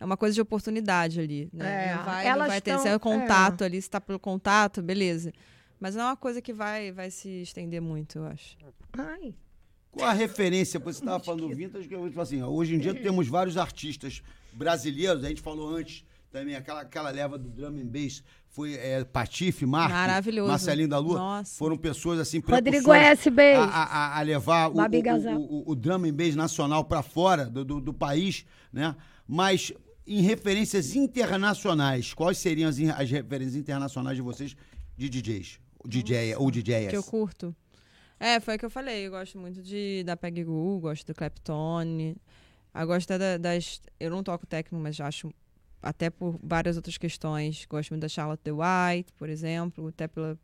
É 0.00 0.04
uma 0.04 0.16
coisa 0.16 0.34
de 0.34 0.40
oportunidade 0.40 1.20
ali. 1.20 1.48
Né? 1.52 1.90
É, 1.90 1.94
não 1.94 2.04
vai, 2.04 2.30
não 2.30 2.46
vai 2.46 2.60
ter. 2.60 2.70
tão- 2.72 2.82
Se 2.82 2.88
é 2.88 2.92
é. 2.94 2.98
contato 2.98 3.62
ali, 3.62 3.80
se 3.82 3.90
tá 3.90 4.00
pelo 4.00 4.18
contato, 4.18 4.82
beleza. 4.82 5.30
Mas 5.78 5.94
não 5.94 6.02
é 6.02 6.06
uma 6.06 6.16
coisa 6.16 6.40
que 6.42 6.52
vai, 6.52 6.90
vai 6.90 7.10
se 7.10 7.42
estender 7.42 7.80
muito, 7.82 8.18
eu 8.18 8.26
acho. 8.26 8.56
Ai. 8.96 9.34
Qual 9.90 10.08
a 10.08 10.12
referência? 10.12 10.78
Você 10.80 11.00
estava 11.00 11.22
falando 11.22 11.48
do 11.48 11.54
vintage, 11.54 11.86
que 11.88 11.94
eu 11.94 12.06
tipo 12.08 12.20
assim, 12.20 12.42
hoje 12.42 12.74
em 12.74 12.78
dia 12.78 12.94
temos 12.94 13.28
vários 13.28 13.56
artistas 13.56 14.22
brasileiros, 14.52 15.24
a 15.24 15.28
gente 15.28 15.40
falou 15.42 15.74
antes 15.74 16.04
também, 16.30 16.54
aquela, 16.54 16.82
aquela 16.82 17.10
leva 17.10 17.36
do 17.36 17.48
drum 17.48 17.76
and 17.76 17.86
bass 17.86 18.22
foi 18.48 18.74
é, 18.74 19.02
Patife, 19.04 19.66
Marco, 19.66 19.92
Maravilhoso. 19.92 20.48
Marcelinho 20.48 20.88
da 20.88 20.98
Lua, 20.98 21.18
Nossa. 21.18 21.56
foram 21.58 21.76
pessoas 21.76 22.18
assim, 22.20 22.40
Rodrigo 22.40 22.92
S. 22.92 23.28
Beijo. 23.30 23.60
a, 23.62 23.64
a- 23.66 24.18
a 24.18 24.22
levar 24.22 24.68
o, 24.70 24.74
o, 24.78 25.40
o, 25.68 25.70
o 25.72 25.74
drum 25.74 26.04
and 26.04 26.14
bass 26.14 26.34
nacional 26.36 26.84
para 26.84 27.02
fora 27.02 27.46
do, 27.46 27.64
do, 27.64 27.80
do 27.80 27.92
país, 27.94 28.44
né? 28.72 28.94
Mas 29.26 29.72
em 30.18 30.22
referências 30.22 30.94
internacionais, 30.96 32.12
quais 32.14 32.38
seriam 32.38 32.68
as, 32.68 32.78
as 32.78 33.10
referências 33.10 33.56
internacionais 33.56 34.16
de 34.16 34.22
vocês 34.22 34.56
de 34.96 35.08
DJs? 35.08 35.58
DJ 35.86 36.34
ou 36.36 36.50
DJs? 36.50 36.90
Que 36.90 36.96
eu 36.96 37.02
curto. 37.02 37.54
É, 38.18 38.38
foi 38.38 38.56
o 38.56 38.58
que 38.58 38.64
eu 38.66 38.70
falei. 38.70 39.06
Eu 39.06 39.10
gosto 39.12 39.38
muito 39.38 39.62
de, 39.62 40.02
da 40.04 40.16
Peggy 40.16 40.44
Goo, 40.44 40.78
gosto 40.80 41.06
do 41.06 41.14
Clapton. 41.14 42.14
Eu 42.74 42.86
gosto 42.86 43.10
até 43.10 43.18
da- 43.18 43.38
das. 43.38 43.80
Eu 43.98 44.10
não 44.10 44.22
toco 44.22 44.46
techno, 44.46 44.78
mas 44.78 45.00
acho. 45.00 45.32
Até 45.82 46.10
por 46.10 46.38
várias 46.42 46.76
outras 46.76 46.98
questões. 46.98 47.64
Gosto 47.66 47.90
muito 47.92 48.02
da 48.02 48.08
Charlotte 48.08 48.42
The 48.42 48.52
White, 48.52 49.12
por 49.14 49.30
exemplo. 49.30 49.86
Até 49.88 50.06
pela. 50.06 50.38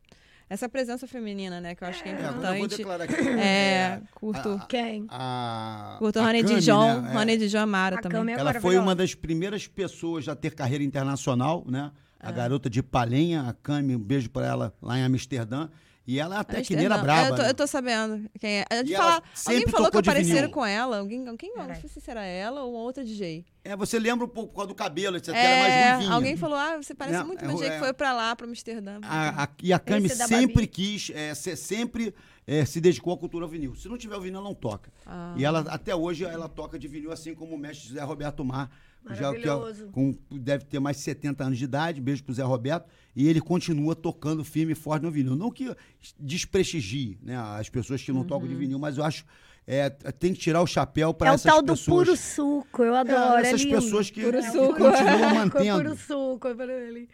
Essa 0.49 0.69
presença 0.69 1.07
feminina, 1.09 1.61
né? 1.61 1.75
Que 1.75 1.83
eu 1.83 1.89
acho 1.89 2.03
que 2.03 2.09
é 2.09 2.13
É, 2.13 2.15
eu 2.29 2.33
vou 2.35 2.55
importante. 2.55 2.77
declarar 2.77 3.05
aqui. 3.05 3.15
É, 3.41 4.01
curto. 4.15 4.49
a- 4.51 4.67
Quem? 4.67 5.05
a, 5.09 5.97
curto 5.99 6.21
a 6.21 6.23
Honey 6.23 6.43
Cami, 6.45 6.55
Dijon. 6.55 7.01
né, 7.01 7.13
é, 7.15 7.19
Honey 7.19 7.37
Dijon 7.37 7.59
Amara 7.59 8.01
também. 8.01 8.19
Cami 8.19 8.33
é 8.33 8.35
Ela 8.39 8.55
foi 8.61 8.79
uma 8.79 8.95
das 8.95 9.13
primeiras 9.15 9.67
pessoas 9.67 10.29
a 10.29 10.37
ter 10.37 10.55
carreira 10.55 10.85
internacional, 10.85 11.65
né? 11.67 11.91
É. 12.21 12.29
A 12.29 12.31
garota 12.33 12.71
de 12.71 12.81
Palenha, 12.83 13.43
a 13.49 13.53
Cami, 13.55 13.97
um 13.97 13.99
beijo 14.01 14.31
pra 14.31 14.47
ela 14.47 14.75
lá 14.81 14.97
em 14.99 15.03
Amsterdã. 15.03 15.69
E 16.07 16.21
ela 16.21 16.37
é 16.37 16.39
até 16.39 16.63
que 16.63 16.77
nem 16.77 16.85
era 16.85 16.95
Amsterdã. 16.95 17.15
braba. 17.15 17.29
Eu 17.31 17.37
tô, 17.37 17.43
né? 17.43 17.51
eu 17.51 17.55
tô 17.55 17.67
sabendo 17.67 18.31
quem 18.39 18.61
é. 18.61 18.65
A 18.71 18.77
gente 18.77 18.95
fala- 18.97 19.23
alguém 19.47 19.67
falou 19.67 19.91
que 19.91 19.99
apareceram 19.99 20.51
com 20.51 20.65
ela. 20.65 20.99
Alguém, 20.99 21.25
quem, 21.37 21.51
não 21.57 21.67
Peraí. 21.67 21.81
sei 21.81 21.91
se 22.01 22.11
era 22.11 22.25
ela 22.25 22.63
ou 22.63 22.75
uma 22.75 22.83
outra 22.83 23.05
DJ. 23.05 23.45
É, 23.65 23.75
você 23.75 23.99
lembra 23.99 24.25
um 24.25 24.29
pouco 24.29 24.51
por 24.51 24.57
causa 24.57 24.69
do 24.69 24.75
cabelo, 24.77 25.17
etc. 25.17 25.35
É, 25.35 25.45
é 25.45 26.07
alguém 26.07 26.37
falou, 26.37 26.57
ah, 26.57 26.77
você 26.77 26.95
parece 26.95 27.19
Não, 27.19 27.27
muito 27.27 27.45
é, 27.45 27.49
DJ 27.49 27.67
é. 27.67 27.71
que 27.73 27.79
foi 27.81 27.93
pra 27.93 28.13
lá, 28.13 28.37
pra 28.37 28.47
Amsterdã. 28.47 29.01
A, 29.03 29.43
a- 29.45 29.49
e 29.61 29.73
a 29.73 29.79
Cami 29.81 30.09
da 30.09 30.29
sempre 30.29 30.67
quis, 30.69 31.11
é, 31.13 31.35
ser- 31.35 31.57
sempre 31.57 32.15
é, 32.47 32.65
se 32.65 32.81
dedicou 32.81 33.13
à 33.13 33.19
cultura 33.19 33.45
vinil. 33.49 33.75
Se 33.75 33.89
não 33.89 33.99
tiver 33.99 34.15
o 34.17 34.21
vinil, 34.21 34.39
ela 34.39 34.45
não 34.49 34.55
toca. 34.55 34.93
Ah. 35.05 35.35
E 35.37 35.45
ela, 35.45 35.65
até 35.69 35.97
hoje, 35.97 36.25
ela 36.25 36.49
toca 36.49 36.79
de 36.79 36.87
vinil, 36.87 37.11
assim 37.11 37.35
como 37.35 37.57
o 37.57 37.59
mestre 37.59 37.95
Zé 37.95 38.03
Roberto 38.05 38.45
Mar. 38.45 38.71
Já, 39.15 39.33
que 39.33 39.43
é- 39.43 39.47
Maravilhoso. 39.47 39.89
com, 39.93 40.17
deve 40.31 40.65
ter 40.65 40.79
mais 40.81 40.97
de 40.97 41.03
70 41.05 41.45
anos 41.45 41.59
de 41.59 41.65
idade, 41.65 42.01
beijo 42.01 42.25
pro 42.25 42.35
Zé 42.35 42.43
Roberto. 42.43 42.89
E 43.15 43.29
ele 43.29 43.41
continua 43.41 43.95
tocando 43.95 44.45
firme 44.45 44.73
e 44.73 44.75
forte 44.75 45.03
no 45.03 45.11
vinil. 45.11 45.37
Não 45.37 45.51
que 45.51 45.75
desprestigie 46.19 47.19
né, 47.23 47.37
as 47.37 47.69
pessoas 47.69 48.03
que 48.03 48.13
não 48.13 48.25
tocam 48.25 48.47
de 48.49 48.55
Uhum. 48.55 48.61
vinil, 48.61 48.79
mas 48.79 48.99
eu 48.99 49.05
acho 49.05 49.25
é, 49.69 49.91
tem 49.91 50.33
que 50.33 50.39
tirar 50.39 50.63
o 50.63 50.67
chapéu 50.67 51.13
para 51.13 51.27
É 51.29 51.33
o 51.33 51.35
essas 51.35 51.51
tal 51.51 51.61
do 51.61 51.73
pessoas. 51.73 52.05
puro 52.07 52.17
suco, 52.17 52.83
eu 52.85 52.95
É, 52.95 52.99
adoro. 53.01 53.39
É, 53.39 53.49
essas 53.49 53.61
lindo. 53.63 53.75
pessoas 53.75 54.09
que, 54.11 54.23
Puro 54.23 54.39
que 54.39 54.51
suco. 54.51 54.67
continuam 54.75 54.95
É 55.29 55.35
mantendo. 55.35 55.83
puro 55.83 55.97
suco, 55.97 56.49
é 56.49 56.55
puro 56.55 56.73
ali. 56.73 57.09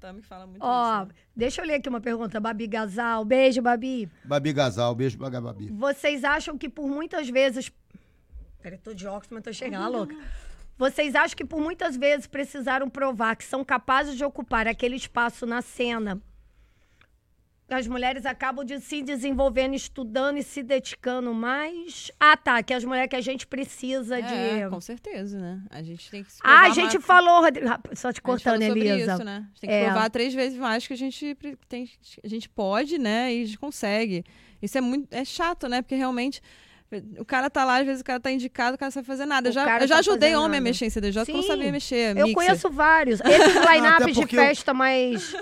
Tami 0.00 0.22
fala 0.22 0.46
muito 0.46 0.62
Ó, 0.64 0.96
isso. 1.02 1.06
né? 1.08 1.14
deixa 1.36 1.60
eu 1.60 1.66
ler 1.66 1.74
aqui 1.74 1.88
uma 1.90 2.00
pergunta. 2.00 2.40
Babi 2.40 2.66
Gasal. 2.66 3.22
Beijo, 3.26 3.60
Babi. 3.60 4.08
Babi 4.24 4.52
Gasal, 4.52 4.94
beijo 4.94 5.18
Babi. 5.18 5.68
Vocês 5.70 6.24
acham 6.24 6.56
que 6.56 6.68
por 6.70 6.88
muitas 6.88 7.28
vezes. 7.28 7.70
Peraí, 8.62 8.78
tô 8.78 8.94
de 8.94 9.06
óculos, 9.06 9.28
mas 9.30 9.42
tô 9.42 9.52
chegando, 9.52 9.92
louca. 9.92 10.16
Vocês 10.76 11.14
acham 11.14 11.36
que 11.36 11.44
por 11.44 11.60
muitas 11.60 11.96
vezes 11.96 12.26
precisaram 12.26 12.88
provar 12.88 13.36
que 13.36 13.44
são 13.44 13.64
capazes 13.64 14.16
de 14.16 14.24
ocupar 14.24 14.66
aquele 14.66 14.96
espaço 14.96 15.46
na 15.46 15.62
cena? 15.62 16.20
As 17.68 17.86
mulheres 17.86 18.26
acabam 18.26 18.66
de 18.66 18.78
se 18.80 19.02
desenvolvendo, 19.02 19.74
estudando 19.74 20.36
e 20.36 20.42
se 20.42 20.62
dedicando 20.62 21.32
mais. 21.32 22.10
Ah, 22.20 22.36
tá. 22.36 22.62
Que 22.62 22.74
as 22.74 22.84
mulheres 22.84 23.08
que 23.08 23.16
a 23.16 23.20
gente 23.22 23.46
precisa 23.46 24.18
É, 24.18 24.64
de. 24.64 24.68
com 24.68 24.80
certeza, 24.80 25.38
né? 25.40 25.62
A 25.70 25.82
gente 25.82 26.10
tem 26.10 26.22
que 26.22 26.30
se 26.32 26.38
Ah, 26.42 26.48
provar 26.48 26.66
a 26.66 26.70
gente 26.70 26.92
mais- 26.94 27.04
falou, 27.06 27.40
Rodrigo. 27.40 27.68
Só 27.68 27.78
te 27.78 28.04
a 28.04 28.08
gente 28.10 28.20
cortando, 28.20 28.60
falou 28.60 28.68
sobre 28.76 28.88
Elisa. 28.88 29.14
Isso, 29.14 29.24
né? 29.24 29.36
A 29.36 29.40
gente 29.48 29.60
tem 29.60 29.70
que 29.70 29.76
É. 29.76 29.84
provar 29.86 30.10
três 30.10 30.34
vezes 30.34 30.58
mais 30.58 30.86
que 30.86 30.92
a 30.92 30.96
gente 30.96 31.34
tem, 31.66 31.88
a 32.22 32.28
gente 32.28 32.46
pode, 32.48 32.98
né? 32.98 33.32
E 33.34 33.42
a 33.42 33.46
gente 33.46 33.58
consegue. 33.58 34.22
Isso 34.60 34.76
é 34.76 34.80
muito 34.82 35.08
é 35.10 35.24
chato, 35.24 35.66
né? 35.66 35.80
Porque 35.80 35.94
realmente 35.94 36.42
o 37.18 37.24
cara 37.24 37.48
tá 37.50 37.64
lá, 37.64 37.78
às 37.80 37.86
vezes 37.86 38.00
o 38.00 38.04
cara 38.04 38.18
tá 38.20 38.30
indicado, 38.30 38.74
o 38.74 38.78
cara 38.78 38.88
não 38.88 38.92
sabe 38.92 39.06
fazer 39.06 39.26
nada. 39.26 39.48
Eu 39.48 39.52
já, 39.52 39.80
eu 39.80 39.86
já 39.88 39.94
tá 39.94 40.00
ajudei 40.00 40.34
homem 40.34 40.44
a 40.46 40.48
nada. 40.48 40.60
mexer 40.62 40.86
em 40.86 40.90
CDJ, 40.90 41.24
que 41.24 41.30
eu 41.30 41.36
não 41.36 41.42
Sim, 41.42 41.48
sabia 41.48 41.72
mexer. 41.72 42.10
Eu 42.16 42.26
mixer. 42.26 42.34
conheço 42.34 42.70
vários. 42.70 43.20
Esses 43.20 43.54
line-ups 43.70 44.06
de 44.14 44.20
porque 44.20 44.36
eu- 44.36 44.40
festa 44.42 44.74
mais. 44.74 45.34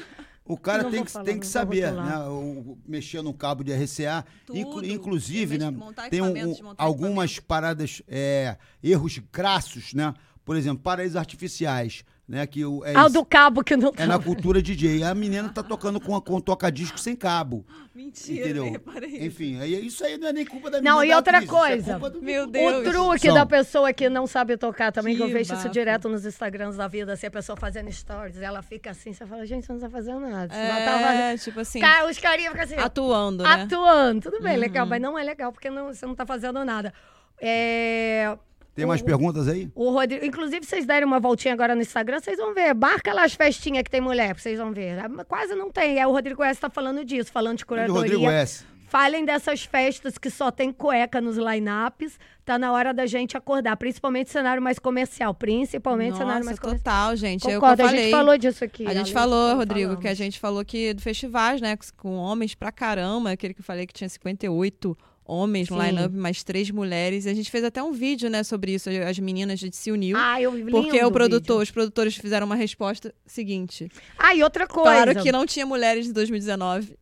O 0.44 0.56
cara 0.56 0.82
Não 0.82 0.90
tem 0.90 1.04
que, 1.04 1.10
falar, 1.12 1.24
tem 1.24 1.38
que 1.38 1.46
saber, 1.46 1.92
né? 1.92 2.18
O, 2.26 2.76
mexer 2.84 3.22
no 3.22 3.32
cabo 3.32 3.62
de 3.62 3.72
RCA. 3.72 4.24
Tudo. 4.44 4.58
Inclu- 4.58 4.84
inclusive, 4.84 5.56
né? 5.58 5.72
Tem 6.10 6.20
um- 6.20 6.32
um- 6.50 6.74
algumas 6.76 7.38
paradas, 7.38 8.02
é, 8.08 8.56
erros 8.82 9.20
crassos, 9.30 9.94
né? 9.94 10.12
Por 10.44 10.56
exemplo, 10.56 10.82
paraísos 10.82 11.14
artificiais, 11.16 12.02
né? 12.30 12.46
Que 12.46 12.64
o, 12.64 12.84
é, 12.84 12.94
Ah, 12.94 13.02
o 13.02 13.06
isso- 13.06 13.14
do 13.14 13.24
cabo 13.24 13.64
que 13.64 13.76
não 13.76 13.92
é 13.96 14.06
na 14.06 14.16
cultura 14.18 14.62
DJ. 14.62 15.02
A 15.02 15.12
menina 15.14 15.48
tá 15.48 15.62
tocando 15.64 16.00
com, 16.00 16.14
a- 16.14 16.22
com 16.22 16.40
toca-disco 16.40 16.98
sem 16.98 17.16
cabo. 17.16 17.66
Mentira, 17.92 18.44
entendeu? 18.48 18.80
Enfim, 19.20 19.60
aí 19.60 19.84
isso 19.86 20.04
aí 20.04 20.16
não 20.16 20.28
é 20.28 20.32
nem 20.32 20.46
culpa 20.46 20.70
da 20.70 20.78
menina. 20.78 20.94
Não, 20.94 21.04
e 21.04 21.12
outra 21.12 21.38
atriz, 21.38 21.50
é 21.50 21.52
coisa. 21.52 21.92
culpa 21.94 22.10
do- 22.10 22.22
Meu 22.22 22.44
O 22.44 22.46
Deus. 22.46 22.88
truque 22.88 23.26
São. 23.26 23.34
da 23.34 23.44
pessoa 23.44 23.92
que 23.92 24.08
não 24.08 24.26
sabe 24.28 24.56
tocar 24.56 24.92
também, 24.92 25.16
que, 25.16 25.22
eu 25.22 25.26
Que 25.26 25.32
vejo 25.32 25.52
isso 25.54 25.68
direto 25.68 26.08
nos 26.08 26.24
Instagrams 26.24 26.76
da 26.76 26.86
vida, 26.86 27.12
assim, 27.12 27.26
a 27.26 27.30
pessoa 27.30 27.56
fazendo 27.56 27.90
stories, 27.92 28.40
ela 28.40 28.62
fica 28.62 28.92
assim, 28.92 29.12
você 29.12 29.26
fala, 29.26 29.44
gente, 29.44 29.66
você 29.66 29.72
não 29.72 29.80
tá 29.80 29.90
fazendo 29.90 30.20
nada. 30.20 30.54
Você 30.54 30.60
não 30.62 30.84
tá 30.84 30.98
fazendo... 30.98 31.20
É, 31.20 31.36
tipo 31.36 31.60
assim, 31.60 31.80
Cara, 31.80 32.08
os 32.08 32.18
carinhas 32.18 32.52
ficam 32.52 32.64
assim, 32.64 32.76
atuando, 32.76 33.42
né? 33.42 33.50
atuando. 33.50 34.20
Tudo 34.30 34.40
bem, 34.40 34.56
legal, 34.56 34.84
Uhum. 34.84 34.90
mas 34.90 35.02
não 35.02 35.18
é 35.18 35.24
legal, 35.24 35.52
porque 35.52 35.68
não, 35.68 35.92
você 35.92 36.06
não 36.06 36.14
tá 36.14 36.24
fazendo 36.24 36.64
nada. 36.64 36.94
É... 37.42 38.36
Tem 38.74 38.86
mais 38.86 39.00
o- 39.00 39.04
perguntas 39.04 39.48
aí? 39.48 39.70
O 39.74 39.90
Rodrigo, 39.90 40.24
inclusive, 40.24 40.64
vocês 40.64 40.86
derem 40.86 41.04
uma 41.06 41.20
voltinha 41.20 41.52
agora 41.54 41.74
no 41.74 41.82
Instagram, 41.82 42.20
vocês 42.20 42.38
vão 42.38 42.54
ver. 42.54 42.74
Marca 42.74 43.12
lá 43.12 43.24
as 43.24 43.34
festinhas 43.34 43.82
que 43.82 43.90
tem 43.90 44.00
mulher, 44.00 44.38
vocês 44.38 44.58
vão 44.58 44.72
ver. 44.72 44.98
Ah, 44.98 45.24
Quase 45.24 45.54
não 45.54 45.70
tem. 45.70 45.98
É 45.98 46.06
o 46.06 46.12
Rodrigo 46.12 46.42
S. 46.42 46.60
tá 46.60 46.70
falando 46.70 47.04
disso, 47.04 47.30
falando 47.32 47.58
de 47.58 47.66
curadoria. 47.66 48.00
Rodrigo 48.00 48.30
S. 48.30 48.64
Falem 48.88 49.24
dessas 49.24 49.62
festas 49.62 50.18
que 50.18 50.28
só 50.28 50.50
tem 50.50 50.72
cueca 50.72 51.20
nos 51.20 51.36
line-ups. 51.36 52.18
Tá 52.44 52.58
na 52.58 52.72
hora 52.72 52.92
da 52.92 53.06
gente 53.06 53.36
acordar, 53.36 53.76
principalmente 53.76 54.30
cenário 54.30 54.60
mais 54.60 54.80
comercial. 54.80 55.32
Principalmente 55.32 56.16
cenário 56.16 56.44
mais 56.44 56.58
Nossa, 56.58 56.60
comercial. 56.60 56.92
total, 57.06 57.16
gente. 57.16 57.44
É 57.44 57.46
o 57.46 57.50
que 57.50 57.54
eu 57.56 57.60
Concordo, 57.60 57.82
a 57.82 57.86
falei. 57.86 58.02
gente 58.02 58.10
falou 58.10 58.36
disso 58.38 58.64
aqui. 58.64 58.86
A 58.88 58.94
gente 58.94 59.12
falou, 59.12 59.54
Rodrigo, 59.56 59.80
falamos. 59.90 60.02
que 60.02 60.08
a 60.08 60.14
gente 60.14 60.40
falou 60.40 60.64
que 60.64 60.92
do 60.92 61.00
festivais, 61.02 61.60
né, 61.60 61.78
com 61.96 62.16
homens 62.16 62.56
pra 62.56 62.72
caramba, 62.72 63.30
aquele 63.30 63.54
que 63.54 63.60
eu 63.60 63.64
falei 63.64 63.86
que 63.86 63.92
tinha 63.92 64.08
58 64.08 64.98
homens 65.30 65.68
no 65.68 65.80
line-up, 65.80 66.14
mais 66.14 66.42
três 66.42 66.70
mulheres. 66.70 67.24
E 67.26 67.28
a 67.28 67.34
gente 67.34 67.50
fez 67.50 67.62
até 67.64 67.82
um 67.82 67.92
vídeo, 67.92 68.28
né, 68.28 68.42
sobre 68.42 68.72
isso. 68.74 68.88
As 68.90 69.18
meninas 69.18 69.54
a 69.54 69.56
gente 69.56 69.76
se 69.76 69.90
uniu. 69.92 70.16
Ah, 70.18 70.40
eu 70.40 70.56
lindo 70.56 70.70
porque 70.70 71.02
o 71.04 71.10
produtor, 71.10 71.58
vídeo. 71.58 71.62
os 71.62 71.70
produtores 71.70 72.16
fizeram 72.16 72.46
uma 72.46 72.56
resposta 72.56 73.14
seguinte. 73.26 73.88
Ah, 74.18 74.34
e 74.34 74.42
outra 74.42 74.66
coisa. 74.66 74.90
Falaram 74.90 75.22
que 75.22 75.30
não 75.30 75.46
tinha 75.46 75.64
mulheres 75.64 76.06
em 76.08 76.12
2019. 76.12 76.96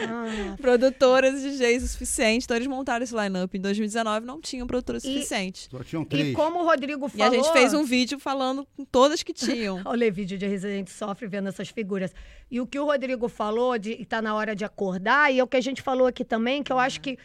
Ah, 0.00 0.56
Produtoras 0.60 1.42
e 1.42 1.50
DJs 1.50 1.82
o 1.82 1.88
suficiente. 1.88 2.44
Então 2.44 2.56
eles 2.56 2.68
montaram 2.68 3.02
esse 3.02 3.14
line-up. 3.14 3.56
Em 3.56 3.60
2019 3.60 4.24
não 4.26 4.40
tinham 4.40 4.66
produtoras 4.66 5.02
E- 5.04 5.12
suficientes. 5.12 5.68
Só 5.70 5.82
tinham 5.82 6.02
e 6.02 6.06
três. 6.06 6.34
como 6.36 6.60
o 6.60 6.64
Rodrigo 6.64 7.06
E 7.06 7.10
falou... 7.10 7.26
a 7.26 7.30
gente 7.36 7.52
fez 7.52 7.74
um 7.74 7.84
vídeo 7.84 8.18
falando 8.18 8.66
com 8.76 8.84
todas 8.84 9.22
que 9.22 9.32
tinham. 9.32 9.80
Olha 9.86 10.08
o 10.08 10.12
vídeo 10.12 10.38
de 10.38 10.46
Resident 10.46 10.88
Sofre 10.88 11.26
vendo 11.26 11.48
essas 11.48 11.68
figuras. 11.70 12.12
E 12.50 12.60
o 12.60 12.66
que 12.66 12.78
o 12.78 12.84
Rodrigo 12.84 13.28
falou 13.28 13.76
de 13.78 13.92
estar 13.92 14.22
na 14.22 14.34
hora 14.34 14.54
de 14.54 14.64
acordar, 14.64 15.32
e 15.32 15.38
é 15.38 15.42
o 15.42 15.46
que 15.46 15.56
a 15.56 15.60
gente 15.60 15.82
falou 15.82 16.06
aqui 16.06 16.24
também, 16.24 16.62
que 16.62 16.72
eu 16.72 16.78
acho 16.78 17.00
que 17.00 17.18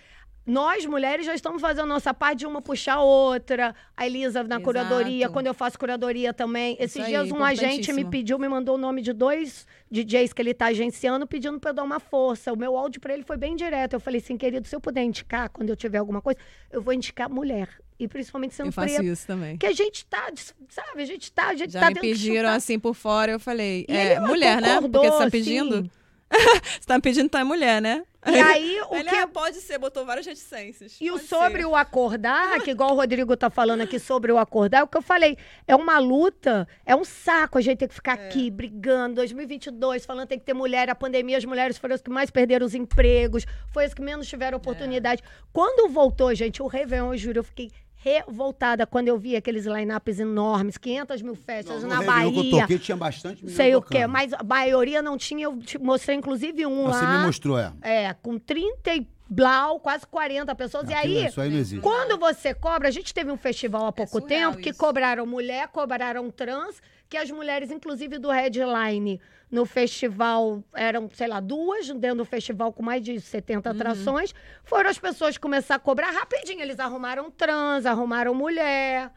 nós, 0.46 0.86
mulheres, 0.86 1.26
já 1.26 1.34
estamos 1.34 1.62
fazendo 1.62 1.88
nossa 1.88 2.14
parte 2.14 2.40
de 2.40 2.46
uma 2.46 2.62
puxar 2.62 2.96
a 2.96 3.02
outra. 3.02 3.74
A 3.96 4.06
Elisa 4.06 4.44
na 4.44 4.56
Exato. 4.56 4.64
curadoria, 4.64 5.30
quando 5.30 5.48
eu 5.48 5.54
faço 5.54 5.80
curadoria 5.80 6.34
também. 6.34 6.76
Esses 6.80 7.06
dias 7.06 7.32
um 7.32 7.42
agente 7.42 7.94
me 7.94 8.04
pediu, 8.04 8.38
me 8.38 8.50
mandou 8.50 8.76
o 8.76 8.78
nome 8.78 9.02
de 9.02 9.14
dois 9.14 9.66
DJs 9.90 10.34
que 10.34 10.42
ele 10.42 10.54
tá 10.54 10.66
agenciando, 10.66 11.26
pedindo 11.26 11.60
pra 11.60 11.70
eu 11.70 11.74
dar 11.76 11.84
uma 11.84 12.00
força. 12.00 12.52
O 12.52 12.58
meu 12.58 12.78
áudio 12.78 13.00
pra 13.00 13.14
ele 13.14 13.24
foi 13.24 13.38
bem 13.38 13.56
direto. 13.56 13.94
Eu 13.94 14.02
falei 14.02 14.20
assim, 14.20 14.36
querido, 14.36 14.68
se 14.68 14.76
eu 14.76 14.82
puder 14.82 15.04
indicar, 15.04 15.50
quando 15.50 15.70
eu 15.70 15.78
tiver 15.78 16.00
alguma 16.00 16.22
coisa, 16.22 16.40
eu 16.72 16.82
vou 16.82 16.94
indicar 16.94 17.30
mulher. 17.30 17.70
E 17.98 18.08
principalmente 18.08 18.54
sendo 18.54 18.68
Eu 18.68 18.74
faço 18.74 18.96
preta. 18.96 19.04
isso 19.04 19.26
também. 19.26 19.56
Que 19.56 19.68
a 19.68 19.72
gente 19.72 20.06
tá, 20.08 20.30
sabe? 20.68 21.04
A 21.04 21.06
gente 21.06 21.32
tá, 21.32 21.48
a 21.48 21.56
gente 21.56 21.72
Já 21.72 21.80
tá 21.80 21.90
me 21.90 22.02
pediram 22.02 22.50
assim 22.50 22.78
por 22.78 22.94
fora, 22.94 23.32
eu 23.32 23.40
falei, 23.40 23.86
E 23.88 23.96
é, 23.96 24.20
mulher, 24.20 24.62
né? 24.62 24.82
Porque 24.82 25.10
você 25.10 25.18
tá 25.18 25.24
sim. 25.24 25.30
pedindo? 25.30 25.90
você 26.30 26.86
tá 26.86 26.96
me 26.96 27.02
pedindo, 27.02 27.30
tá 27.30 27.40
é 27.40 27.44
mulher, 27.46 27.82
né? 27.82 28.04
E 28.26 28.36
aí, 28.40 28.82
o 28.90 28.96
Ele, 28.96 29.10
que. 29.10 29.16
ah, 29.16 29.28
pode 29.28 29.58
ser, 29.58 29.78
botou 29.78 30.06
várias 30.06 30.26
reticências. 30.26 30.98
E 31.02 31.12
o 31.12 31.18
sobre 31.18 31.62
ser. 31.62 31.68
o 31.68 31.76
acordar, 31.76 32.62
que 32.62 32.72
igual 32.72 32.92
o 32.92 32.96
Rodrigo 32.96 33.36
tá 33.36 33.50
falando 33.50 33.82
aqui 33.82 34.00
sobre 34.00 34.32
o 34.32 34.38
acordar, 34.38 34.80
é 34.80 34.84
o 34.84 34.88
que 34.88 34.98
eu 34.98 35.02
falei. 35.02 35.38
É 35.68 35.76
uma 35.76 36.00
luta, 36.00 36.68
é 36.86 36.96
um 36.96 37.04
saco 37.04 37.58
a 37.58 37.62
gente 37.62 37.80
ter 37.80 37.88
que 37.88 37.94
ficar 37.96 38.18
É. 38.18 38.28
aqui 38.28 38.50
brigando. 38.50 39.16
2022, 39.16 40.06
falando 40.06 40.24
que 40.24 40.30
tem 40.30 40.40
que 40.40 40.46
ter 40.46 40.54
mulher. 40.54 40.90
A 40.90 40.96
pandemia, 40.96 41.38
as 41.38 41.46
mulheres 41.46 41.78
foram 41.78 41.96
as 41.96 42.02
que 42.02 42.10
mais 42.10 42.30
perderam 42.30 42.66
os 42.66 42.74
empregos, 42.74 43.46
foi 43.72 43.86
as 43.86 43.94
que 43.94 44.02
menos 44.02 44.28
tiveram 44.28 44.58
oportunidade. 44.58 45.22
Quando 45.52 45.90
voltou, 45.92 46.34
gente, 46.34 46.62
o 46.62 46.68
Réveillon, 46.68 47.14
eu 47.14 47.18
juro, 47.18 47.40
eu 47.40 47.44
fiquei 47.44 47.72
revoltada 48.04 48.86
quando 48.86 49.08
eu 49.08 49.18
vi 49.18 49.36
aqueles 49.36 49.66
line-ups 49.66 50.20
enormes, 50.20 50.78
500 50.78 51.22
mil 51.22 51.36
festas 51.36 51.84
No 51.84 51.90
na 51.90 52.00
Réveillon 52.00 52.32
que 52.32 52.38
eu 52.38 52.44
Bahia. 52.44 52.62
toquei, 52.62 52.80
tinha 52.80 52.98
bastante 52.98 53.50
Sei 53.50 53.74
o 53.76 53.80
tocando. 53.82 53.98
quê, 54.00 54.08
mas 54.08 54.34
a 54.34 54.44
maioria 54.44 55.02
não 55.02 55.18
tinha. 55.18 55.46
Eu 55.46 55.58
mostrei, 55.80 56.18
inclusive, 56.18 56.66
um 56.66 56.84
Você 56.84 57.04
lá. 57.06 57.18
me 57.20 57.26
mostrou, 57.26 57.58
é. 57.58 57.72
É, 57.82 58.14
com 58.14 58.38
30 58.38 58.94
e 58.96 59.08
blau, 59.30 59.80
quase 59.80 60.06
40 60.08 60.54
pessoas. 60.56 60.90
e 60.90 60.94
Aquilo- 60.94 61.20
aí, 61.20 61.26
Isso 61.28 61.42
aí 61.42 61.50
não 61.50 61.58
existe. 61.58 61.82
quando 61.82 62.18
você 62.18 62.54
cobra, 62.54 62.88
a 62.88 62.92
gente 62.92 63.14
teve 63.14 63.32
um 63.32 63.38
festival 63.38 63.88
há 63.88 63.92
pouco 63.92 64.20
surreal 64.22 64.52
tempo 64.52 64.62
que 64.64 64.70
isso. 64.72 64.80
cobraram 64.80 65.26
mulher, 65.26 65.68
cobraram 65.70 66.30
trans, 66.30 66.82
que 67.10 67.18
as 67.18 67.30
mulheres, 67.32 67.72
inclusive 67.72 68.18
do 68.18 68.30
Headline, 68.32 69.20
no 69.52 69.66
festival, 69.66 70.64
eram, 70.74 71.10
sei 71.14 71.28
lá, 71.28 71.40
duas, 71.40 71.88
dentro 71.90 72.18
do 72.18 72.26
festival 72.26 72.74
com 72.74 72.82
mais 72.84 73.04
de 73.04 73.20
70 73.20 73.70
Uhum. 73.70 73.76
atrações, 73.76 74.34
foram 74.64 74.90
as 74.90 74.98
pessoas 74.98 75.38
começar 75.38 75.76
a 75.76 75.80
cobrar 75.80 76.10
rapidinho. 76.12 76.62
Eles 76.62 76.80
arrumaram 76.80 77.30
trans, 77.30 77.86
arrumaram 77.86 78.34
mulher. 78.34 79.12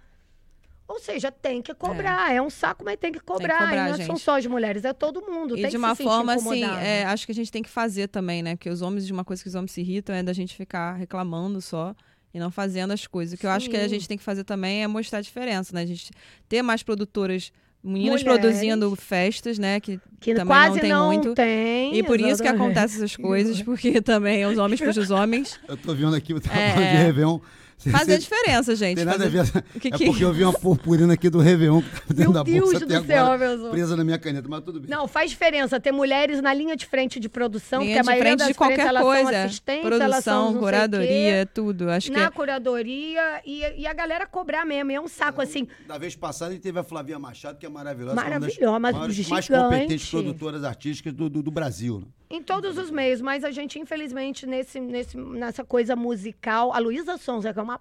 Ou 0.88 1.00
seja, 1.00 1.32
tem 1.32 1.60
que 1.60 1.74
cobrar. 1.74 2.32
É, 2.32 2.40
um 2.40 2.48
saco, 2.48 2.84
mas 2.84 2.96
tem 2.96 3.10
que 3.10 3.18
cobrar. 3.18 3.58
cobrar, 3.58 3.74
e 3.88 3.90
não 3.90 3.96
são 3.96 4.06
gente. 4.16 4.20
só 4.20 4.38
as 4.38 4.46
mulheres, 4.46 4.84
é 4.84 4.92
todo 4.92 5.20
mundo. 5.22 5.54
E 5.56 5.62
tem 5.62 5.64
de 5.66 5.70
que 5.72 5.76
uma 5.76 5.94
se 5.94 6.04
forma 6.04 6.34
assim, 6.34 6.62
é, 6.62 7.04
acho 7.04 7.26
que 7.26 7.32
a 7.32 7.34
gente 7.34 7.50
tem 7.50 7.62
que 7.62 7.68
fazer 7.68 8.06
também, 8.08 8.42
né? 8.42 8.54
Porque 8.54 8.70
os 8.70 8.82
homens, 8.82 9.04
de 9.04 9.12
uma 9.12 9.24
coisa 9.24 9.42
que 9.42 9.48
os 9.48 9.54
homens 9.56 9.72
se 9.72 9.80
irritam 9.80 10.14
é 10.14 10.22
da 10.22 10.32
gente 10.32 10.54
ficar 10.54 10.94
reclamando 10.94 11.60
só 11.60 11.94
e 12.32 12.38
não 12.38 12.50
fazendo 12.52 12.92
as 12.92 13.06
coisas. 13.06 13.34
O 13.34 13.40
que 13.40 13.46
eu 13.46 13.50
acho 13.50 13.68
que 13.68 13.76
a 13.76 13.82
Sim. 13.82 13.88
gente 13.88 14.06
tem 14.08 14.16
que 14.16 14.22
fazer 14.22 14.44
também 14.44 14.82
é 14.84 14.86
mostrar 14.86 15.18
a 15.18 15.22
diferença, 15.22 15.74
né? 15.74 15.82
A 15.82 15.86
gente 15.86 16.10
ter 16.48 16.62
mais 16.62 16.82
produtoras, 16.84 17.50
meninas 17.82 18.22
Mulheres. 18.22 18.40
produzindo 18.42 18.94
festas, 18.96 19.58
né? 19.58 19.80
Que, 19.80 19.98
que 20.20 20.34
também 20.34 20.46
quase 20.46 20.74
não 20.74 20.80
tem 20.80 20.90
não 20.90 21.06
muito. 21.06 21.34
tem. 21.34 21.96
e 21.96 22.02
por 22.04 22.20
isso 22.20 22.26
que 22.42 22.48
exatamente. 22.48 22.62
acontecem 22.62 22.96
essas 22.98 23.16
coisas, 23.16 23.60
porque 23.64 24.00
também 24.00 24.46
os 24.46 24.56
homens 24.56 24.80
puxam 24.80 25.02
os 25.02 25.10
homens. 25.10 25.58
Eu 25.66 25.76
tô 25.76 25.94
vendo 25.94 26.14
aqui, 26.14 26.32
você 26.32 26.48
tá 26.48 26.54
É, 26.56 26.70
falando 26.74 26.88
de 26.90 26.96
é. 26.96 27.02
Réveillon. 27.02 27.38
Você- 27.78 27.90
Fazer 27.90 28.14
a 28.14 28.18
diferença, 28.18 28.74
gente. 28.74 28.96
Tem 28.96 29.04
nada 29.04 29.26
a 29.26 29.30
fazer- 29.30 29.52
ver. 29.52 29.64
O 29.76 29.80
que 29.80 29.88
é 29.88 29.90
que- 29.90 30.06
porque 30.06 30.24
eu 30.24 30.32
vi 30.32 30.42
uma 30.44 30.52
purpurina 30.52 31.12
aqui 31.12 31.28
do 31.28 31.38
Réveillon 31.38 31.82
que 31.82 31.90
tava 31.90 32.04
dentro 32.14 32.22
Meu 32.24 32.32
da 32.32 32.42
Deus 32.42 32.60
bolsa 32.72 32.86
do 32.86 32.96
até 32.96 33.06
céu, 33.06 33.24
agora, 33.26 33.38
meu 33.38 33.58
Deus. 33.58 33.70
presa 33.70 33.96
na 33.96 34.04
minha 34.04 34.18
caneta, 34.18 34.48
mas 34.48 34.64
tudo 34.64 34.80
bem. 34.80 34.90
Não, 34.90 35.06
faz 35.06 35.30
diferença 35.30 35.78
ter 35.78 35.92
mulheres 35.92 36.40
na 36.40 36.52
linha 36.54 36.74
de 36.74 36.86
frente 36.86 37.20
de 37.20 37.28
produção, 37.28 37.82
Linha 37.82 37.96
porque 37.96 37.98
a 37.98 38.02
de 38.02 38.06
maioria 38.06 38.30
frente 38.30 38.38
das 38.38 38.48
de 38.48 38.54
frentes, 38.54 38.76
qualquer 38.76 38.88
elas 38.88 39.02
são 39.02 39.12
coisa. 39.24 39.44
assistentes, 39.44 40.00
elas 40.00 40.24
são 40.24 40.34
Produção, 40.44 40.60
curadoria, 40.60 41.46
tudo. 41.52 41.90
Acho 41.90 42.10
que 42.10 42.16
na 42.18 42.24
é- 42.26 42.30
curadoria 42.30 43.42
e, 43.44 43.62
e 43.82 43.86
a 43.86 43.92
galera 43.92 44.26
cobrar 44.26 44.64
mesmo. 44.64 44.90
É 44.92 45.00
um 45.00 45.08
saco 45.08 45.40
assim. 45.40 45.68
Da 45.86 45.98
vez 45.98 46.16
passada 46.16 46.50
a 46.50 46.54
gente 46.54 46.62
teve 46.62 46.78
a 46.78 46.82
Flavia 46.84 47.18
Machado, 47.18 47.58
que 47.58 47.66
é 47.66 47.68
maravilhosa. 47.68 48.14
Maravilhosa, 48.14 48.70
uma 48.70 48.80
das 48.92 49.00
mas 49.00 49.16
maiores, 49.16 49.28
mais 49.28 49.48
competentes 49.48 50.10
produtoras 50.10 50.64
artísticas 50.64 51.12
do, 51.12 51.28
do, 51.28 51.42
do 51.42 51.50
Brasil. 51.50 52.00
né? 52.00 52.06
Em 52.28 52.42
todos 52.42 52.76
os 52.76 52.90
meios, 52.90 53.20
mas 53.20 53.44
a 53.44 53.50
gente, 53.50 53.78
infelizmente, 53.78 54.46
nesse, 54.46 54.80
nesse, 54.80 55.16
nessa 55.16 55.64
coisa 55.64 55.94
musical, 55.94 56.72
a 56.72 56.78
Luísa 56.78 57.16
Sonza, 57.16 57.52
que 57.52 57.58
é 57.58 57.62
uma 57.62 57.80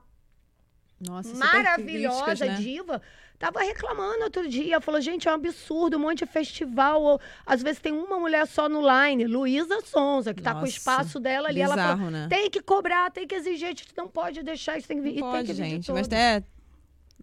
Nossa, 1.00 1.36
maravilhosa 1.36 2.26
críticas, 2.26 2.50
né? 2.50 2.56
diva, 2.58 3.02
tava 3.40 3.62
reclamando 3.62 4.24
outro 4.24 4.48
dia. 4.48 4.80
Falou, 4.80 5.02
gente, 5.02 5.28
é 5.28 5.32
um 5.32 5.36
absurdo, 5.36 5.98
um 5.98 6.02
monte 6.02 6.20
de 6.20 6.26
festival. 6.28 7.02
ou, 7.02 7.20
às 7.46 7.64
vezes 7.64 7.80
tem 7.80 7.92
uma 7.92 8.20
mulher 8.20 8.46
só 8.46 8.70
no 8.70 8.82
line, 8.82 9.26
Luísa 9.26 9.82
Sonza, 9.82 10.34
que 10.34 10.44
tá 10.44 10.52
com 10.52 10.60
o 10.60 10.62
Nossa, 10.62 10.78
espaço 10.78 11.20
dela 11.20 11.50
ali. 11.50 11.62
Ela 11.62 11.76
falou, 11.76 11.96
Bizarro, 11.96 12.12
né? 12.12 12.28
tem 12.30 12.50
que 12.50 12.62
cobrar, 12.62 13.10
tem 13.12 13.28
que 13.28 13.34
exigir, 13.34 13.66
a 13.66 13.70
gente 13.70 13.88
não 13.98 14.08
pode 14.08 14.44
deixar 14.44 14.78
isso, 14.78 14.88
tem 14.88 14.98
que 14.98 15.04
vir. 15.04 15.20
Não 15.22 15.32
pode, 15.32 15.48
tem 15.48 15.56
que 15.56 15.62
gente. 15.62 15.92
Mas 15.92 16.08
é. 16.12 16.44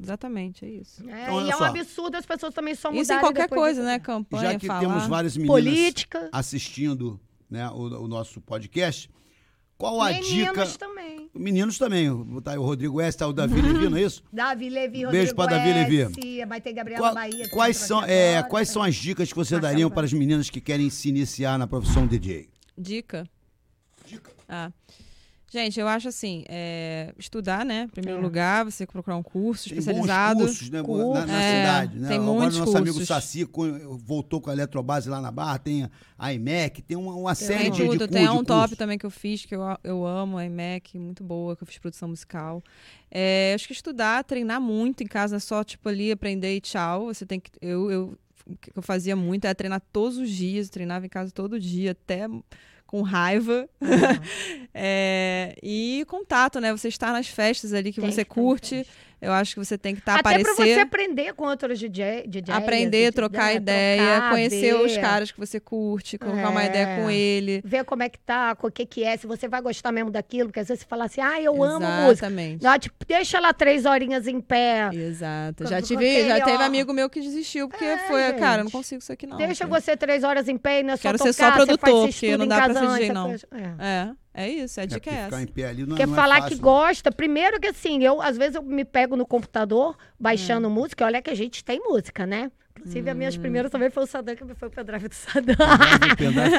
Exatamente, 0.01 0.64
é 0.64 0.69
isso. 0.69 1.09
É, 1.09 1.23
Então, 1.24 1.47
e 1.47 1.51
é 1.51 1.55
um 1.55 1.59
só. 1.59 1.64
absurdo 1.66 2.16
as 2.16 2.27
pessoas 2.27 2.52
também 2.55 2.74
só 2.74 2.89
mudarem 2.89 3.02
Isso 3.02 3.12
em 3.12 3.20
qualquer 3.20 3.48
coisa, 3.48 3.82
né? 3.85 3.98
Campanha, 3.98 4.52
Já 4.52 4.59
que 4.59 4.66
falar. 4.66 4.81
temos 4.81 5.06
várias 5.06 5.36
meninas 5.36 5.55
Política. 5.62 6.28
assistindo 6.32 7.20
né, 7.51 7.69
o, 7.70 8.02
o 8.05 8.09
nosso 8.09 8.40
podcast, 8.40 9.10
qual 9.77 10.01
a 10.01 10.10
Meninos 10.10 10.28
dica... 10.28 10.66
também. 10.78 11.31
Meninos 11.35 11.77
também, 11.78 12.09
tá 12.43 12.52
aí 12.52 12.59
o 12.59 12.62
Rodrigo 12.62 12.97
West, 12.97 13.19
tá 13.19 13.27
o 13.27 13.32
Davi 13.32 13.60
Levi, 13.60 13.89
não 13.89 13.97
é 13.98 14.02
isso? 14.02 14.23
Davi 14.32 14.69
Levi, 14.70 14.98
Beijo 15.06 15.06
Rodrigo 15.06 15.35
pra 15.36 15.47
Davi 15.47 15.69
S, 15.70 15.90
Levi. 16.14 16.44
Vai 16.47 16.60
ter 16.60 16.73
Gabriela 16.73 17.02
Qual- 17.02 17.14
Bahia. 17.14 17.48
quais, 17.51 17.77
são, 17.77 17.98
aqui 18.01 18.10
é, 18.12 18.36
agora. 18.39 18.51
quais 18.51 18.69
são 18.70 18.82
as 18.82 18.94
dicas 18.94 19.28
que 19.31 19.36
você 19.36 19.59
daria 19.60 19.89
para 19.90 20.05
as 20.06 20.12
meninas 20.12 20.48
que 20.51 20.60
querem 20.60 20.89
se 20.90 21.09
iniciar 21.09 21.59
na 21.59 21.66
profissão 21.66 22.06
DJ? 22.06 22.48
Dica. 22.78 23.28
Ah. 24.48 24.70
Gente, 25.53 25.79
eu 25.79 25.87
acho 25.87 26.09
assim, 26.09 26.45
é, 26.49 27.12
estudar, 27.19 27.62
né? 27.62 27.83
Em 27.83 27.89
primeiro 27.89 28.19
É. 28.19 28.23
lugar, 28.23 28.65
você 28.65 28.87
procurar 28.87 29.19
um 29.19 29.23
curso 29.23 29.69
Tem 29.69 29.77
especializado. 29.79 30.39
bons 30.41 30.47
cursos 30.47 30.70
né, 30.70 30.79
na, 30.79 30.85
Curso. 30.87 31.27
na 31.27 31.43
É, 31.43 31.61
cidade. 31.61 31.99
Né? 31.99 32.09
tem 32.09 32.16
Agora 32.16 32.39
muitos 32.41 32.59
nosso 32.59 32.77
amigo 32.79 32.95
cursos. 32.95 33.09
Saci 33.09 33.45
co- 33.45 33.99
voltou 33.99 34.41
com 34.41 34.49
a 34.49 34.55
Eletrobase 34.55 35.11
lá 35.11 35.20
na 35.20 35.31
Barra, 35.31 35.59
tem 35.59 35.91
a 36.19 36.33
IMEC, 36.33 36.81
tem 36.81 36.97
uma, 36.97 37.15
uma 37.15 37.35
série 37.35 37.65
Tem 37.65 37.70
de, 37.70 37.83
de, 37.83 37.87
tudo. 37.91 38.07
cu- 38.09 38.12
Tem 38.15 38.23
de 38.24 38.31
um 38.31 38.43
top 38.43 38.61
cursos. 38.61 38.79
também 38.79 38.97
que 38.97 39.05
eu 39.05 39.11
fiz, 39.11 39.45
que 39.45 39.55
eu, 39.55 39.61
eu 39.85 40.07
amo, 40.07 40.39
a 40.39 40.45
IMEC, 40.47 40.99
muito 40.99 41.23
boa, 41.23 41.55
que 41.55 41.62
eu 41.62 41.66
fiz 41.66 41.77
produção 41.77 42.09
musical. 42.09 42.62
É, 43.11 43.53
acho 43.55 43.66
que 43.66 43.74
estudar, 43.74 44.24
treinar 44.24 44.59
muito 44.59 45.03
em 45.05 45.07
casa, 45.07 45.37
é 45.37 45.39
só 45.39 45.62
tipo 45.62 45.87
ali 45.87 46.11
aprender 46.11 46.57
e 46.57 46.62
tchau. 46.62 47.09
Você 47.09 47.27
tem 47.27 47.39
que. 47.39 47.51
Eu, 47.61 47.91
eu, 47.91 48.19
o 48.47 48.57
que 48.57 48.73
eu 48.74 48.83
fazia 48.83 49.15
muito 49.15 49.45
era 49.45 49.55
treinar 49.55 49.83
todos 49.93 50.16
os 50.16 50.31
dias, 50.31 50.70
treinava 50.70 51.05
em 51.05 51.11
casa 51.11 51.31
todo 51.31 51.61
dia, 51.61 51.91
até 51.93 52.27
com 52.93 53.01
raiva. 53.01 53.69
É, 54.74 55.55
e 55.62 56.02
contato, 56.09 56.59
né? 56.59 56.73
Você 56.73 56.89
estar 56.89 57.12
nas 57.12 57.28
festas 57.28 57.74
ali 57.74 57.93
que 57.93 58.01
Tem 58.01 58.10
você 58.10 58.24
que 58.24 58.31
curte. 58.31 58.86
Eu 59.23 59.32
acho 59.32 59.55
que 59.55 59.65
você 59.65 59.78
tem 59.78 59.94
que 59.94 60.01
estar 60.01 60.15
Até 60.15 60.20
aparecer. 60.31 60.44
pra 60.57 60.65
você 60.65 60.81
aprender 60.81 61.32
com 61.35 61.44
outros 61.44 61.78
DJ, 61.78 62.24
DJs. 62.27 62.49
Aprender, 62.57 63.11
de- 63.11 63.12
trocar 63.15 63.47
né, 63.47 63.55
ideia, 63.55 64.03
trocar, 64.15 64.31
conhecer 64.31 64.74
os 64.74 64.93
ver, 64.94 65.01
caras 65.01 65.31
que 65.31 65.39
você 65.39 65.61
curte, 65.61 66.19
uma 66.20 66.62
É. 66.62 66.66
ideia 66.66 66.97
com 66.97 67.09
ele. 67.09 67.62
Ver 67.65 67.85
como 67.85 68.03
é 68.03 68.09
que 68.09 68.19
tá, 68.19 68.57
o 68.61 68.69
que 68.70 68.85
que 68.85 69.05
é, 69.05 69.16
se 69.16 69.24
você 69.27 69.47
vai 69.47 69.61
gostar 69.62 69.93
mesmo 69.93 70.11
daquilo, 70.11 70.49
porque 70.49 70.59
às 70.59 70.66
vezes 70.66 70.82
você 70.82 70.89
fala 70.89 71.05
assim, 71.05 71.20
ah, 71.20 71.40
eu 71.40 71.62
amo 71.62 71.86
música. 71.86 72.27
Exatamente. 72.27 72.66
Tipo, 72.81 72.97
deixa 73.07 73.39
lá 73.39 73.53
três 73.53 73.85
horinhas 73.86 74.27
em 74.27 74.40
pé. 74.40 74.90
Exato. 74.93 75.69
Já 75.69 75.81
tive, 75.81 76.27
já 76.27 76.40
teve 76.44 76.62
amigo 76.65 76.93
meu 76.93 77.09
que 77.09 77.20
desistiu, 77.20 77.69
porque 77.69 77.85
É, 77.85 77.99
foi, 78.09 78.20
cara, 78.32 78.55
eu 78.55 78.57
não 78.59 78.62
gente. 78.65 78.73
consigo 78.73 79.01
isso 79.01 79.12
aqui 79.12 79.27
não. 79.27 79.36
Deixa 79.36 79.65
cara. 79.69 79.81
você 79.81 79.97
três 79.97 80.24
horas 80.24 80.49
em 80.49 80.57
pé 80.59 80.81
e 80.81 80.82
não 80.82 80.94
é 80.94 80.97
só 80.97 81.03
Quero 81.03 81.19
tocar, 81.19 81.32
ser 81.32 81.43
só 81.44 81.53
produtor, 81.53 82.09
porque 82.09 82.36
não 82.36 82.49
dá 82.49 82.62
pra 82.62 82.74
ser 82.74 82.86
DJ, 82.89 83.12
não. 83.12 83.31
é. 83.32 83.36
É, 83.78 84.11
é 84.35 84.49
isso, 84.49 84.81
a 84.81 84.85
É, 84.85 84.87
dica 84.87 85.01
porque 85.01 85.11
é 85.11 85.15
essa. 85.15 85.25
ficar 85.25 85.43
em 85.43 85.47
pé 85.47 85.69
ali 85.69 85.81
não, 85.83 85.89
Porque 85.89 86.03
é- 86.03 86.07
não 86.07 86.13
é 86.15 86.17
falar 86.17 86.43
fácil, 86.43 86.57
que 86.57 86.63
gosta, 86.63 87.13
primeiro 87.13 87.61
que 87.61 87.67
assim, 87.69 88.03
eu 88.03 88.21
às 88.23 88.37
vezes 88.37 88.55
eu 88.57 88.63
me 88.63 88.85
pego 88.85 89.17
no 89.17 89.27
computador 89.27 89.97
baixando 90.19 90.69
Hum. 90.69 90.73
música, 90.73 91.05
olha 91.05 91.21
que 91.23 91.31
a 91.31 91.35
gente 91.35 91.65
tem 91.65 91.81
música, 91.81 92.27
né? 92.27 92.51
Inclusive, 92.79 93.11
as 93.11 93.17
minhas 93.17 93.37
primeiras 93.37 93.71
também 93.71 93.91
foi 93.91 94.03
o 94.03 94.07
Sadam, 94.07 94.35
que 94.35 94.45
foi 94.55 94.69
o 94.69 94.71
pendrive 94.71 95.07
do 95.07 95.15
Sadam. 95.15 95.55
O 96.13 96.17
pendrive 96.17 96.51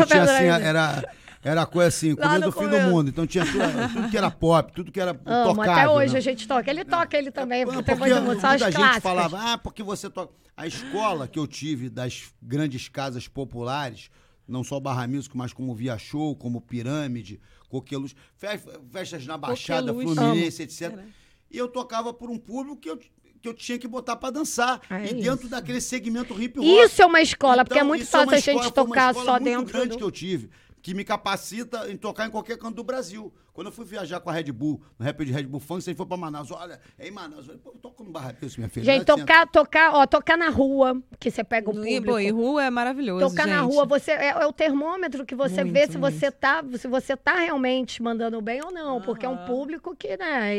eu 0.00 0.06
tinha 0.06 0.22
assim, 0.22 0.34
pendrive. 0.44 0.62
era, 0.66 1.04
era 1.42 1.66
coisa 1.66 1.88
assim, 1.88 2.10
no 2.10 2.40
do 2.40 2.52
fim 2.52 2.68
do 2.68 2.78
mundo. 2.80 3.08
Então 3.08 3.26
tinha 3.26 3.44
tudo, 3.44 3.92
tudo 3.94 4.08
que 4.10 4.18
era 4.18 4.30
pop, 4.30 4.72
tudo 4.72 4.92
que 4.92 5.00
era 5.00 5.12
Amo, 5.24 5.54
tocável. 5.54 5.72
até 5.72 5.88
hoje 5.88 6.12
né? 6.14 6.18
a 6.18 6.22
gente 6.22 6.46
toca. 6.46 6.70
Ele 6.70 6.84
toca, 6.84 7.16
ele 7.16 7.30
também, 7.30 7.64
Não, 7.64 7.72
porque 7.74 7.84
tem 7.90 7.96
muita 7.96 8.20
muita 8.20 8.58
gente 8.58 8.74
clássicas. 8.74 9.02
falava, 9.02 9.38
ah, 9.52 9.58
porque 9.58 9.82
você 9.82 10.10
toca. 10.10 10.32
A 10.56 10.66
escola 10.66 11.28
que 11.28 11.38
eu 11.38 11.46
tive 11.46 11.88
das 11.88 12.24
grandes 12.42 12.88
casas 12.88 13.28
populares, 13.28 14.10
não 14.48 14.64
só 14.64 14.80
Barra 14.80 15.06
Music, 15.06 15.36
mas 15.36 15.52
como 15.52 15.74
Via 15.74 15.98
Show, 15.98 16.34
como 16.34 16.60
Pirâmide, 16.60 17.40
Coqueluche, 17.68 18.14
fe- 18.34 18.58
festas 18.90 19.26
na 19.26 19.36
Baixada, 19.36 19.92
Coqueluche. 19.92 20.16
Fluminense, 20.16 20.62
etc. 20.62 20.90
Cara. 20.90 21.08
E 21.50 21.56
eu 21.58 21.68
tocava 21.68 22.12
por 22.12 22.30
um 22.30 22.38
público 22.38 22.76
que 22.76 22.88
eu, 22.90 22.96
que 22.96 23.48
eu 23.48 23.54
tinha 23.54 23.78
que 23.78 23.86
botar 23.86 24.16
pra 24.16 24.30
dançar. 24.30 24.80
É 24.90 25.02
e 25.02 25.04
isso. 25.06 25.14
dentro 25.16 25.48
daquele 25.48 25.80
segmento 25.80 26.40
hip 26.40 26.58
hop. 26.58 26.66
Isso 26.66 27.02
é 27.02 27.06
uma 27.06 27.20
escola, 27.20 27.64
porque 27.64 27.78
é 27.78 27.82
Então, 27.82 27.88
muito 27.88 28.02
é 28.02 28.06
fácil 28.06 28.30
a 28.34 28.38
escola, 28.38 28.62
gente 28.62 28.74
foi 28.74 28.82
uma 28.82 28.86
tocar 28.88 29.10
escola 29.10 29.24
só 29.26 29.32
muito 29.32 29.44
dentro 29.44 29.72
grande 29.72 29.88
do... 29.90 29.96
que 29.98 30.02
eu 30.04 30.10
tive, 30.10 30.50
que 30.88 30.94
me 30.94 31.04
capacita 31.04 31.90
em 31.92 31.98
tocar 31.98 32.26
em 32.26 32.30
qualquer 32.30 32.56
canto 32.56 32.76
do 32.76 32.82
Brasil. 32.82 33.30
Quando 33.52 33.66
eu 33.66 33.72
fui 33.72 33.84
viajar 33.84 34.20
com 34.20 34.30
a 34.30 34.32
Red 34.32 34.50
Bull, 34.52 34.80
no 34.98 35.04
rap 35.04 35.22
de 35.22 35.30
Red 35.30 35.42
Bull 35.42 35.60
Funk, 35.60 35.82
você 35.84 35.94
foi 35.94 36.06
pra 36.06 36.16
Manaus. 36.16 36.50
Olha, 36.50 36.80
é 36.98 37.08
em 37.08 37.10
Manaus. 37.10 37.40
Eu 37.40 37.58
falei, 37.58 37.60
Pô, 37.62 37.70
eu 37.74 37.78
toco 37.78 38.04
no 38.04 38.10
Barra 38.10 38.32
Pessoa, 38.32 38.60
minha 38.60 38.70
filha. 38.70 38.84
Gente, 38.86 39.04
tocar, 39.04 39.46
tocar, 39.48 39.94
ó, 39.94 40.06
tocar 40.06 40.38
na 40.38 40.48
rua, 40.48 40.98
que 41.20 41.30
você 41.30 41.44
pega 41.44 41.68
o 41.68 41.72
E, 41.72 41.96
público. 41.96 42.06
pô, 42.06 42.18
e 42.18 42.30
rua 42.30 42.64
é 42.64 42.70
maravilhoso, 42.70 43.28
Tocar 43.28 43.46
na 43.46 43.58
gente. 43.62 43.70
rua, 43.74 43.84
você 43.84 44.12
é, 44.12 44.28
é 44.28 44.46
o 44.46 44.52
termômetro 44.52 45.26
que 45.26 45.34
você 45.34 45.62
Muito, 45.62 45.74
vê 45.74 45.86
se 45.88 45.98
muito. 45.98 46.14
você 46.14 46.30
tá, 46.32 46.64
se 46.78 46.88
você 46.88 47.14
tá 47.18 47.34
realmente 47.34 48.02
mandando 48.02 48.40
bem 48.40 48.62
ou 48.64 48.72
não, 48.72 49.02
porque 49.02 49.26
é 49.26 49.28
um 49.28 49.44
público 49.44 49.94
que, 49.94 50.16
né, 50.16 50.56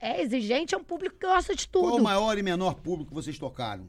é 0.00 0.22
exigente, 0.22 0.74
é 0.74 0.78
um 0.78 0.84
público 0.84 1.16
que 1.18 1.26
gosta 1.26 1.54
de 1.54 1.68
Qual 1.68 1.84
o 1.84 1.90
tudo. 1.90 2.02
maior 2.02 2.38
e 2.38 2.42
menor 2.42 2.76
público 2.76 3.10
que 3.10 3.14
vocês 3.14 3.38
tocaram? 3.38 3.86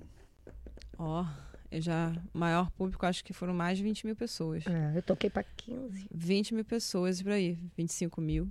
Ó, 1.00 1.24
eu 1.72 1.82
já... 1.82 2.14
Maior 2.34 2.70
público, 2.72 3.06
acho 3.06 3.24
que 3.24 3.34
foram 3.34 3.54
mais 3.54 3.78
de 3.78 3.84
20 3.84 4.06
mil 4.06 4.16
pessoas. 4.16 4.66
É, 4.68 4.98
eu 4.98 5.02
toquei 5.02 5.30
pra 5.30 5.44
15. 5.44 6.08
20 6.14 6.54
mil 6.56 6.66
pessoas 6.66 7.22
por 7.22 7.32
aí, 7.32 7.58
25 7.78 8.22
mil. 8.22 8.48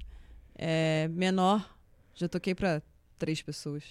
É, 0.54 1.08
menor, 1.08 1.68
já 2.14 2.28
toquei 2.28 2.54
pra 2.54 2.80
três 3.18 3.42
pessoas. 3.42 3.84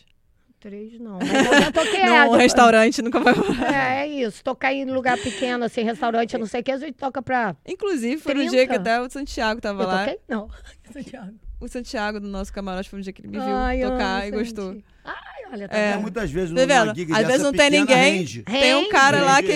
Três 0.60 1.00
não, 1.00 1.20
mas 1.20 1.66
eu 1.66 1.72
toquei 1.72 2.06
Num 2.10 2.32
restaurante 2.38 3.02
nunca 3.02 3.20
vai 3.20 3.34
É, 3.72 4.02
é 4.02 4.08
isso. 4.08 4.44
Tocar 4.44 4.74
em 4.74 4.86
lugar 4.86 5.16
pequeno, 5.18 5.66
assim, 5.66 5.84
restaurante, 5.84 6.36
não 6.38 6.48
sei 6.48 6.62
o 6.62 6.64
que, 6.64 6.72
a 6.72 6.78
gente 6.78 6.96
toca 6.96 7.22
pra. 7.22 7.56
Inclusive, 7.68 8.18
foi 8.20 8.34
no 8.34 8.40
30? 8.40 8.52
dia 8.56 8.68
que 8.68 8.74
até 8.74 9.00
o 9.00 9.10
Santiago 9.10 9.62
tava 9.62 9.84
Eu 9.84 9.88
lá. 9.88 10.00
toquei? 10.06 10.20
Não. 10.28 10.50
Santiago. 10.92 11.36
O 11.60 11.68
Santiago 11.68 12.20
do 12.20 12.28
nosso 12.28 12.52
camarote 12.52 12.90
foi 12.90 12.98
no 12.98 13.04
dia 13.04 13.14
que 13.14 13.22
ele 13.22 13.28
me 13.28 13.38
viu 13.40 13.56
Ai, 13.56 13.82
tocar 13.82 14.28
e 14.28 14.32
gostou. 14.32 14.74
Santi. 14.74 14.86
Olha, 15.56 15.70
tá 15.70 15.78
É. 15.78 15.92
vendo? 15.94 16.02
muitas 16.02 16.30
vezes 16.32 16.50
Tá 16.54 16.62
numa 16.66 16.86
vendo? 16.86 16.96
gig 16.96 17.12
Às 17.12 17.18
dessa 17.18 17.28
vezes 17.30 17.44
não 17.44 17.52
tem 17.54 17.70
ninguém. 17.70 17.96
rende. 18.18 18.44
Tem 18.44 18.76
um 18.76 18.80
Rende. 18.80 18.90
cara 18.92 19.24
lá 19.24 19.42
que, 19.42 19.48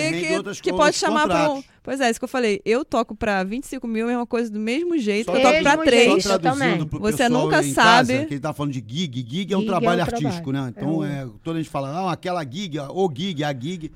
que, 0.52 0.60
que 0.62 0.72
pode 0.72 0.96
chamar 0.96 1.26
pra 1.28 1.50
um. 1.52 1.62
Pois 1.82 2.00
é, 2.00 2.10
isso 2.10 2.18
que 2.20 2.24
eu 2.24 2.28
falei. 2.28 2.60
Eu 2.64 2.84
toco 2.84 3.14
pra 3.16 3.42
25 3.42 3.86
mil, 3.88 4.08
é 4.10 4.16
uma 4.16 4.26
coisa 4.26 4.50
do 4.50 4.60
mesmo 4.60 4.98
jeito 4.98 5.26
Só 5.26 5.32
que 5.32 5.38
eu 5.38 5.42
toco 5.42 5.62
pra 5.62 5.70
Mesmo 5.72 5.84
três. 5.84 6.22
Só 6.24 6.38
traduzindo 6.38 6.86
pro 6.86 7.00
Você 7.00 7.28
nunca 7.28 7.62
em 7.64 7.72
sabe. 7.72 8.12
Casa, 8.14 8.26
que 8.26 8.34
ele 8.34 8.40
tá 8.40 8.52
falando 8.52 8.72
de 8.72 8.84
gig. 8.86 9.26
Gig 9.28 9.52
é 9.52 9.56
um 9.56 9.60
Gig 9.60 9.68
é 9.68 9.70
trabalho 9.72 10.00
um 10.00 10.02
artístico, 10.04 10.52
trabalho. 10.52 10.64
né? 10.66 10.72
Então, 10.76 11.04
é, 11.04 11.26
toda 11.42 11.58
a 11.58 11.62
gente 11.62 11.70
fala, 11.70 11.90
ah, 11.90 12.12
aquela 12.12 12.42
gig, 12.44 12.78
o 12.78 13.10
gig, 13.14 13.42
a 13.42 13.52
gig. 13.52 13.90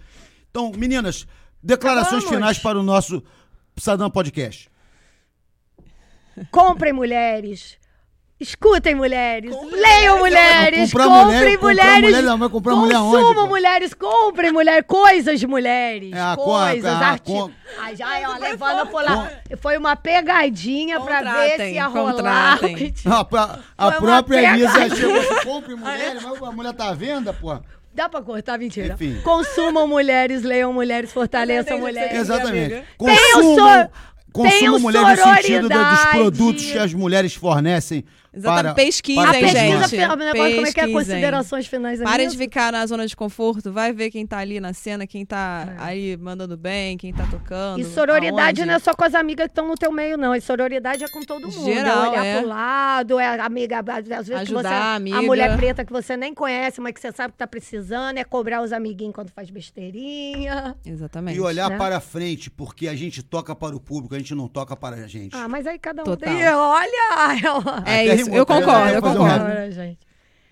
Então, 0.51 0.73
meninas, 0.77 1.27
declarações 1.63 2.23
Vamos. 2.25 2.37
finais 2.37 2.59
para 2.59 2.79
o 2.79 2.83
nosso 2.83 3.23
Sadam 3.77 4.11
Podcast. 4.11 4.71
Comprem 6.51 6.93
mulheres. 6.93 7.77
Escutem, 8.49 8.95
mulheres. 8.95 9.51
Compre 9.55 9.81
Leiam, 9.81 10.19
mulheres. 10.19 10.61
mulheres. 10.61 10.91
Comprar 10.93 11.05
Comprem, 11.09 11.27
mulher- 11.37 11.57
comprar 11.59 11.69
mulheres. 11.85 12.03
mulher 12.11 12.23
não, 12.23 12.39
vai 12.39 12.49
comprar 12.51 12.75
mulher 12.77 12.99
onde, 12.99 13.17
Consumam, 13.17 13.45
pô? 13.45 13.47
mulheres. 13.49 13.95
Comprem, 13.95 14.53
mulher. 14.53 14.85
Coisas, 14.85 15.45
mulheres. 15.45 16.13
É, 16.13 16.37
coisas, 16.37 16.93
a- 16.93 16.99
a 16.99 17.09
arti... 17.13 17.33
co- 17.33 17.51
Ai, 17.81 17.97
já, 17.97 18.07
ó, 18.29 18.39
levando 18.39 18.87
por 18.89 19.03
lá. 19.03 19.31
Foi 19.61 19.79
uma 19.79 19.97
pegadinha 19.97 21.01
pra 21.01 21.21
ver 21.21 21.25
Contratem, 21.27 21.69
se 21.71 21.75
ia 21.75 21.87
rolar 21.87 22.13
contratem. 22.13 22.95
A, 23.07 23.25
pra- 23.25 23.59
a 23.79 23.93
própria 23.93 24.53
Elisa 24.55 24.95
chegou 24.95 25.23
compre 25.43 25.75
mulher, 25.75 26.17
mas 26.23 26.43
a 26.43 26.53
mulher 26.53 26.73
tá 26.75 26.91
à 26.91 26.95
venda, 26.95 27.33
pô. 27.33 27.59
Dá 27.95 28.09
pra 28.09 28.21
cortar, 28.21 28.59
mentira. 28.59 28.93
Enfim. 28.95 29.21
Consumam 29.23 29.89
mulheres, 29.89 30.43
leiam 30.43 30.73
mulheres, 30.73 31.11
fortaleçam 31.13 31.79
mulheres. 31.79 32.19
Exatamente. 32.19 32.83
Consumam, 32.99 33.89
consumam 34.33 34.51
tenham 34.59 34.79
mulher 34.81 35.01
no 35.17 35.17
sentido 35.17 35.69
do- 35.69 35.85
dos 35.85 36.05
produtos 36.07 36.65
que 36.71 36.79
as 36.79 36.93
mulheres 36.93 37.35
fornecem. 37.35 38.05
Exatamente. 38.37 38.63
Para, 38.63 38.75
Pesquisem, 38.75 39.23
para 39.23 39.31
A 39.31 39.41
pesquisa 39.41 39.59
gente. 39.59 39.89
final, 39.89 40.13
agora 40.13 40.35
como 40.55 40.67
é 40.67 40.73
que 40.73 40.81
é 40.81 40.89
considerações 40.89 41.67
finais 41.67 42.01
Para 42.01 42.15
amigas? 42.15 42.33
de 42.33 42.39
ficar 42.39 42.73
na 42.73 42.85
zona 42.87 43.07
de 43.07 43.15
conforto, 43.17 43.73
vai 43.73 43.93
ver 43.93 44.11
quem 44.11 44.27
tá 44.27 44.39
ali 44.39 44.59
na 44.59 44.73
cena, 44.73 45.07
quem 45.07 45.25
tá 45.25 45.75
aí 45.79 46.17
mandando 46.17 46.57
bem, 46.57 46.97
quem 46.97 47.13
tá 47.13 47.27
tocando. 47.31 47.81
E 47.81 47.85
sororidade 47.85 48.61
aonde. 48.61 48.65
não 48.67 48.75
é 48.75 48.79
só 48.79 48.93
com 48.95 49.05
as 49.05 49.15
amigas 49.15 49.47
que 49.47 49.53
estão 49.53 49.69
no 49.69 49.75
teu 49.75 49.93
meio, 49.93 50.17
não. 50.17 50.35
E 50.35 50.41
sororidade 50.41 51.05
é 51.05 51.09
com 51.09 51.21
todo 51.23 51.49
mundo. 51.49 51.65
Geral, 51.65 52.07
é 52.07 52.09
olhar 52.11 52.25
é. 52.25 52.39
pro 52.41 52.49
lado, 52.49 53.19
é 53.21 53.27
a 53.27 53.45
amiga, 53.45 53.79
às 53.79 54.07
vezes 54.07 54.27
que 54.27 54.35
Ajudar 54.35 54.63
você, 54.63 54.75
a 54.75 54.95
amiga. 54.97 55.23
mulher 55.23 55.57
preta 55.57 55.85
que 55.85 55.93
você 55.93 56.17
nem 56.17 56.35
conhece, 56.35 56.81
mas 56.81 56.93
que 56.93 57.01
você 57.01 57.13
sabe 57.13 57.33
que 57.33 57.39
tá 57.39 57.47
precisando, 57.47 58.19
é 58.19 58.25
cobrar 58.25 58.63
os 58.63 58.73
amiguinhos 58.73 59.15
quando 59.15 59.31
faz 59.31 59.51
besteirinha. 59.51 60.75
Exatamente. 60.85 61.37
E 61.37 61.41
olhar 61.41 61.71
né? 61.71 61.79
para 61.79 62.01
frente, 62.01 62.51
porque 62.51 62.89
a 62.89 62.97
gente 62.97 63.23
toca 63.23 63.55
para 63.55 63.77
o 63.77 63.81
público, 63.81 64.15
a 64.15 64.19
gente 64.19 64.35
não 64.35 64.49
toca 64.49 64.75
para 64.77 64.97
a 64.97 65.07
gente. 65.07 65.37
Ah, 65.37 65.49
mas 65.49 65.67
aí 65.67 65.79
cada 65.79 66.03
um 66.03 66.05
Total. 66.05 66.35
tem. 66.35 66.49
Olha! 66.49 67.05
É 67.87 68.05
Até 68.05 68.15
isso, 68.17 68.24
rimou, 68.25 68.39
eu 68.39 68.47
concordo, 68.47 68.71
Vai 68.71 68.95
eu 68.95 68.99
um 68.99 69.03
concordo. 69.03 69.73
Gente. 69.73 69.99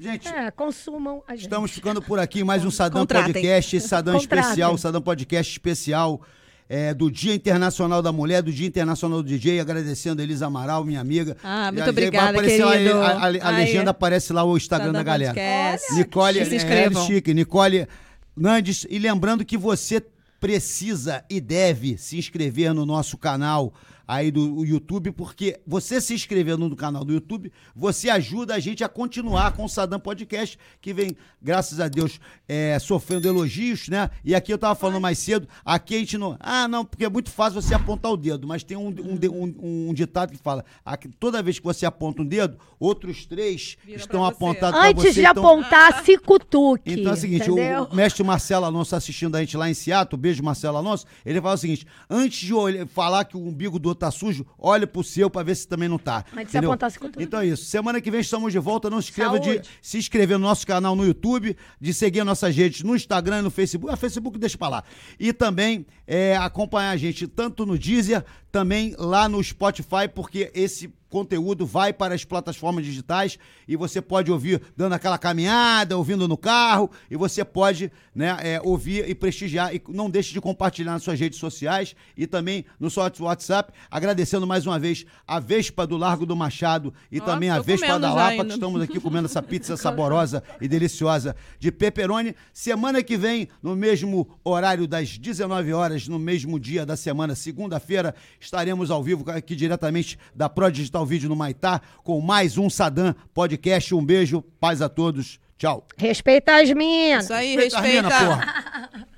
Gente, 0.00 0.28
É, 0.28 0.50
consumam 0.50 1.22
a 1.28 1.32
gente. 1.32 1.42
estamos 1.44 1.70
ficando 1.70 2.02
por 2.02 2.18
aqui. 2.18 2.42
Mais 2.42 2.64
um 2.64 2.70
Sadam 2.70 3.02
Contratem. 3.02 3.32
Podcast, 3.34 3.76
esse 3.76 3.86
Sadam 3.88 4.14
Contratem. 4.18 4.40
especial, 4.50 4.78
Sadam 4.78 5.00
Podcast 5.02 5.52
especial. 5.52 6.20
é, 6.68 6.94
do 6.94 7.10
Dia 7.10 7.34
Internacional 7.34 8.00
da 8.00 8.10
Mulher, 8.10 8.40
do 8.42 8.50
Dia 8.50 8.66
Internacional 8.66 9.22
do 9.22 9.28
DJ, 9.28 9.60
agradecendo 9.60 10.22
a 10.22 10.24
Elisa 10.24 10.46
Amaral, 10.46 10.82
minha 10.84 11.00
amiga. 11.02 11.36
Ah, 11.44 11.64
muito 11.70 11.80
a- 11.82 11.84
vai 11.84 11.90
obrigada, 11.90 12.30
aparecer 12.30 12.64
lá, 12.64 12.72
querido. 12.72 12.98
a, 12.98 13.06
a- 13.10 13.24
a 13.26 13.50
legenda 13.50 13.90
aparece 13.90 14.32
lá 14.32 14.42
o 14.42 14.56
Instagram 14.56 14.86
Sadam 14.86 14.92
da 14.98 15.02
galera. 15.02 15.34
Podcast. 15.34 15.94
Nicole, 15.94 16.44
Se 16.46 16.52
é, 16.52 16.56
inscrevam. 16.56 17.02
é 17.02 17.06
chique, 17.06 17.34
Nicole 17.34 17.86
Nandes. 18.34 18.86
E 18.88 18.98
lembrando 18.98 19.44
que 19.44 19.58
você 19.58 20.02
precisa 20.40 21.22
e 21.28 21.40
deve 21.40 21.98
se 21.98 22.16
inscrever 22.16 22.72
no 22.72 22.84
nosso 22.86 23.18
canal 23.18 23.72
aí 24.14 24.30
do 24.30 24.64
YouTube, 24.64 25.10
porque 25.12 25.58
você 25.66 26.00
se 26.00 26.12
inscrevendo 26.12 26.68
no 26.68 26.76
canal 26.76 27.04
do 27.04 27.12
YouTube, 27.14 27.50
você 27.74 28.10
ajuda 28.10 28.54
a 28.54 28.58
gente 28.58 28.84
a 28.84 28.88
continuar 28.88 29.52
com 29.52 29.64
o 29.64 29.68
Sadam 29.68 29.98
Podcast, 29.98 30.58
que 30.80 30.92
vem, 30.92 31.16
graças 31.40 31.80
a 31.80 31.88
Deus, 31.88 32.20
é, 32.48 32.78
sofrendo 32.78 33.26
elogios, 33.26 33.88
né? 33.88 34.10
E 34.24 34.34
aqui 34.34 34.52
eu 34.52 34.58
tava 34.58 34.74
falando 34.74 35.00
mais 35.00 35.18
cedo, 35.18 35.48
aqui 35.64 35.94
a 35.96 35.98
gente 35.98 36.18
não. 36.18 36.36
Ah, 36.40 36.68
não, 36.68 36.84
porque 36.84 37.04
é 37.04 37.08
muito 37.08 37.30
fácil 37.30 37.60
você 37.62 37.74
apontar 37.74 38.12
o 38.12 38.16
dedo, 38.16 38.46
mas 38.46 38.62
tem 38.62 38.76
um, 38.76 38.88
um, 38.88 39.18
um- 39.30 39.88
um 39.90 39.94
ditado 39.94 40.32
que 40.32 40.38
fala: 40.38 40.62
aqui, 40.84 41.08
toda 41.08 41.42
vez 41.42 41.58
que 41.58 41.64
você 41.64 41.86
aponta 41.86 42.20
um 42.22 42.26
dedo, 42.26 42.58
outros 42.78 43.24
três 43.24 43.76
Viram 43.84 43.98
estão 43.98 44.20
você. 44.20 44.32
apontados 44.32 44.78
Antes 44.80 45.02
você. 45.04 45.12
de 45.12 45.20
então- 45.26 45.42
apontar, 45.46 46.04
se 46.04 46.18
cutuque. 46.18 46.92
então 46.92 47.12
é 47.12 47.14
o 47.14 47.18
seguinte, 47.18 47.50
o- 47.50 47.54
entendeu? 47.58 47.88
o, 47.90 47.94
mestre 47.94 48.22
Marcelo 48.22 48.66
Alonso 48.66 48.94
assistindo 48.94 49.36
a 49.36 49.40
gente 49.40 49.56
lá 49.56 49.70
em 49.70 49.74
Seattle, 49.74 50.20
beijo 50.20 50.42
Marcelo 50.42 50.76
Alonso, 50.76 51.06
ele 51.24 51.40
fala 51.40 51.54
o 51.54 51.58
seguinte, 51.58 51.86
antes 52.10 52.40
de 52.40 52.52
olhar- 52.52 52.86
falar 52.88 53.24
que 53.24 53.36
o 53.36 53.40
umbigo 53.40 53.78
do 53.78 53.88
outro 53.88 54.01
tá 54.02 54.10
sujo, 54.10 54.44
olha 54.58 54.86
pro 54.86 55.04
seu 55.04 55.30
pra 55.30 55.42
ver 55.42 55.54
se 55.54 55.66
também 55.66 55.88
não 55.88 55.98
tá. 55.98 56.24
Mas 56.32 56.50
se 56.50 56.56
entendeu? 56.56 56.70
apontar, 56.70 56.90
se 56.90 56.98
cutuca. 56.98 57.22
Então 57.22 57.40
é 57.40 57.46
isso, 57.46 57.64
semana 57.64 58.00
que 58.00 58.10
vem 58.10 58.20
estamos 58.20 58.52
de 58.52 58.58
volta, 58.58 58.90
não 58.90 59.00
se 59.00 59.10
esqueça 59.10 59.38
de 59.38 59.62
se 59.80 59.98
inscrever 59.98 60.38
no 60.38 60.46
nosso 60.46 60.66
canal 60.66 60.96
no 60.96 61.06
YouTube, 61.06 61.56
de 61.80 61.94
seguir 61.94 62.24
nossas 62.24 62.54
redes 62.56 62.82
no 62.82 62.96
Instagram 62.96 63.38
e 63.38 63.42
no 63.42 63.50
Facebook, 63.50 63.92
a 63.92 63.96
Facebook 63.96 64.38
deixa 64.38 64.58
pra 64.58 64.68
lá, 64.68 64.84
e 65.18 65.32
também 65.32 65.86
é, 66.06 66.36
acompanhar 66.36 66.90
a 66.90 66.96
gente 66.96 67.26
tanto 67.28 67.64
no 67.64 67.78
Deezer, 67.78 68.24
também 68.52 68.94
lá 68.98 69.28
no 69.28 69.42
Spotify, 69.42 70.06
porque 70.14 70.52
esse 70.54 70.92
conteúdo 71.12 71.66
vai 71.66 71.92
para 71.92 72.14
as 72.14 72.24
plataformas 72.24 72.86
digitais 72.86 73.38
e 73.68 73.76
você 73.76 74.00
pode 74.00 74.32
ouvir 74.32 74.62
dando 74.74 74.94
aquela 74.94 75.18
caminhada, 75.18 75.96
ouvindo 75.96 76.26
no 76.26 76.38
carro, 76.38 76.90
e 77.10 77.16
você 77.16 77.44
pode 77.44 77.92
né, 78.14 78.34
é, 78.40 78.60
ouvir 78.64 79.06
e 79.08 79.14
prestigiar. 79.14 79.74
E 79.74 79.82
não 79.88 80.08
deixe 80.08 80.32
de 80.32 80.40
compartilhar 80.40 80.92
nas 80.92 81.02
suas 81.02 81.20
redes 81.20 81.38
sociais 81.38 81.94
e 82.16 82.26
também 82.26 82.64
no 82.80 82.90
seu 82.90 83.02
WhatsApp. 83.20 83.74
Agradecendo 83.90 84.46
mais 84.46 84.66
uma 84.66 84.78
vez 84.78 85.04
a 85.28 85.38
Vespa 85.38 85.86
do 85.86 85.98
Largo 85.98 86.24
do 86.24 86.34
Machado 86.34 86.94
e 87.10 87.20
também 87.20 87.50
a 87.50 87.60
Vespa 87.60 87.98
da 87.98 88.14
Lapa, 88.14 88.30
ainda. 88.30 88.44
que 88.46 88.52
estamos 88.52 88.80
aqui 88.80 88.98
comendo 88.98 89.26
essa 89.26 89.42
pizza 89.42 89.76
saborosa 89.76 90.42
e 90.62 90.66
deliciosa 90.66 91.36
de 91.58 91.70
pepperoni. 91.70 92.34
Semana 92.54 93.02
que 93.02 93.18
vem, 93.18 93.48
no 93.62 93.76
mesmo 93.76 94.26
horário 94.42 94.86
das 94.86 95.18
19 95.18 95.74
horas, 95.74 96.08
no 96.08 96.18
mesmo 96.18 96.58
dia 96.58 96.86
da 96.86 96.96
semana, 96.96 97.34
segunda-feira, 97.34 98.14
estaremos 98.44 98.90
ao 98.90 99.02
vivo 99.02 99.28
aqui 99.30 99.54
diretamente 99.54 100.18
da 100.34 100.48
Pro 100.48 100.70
Digital 100.70 101.06
Vídeo 101.06 101.28
no 101.28 101.36
Maitá 101.36 101.80
com 102.02 102.20
mais 102.20 102.58
um 102.58 102.68
Sadam 102.68 103.14
Podcast. 103.32 103.94
Um 103.94 104.04
beijo, 104.04 104.42
paz 104.60 104.82
a 104.82 104.88
todos. 104.88 105.38
Tchau. 105.56 105.86
Respeita 105.96 106.56
as 106.56 106.70
minas. 106.72 107.24
Isso 107.24 107.32
aí, 107.34 107.56
Respeita 107.56 107.78
a 107.78 107.82
mina, 107.82 108.08
respeita. 108.08 108.26
porra. 108.26 109.06